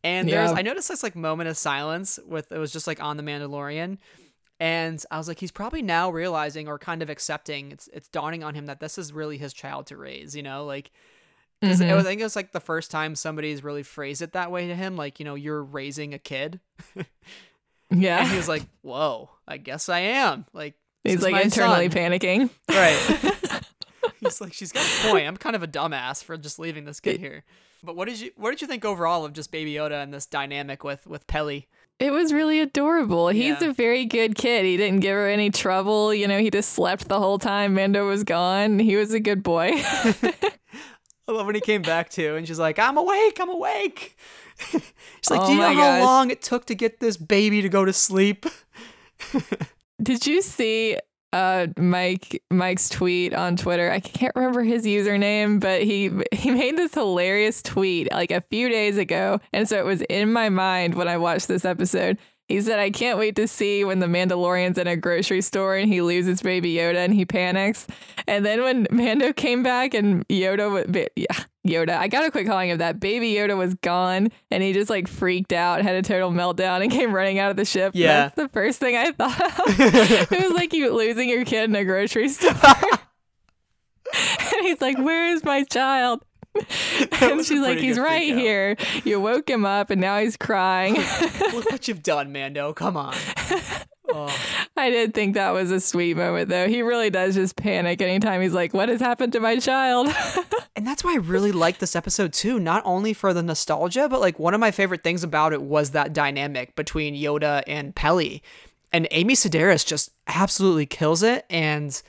And 0.05 0.29
there's 0.29 0.51
Yeah. 0.51 0.59
I 0.59 0.61
noticed 0.61 0.89
this 0.89 1.03
like 1.03 1.17
moment 1.17 1.49
of 1.49 1.57
silence 1.57 2.19
with 2.27 2.53
it 2.53 2.59
was 2.59 2.71
just 2.71 2.87
like 2.87 3.03
on 3.03 3.17
the 3.17 3.23
Mandalorian. 3.23 3.97
And 4.61 5.03
I 5.11 5.17
was 5.19 5.27
like, 5.29 5.41
he's 5.41 5.53
probably 5.53 5.83
now 5.83 6.11
realizing 6.11 6.69
or 6.69 6.79
kind 6.79 7.03
of 7.03 7.09
accepting 7.09 7.73
it's 7.73 7.89
it's 7.95 8.09
dawning 8.09 8.45
on 8.45 8.55
him 8.55 8.67
that 8.67 8.81
this 8.81 8.99
is 8.99 9.15
really 9.15 9.39
his 9.39 9.55
child 9.55 9.87
to 9.87 9.97
raise, 9.97 10.37
you 10.37 10.43
know, 10.43 10.67
like 10.67 10.91
because 11.67 11.81
Mm-hmm. 11.81 11.99
I 11.99 12.03
think 12.03 12.21
it 12.21 12.25
was 12.25 12.37
like 12.37 12.53
the 12.53 12.61
first 12.61 12.91
time 12.91 13.15
somebody's 13.15 13.63
really 13.65 13.83
phrased 13.83 14.23
it 14.23 14.33
that 14.33 14.51
way 14.51 14.69
to 14.69 14.75
him, 14.75 14.97
like 14.97 15.19
you 15.19 15.25
know, 15.25 15.35
you're 15.35 15.63
raising 15.63 16.15
a 16.15 16.19
kid, 16.19 16.61
yeah, 17.91 18.21
and 18.21 18.29
he 18.31 18.37
was 18.37 18.49
like, 18.49 18.63
"Whoa, 18.83 19.31
I 19.47 19.57
guess 19.59 19.89
I 19.89 20.01
am." 20.01 20.47
Like 20.53 20.75
He's 21.05 21.23
like 21.23 21.45
internally 21.45 21.89
son. 21.91 21.99
panicking. 21.99 22.51
right? 22.69 23.63
He's 24.21 24.41
like, 24.41 24.53
she's 24.55 24.73
got 24.73 24.85
a 24.85 25.09
point. 25.11 25.27
I'm 25.27 25.37
kind 25.37 25.55
of 25.55 25.63
a 25.63 25.69
dumbass 25.69 26.25
for 26.25 26.37
just 26.37 26.59
leaving 26.59 26.85
this 26.85 27.01
kid 27.01 27.21
here. 27.21 27.45
But 27.85 27.95
what 27.97 28.09
did 28.09 28.19
you 28.21 28.31
what 28.37 28.51
did 28.51 28.61
you 28.63 28.67
think 28.67 28.85
overall 28.85 29.25
of 29.25 29.33
just 29.35 29.53
Baby 29.53 29.75
Yoda 29.75 30.03
and 30.03 30.13
this 30.13 30.27
dynamic 30.27 30.83
with 30.85 31.07
with 31.07 31.27
Peli? 31.27 31.69
It 31.99 32.11
was 32.11 32.33
really 32.33 32.61
adorable. 32.61 33.29
He's 33.29 33.61
Yeah. 33.63 33.69
a 33.71 33.73
very 33.73 34.05
good 34.05 34.35
kid. 34.35 34.65
He 34.67 34.77
didn't 34.77 35.01
give 35.01 35.15
her 35.15 35.29
any 35.29 35.51
trouble. 35.51 36.13
You 36.13 36.29
know, 36.29 36.39
he 36.39 36.51
just 36.51 36.73
slept 36.73 37.09
the 37.09 37.19
whole 37.19 37.39
time 37.39 37.75
Mando 37.75 38.07
was 38.07 38.23
gone. 38.25 38.79
He 38.79 38.97
was 38.97 39.13
a 39.15 39.21
good 39.21 39.43
boy. 39.43 39.71
I 41.29 41.33
love 41.33 41.47
when 41.47 41.55
he 41.55 41.61
came 41.61 41.83
back 41.83 42.09
too, 42.09 42.37
and 42.37 42.47
she's 42.47 42.59
like, 42.59 42.79
"I'm 42.79 42.97
awake, 42.97 43.39
I'm 43.41 43.49
awake." 43.49 44.17
she's 44.71 45.31
like, 45.31 45.41
Oh 45.41 45.47
"Do 45.47 45.53
you 45.53 45.59
know 45.59 45.69
how 45.75 45.99
gosh. 45.99 46.03
long 46.03 46.31
it 46.31 46.41
took 46.43 46.67
to 46.67 46.75
get 46.75 47.01
this 47.01 47.17
baby 47.17 47.63
to 47.63 47.69
go 47.69 47.85
to 47.85 47.93
sleep?" 47.93 48.47
Did 50.03 50.27
you 50.27 50.43
see 50.43 50.99
uh 51.33 51.67
Mike 51.77 52.43
Mike's 52.51 52.89
tweet 52.89 53.35
on 53.35 53.57
Twitter? 53.57 53.91
I 53.91 53.99
can't 54.01 54.35
remember 54.37 54.63
his 54.63 54.85
username, 54.85 55.59
but 55.59 55.83
he 55.83 56.11
he 56.33 56.51
made 56.51 56.77
this 56.79 56.95
hilarious 56.95 57.61
tweet 57.63 58.11
like 58.13 58.31
a 58.31 58.43
few 58.51 58.69
days 58.69 58.97
ago, 58.97 59.41
and 59.53 59.69
so 59.69 59.79
it 59.79 59.85
was 59.85 60.03
in 60.03 60.33
my 60.33 60.49
mind 60.49 60.95
when 60.95 61.09
I 61.09 61.17
watched 61.17 61.49
this 61.49 61.65
episode. 61.65 62.19
He 62.49 62.61
said, 62.61 62.79
"I 62.79 62.91
can't 62.91 63.19
wait 63.19 63.37
to 63.37 63.49
see 63.49 63.85
when 63.85 63.99
the 63.99 64.07
Mandalorian's 64.07 64.79
in 64.79 64.87
a 64.87 64.97
grocery 64.97 65.43
store 65.43 65.77
and 65.77 65.93
he 65.93 66.01
loses 66.01 66.43
Baby 66.43 66.75
Yoda 66.75 66.97
and 66.97 67.15
he 67.15 67.25
panics." 67.25 67.87
And 68.27 68.45
then 68.47 68.63
when 68.63 68.87
Mando 68.91 69.33
came 69.33 69.63
back 69.63 69.95
and 69.95 70.27
Yoda, 70.29 71.09
yeah, 71.17 71.27
Yoda. 71.67 71.97
I 71.97 72.09
gotta 72.09 72.31
quit 72.31 72.47
calling 72.47 72.71
him 72.71 72.79
that. 72.79 73.01
Baby 73.01 73.33
Yoda 73.35 73.57
was 73.57 73.75
gone 73.75 74.29
and 74.51 74.63
he 74.63 74.73
just 74.73 74.89
like 74.91 75.09
freaked 75.09 75.53
out, 75.53 75.83
had 75.83 75.97
a 75.97 76.03
total 76.03 76.31
meltdown, 76.31 76.83
and 76.83 76.91
came 76.97 77.13
running 77.13 77.39
out 77.39 77.51
of 77.51 77.57
the 77.57 77.65
ship. 77.65 77.93
Yeah. 77.95 78.23
That's 78.23 78.35
the 78.37 78.49
first 78.49 78.79
thing 78.79 78.97
I 78.97 79.13
thought 79.13 79.41
of. 79.41 79.53
it 79.81 80.31
was 80.31 80.53
like 80.53 80.73
you 80.73 80.95
losing 80.95 81.29
your 81.29 81.45
kid 81.45 81.69
in 81.69 81.77
a 81.77 81.85
grocery 81.85 82.29
store. 82.29 82.53
and 84.15 84.63
he's 84.63 84.81
like, 84.81 84.99
Where 84.99 85.29
is 85.29 85.45
my 85.45 85.65
child? 85.65 86.25
And 87.21 87.45
she's 87.45 87.61
like, 87.61 87.79
He's 87.79 87.99
right 87.99 88.23
here. 88.35 88.77
You 89.05 89.21
woke 89.21 89.49
him 89.49 89.65
up 89.65 89.91
and 89.91 90.01
now 90.01 90.19
he's 90.19 90.37
crying. 90.37 90.95
Look 91.53 91.71
what 91.71 91.89
you've 91.89 92.03
done, 92.03 92.33
Mando. 92.33 92.73
Come 92.73 92.97
on. 92.97 93.15
Oh, 94.09 94.35
I 94.77 94.91
did 94.91 95.15
think 95.15 95.35
that 95.35 95.51
was 95.51 95.71
a 95.71 95.81
sweet 95.81 96.17
moment 96.17 96.49
though. 96.49 96.69
He 96.69 96.83
really 96.83 97.11
does 97.11 97.35
just 97.35 97.57
panic 97.57 98.01
anytime 98.01 98.41
he's 98.41 98.53
like, 98.55 98.73
What 98.75 98.89
has 98.89 99.01
happened 99.01 99.33
to 99.35 99.41
my 99.41 99.57
child? 99.59 100.09
and 100.77 100.87
that's 100.87 101.03
why 101.03 101.15
I 101.15 101.17
really 101.17 101.53
like 101.53 101.79
this 101.79 101.97
episode 101.97 102.33
too. 102.33 102.59
Not 102.61 102.83
only 102.85 103.13
for 103.13 103.33
the 103.35 103.43
nostalgia, 103.43 104.09
but 104.09 104.21
like 104.21 104.39
one 104.39 104.55
of 104.55 104.61
my 104.61 104.71
favorite 104.71 105.03
things 105.03 105.25
about 105.25 105.53
it 105.53 105.63
was 105.63 105.91
that 105.91 106.13
dynamic 106.13 106.75
between 106.77 107.15
Yoda 107.15 107.63
and 107.67 107.95
Peli. 107.95 108.43
And 108.93 109.09
Amy 109.11 109.35
Sedaris 109.35 109.85
just 109.85 110.11
absolutely 110.29 110.87
kills 110.87 111.23
it. 111.23 111.45
And 111.51 112.01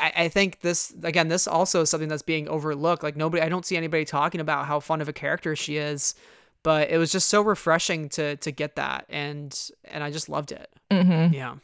I, 0.00 0.24
I 0.24 0.28
think 0.28 0.60
this 0.60 0.94
again, 1.02 1.28
this 1.28 1.46
also 1.46 1.82
is 1.82 1.90
something 1.90 2.08
that's 2.08 2.22
being 2.22 2.48
overlooked. 2.48 3.02
Like 3.02 3.16
nobody, 3.16 3.42
I 3.42 3.48
don't 3.48 3.64
see 3.64 3.76
anybody 3.76 4.04
talking 4.04 4.40
about 4.40 4.66
how 4.66 4.80
fun 4.80 5.00
of 5.00 5.08
a 5.08 5.12
character 5.12 5.54
she 5.54 5.76
is. 5.76 6.14
But 6.62 6.90
it 6.90 6.98
was 6.98 7.10
just 7.10 7.28
so 7.28 7.40
refreshing 7.42 8.08
to 8.10 8.36
to 8.36 8.50
get 8.50 8.76
that, 8.76 9.06
and 9.08 9.58
and 9.84 10.04
I 10.04 10.10
just 10.10 10.28
loved 10.28 10.52
it. 10.52 10.70
mm-hmm. 10.90 11.32
Yeah. 11.32 11.56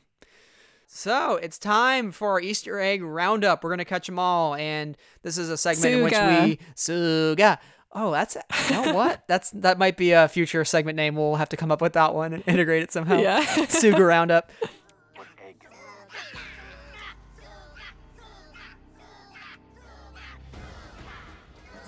So 0.87 1.37
it's 1.37 1.59
time 1.59 2.12
for 2.12 2.30
our 2.30 2.41
Easter 2.41 2.80
egg 2.80 3.03
roundup. 3.03 3.62
We're 3.62 3.70
gonna 3.70 3.84
catch 3.84 4.07
them 4.07 4.18
all, 4.18 4.55
and 4.55 4.97
this 5.22 5.37
is 5.37 5.51
a 5.51 5.59
segment 5.59 5.95
in 5.95 6.03
which 6.05 6.12
we 6.12 6.59
suga. 6.74 7.59
Oh, 7.93 8.11
that's 8.11 8.37
you 8.68 8.70
know 8.70 8.95
what? 8.95 9.22
That's 9.28 9.51
that 9.53 9.78
might 9.78 9.97
be 9.97 10.12
a 10.12 10.28
future 10.28 10.64
segment 10.66 10.97
name. 10.97 11.16
We'll 11.16 11.37
have 11.37 11.49
to 11.49 11.57
come 11.57 11.72
up 11.72 11.80
with 11.80 11.95
that 11.95 12.14
one 12.14 12.34
and 12.34 12.43
integrate 12.47 12.82
it 12.82 12.93
somehow. 12.93 13.18
Yeah. 13.18 13.43
Suga 13.45 14.07
roundup. 14.07 14.51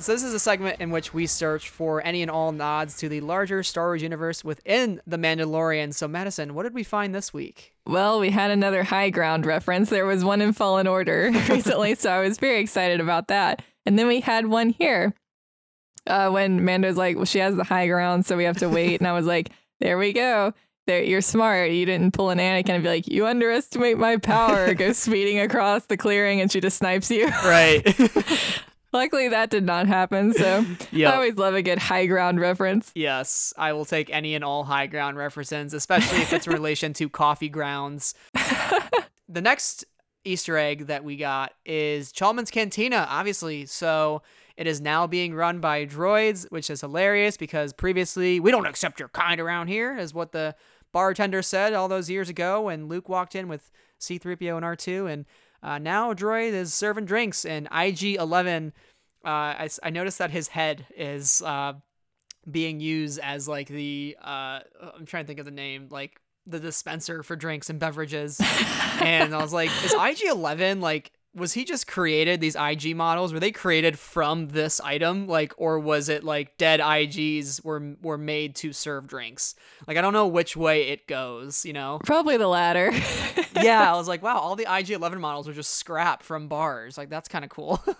So 0.00 0.12
this 0.12 0.22
is 0.22 0.32
a 0.32 0.38
segment 0.38 0.80
in 0.80 0.90
which 0.90 1.12
we 1.12 1.26
search 1.26 1.68
for 1.68 2.04
any 2.04 2.22
and 2.22 2.30
all 2.30 2.52
nods 2.52 2.96
to 2.98 3.08
the 3.08 3.20
larger 3.20 3.64
Star 3.64 3.88
Wars 3.88 4.00
universe 4.02 4.44
within 4.44 5.02
The 5.06 5.16
Mandalorian. 5.16 5.92
So 5.92 6.06
Madison, 6.06 6.54
what 6.54 6.62
did 6.62 6.72
we 6.72 6.84
find 6.84 7.12
this 7.14 7.34
week? 7.34 7.74
Well, 7.84 8.20
we 8.20 8.30
had 8.30 8.52
another 8.52 8.84
high 8.84 9.10
ground 9.10 9.44
reference. 9.44 9.90
There 9.90 10.06
was 10.06 10.24
one 10.24 10.40
in 10.40 10.52
Fallen 10.52 10.86
Order 10.86 11.30
recently, 11.48 11.96
so 11.96 12.10
I 12.10 12.20
was 12.20 12.38
very 12.38 12.60
excited 12.60 13.00
about 13.00 13.28
that. 13.28 13.60
And 13.84 13.98
then 13.98 14.06
we 14.06 14.20
had 14.20 14.46
one 14.46 14.70
here 14.70 15.14
uh, 16.06 16.30
when 16.30 16.64
Mando's 16.64 16.96
like, 16.96 17.16
well, 17.16 17.24
she 17.24 17.40
has 17.40 17.56
the 17.56 17.64
high 17.64 17.88
ground, 17.88 18.24
so 18.24 18.36
we 18.36 18.44
have 18.44 18.58
to 18.58 18.68
wait. 18.68 19.00
and 19.00 19.08
I 19.08 19.12
was 19.12 19.26
like, 19.26 19.50
there 19.80 19.98
we 19.98 20.12
go. 20.12 20.54
There, 20.86 21.02
you're 21.02 21.20
smart. 21.20 21.72
You 21.72 21.84
didn't 21.84 22.14
pull 22.14 22.30
an 22.30 22.38
Anakin 22.38 22.70
and 22.70 22.82
be 22.82 22.88
like, 22.88 23.08
you 23.08 23.26
underestimate 23.26 23.98
my 23.98 24.16
power. 24.16 24.72
Go 24.74 24.92
speeding 24.92 25.38
across 25.38 25.84
the 25.84 25.98
clearing 25.98 26.40
and 26.40 26.50
she 26.50 26.62
just 26.62 26.78
snipes 26.78 27.10
you. 27.10 27.26
Right. 27.26 27.84
Luckily, 28.92 29.28
that 29.28 29.50
did 29.50 29.64
not 29.64 29.86
happen. 29.86 30.32
So 30.32 30.64
Yep. 30.92 31.12
I 31.12 31.16
always 31.16 31.36
love 31.36 31.54
a 31.54 31.62
good 31.62 31.78
high 31.78 32.06
ground 32.06 32.40
reference. 32.40 32.90
Yes, 32.94 33.52
I 33.56 33.72
will 33.72 33.84
take 33.84 34.10
any 34.10 34.34
and 34.34 34.44
all 34.44 34.64
high 34.64 34.86
ground 34.86 35.16
references, 35.16 35.74
especially 35.74 36.18
if 36.18 36.32
it's 36.32 36.46
in 36.46 36.52
relation 36.54 36.92
to 36.94 37.08
coffee 37.08 37.48
grounds. 37.48 38.14
the 39.28 39.40
next 39.40 39.84
Easter 40.24 40.56
egg 40.56 40.86
that 40.86 41.04
we 41.04 41.16
got 41.16 41.52
is 41.64 42.12
Chalmun's 42.12 42.50
Cantina, 42.50 43.06
obviously. 43.08 43.66
So 43.66 44.22
it 44.56 44.66
is 44.66 44.80
now 44.80 45.06
being 45.06 45.34
run 45.34 45.60
by 45.60 45.86
droids, 45.86 46.50
which 46.50 46.70
is 46.70 46.80
hilarious 46.80 47.36
because 47.36 47.72
previously 47.72 48.40
we 48.40 48.50
don't 48.50 48.66
accept 48.66 48.98
your 48.98 49.08
kind 49.10 49.40
around 49.40 49.68
here, 49.68 49.96
is 49.96 50.12
what 50.14 50.32
the 50.32 50.54
bartender 50.92 51.42
said 51.42 51.74
all 51.74 51.88
those 51.88 52.08
years 52.08 52.28
ago 52.28 52.62
when 52.62 52.88
Luke 52.88 53.08
walked 53.08 53.34
in 53.34 53.48
with 53.48 53.70
C3PO 54.00 54.56
and 54.56 54.64
R2. 54.64 55.12
And 55.12 55.26
uh, 55.62 55.78
now 55.78 56.12
droid 56.14 56.52
is 56.52 56.72
serving 56.72 57.06
drinks, 57.06 57.44
and 57.44 57.68
IG 57.72 58.14
11. 58.16 58.72
Uh, 59.24 59.28
I, 59.28 59.68
I 59.82 59.90
noticed 59.90 60.18
that 60.18 60.30
his 60.30 60.48
head 60.48 60.86
is 60.96 61.42
uh, 61.42 61.74
being 62.50 62.80
used 62.80 63.18
as 63.18 63.48
like 63.48 63.68
the 63.68 64.16
uh 64.22 64.60
I'm 64.96 65.06
trying 65.06 65.24
to 65.24 65.26
think 65.26 65.38
of 65.38 65.44
the 65.44 65.50
name 65.50 65.88
like 65.90 66.20
the 66.46 66.58
dispenser 66.58 67.22
for 67.22 67.36
drinks 67.36 67.68
and 67.68 67.78
beverages 67.78 68.40
and 69.00 69.34
I 69.34 69.42
was 69.42 69.52
like 69.52 69.70
is 69.84 69.92
IG11 69.92 70.80
like 70.80 71.12
was 71.38 71.52
he 71.54 71.64
just 71.64 71.86
created 71.86 72.40
these 72.40 72.56
IG 72.56 72.94
models? 72.96 73.32
Were 73.32 73.40
they 73.40 73.50
created 73.52 73.98
from 73.98 74.48
this 74.48 74.80
item? 74.80 75.26
Like 75.26 75.52
or 75.56 75.78
was 75.78 76.08
it 76.08 76.24
like 76.24 76.56
dead 76.58 76.80
IGs 76.80 77.64
were 77.64 77.94
were 78.02 78.18
made 78.18 78.54
to 78.56 78.72
serve 78.72 79.06
drinks? 79.06 79.54
Like 79.86 79.96
I 79.96 80.00
don't 80.00 80.12
know 80.12 80.26
which 80.26 80.56
way 80.56 80.88
it 80.88 81.06
goes 81.06 81.64
you 81.64 81.72
know? 81.72 82.00
Probably 82.04 82.36
the 82.36 82.48
latter. 82.48 82.90
yeah 83.62 83.92
I 83.92 83.96
was 83.96 84.08
like 84.08 84.22
wow 84.22 84.38
all 84.38 84.56
the 84.56 84.64
IG11 84.66 85.18
models 85.20 85.46
were 85.48 85.54
just 85.54 85.76
scrap 85.76 86.22
from 86.22 86.48
bars. 86.48 86.98
Like 86.98 87.08
that's 87.10 87.28
kind 87.28 87.44
of 87.44 87.50
cool. 87.50 87.82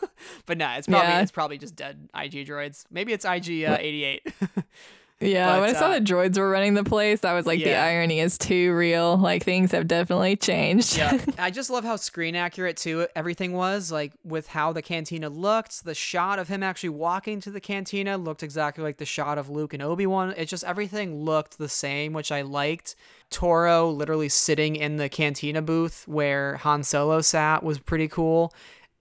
But 0.47 0.59
nah 0.59 0.77
it's 0.77 0.87
probably 0.89 1.09
Yeah. 1.11 1.21
it's 1.23 1.31
probably 1.31 1.59
just 1.59 1.77
dead 1.77 2.09
IG 2.15 2.47
droids. 2.47 2.85
Maybe 2.91 3.13
it's 3.13 3.25
IG 3.25 3.65
uh, 3.65 3.77
88 3.79 4.27
Yeah, 5.21 5.55
But, 5.55 5.61
when 5.63 5.71
I 5.71 5.73
saw 5.73 5.87
uh, 5.87 5.99
the 5.99 6.05
droids 6.05 6.39
were 6.39 6.49
running 6.49 6.75
the 6.75 6.85
place, 6.85 7.25
I 7.25 7.33
was 7.35 7.45
like, 7.45 7.59
the 7.59 7.75
irony 7.75 8.21
is 8.21 8.39
too 8.39 8.73
real. 8.73 9.17
Like 9.17 9.43
things 9.43 9.73
have 9.73 9.89
definitely 9.89 10.37
changed. 10.37 10.97
yeah 10.97 11.19
i 11.39 11.51
just 11.51 11.71
love 11.71 11.85
how 11.85 11.97
screen 11.97 12.37
accurate 12.37 12.77
too 12.77 13.07
everything 13.17 13.53
was 13.53 13.91
like 13.91 14.13
with 14.25 14.47
how 14.49 14.73
the 14.73 14.81
cantina 14.83 15.29
looked 15.29 15.85
the 15.85 15.95
shot 15.95 16.39
of 16.39 16.49
him 16.49 16.63
actually 16.63 16.89
walking 16.91 17.41
to 17.41 17.51
the 17.51 17.61
cantina 17.61 18.17
looked 18.17 18.43
exactly 18.43 18.83
like 18.85 18.97
the 18.99 19.05
shot 19.05 19.39
of 19.39 19.51
luke 19.51 19.73
and 19.75 19.83
obi-wan. 19.83 20.33
It 20.37 20.47
just 20.47 20.65
everything 20.65 21.25
looked 21.25 21.59
the 21.59 21.69
same 21.69 22.13
which 22.13 22.31
i 22.31 22.43
liked. 22.43 22.95
Toro 23.31 23.91
literally 23.91 24.29
sitting 24.29 24.77
in 24.77 24.97
the 24.97 25.09
cantina 25.09 25.61
booth 25.63 26.05
where 26.07 26.57
han 26.59 26.83
solo 26.83 27.21
sat 27.21 27.63
was 27.63 27.79
pretty 27.79 28.09
cool. 28.09 28.53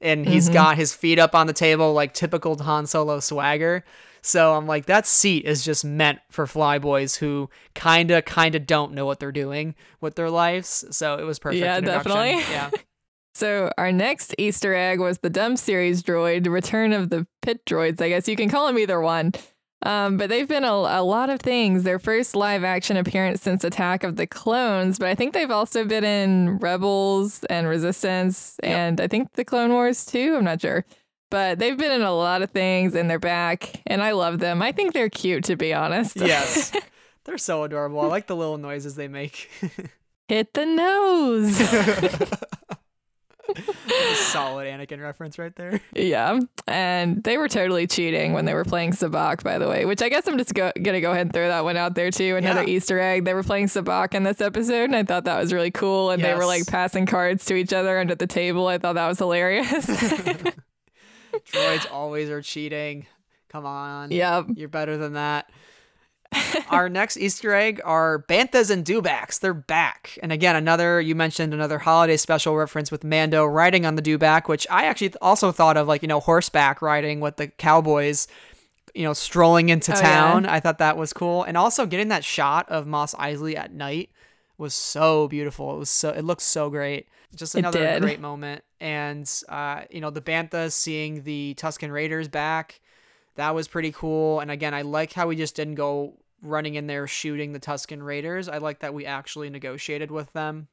And 0.02 0.28
he's 0.28 0.50
got 0.50 0.78
his 0.78 0.94
feet 0.94 1.18
up 1.18 1.34
on 1.34 1.48
the 1.48 1.54
table 1.54 1.94
like 1.94 2.14
typical 2.14 2.58
han 2.62 2.86
solo 2.86 3.20
swagger 3.20 3.84
so 4.22 4.54
i'm 4.56 4.68
like 4.68 4.86
that 4.86 5.06
seat 5.08 5.46
is 5.46 5.64
just 5.64 5.84
meant 5.86 6.20
for 6.30 6.46
flyboys 6.46 7.18
who 7.18 7.50
kinda 7.76 8.22
kinda 8.22 8.60
don't 8.60 8.94
know 8.94 9.06
what 9.06 9.20
they're 9.20 9.32
doing 9.32 9.76
with 10.02 10.16
their 10.16 10.30
lives 10.30 10.86
so 10.92 11.16
it 11.16 11.24
was 11.24 11.40
perfect 11.40 11.62
Yeah, 11.62 11.80
definitely. 11.80 12.40
yeah 12.52 12.70
So 13.36 13.70
our 13.78 13.92
next 13.92 14.34
Easter 14.40 14.74
egg 14.74 15.00
was 15.00 15.20
the 15.20 15.30
DUM 15.30 15.58
Series 15.58 16.02
droid, 16.02 16.48
Return 16.48 16.92
of 16.92 17.12
the 17.12 17.28
Pit 17.44 17.64
Droids. 17.68 18.02
I 18.02 18.10
guess 18.10 18.28
you 18.28 18.36
can 18.36 18.50
call 18.50 18.66
them 18.66 18.80
either 18.80 19.00
one. 19.00 19.32
Um, 19.84 20.18
but 20.18 20.30
they've 20.30 20.48
been 20.48 20.64
a, 20.64 20.72
a 20.72 21.04
lot 21.04 21.30
of 21.30 21.40
things. 21.40 21.84
Their 21.84 22.00
first 22.00 22.36
live 22.36 22.64
action 22.64 22.98
appearance 22.98 23.44
since 23.44 23.64
Attack 23.64 24.04
of 24.04 24.16
the 24.16 24.26
Clones, 24.26 24.98
but 24.98 25.08
I 25.10 25.14
think 25.14 25.36
they've 25.36 25.52
also 25.52 25.86
been 25.86 26.04
in 26.04 26.58
Rebels 26.58 27.44
and 27.44 27.68
Resistance, 27.68 28.58
and 28.64 29.00
I 29.00 29.08
think 29.08 29.32
the 29.34 29.46
Clone 29.46 29.72
Wars 29.72 30.04
too. 30.04 30.34
I'm 30.36 30.44
not 30.44 30.60
sure. 30.62 30.84
But 31.30 31.60
they've 31.60 31.78
been 31.78 31.92
in 31.92 32.02
a 32.04 32.14
lot 32.14 32.42
of 32.42 32.52
things 32.52 32.96
and 32.96 33.10
they're 33.10 33.20
back, 33.20 33.82
and 33.86 34.02
I 34.02 34.12
love 34.12 34.40
them. 34.40 34.62
I 34.62 34.72
think 34.72 34.94
they're 34.94 35.10
cute, 35.10 35.44
to 35.46 35.56
be 35.58 35.74
honest. 35.74 36.16
yes 36.22 36.72
they're 37.26 37.38
so 37.38 37.64
adorable 37.64 38.00
i 38.00 38.06
like 38.06 38.26
the 38.28 38.36
little 38.38 38.58
noises 38.58 38.96
they 38.96 39.10
make 39.10 39.50
Hit 40.30 40.54
the 40.54 40.66
nose. 40.66 41.58
solid 44.32 44.68
anakin 44.68 45.02
reference 45.02 45.38
right 45.40 45.56
there 45.56 45.80
Yeah, 45.94 46.40
and 46.68 47.24
they 47.24 47.38
were 47.38 47.48
totally 47.48 47.88
cheating 47.88 48.34
when 48.34 48.46
they 48.46 48.54
were 48.54 48.66
playing 48.66 48.92
Sabacc, 48.92 49.44
by 49.44 49.58
the 49.58 49.68
way. 49.68 49.86
Which 49.86 50.02
I 50.02 50.10
guess 50.10 50.28
I'm 50.28 50.38
just 50.38 50.54
go- 50.54 50.72
gonna 50.82 51.02
go 51.02 51.12
ahead 51.12 51.28
and 51.28 51.34
throw 51.34 51.48
that 51.48 51.64
one 51.64 51.78
out 51.78 51.96
there 51.96 52.12
too. 52.12 52.36
Another 52.36 52.64
Yeah. 52.64 52.70
Easter 52.76 53.00
egg. 53.00 53.26
They 53.26 53.34
were 53.34 53.44
playing 53.44 53.68
Sabacc 53.68 54.14
in 54.14 54.24
this 54.24 54.42
episode, 54.42 54.84
and 54.86 54.96
I 54.96 55.04
thought 55.04 55.26
that 55.26 55.40
was 55.40 55.54
really 55.54 55.72
cool. 55.72 56.12
And 56.12 56.24
they 56.24 56.34
were 56.36 56.46
like 56.46 56.68
passing 56.68 57.06
cards 57.06 57.46
to 57.46 57.56
each 57.56 57.72
other 57.74 58.00
under 58.00 58.16
the 58.16 58.28
table. 58.28 58.68
I 58.68 58.78
thought 58.78 58.96
that 58.96 59.08
was 59.08 59.20
hilarious. 59.20 59.90
droids 61.52 61.90
always 61.92 62.30
are 62.30 62.42
cheating 62.42 63.06
come 63.50 63.66
on 63.66 64.12
yep. 64.12 64.46
You're 64.56 64.68
better 64.70 64.98
than 64.98 65.14
that. 65.14 65.50
Our 66.70 66.90
next 66.90 67.16
Easter 67.16 67.54
egg 67.54 67.80
are 67.86 68.26
Banthas 68.28 68.70
and 68.70 68.84
Dewbacks. 68.86 69.40
They're 69.40 69.54
back. 69.54 70.20
And 70.22 70.34
again, 70.34 70.58
another, 70.58 71.00
you 71.00 71.16
mentioned 71.16 71.54
another 71.54 71.80
holiday 71.80 72.18
special 72.18 72.58
reference 72.58 72.92
with 72.92 73.06
Mando 73.06 73.46
riding 73.46 73.86
on 73.86 73.96
the 73.96 74.02
Dewback, 74.02 74.50
which 74.50 74.68
I 74.70 74.84
actually 74.86 75.14
also 75.22 75.54
thought 75.54 75.78
of 75.78 75.88
like, 75.88 76.02
you 76.02 76.10
know, 76.10 76.20
horseback 76.20 76.82
riding 76.82 77.22
with 77.22 77.38
the 77.38 77.48
cowboys, 77.48 78.28
you 78.94 79.04
know, 79.04 79.14
strolling 79.14 79.70
into 79.70 79.94
Oh, 79.94 79.96
yeah. 79.96 80.02
town. 80.02 80.46
I 80.46 80.60
thought 80.60 80.80
that 80.80 80.98
was 80.98 81.14
cool. 81.14 81.44
And 81.44 81.56
also 81.56 81.86
getting 81.86 82.10
that 82.10 82.26
shot 82.26 82.68
of 82.68 82.86
Mos 82.86 83.14
Eisley 83.16 83.56
at 83.56 83.72
night 83.72 84.10
was 84.58 84.74
so 84.74 85.30
beautiful. 85.30 85.76
It 85.76 85.80
was 85.80 85.90
so, 85.90 86.10
it 86.10 86.26
looked 86.26 86.42
so 86.42 86.70
great. 86.70 87.08
Just 87.36 87.56
another 87.56 88.00
great 88.00 88.20
moment. 88.20 88.64
And, 88.80 89.30
uh, 89.50 89.82
you 89.90 90.02
know, 90.02 90.10
the 90.10 90.22
Banthas 90.22 90.72
seeing 90.72 91.24
the 91.24 91.56
Tusken 91.58 91.92
Raiders 91.92 92.28
back 92.28 92.80
that 93.38 93.56
was 93.56 93.68
pretty 93.68 93.92
cool. 93.92 94.40
And 94.40 94.52
again, 94.52 94.74
I 94.74 94.82
like 94.82 95.14
how 95.14 95.28
we 95.28 95.36
just 95.36 95.56
didn't 95.56 95.76
go 95.76 96.18
running 96.42 96.76
in 96.76 96.88
there 96.88 97.08
shooting 97.08 97.54
the 97.54 97.60
Tusken 97.60 98.04
Raiders. 98.04 98.50
I 98.50 98.58
like 98.58 98.80
that 98.80 98.94
we 98.94 99.06
actually 99.06 99.50
negotiated 99.50 100.12
with 100.12 100.34
them. 100.34 100.68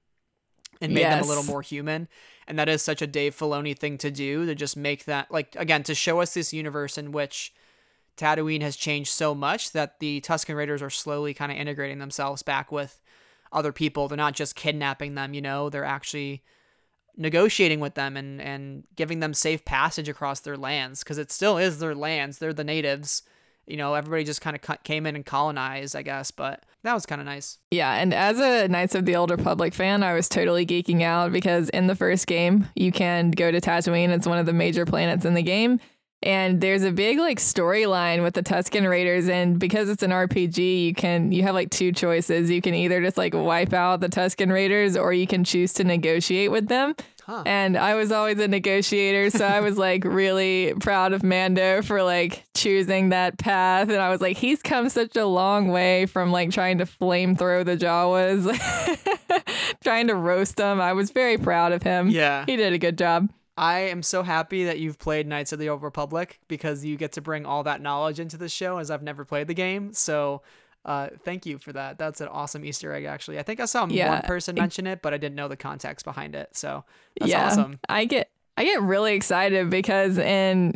and 0.81 0.93
made 0.93 1.05
them 1.05 1.23
a 1.23 1.27
little 1.27 1.45
more 1.45 1.63
human. 1.63 2.09
And 2.49 2.59
that 2.59 2.69
is 2.69 2.83
such 2.83 3.01
a 3.01 3.07
Dave 3.07 3.37
Filoni 3.37 3.79
thing 3.79 3.97
to 3.99 4.11
do 4.11 4.45
to 4.47 4.55
just 4.55 4.77
make 4.77 5.05
that 5.05 5.31
like 5.31 5.55
again 5.57 5.85
to 5.85 5.95
show 5.95 6.21
us 6.21 6.35
this 6.35 6.53
universe 6.53 6.99
in 6.99 7.13
which 7.13 7.55
Tatooine 8.17 8.63
has 8.63 8.77
changed 8.77 9.11
so 9.11 9.35
much 9.35 9.73
that 9.73 10.01
the 10.01 10.21
Tusken 10.21 10.57
Raiders 10.57 10.83
are 10.83 10.91
slowly 10.91 11.33
kind 11.33 11.53
of 11.53 11.59
integrating 11.59 11.99
themselves 11.99 12.43
back 12.43 12.73
with 12.73 13.01
other 13.55 13.73
people. 13.73 14.09
They're 14.09 14.17
not 14.17 14.35
just 14.35 14.57
kidnapping 14.57 15.15
them, 15.15 15.35
you 15.35 15.41
know, 15.41 15.71
they're 15.71 15.85
actually 15.85 16.43
negotiating 17.17 17.81
with 17.81 17.95
them 17.95 18.17
and 18.17 18.41
and 18.41 18.85
giving 18.97 19.21
them 19.21 19.33
safe 19.35 19.65
passage 19.65 20.09
across 20.09 20.41
their 20.41 20.57
lands 20.57 21.05
because 21.05 21.19
it 21.19 21.31
still 21.31 21.59
is 21.59 21.79
their 21.79 21.95
lands. 21.95 22.39
They're 22.39 22.53
the 22.53 22.65
natives. 22.65 23.23
You 23.67 23.79
know, 23.79 23.95
everybody 23.95 24.25
just 24.25 24.43
kind 24.43 24.55
of 24.57 24.83
came 24.83 25.07
in 25.07 25.17
and 25.17 25.25
colonized, 25.25 25.97
I 25.97 26.03
guess, 26.03 26.31
but 26.31 26.65
that 26.83 26.93
was 26.93 27.07
kind 27.07 27.19
of 27.19 27.25
nice. 27.25 27.57
Yeah, 27.71 27.95
and 27.95 28.13
as 28.13 28.39
a 28.39 28.69
Knights 28.69 28.95
of 28.95 29.07
the 29.07 29.17
Old 29.17 29.31
Republic 29.31 29.73
fan, 29.73 30.03
I 30.03 30.13
was 30.13 30.29
totally 30.29 30.67
geeking 30.67 31.01
out 31.01 31.33
because 31.33 31.71
in 31.71 31.87
the 31.87 31.95
first 31.95 32.27
game, 32.27 32.69
you 32.75 32.93
can 32.93 33.31
go 33.31 33.51
to 33.51 33.63
Tatooine. 33.63 34.11
It's 34.11 34.27
one 34.27 34.37
of 34.37 34.45
the 34.45 34.53
major 34.53 34.85
planets 34.85 35.25
in 35.25 35.33
the 35.33 35.43
game. 35.43 35.81
And 36.25 36.63
there's 36.63 36.85
a 36.85 36.91
big 36.91 37.19
like 37.19 37.39
storyline 37.39 38.23
with 38.23 38.33
the 38.33 38.43
Tusken 38.43 38.89
Raiders, 38.89 39.29
and 39.29 39.59
because 39.59 39.91
it's 39.91 40.03
an 40.03 40.11
RPG, 40.11 40.87
you 40.87 40.95
can 40.95 41.31
you 41.31 41.43
have 41.43 41.55
like 41.55 41.71
two 41.71 41.93
choices. 41.93 42.51
You 42.51 42.63
can 42.63 42.75
either 42.75 43.03
just 43.03 43.19
like 43.19 43.35
wipe 43.35 43.75
out 43.75 44.01
the 44.01 44.09
Tusken 44.09 44.51
Raiders, 44.51 44.97
or 44.97 45.13
you 45.13 45.27
can 45.27 45.45
choose 45.45 45.75
to 45.75 45.85
negotiate 45.85 46.51
with 46.51 46.69
them. 46.69 46.95
And 47.47 47.77
I 47.77 47.95
was 47.95 48.13
always 48.13 48.39
a 48.39 48.49
negotiator, 48.49 49.31
so 49.31 49.47
I 49.47 49.61
was 49.61 49.79
like 49.79 50.05
really 50.07 50.75
proud 50.81 51.13
of 51.13 51.23
Mando 51.23 51.83
for 51.83 52.03
like 52.03 52.45
choosing 52.55 53.11
that 53.11 53.39
path. 53.39 53.89
And 53.89 53.99
I 53.99 54.11
was 54.11 54.21
like, 54.21 54.37
he's 54.37 54.63
come 54.63 54.89
such 54.89 55.17
a 55.17 55.27
long 55.27 55.69
way 55.69 56.07
from 56.07 56.33
like 56.33 56.51
trying 56.51 56.79
to 56.79 56.87
flamethrow 56.87 57.65
the 57.65 57.77
Jawas, 57.77 58.45
trying 59.83 60.09
to 60.09 60.15
roast 60.15 60.57
them. 60.57 60.81
I 60.81 60.93
was 60.93 61.11
very 61.11 61.39
proud 61.39 61.73
of 61.73 61.83
him. 61.83 62.09
Yeah. 62.09 62.45
He 62.47 62.57
did 62.57 62.73
a 62.73 62.79
good 62.79 62.99
job. 62.99 63.29
I 63.57 63.81
am 63.81 64.03
so 64.03 64.23
happy 64.23 64.65
that 64.65 64.81
you've 64.81 64.99
played 64.99 65.27
Knights 65.27 65.53
of 65.53 65.59
the 65.59 65.69
Old 65.69 65.83
Republic 65.83 66.41
because 66.49 66.85
you 66.85 66.97
get 66.97 67.13
to 67.13 67.21
bring 67.21 67.47
all 67.47 67.63
that 67.63 67.81
knowledge 67.81 68.19
into 68.19 68.37
the 68.37 68.49
show 68.49 68.79
as 68.79 68.91
I've 68.91 69.03
never 69.03 69.25
played 69.25 69.47
the 69.47 69.55
game. 69.55 69.93
So 69.93 70.43
uh, 70.85 71.09
thank 71.25 71.47
you 71.47 71.59
for 71.59 71.73
that. 71.73 71.97
That's 71.97 72.21
an 72.21 72.29
awesome 72.29 72.65
Easter 72.65 72.93
egg, 72.93 73.05
actually. 73.05 73.39
I 73.39 73.43
think 73.43 73.61
I 73.61 73.67
saw 73.67 73.87
one 73.87 74.23
person 74.23 74.57
mention 74.57 74.87
it, 74.87 75.03
but 75.03 75.15
I 75.15 75.19
didn't 75.19 75.37
know 75.37 75.49
the 75.49 75.57
context 75.57 76.05
behind 76.05 76.35
it. 76.35 76.57
So 76.57 76.85
that's 77.19 77.31
yeah. 77.31 77.47
awesome. 77.47 77.79
I 77.89 78.05
get 78.05 78.31
I 78.57 78.65
get 78.65 78.83
really 78.83 79.15
excited 79.15 79.71
because 79.71 80.19
in 80.19 80.75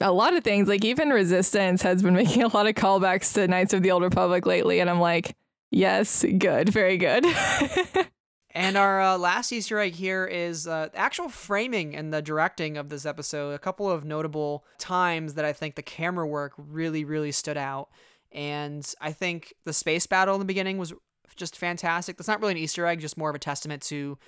a 0.00 0.12
lot 0.12 0.34
of 0.34 0.44
things, 0.44 0.68
like 0.68 0.84
even 0.84 1.10
Resistance 1.10 1.82
has 1.82 2.02
been 2.02 2.14
making 2.14 2.42
a 2.42 2.48
lot 2.48 2.66
of 2.66 2.74
callbacks 2.74 3.32
to 3.34 3.48
Knights 3.48 3.72
of 3.72 3.82
the 3.82 3.90
Old 3.90 4.02
Republic 4.02 4.44
lately, 4.44 4.80
and 4.80 4.90
I'm 4.90 5.00
like, 5.00 5.36
yes, 5.70 6.24
good, 6.38 6.68
very 6.68 6.98
good. 6.98 7.24
And 8.52 8.76
our 8.78 9.00
uh, 9.00 9.18
last 9.18 9.52
Easter 9.52 9.78
egg 9.78 9.94
here 9.94 10.24
is 10.24 10.66
uh, 10.66 10.88
actual 10.94 11.28
framing 11.28 11.94
and 11.94 12.12
the 12.12 12.22
directing 12.22 12.76
of 12.78 12.88
this 12.88 13.04
episode. 13.04 13.50
A 13.52 13.58
couple 13.58 13.90
of 13.90 14.04
notable 14.04 14.64
times 14.78 15.34
that 15.34 15.44
I 15.44 15.52
think 15.52 15.74
the 15.74 15.82
camera 15.82 16.26
work 16.26 16.54
really, 16.56 17.04
really 17.04 17.32
stood 17.32 17.58
out. 17.58 17.90
And 18.32 18.90
I 19.00 19.12
think 19.12 19.54
the 19.64 19.72
space 19.72 20.06
battle 20.06 20.34
in 20.34 20.38
the 20.38 20.46
beginning 20.46 20.78
was 20.78 20.94
just 21.36 21.56
fantastic. 21.56 22.16
That's 22.16 22.28
not 22.28 22.40
really 22.40 22.52
an 22.52 22.58
Easter 22.58 22.86
egg, 22.86 23.00
just 23.00 23.18
more 23.18 23.28
of 23.28 23.36
a 23.36 23.38
testament 23.38 23.82
to 23.84 24.18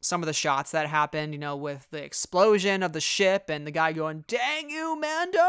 some 0.00 0.22
of 0.22 0.26
the 0.26 0.32
shots 0.32 0.70
that 0.70 0.86
happened, 0.86 1.32
you 1.32 1.38
know, 1.38 1.56
with 1.56 1.88
the 1.90 2.02
explosion 2.02 2.82
of 2.82 2.92
the 2.92 3.00
ship 3.00 3.46
and 3.48 3.66
the 3.66 3.70
guy 3.70 3.92
going, 3.92 4.24
dang 4.28 4.70
you, 4.70 4.98
Mando. 4.98 5.40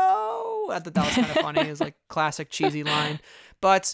I 0.72 0.80
thought 0.84 0.94
that 0.94 1.06
was 1.06 1.14
kind 1.14 1.30
of 1.30 1.38
funny. 1.38 1.62
It 1.62 1.70
was 1.70 1.82
like 1.82 1.96
classic 2.08 2.50
cheesy 2.50 2.84
line. 2.84 3.20
But 3.62 3.94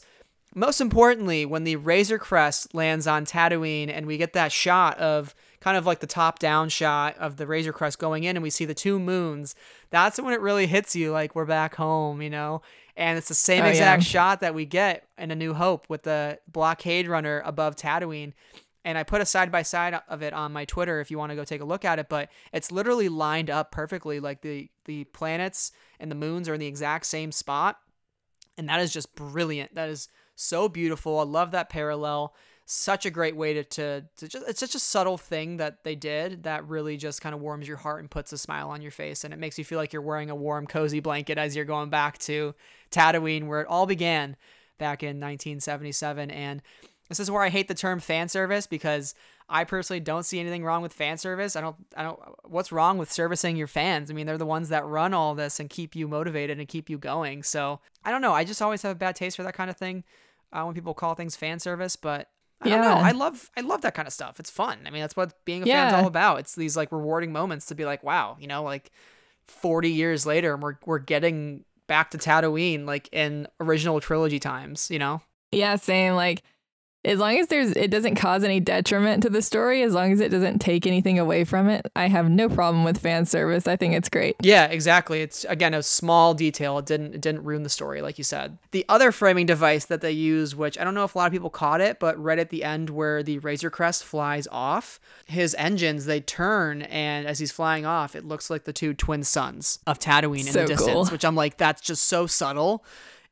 most 0.56 0.80
importantly, 0.80 1.46
when 1.46 1.66
the 1.66 1.76
Razor 1.76 2.18
Crest 2.18 2.74
lands 2.74 3.06
on 3.08 3.26
Tatooine 3.26 3.90
and 3.90 4.06
we 4.06 4.18
get 4.18 4.34
that 4.34 4.52
shot 4.52 4.98
of 5.00 5.36
kind 5.60 5.76
of 5.78 5.86
like 5.86 6.00
the 6.00 6.08
top 6.08 6.40
down 6.40 6.70
shot 6.70 7.18
of 7.18 7.36
the 7.38 7.46
Razor 7.46 7.74
Crest 7.74 8.00
going 8.00 8.24
in 8.24 8.38
and 8.38 8.44
we 8.44 8.50
see 8.50 8.66
the 8.66 8.74
two 8.74 8.98
moons, 8.98 9.54
that's 9.90 10.20
when 10.20 10.34
it 10.34 10.40
really 10.40 10.66
hits 10.66 10.96
you 10.96 11.12
like 11.12 11.36
we're 11.36 11.46
back 11.46 11.76
home, 11.76 12.22
you 12.22 12.30
know? 12.30 12.62
And 12.96 13.18
it's 13.18 13.28
the 13.28 13.34
same 13.34 13.64
Oh, 13.64 13.66
yeah. 13.66 13.72
exact 13.72 14.04
shot 14.04 14.40
that 14.40 14.56
we 14.56 14.66
get 14.66 15.08
in 15.18 15.30
A 15.30 15.36
New 15.36 15.54
Hope 15.54 15.86
with 15.90 16.04
the 16.04 16.40
blockade 16.48 17.08
runner 17.08 17.42
above 17.46 17.76
Tatooine. 17.76 18.32
And 18.86 18.98
I 18.98 19.04
put 19.04 19.20
a 19.20 19.26
side 19.26 19.52
by 19.52 19.64
side 19.64 20.00
of 20.08 20.22
it 20.22 20.32
on 20.32 20.54
my 20.54 20.64
Twitter 20.64 21.02
if 21.02 21.12
you 21.12 21.18
want 21.18 21.32
to 21.32 21.36
go 21.36 21.44
take 21.44 21.60
a 21.62 21.66
look 21.66 21.84
at 21.84 22.00
it, 22.00 22.08
but 22.08 22.30
it's 22.54 22.72
literally 22.72 23.10
lined 23.10 23.50
up 23.50 23.72
perfectly. 23.72 24.20
Like 24.22 24.42
the 24.42 24.70
the 24.86 25.04
planets 25.06 25.72
and 26.00 26.10
the 26.10 26.16
moons 26.16 26.48
are 26.48 26.54
in 26.54 26.60
the 26.60 26.68
exact 26.68 27.08
same 27.08 27.32
spot 27.32 27.78
and 28.58 28.70
that 28.70 28.80
is 28.80 28.94
just 28.94 29.16
brilliant. 29.16 29.76
That 29.76 29.90
is 29.90 30.08
so 30.36 30.70
beautiful. 30.70 31.20
I 31.20 31.24
love 31.24 31.52
that 31.52 31.70
parallel. 31.70 32.34
Such 32.68 33.06
a 33.06 33.12
great 33.12 33.36
way 33.36 33.54
to, 33.54 33.64
to, 33.64 34.06
to 34.18 34.28
just, 34.28 34.48
it's 34.48 34.60
such 34.60 34.76
a 34.76 34.80
subtle 34.80 35.18
thing 35.18 35.58
that 35.58 35.84
they 35.84 35.96
did 35.96 36.44
that 36.44 36.68
really 36.68 36.98
just 36.98 37.22
kind 37.22 37.36
of 37.36 37.42
warms 37.42 37.68
your 37.68 37.78
heart 37.78 38.00
and 38.00 38.10
puts 38.10 38.34
a 38.34 38.38
smile 38.38 38.70
on 38.70 38.82
your 38.82 38.92
face. 38.92 39.24
And 39.24 39.34
it 39.34 39.40
makes 39.40 39.60
you 39.60 39.64
feel 39.64 39.78
like 39.78 39.94
you're 39.94 40.02
wearing 40.02 40.30
a 40.30 40.36
warm, 40.36 40.66
cozy 40.66 41.00
blanket 41.00 41.38
as 41.38 41.56
you're 41.56 41.66
going 41.66 41.90
back 41.90 42.18
to 42.20 42.56
Tatooine, 42.92 43.48
where 43.48 43.62
it 43.62 43.68
all 43.68 43.86
began 43.86 44.36
back 44.78 45.04
in 45.04 45.20
1977. 45.20 46.32
And 46.32 46.62
this 47.08 47.20
is 47.20 47.30
where 47.30 47.44
I 47.44 47.50
hate 47.50 47.68
the 47.68 47.76
term 47.76 48.00
fan 48.00 48.30
service 48.30 48.66
because 48.66 49.14
I 49.48 49.64
personally 49.64 50.00
don't 50.00 50.24
see 50.24 50.40
anything 50.40 50.64
wrong 50.64 50.82
with 50.82 50.92
fan 50.92 51.20
service. 51.20 51.56
I 51.56 51.62
don't, 51.62 51.76
I 51.96 52.02
don't, 52.02 52.20
what's 52.46 52.72
wrong 52.72 52.98
with 52.98 53.12
servicing 53.12 53.58
your 53.58 53.68
fans? 53.68 54.10
I 54.10 54.16
mean, 54.16 54.26
they're 54.26 54.40
the 54.40 54.46
ones 54.46 54.70
that 54.70 54.86
run 54.86 55.14
all 55.14 55.36
this 55.36 55.60
and 55.60 55.70
keep 55.70 55.96
you 55.96 56.08
motivated 56.08 56.58
and 56.58 56.68
keep 56.68 56.90
you 56.90 56.98
going. 56.98 57.44
So 57.44 57.80
I 58.04 58.10
don't 58.10 58.22
know. 58.22 58.34
I 58.34 58.44
just 58.44 58.62
always 58.62 58.82
have 58.82 58.92
a 58.94 58.96
bad 58.96 59.16
taste 59.16 59.38
for 59.38 59.44
that 59.44 59.54
kind 59.54 59.70
of 59.70 59.78
thing 59.78 60.04
uh, 60.54 60.64
when 60.64 60.76
people 60.76 60.94
call 60.94 61.16
things 61.16 61.36
fan 61.36 61.60
service, 61.60 61.96
but 61.96 62.30
I 62.62 62.70
don't 62.70 62.82
know. 62.82 62.98
I 63.04 63.12
love, 63.12 63.52
I 63.58 63.62
love 63.62 63.82
that 63.82 63.94
kind 63.96 64.08
of 64.08 64.14
stuff. 64.14 64.40
It's 64.40 64.50
fun. 64.50 64.80
I 64.86 64.90
mean, 64.90 65.02
that's 65.02 65.16
what 65.16 65.34
being 65.46 65.64
a 65.64 65.66
fan's 65.66 65.92
Yeah. 65.92 66.00
all 66.00 66.08
about. 66.08 66.40
It's 66.40 66.56
these 66.56 66.76
like 66.78 66.92
rewarding 66.92 67.32
moments 67.32 67.66
to 67.68 67.76
be 67.76 67.86
like, 67.86 68.04
wow, 68.04 68.38
you 68.40 68.48
know, 68.48 68.64
like 68.64 68.92
40 69.46 69.90
years 69.90 70.26
later 70.26 70.54
and 70.54 70.64
we're, 70.64 70.76
we're 70.86 71.00
getting 71.00 71.66
back 71.88 72.12
to 72.12 72.18
Tatooine 72.18 72.86
like 72.86 73.10
in 73.12 73.48
original 73.60 74.00
trilogy 74.00 74.40
times, 74.40 74.90
you 74.90 74.98
know? 75.00 75.22
Yeah, 75.52 75.76
same. 75.76 76.16
Like 76.16 76.42
as 77.06 77.20
long 77.20 77.38
as 77.38 77.48
there's 77.48 77.72
it 77.72 77.92
doesn't 77.92 78.16
cause 78.16 78.44
any 78.44 78.60
detriment 78.60 79.24
to 79.24 79.30
the 79.30 79.42
story, 79.42 79.84
as 79.84 79.94
long 79.94 80.12
as 80.12 80.20
it 80.20 80.30
doesn't 80.30 80.60
take 80.60 80.88
anything 80.88 81.20
away 81.20 81.44
from 81.44 81.70
it, 81.70 81.86
I 81.96 82.08
have 82.08 82.30
no 82.30 82.50
problem 82.50 82.84
with 82.84 82.98
fan 82.98 83.26
service. 83.26 83.68
I 83.68 83.76
think 83.76 83.94
it's 83.94 84.10
great. 84.10 84.36
Yeah, 84.42 84.66
exactly. 84.66 85.22
It's 85.22 85.46
again 85.46 85.74
a 85.74 85.84
small 85.84 86.34
detail. 86.34 86.80
It 86.80 86.86
didn't 86.86 87.16
it 87.16 87.22
didn't 87.22 87.44
ruin 87.44 87.64
the 87.64 87.70
story, 87.70 88.02
like 88.02 88.18
you 88.18 88.24
said. 88.24 88.58
The 88.72 88.86
other 88.90 89.12
framing 89.12 89.46
device 89.46 89.86
that 89.86 90.02
they 90.02 90.12
use, 90.12 90.56
which 90.56 90.78
I 90.78 90.84
don't 90.84 90.96
know 90.96 91.04
if 91.04 91.16
a 91.16 91.18
lot 91.18 91.28
of 91.28 91.34
people 91.34 91.50
caught 91.50 91.82
it, 91.82 92.00
but 92.00 92.22
right 92.22 92.40
at 92.40 92.50
the 92.50 92.64
end 92.64 92.90
where 92.90 93.24
the 93.24 93.40
Razor 93.40 93.70
Crest 93.70 94.04
flies 94.04 94.48
off, 94.52 95.00
his 95.26 95.56
engines 95.60 96.06
they 96.06 96.20
turn, 96.22 96.82
and 96.84 97.28
as 97.28 97.40
he's 97.40 97.52
flying 97.52 97.86
off, 97.86 98.16
it 98.16 98.26
looks 98.26 98.50
like 98.50 98.64
the 98.64 98.74
two 98.74 98.94
twin 98.94 99.24
suns 99.24 99.80
of 99.86 100.00
Tatooine 100.00 100.48
in 100.48 100.54
the 100.54 100.66
distance. 100.66 100.82
cool. 100.92 101.06
Which 101.06 101.24
I'm 101.26 101.36
like, 101.36 101.58
that's 101.58 101.82
just 101.82 102.06
so 102.06 102.28
subtle. 102.28 102.84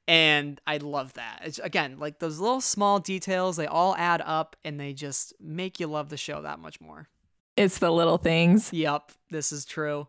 And 0.08 0.60
I 0.68 0.78
love 0.78 1.14
that. 1.14 1.42
It's 1.46 1.60
again 1.60 1.98
like 2.00 2.20
those 2.20 2.40
little 2.40 2.62
small 2.62 3.00
details, 3.00 3.56
they 3.56 3.68
all 3.68 3.96
add 3.96 4.22
up 4.26 4.56
and 4.64 4.80
they 4.80 4.94
just 4.94 5.34
make 5.40 5.80
you 5.80 5.88
love 5.88 6.10
the 6.10 6.18
show 6.18 6.42
that 6.42 6.60
much 6.60 6.82
more. 6.82 7.08
It's 7.56 7.78
the 7.78 7.92
little 7.92 8.18
things. 8.18 8.74
Yep, 8.74 9.12
this 9.30 9.52
is 9.52 9.64
true. 9.64 10.08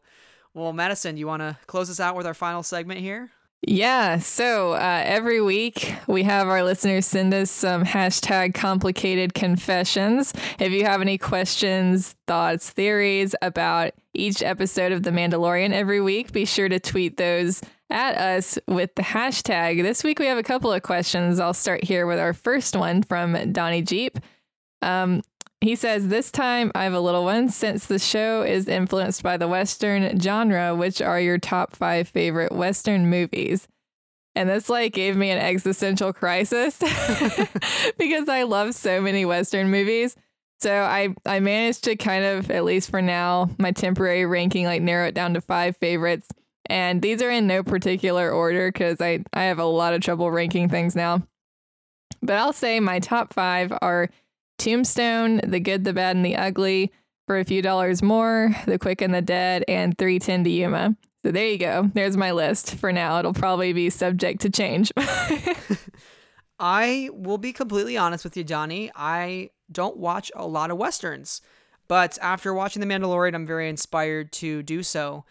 Well, 0.55 0.73
Madison, 0.73 1.17
you 1.17 1.27
want 1.27 1.43
to 1.43 1.59
close 1.67 1.91
us 1.91 2.01
out 2.01 2.17
with 2.17 2.27
our 2.27 2.35
final 2.35 2.63
segment 2.63 3.01
here? 3.01 3.31
Yeah. 3.67 4.19
So 4.19 4.73
uh, 4.73 5.03
every 5.05 5.41
week 5.41 5.95
we 6.07 6.23
have 6.25 6.49
our 6.49 6.63
listeners 6.63 7.07
send 7.07 7.33
us 7.33 7.51
some 7.51 7.85
hashtag 7.85 8.53
complicated 8.53 9.33
confessions. 9.33 10.35
If 10.59 10.73
you 10.73 10.85
have 10.85 11.01
any 11.01 11.17
questions, 11.17 12.15
thoughts, 12.27 12.71
theories 12.71 13.35
about 13.41 13.93
each 14.13 14.43
episode 14.43 14.93
of 14.93 15.03
The 15.03 15.11
Mandalorian 15.11 15.73
every 15.73 16.01
week, 16.01 16.33
be 16.33 16.45
sure 16.45 16.69
to 16.69 16.79
tweet 16.79 17.17
those 17.17 17.63
at 17.89 18.17
us 18.17 18.59
with 18.69 18.95
the 18.97 19.03
hashtag. 19.03 19.83
This 19.83 20.05
week 20.05 20.19
we 20.19 20.27
have 20.27 20.39
a 20.39 20.43
couple 20.43 20.73
of 20.73 20.83
questions. 20.83 21.41
I'll 21.41 21.55
start 21.55 21.85
here 21.85 22.07
with 22.07 22.19
our 22.19 22.35
first 22.35 22.77
one 22.77 23.03
from 23.03 23.53
Donnie 23.53 23.83
Jeep. 23.83 24.19
Um, 24.83 25.23
he 25.61 25.77
says, 25.77 26.09
This 26.09 26.31
time 26.31 26.71
I 26.75 26.85
have 26.85 26.93
a 26.93 27.01
little 27.01 27.25
one. 27.25 27.49
Since 27.49 27.87
the 27.87 27.99
show 27.99 28.43
is 28.43 28.69
influenced 28.69 29.23
by 29.23 29.37
the 29.37 29.49
Western 29.49 30.21
genre, 30.21 30.75
which 30.75 31.01
are 31.01 31.21
your 31.21 31.39
top 31.39 31.75
five 31.75 32.09
favorite 32.09 32.53
Western 32.53 33.09
movies? 33.09 33.69
And 34.35 34.49
this 34.49 34.69
like 34.69 34.93
gave 34.93 35.17
me 35.17 35.31
an 35.31 35.39
existential 35.39 36.13
crisis 36.13 36.79
because 37.99 38.29
I 38.29 38.43
love 38.43 38.75
so 38.75 39.01
many 39.01 39.25
Western 39.25 39.71
movies. 39.71 40.17
So 40.61 40.83
I 40.83 41.15
I 41.25 41.41
managed 41.41 41.85
to 41.85 41.97
kind 41.97 42.25
of 42.25 42.51
at 42.51 42.65
least 42.65 42.91
for 42.91 43.03
now 43.03 43.51
my 43.59 43.71
temporary 43.71 44.27
ranking 44.27 44.67
like 44.67 44.83
narrow 44.83 45.09
it 45.09 45.15
down 45.15 45.35
to 45.35 45.41
five 45.41 45.77
favorites. 45.77 46.29
And 46.67 47.03
these 47.03 47.23
are 47.23 47.31
in 47.31 47.47
no 47.47 47.63
particular 47.63 48.31
order 48.31 48.73
because 48.73 49.01
I, 49.01 49.25
I 49.33 49.45
have 49.45 49.59
a 49.59 49.65
lot 49.65 49.95
of 49.95 50.01
trouble 50.01 50.31
ranking 50.31 50.69
things 50.69 50.97
now. 50.97 51.23
But 52.23 52.37
I'll 52.37 52.55
say 52.55 52.81
my 52.81 53.01
top 53.01 53.35
five 53.35 53.73
are 53.83 54.09
Tombstone, 54.59 55.41
The 55.45 55.61
Good, 55.61 55.85
the 55.85 55.93
Bad, 55.93 56.17
and 56.17 56.25
the 56.25 56.37
Ugly, 56.37 56.93
For 57.27 57.39
a 57.39 57.45
Few 57.45 57.63
Dollars 57.63 58.03
More, 58.03 58.55
The 58.67 58.79
Quick 58.79 59.01
and 59.01 59.15
the 59.15 59.23
Dead, 59.23 59.65
and 59.69 59.97
310 59.99 60.45
to 60.45 60.51
Yuma. 60.51 60.97
So 61.25 61.33
there 61.33 61.49
you 61.49 61.59
go. 61.59 61.91
There's 61.95 62.17
my 62.17 62.33
list 62.33 62.75
for 62.75 62.93
now. 62.93 63.19
It'll 63.19 63.33
probably 63.33 63.73
be 63.73 63.89
subject 63.91 64.43
to 64.43 64.51
change. 64.51 64.93
I 66.59 67.09
will 67.13 67.39
be 67.39 67.53
completely 67.53 67.97
honest 67.97 68.25
with 68.25 68.37
you, 68.37 68.45
Johnny. 68.45 68.91
I 68.95 69.51
don't 69.73 69.97
watch 69.97 70.31
a 70.37 70.47
lot 70.47 70.71
of 70.71 70.77
westerns. 70.77 71.41
But 71.89 72.19
after 72.21 72.53
watching 72.53 72.81
The 72.81 72.87
Mandalorian, 72.87 73.35
I'm 73.35 73.47
very 73.47 73.69
inspired 73.69 74.33
to 74.33 74.63
do 74.63 74.83
so. 74.83 75.25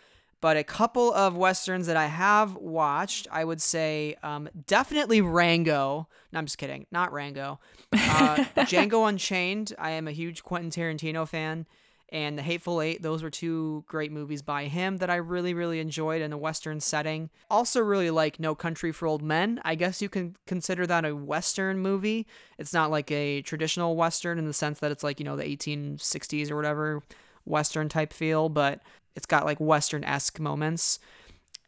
But 0.44 0.58
a 0.58 0.64
couple 0.66 1.14
of 1.14 1.38
westerns 1.38 1.88
that 1.88 1.96
I 1.96 2.08
have 2.08 2.56
watched, 2.56 3.30
I 3.32 3.46
would 3.46 3.62
say 3.62 4.18
um, 4.24 4.50
definitely 4.68 5.22
Rango. 5.22 6.10
No, 6.34 6.38
I'm 6.38 6.46
just 6.46 6.58
kidding. 6.58 6.86
Not 6.92 7.14
Rango. 7.14 7.62
Uh, 7.94 8.44
Django 8.58 9.08
Unchained. 9.08 9.72
I 9.80 9.92
am 9.92 10.06
a 10.06 10.12
huge 10.12 10.44
Quentin 10.44 10.70
Tarantino 10.70 11.26
fan. 11.26 11.66
And 12.10 12.38
The 12.38 12.42
Hateful 12.42 12.82
Eight. 12.82 13.02
Those 13.02 13.24
were 13.24 13.30
two 13.30 13.86
great 13.88 14.12
movies 14.12 14.42
by 14.42 14.66
him 14.66 14.98
that 14.98 15.10
I 15.10 15.16
really, 15.16 15.54
really 15.54 15.80
enjoyed 15.80 16.22
in 16.22 16.34
a 16.34 16.38
western 16.38 16.82
setting. 16.82 17.30
Also, 17.50 17.80
really 17.80 18.10
like 18.10 18.38
No 18.38 18.54
Country 18.54 18.92
for 18.92 19.08
Old 19.08 19.22
Men. 19.22 19.62
I 19.64 19.76
guess 19.76 20.02
you 20.02 20.10
can 20.10 20.36
consider 20.46 20.86
that 20.88 21.06
a 21.06 21.16
western 21.16 21.80
movie. 21.80 22.28
It's 22.58 22.74
not 22.74 22.92
like 22.92 23.10
a 23.12 23.42
traditional 23.44 23.96
western 23.96 24.38
in 24.38 24.46
the 24.46 24.52
sense 24.52 24.82
that 24.82 24.92
it's 24.92 25.06
like, 25.06 25.22
you 25.22 25.26
know, 25.26 25.38
the 25.38 25.46
1860s 25.46 26.52
or 26.52 26.58
whatever 26.58 27.02
western 27.46 27.88
type 27.90 28.12
feel, 28.12 28.50
but 28.50 28.82
it's 29.16 29.26
got 29.26 29.46
like 29.46 29.60
western 29.60 30.04
esque 30.04 30.40
moments. 30.40 31.00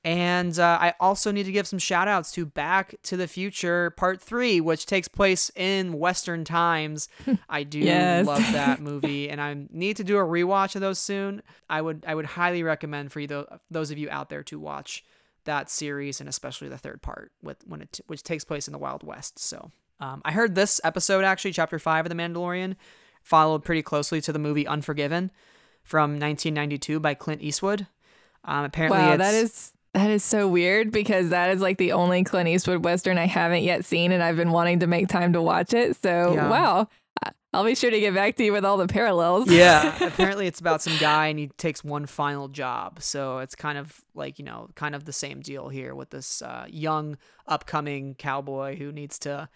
And 0.03 0.59
uh, 0.59 0.77
I 0.79 0.93
also 0.99 1.31
need 1.31 1.47
to 1.47 1.51
give 1.51 1.65
some 1.65 1.79
shout 1.79 2.07
outs 2.07 2.31
to 2.33 2.45
Back 2.45 2.93
to 3.03 3.17
the 3.17 3.27
Future 3.27 3.89
Part 3.97 4.21
3, 4.21 4.61
which 4.61 4.85
takes 4.85 5.07
place 5.07 5.49
in 5.55 5.93
Western 5.97 6.43
times. 6.45 7.09
I 7.49 7.63
do 7.63 7.79
Yes. 7.79 8.27
love 8.27 8.37
that 8.51 8.79
movie, 8.81 9.29
and 9.31 9.41
I 9.41 9.65
need 9.71 9.97
to 9.97 10.03
do 10.03 10.17
a 10.17 10.23
rewatch 10.23 10.75
of 10.75 10.81
those 10.81 10.99
soon. 10.99 11.41
I 11.71 11.81
would 11.81 12.03
I 12.07 12.13
would 12.13 12.25
highly 12.27 12.61
recommend 12.61 13.11
for 13.11 13.19
you 13.19 13.25
tho- 13.27 13.59
those 13.71 13.89
of 13.89 13.97
you 13.97 14.07
out 14.11 14.29
there 14.29 14.43
to 14.43 14.59
watch 14.59 15.03
that 15.45 15.71
series 15.71 16.19
and 16.19 16.29
especially 16.29 16.67
the 16.69 16.77
third 16.77 17.01
part 17.01 17.31
with 17.41 17.57
when 17.65 17.81
it 17.81 17.99
which 18.05 18.21
takes 18.21 18.43
place 18.43 18.67
in 18.67 18.73
the 18.73 18.79
Wild 18.79 19.01
West. 19.01 19.39
So 19.39 19.71
um, 19.99 20.21
I 20.23 20.33
heard 20.33 20.53
this 20.53 20.79
episode 20.83 21.23
actually, 21.23 21.53
chapter 21.53 21.79
five 21.79 22.05
of 22.05 22.09
The 22.11 22.15
Mandalorian, 22.15 22.75
followed 23.23 23.63
pretty 23.65 23.81
closely 23.81 24.21
to 24.21 24.31
the 24.31 24.39
movie 24.39 24.67
Unforgiven 24.67 25.31
from 25.85 26.19
1992 26.19 26.99
by 26.99 27.13
Clint 27.13 27.41
Eastwood. 27.41 27.87
Um, 28.43 28.65
apparently, 28.65 28.99
Wow, 28.99 29.13
it's, 29.13 29.19
that 29.19 29.33
is 29.33 29.71
that 29.93 30.09
is 30.09 30.23
so 30.23 30.47
weird 30.49 30.91
because 30.91 31.29
that 31.29 31.51
is 31.51 31.61
like 31.61 31.77
the 31.77 31.93
only 31.93 32.23
Clint 32.25 32.49
Eastwood 32.49 32.83
western 32.83 33.17
I 33.17 33.25
haven't 33.27 33.63
yet 33.63 33.85
seen, 33.85 34.11
and 34.11 34.21
I've 34.21 34.35
been 34.35 34.51
wanting 34.51 34.79
to 34.81 34.87
make 34.87 35.07
time 35.07 35.31
to 35.33 35.41
watch 35.41 35.73
it. 35.73 35.95
So 35.95 36.33
Yeah. 36.33 36.49
wow, 36.49 36.89
I'll 37.53 37.63
be 37.63 37.75
sure 37.75 37.89
to 37.89 37.99
get 38.01 38.13
back 38.13 38.35
to 38.35 38.43
you 38.43 38.51
with 38.51 38.65
all 38.65 38.75
the 38.75 38.87
parallels. 38.87 39.49
yeah 39.49 39.95
apparently 40.05 40.45
it's 40.47 40.59
about 40.59 40.81
some 40.81 40.97
guy 40.97 41.27
and 41.27 41.39
he 41.39 41.47
takes 41.57 41.85
one 41.85 42.05
final 42.05 42.49
job 42.49 43.01
so 43.01 43.37
it's 43.37 43.55
kind 43.55 43.77
of 43.77 44.01
like 44.13 44.37
you 44.37 44.43
know 44.43 44.67
kind 44.75 44.93
of 44.93 45.05
the 45.05 45.13
same 45.13 45.39
deal 45.39 45.69
here 45.69 45.95
with 45.95 46.09
this 46.09 46.41
uh, 46.41 46.65
young 46.67 47.17
upcoming 47.47 48.13
cowboy 48.15 48.75
who 48.75 48.91
needs 48.91 49.17
to 49.19 49.47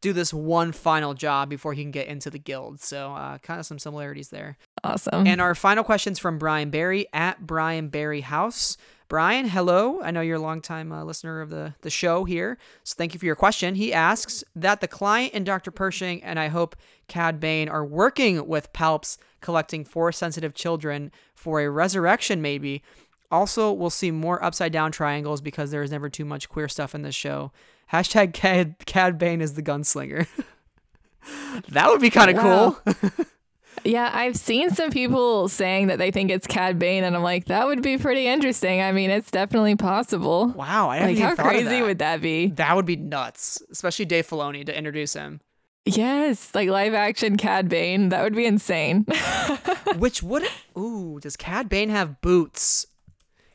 do 0.00 0.12
this 0.12 0.32
one 0.32 0.72
final 0.72 1.14
job 1.14 1.48
before 1.48 1.74
he 1.74 1.82
can 1.82 1.90
get 1.90 2.06
into 2.06 2.30
the 2.30 2.38
guild. 2.38 2.80
So 2.80 3.12
uh, 3.12 3.38
kind 3.38 3.58
of 3.58 3.66
some 3.66 3.78
similarities 3.78 4.28
there. 4.28 4.56
Awesome. 4.84 5.26
and 5.26 5.40
our 5.40 5.56
final 5.56 5.82
questions 5.82 6.20
from 6.20 6.38
brian 6.38 6.70
barry 6.70 7.06
at 7.12 7.46
brian 7.46 7.88
barry 7.88 8.20
house. 8.20 8.76
Brian 9.08 9.48
hello. 9.48 10.02
I 10.02 10.10
know 10.10 10.20
you're 10.20 10.36
a 10.36 10.40
longtime 10.40 10.92
uh, 10.92 11.02
listener 11.02 11.40
of 11.40 11.48
the, 11.48 11.74
the 11.80 11.88
show 11.88 12.24
here. 12.24 12.58
So 12.84 12.94
thank 12.96 13.14
you 13.14 13.18
for 13.18 13.24
your 13.24 13.36
question. 13.36 13.74
He 13.74 13.92
asks 13.92 14.44
that 14.54 14.80
the 14.80 14.88
client 14.88 15.32
and 15.34 15.44
dr 15.44 15.70
pershing 15.72 16.22
and 16.22 16.38
i 16.38 16.48
hope 16.48 16.76
cad 17.08 17.40
bane 17.40 17.68
are 17.68 17.84
working 17.84 18.46
with 18.46 18.72
palps 18.72 19.18
collecting 19.40 19.84
four 19.84 20.12
sensitive 20.12 20.54
children 20.54 21.10
for 21.34 21.60
a 21.60 21.70
resurrection 21.70 22.40
maybe. 22.40 22.82
Also 23.30 23.72
we'll 23.72 23.90
see 23.90 24.10
more 24.10 24.42
upside 24.44 24.72
down 24.72 24.92
triangles 24.92 25.40
because 25.40 25.70
there 25.70 25.82
is 25.82 25.90
never 25.90 26.08
too 26.08 26.24
much 26.24 26.48
queer 26.48 26.68
stuff 26.68 26.94
in 26.94 27.02
this 27.02 27.14
show 27.14 27.50
hashtag 27.92 28.32
cad, 28.34 28.76
cad 28.86 29.18
bane 29.18 29.40
is 29.40 29.54
the 29.54 29.62
gunslinger 29.62 30.26
that 31.68 31.88
would 31.88 32.00
be 32.00 32.10
kind 32.10 32.30
of 32.30 32.36
Wow. 32.36 32.76
cool 32.84 33.26
yeah, 33.84 34.10
I've 34.12 34.36
seen 34.36 34.70
some 34.70 34.90
people 34.90 35.48
saying 35.48 35.86
that 35.88 35.98
they 35.98 36.10
think 36.10 36.30
it's 36.32 36.46
Cad 36.48 36.78
Bane, 36.80 37.04
and 37.04 37.14
I'm 37.14 37.22
like, 37.22 37.44
that 37.46 37.64
would 37.66 37.80
be 37.80 37.96
pretty 37.96 38.26
interesting. 38.26 38.82
I 38.82 38.90
mean, 38.90 39.08
it's 39.10 39.30
definitely 39.30 39.76
possible. 39.76 40.48
wow 40.48 40.88
i 40.88 40.98
Like, 41.00 41.18
how 41.18 41.36
crazy 41.36 41.64
that. 41.64 41.82
would 41.82 41.98
that 42.00 42.20
be? 42.20 42.48
That 42.48 42.74
would 42.74 42.86
be 42.86 42.96
nuts, 42.96 43.62
especially 43.70 44.04
Dave 44.04 44.26
Filoni 44.26 44.66
to 44.66 44.76
introduce 44.76 45.12
him. 45.14 45.40
Yes, 45.84 46.54
like 46.56 46.68
live 46.68 46.92
action 46.92 47.36
Cad 47.36 47.68
Bane. 47.68 48.08
That 48.08 48.22
would 48.24 48.34
be 48.34 48.46
insane. 48.46 49.06
Which 49.96 50.22
would 50.24 50.42
ooh, 50.76 51.18
does 51.20 51.36
Cad 51.36 51.68
Bane 51.68 51.88
have 51.90 52.20
boots? 52.20 52.86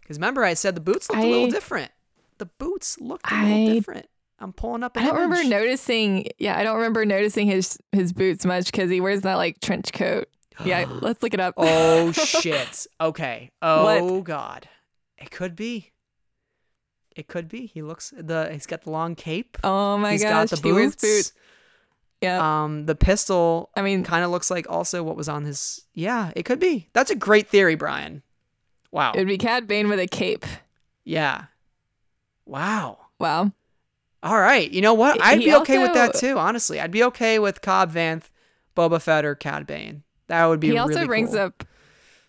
Because 0.01 0.18
remember, 0.18 0.43
I 0.45 0.53
said 0.53 0.73
the 0.76 0.81
boots 0.81 1.10
looked 1.10 1.22
a 1.22 1.27
little 1.27 1.49
different. 1.49 1.91
The 2.38 2.45
boots 2.45 2.97
looked 2.99 3.30
a 3.31 3.35
little 3.43 3.69
I- 3.69 3.73
different. 3.73 4.07
I'm 4.44 4.53
pulling 4.53 4.84
up. 4.84 4.98
I 4.98 5.03
don't 5.03 5.15
remember 5.15 5.44
noticing. 5.44 6.28
Yeah, 6.38 6.57
I 6.57 6.64
don't 6.64 6.76
remember 6.76 7.06
noticing 7.06 7.48
his 7.48 7.78
his 7.91 8.14
boots 8.14 8.45
much 8.45 8.65
because 8.65 8.90
he 8.90 9.02
wears 9.02 9.22
that 9.22 9.36
like 9.36 9.60
trench 9.61 9.94
coat. 9.94 10.28
Yeah, 10.64 10.86
let's 11.02 11.24
look 11.24 11.34
it 11.34 11.40
up. 11.40 11.53
Oh 11.57 12.11
shit. 12.11 12.86
Okay. 13.02 13.49
Oh 13.61 14.22
god. 14.22 14.68
It 15.18 15.32
could 15.32 15.56
be. 15.56 15.91
It 17.15 17.28
could 17.28 17.48
be. 17.48 17.68
He 17.68 17.82
looks 17.82 18.14
the. 18.18 18.49
He's 18.52 18.65
got 18.65 18.84
the 18.84 18.90
long 18.91 19.15
cape. 19.15 19.57
Oh 19.64 19.98
my 19.98 20.14
He's 20.14 20.24
gosh, 20.24 20.49
He's 20.49 20.60
got 20.60 20.61
the 20.64 20.68
he 20.70 20.74
wears 20.74 20.95
boots. 20.95 21.02
boots. 21.02 21.34
Yeah, 22.22 22.64
Um, 22.64 22.86
the 22.86 22.95
pistol 22.95 23.70
I 23.76 23.82
mean, 23.82 24.03
kind 24.06 24.24
of 24.24 24.32
looks 24.32 24.49
like 24.49 24.65
also 24.70 25.03
what 25.03 25.18
was 25.18 25.28
on 25.28 25.44
his. 25.44 25.82
Yeah, 25.94 26.32
it 26.38 26.44
could 26.44 26.60
be. 26.60 26.88
That's 26.94 27.11
a 27.11 27.15
great 27.15 27.49
theory, 27.49 27.76
Brian. 27.76 28.24
Wow. 28.91 29.11
it 29.14 29.18
would 29.18 29.28
be 29.28 29.38
Cad 29.38 29.68
Bane 29.68 29.90
with 29.90 29.99
a 29.99 30.07
cape. 30.07 30.45
Yeah. 31.03 31.45
Wow. 32.45 32.99
Wow. 33.20 33.52
All 34.23 34.39
right. 34.39 34.71
You 34.71 34.81
know 34.81 34.93
what? 34.93 35.21
I'd 35.21 35.39
he 35.39 35.45
be 35.45 35.55
okay 35.57 35.79
with 35.79 35.93
that 35.93 36.15
too, 36.15 36.37
honestly. 36.37 36.79
I'd 36.79 36.91
be 36.91 37.03
okay 37.03 37.39
with 37.39 37.61
Cobb 37.61 37.93
Vanth, 37.93 38.29
Boba 38.75 39.01
Fett, 39.01 39.25
or 39.25 39.35
Cad 39.35 39.67
Bane. 39.67 40.03
That 40.27 40.45
would 40.45 40.59
be 40.59 40.69
he 40.69 40.77
also 40.77 40.95
really 40.95 41.07
brings 41.07 41.31
cool. 41.31 41.39
up 41.39 41.65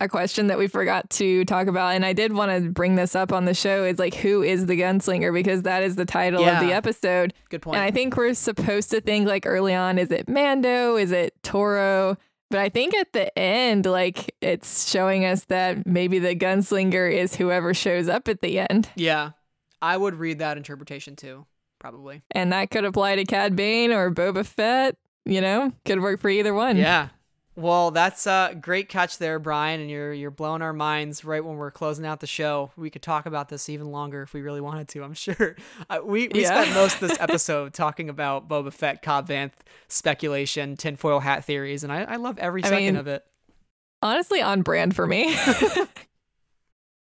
a 0.00 0.08
question 0.08 0.48
that 0.48 0.58
we 0.58 0.66
forgot 0.66 1.08
to 1.08 1.44
talk 1.44 1.68
about, 1.68 1.94
and 1.94 2.04
I 2.04 2.12
did 2.12 2.32
want 2.32 2.50
to 2.50 2.68
bring 2.68 2.96
this 2.96 3.14
up 3.14 3.32
on 3.32 3.44
the 3.44 3.54
show. 3.54 3.84
Is 3.84 4.00
like, 4.00 4.14
who 4.14 4.42
is 4.42 4.66
the 4.66 4.78
gunslinger? 4.78 5.32
Because 5.32 5.62
that 5.62 5.84
is 5.84 5.94
the 5.94 6.04
title 6.04 6.44
of 6.44 6.60
the 6.60 6.72
episode. 6.72 7.32
Good 7.48 7.62
point. 7.62 7.76
And 7.76 7.84
I 7.84 7.92
think 7.92 8.16
we're 8.16 8.34
supposed 8.34 8.90
to 8.90 9.00
think 9.00 9.28
like 9.28 9.46
early 9.46 9.72
on, 9.74 9.98
is 9.98 10.10
it 10.10 10.28
Mando? 10.28 10.96
Is 10.96 11.12
it 11.12 11.40
Toro? 11.42 12.18
But 12.50 12.58
I 12.58 12.68
think 12.68 12.94
at 12.94 13.12
the 13.12 13.36
end, 13.38 13.86
like 13.86 14.34
it's 14.40 14.90
showing 14.90 15.24
us 15.24 15.44
that 15.44 15.86
maybe 15.86 16.18
the 16.18 16.34
gunslinger 16.36 17.10
is 17.10 17.36
whoever 17.36 17.72
shows 17.72 18.08
up 18.08 18.26
at 18.28 18.42
the 18.42 18.58
end. 18.58 18.88
yeah. 18.96 19.30
I 19.82 19.98
would 19.98 20.14
read 20.14 20.38
that 20.38 20.56
interpretation 20.56 21.14
too, 21.14 21.44
probably. 21.84 22.22
And 22.30 22.50
that 22.52 22.70
could 22.70 22.84
apply 22.86 23.16
to 23.16 23.24
Cad 23.24 23.54
Bane 23.54 23.92
or 23.92 24.10
Boba 24.10 24.44
Fett. 24.46 24.96
You 25.26 25.40
know, 25.40 25.72
could 25.84 26.00
work 26.00 26.20
for 26.20 26.28
either 26.30 26.54
one. 26.54 26.76
Yeah. 26.78 27.08
Well, 27.56 27.90
that's 27.92 28.26
a 28.26 28.56
great 28.60 28.88
catch 28.88 29.18
there, 29.18 29.38
Brian, 29.38 29.80
and 29.80 29.88
you're 29.90 30.12
you're 30.12 30.30
blowing 30.30 30.60
our 30.62 30.72
minds 30.72 31.24
right 31.24 31.44
when 31.44 31.56
we're 31.56 31.70
closing 31.70 32.04
out 32.06 32.20
the 32.20 32.26
show. 32.26 32.70
We 32.76 32.90
could 32.90 33.02
talk 33.02 33.26
about 33.26 33.48
this 33.48 33.68
even 33.68 33.92
longer 33.92 34.22
if 34.22 34.32
we 34.34 34.40
really 34.42 34.60
wanted 34.60 34.88
to. 34.88 35.04
I'm 35.04 35.14
sure. 35.26 35.56
Uh, 35.90 35.98
we 36.04 36.28
we 36.28 36.42
Yeah. 36.42 36.62
spent 36.62 36.74
most 36.74 37.00
of 37.02 37.08
this 37.08 37.20
episode 37.20 37.72
talking 37.74 38.08
about 38.08 38.48
Boba 38.48 38.72
Fett, 38.72 39.02
Cobb 39.02 39.28
Vanth 39.28 39.52
speculation, 39.88 40.76
tinfoil 40.76 41.20
hat 41.20 41.44
theories, 41.44 41.84
and 41.84 41.92
I, 41.92 42.02
I 42.04 42.16
love 42.16 42.38
every 42.38 42.64
I 42.64 42.68
second 42.68 42.84
mean- 42.86 42.96
of 42.96 43.06
it. 43.06 43.24
Honestly, 44.02 44.42
on 44.42 44.62
brand 44.62 44.96
for 44.96 45.06
me. 45.06 45.34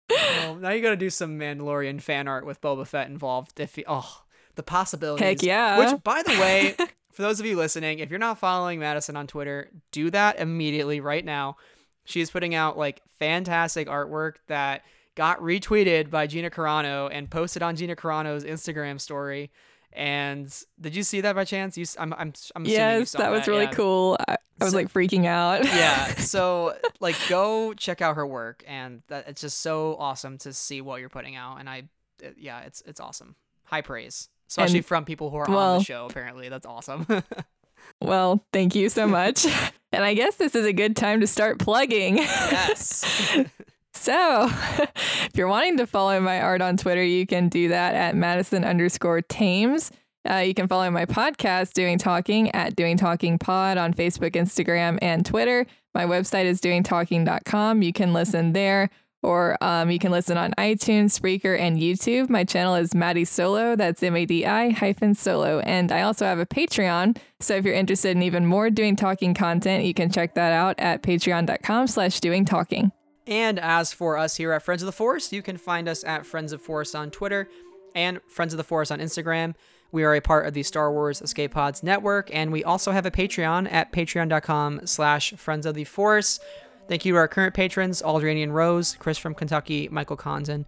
Well, 0.10 0.56
now 0.58 0.70
you 0.70 0.82
got 0.84 0.92
to 0.92 0.96
do 0.96 1.10
some 1.10 1.40
Mandalorian 1.40 2.00
fan 2.00 2.28
art 2.28 2.46
with 2.46 2.62
Boba 2.62 2.86
Fett 2.86 3.08
involved. 3.10 3.60
If 3.60 3.76
you, 3.78 3.84
oh, 3.88 4.22
the 4.56 4.64
possibilities. 4.64 5.24
Heck 5.24 5.44
yeah. 5.44 5.78
Which, 5.80 6.04
by 6.04 6.24
the 6.24 6.32
way, 6.32 6.76
for 7.12 7.22
those 7.22 7.40
of 7.40 7.46
you 7.46 7.56
listening, 7.56 8.00
if 8.00 8.10
you're 8.10 8.20
not 8.20 8.38
following 8.40 8.80
Madison 8.80 9.16
on 9.16 9.28
Twitter, 9.28 9.70
do 9.92 10.10
that 10.12 10.40
immediately 10.40 11.00
right 11.00 11.24
now. 11.24 11.58
She's 12.06 12.30
putting 12.30 12.54
out 12.54 12.78
like 12.78 13.02
fantastic 13.20 13.88
artwork 13.88 14.36
that 14.48 14.84
got 15.16 15.40
retweeted 15.40 16.10
by 16.10 16.28
Gina 16.28 16.50
Carano 16.50 17.10
and 17.12 17.30
posted 17.30 17.64
on 17.64 17.76
Gina 17.76 17.96
Carano's 17.96 18.44
Instagram 18.44 19.00
story. 19.00 19.52
And 19.92 20.54
did 20.80 20.94
you 20.96 21.04
see 21.04 21.22
that 21.22 21.36
by 21.36 21.46
chance? 21.46 21.78
You, 21.78 21.86
I'm, 21.98 22.14
I'm, 22.14 22.34
I'm 22.56 22.64
assuming 22.66 22.70
you 22.72 22.78
yes, 22.78 23.12
saw 23.12 23.20
that 23.20 23.32
was 23.32 23.48
really 23.48 23.64
yeah. 23.64 23.72
cool. 23.72 24.18
I, 24.28 24.34
I 24.60 24.64
was 24.66 24.72
So- 24.72 24.78
like 24.78 24.92
freaking 24.92 25.26
out. 25.26 25.64
yeah 25.66 26.16
so 26.18 26.76
like 27.00 27.16
go 27.30 27.74
check 27.74 28.02
out 28.02 28.16
her 28.18 28.28
work 28.28 28.64
and 28.68 29.02
that 29.08 29.28
it's 29.28 29.42
just 29.42 29.62
so 29.62 29.96
awesome 30.00 30.38
to 30.40 30.54
see 30.54 30.82
what 30.82 31.00
you're 31.00 31.10
putting 31.10 31.36
out 31.36 31.60
and 31.60 31.70
i 31.70 31.84
it- 32.22 32.36
yeah 32.38 32.62
it's 32.62 32.82
it's 32.86 33.00
awesome 33.02 33.36
high 33.66 33.82
praise 33.82 34.30
especially 34.50 34.78
And- 34.80 34.86
from 34.86 35.06
people 35.06 35.30
who 35.30 35.38
are 35.38 35.50
on 35.50 35.80
the 35.80 35.84
show 35.84 36.06
apparently 36.10 36.50
that's 36.50 36.66
awesome 36.66 37.06
Well, 38.02 38.44
thank 38.52 38.74
you 38.76 38.90
so 38.90 39.08
much. 39.08 39.46
and 39.92 40.04
I 40.04 40.16
guess 40.16 40.36
this 40.36 40.56
is 40.56 40.66
a 40.66 40.74
good 40.74 40.96
time 40.96 41.22
to 41.22 41.28
start 41.28 41.60
plugging. 41.60 42.18
yes 42.18 43.32
So, 43.94 44.50
if 44.80 45.32
you're 45.36 45.48
wanting 45.48 45.78
to 45.78 45.88
follow 45.88 46.20
my 46.20 46.42
art 46.42 46.62
on 46.62 46.76
Twitter, 46.76 47.04
you 47.04 47.26
can 47.26 47.48
do 47.48 47.70
that 47.70 47.96
at 47.96 48.14
Madison 48.16 48.66
underscore 48.66 49.22
Thames. 49.22 49.90
Uh, 50.30 50.38
you 50.38 50.54
can 50.54 50.68
follow 50.68 50.92
my 50.92 51.06
podcast, 51.06 51.72
Doing 51.74 51.98
Talking, 51.98 52.52
at 52.52 52.76
Doing 52.76 52.98
Talking 52.98 53.38
Pod 53.40 53.78
on 53.78 53.94
Facebook, 53.94 54.32
Instagram, 54.32 55.00
and 55.02 55.26
Twitter. 55.26 55.66
My 55.94 56.04
website 56.06 56.44
is 56.44 56.60
doingtalking.com. 56.60 57.82
You 57.84 57.94
can 57.94 58.12
listen 58.12 58.52
there. 58.54 58.90
Or 59.26 59.58
um, 59.62 59.90
you 59.90 60.00
can 60.00 60.12
listen 60.12 60.38
on 60.38 60.54
iTunes, 60.58 61.20
Spreaker, 61.20 61.60
and 61.60 61.78
YouTube. 61.78 62.30
My 62.30 62.44
channel 62.44 62.76
is 62.76 62.94
Madi 62.94 63.26
Solo. 63.26 63.76
That's 63.76 64.04
M 64.04 64.16
A 64.16 64.26
D 64.26 64.46
I 64.46 64.70
hyphen 64.70 65.16
solo. 65.16 65.60
And 65.62 65.92
I 65.92 66.04
also 66.04 66.26
have 66.26 66.40
a 66.40 66.46
Patreon. 66.46 67.18
So 67.40 67.56
if 67.56 67.66
you're 67.66 67.74
interested 67.74 68.16
in 68.16 68.22
even 68.22 68.46
more 68.46 68.70
doing 68.70 68.96
talking 68.96 69.34
content, 69.34 69.84
you 69.84 69.94
can 69.94 70.12
check 70.12 70.36
that 70.36 70.54
out 70.54 70.80
at 70.80 71.02
patreon.com 71.02 71.88
slash 71.88 72.20
doing 72.20 72.46
talking. 72.46 72.92
And 73.28 73.60
as 73.60 73.92
for 73.92 74.18
us 74.18 74.36
here 74.36 74.52
at 74.52 74.62
Friends 74.62 74.84
of 74.84 74.86
the 74.86 74.92
Force, 74.92 75.34
you 75.34 75.42
can 75.42 75.58
find 75.58 75.90
us 75.90 76.04
at 76.04 76.26
Friends 76.26 76.54
of 76.54 76.62
Force 76.62 76.94
on 76.94 77.10
Twitter 77.10 77.50
and 77.96 78.20
Friends 78.28 78.54
of 78.54 78.58
the 78.58 78.64
Force 78.64 78.92
on 78.92 79.00
Instagram. 79.00 79.56
We 79.92 80.04
are 80.04 80.14
a 80.14 80.22
part 80.22 80.46
of 80.46 80.54
the 80.54 80.64
Star 80.64 80.92
Wars 80.92 81.22
Escape 81.22 81.52
Pods 81.52 81.82
network, 81.82 82.30
and 82.34 82.52
we 82.52 82.64
also 82.64 82.92
have 82.92 83.06
a 83.06 83.12
Patreon 83.12 83.72
at 83.72 83.94
patreon.com 83.94 84.86
slash 84.86 85.34
Friends 85.34 85.66
of 85.66 85.74
the 85.74 85.86
Force. 85.86 86.40
Thank 86.88 87.04
you 87.04 87.14
to 87.14 87.18
our 87.18 87.28
current 87.28 87.56
patrons, 87.56 88.02
Aldranian 88.04 88.52
Rose, 88.52 88.96
Chris 89.00 89.18
from 89.18 89.34
Kentucky, 89.34 89.90
Michael 89.90 90.18
Condon, 90.18 90.66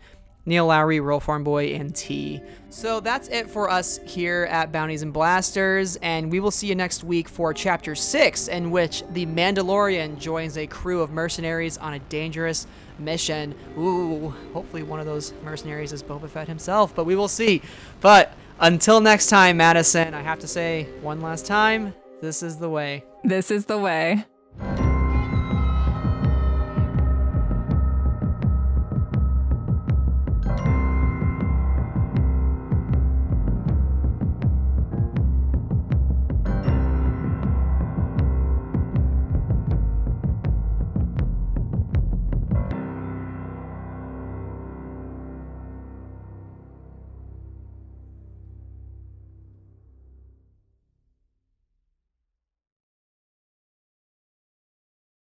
Neil 0.47 0.65
Lowery, 0.65 0.99
Roll 0.99 1.19
Farm 1.19 1.43
Boy, 1.43 1.75
and 1.75 1.93
T. 1.93 2.41
So 2.69 2.99
that's 2.99 3.27
it 3.27 3.49
for 3.49 3.69
us 3.69 3.99
here 4.05 4.47
at 4.49 4.71
Bounties 4.71 5.03
and 5.03 5.13
Blasters, 5.13 5.97
and 5.97 6.31
we 6.31 6.39
will 6.39 6.51
see 6.51 6.67
you 6.67 6.75
next 6.75 7.03
week 7.03 7.27
for 7.27 7.53
Chapter 7.53 7.93
6, 7.93 8.47
in 8.47 8.71
which 8.71 9.03
the 9.11 9.25
Mandalorian 9.25 10.17
joins 10.17 10.57
a 10.57 10.65
crew 10.65 11.01
of 11.01 11.11
mercenaries 11.11 11.77
on 11.77 11.93
a 11.93 11.99
dangerous 11.99 12.65
mission. 12.97 13.53
Ooh, 13.77 14.33
hopefully 14.53 14.83
one 14.83 14.99
of 14.99 15.05
those 15.05 15.33
mercenaries 15.43 15.93
is 15.93 16.01
Boba 16.01 16.29
Fett 16.29 16.47
himself, 16.47 16.95
but 16.95 17.03
we 17.03 17.15
will 17.15 17.27
see. 17.27 17.61
But 17.99 18.33
until 18.59 19.01
next 19.01 19.27
time, 19.27 19.57
Madison, 19.57 20.13
I 20.13 20.21
have 20.21 20.39
to 20.39 20.47
say 20.47 20.87
one 21.01 21.21
last 21.21 21.45
time, 21.45 21.93
this 22.21 22.41
is 22.41 22.57
the 22.57 22.69
way. 22.69 23.03
This 23.23 23.51
is 23.51 23.65
the 23.65 23.77
way. 23.77 24.25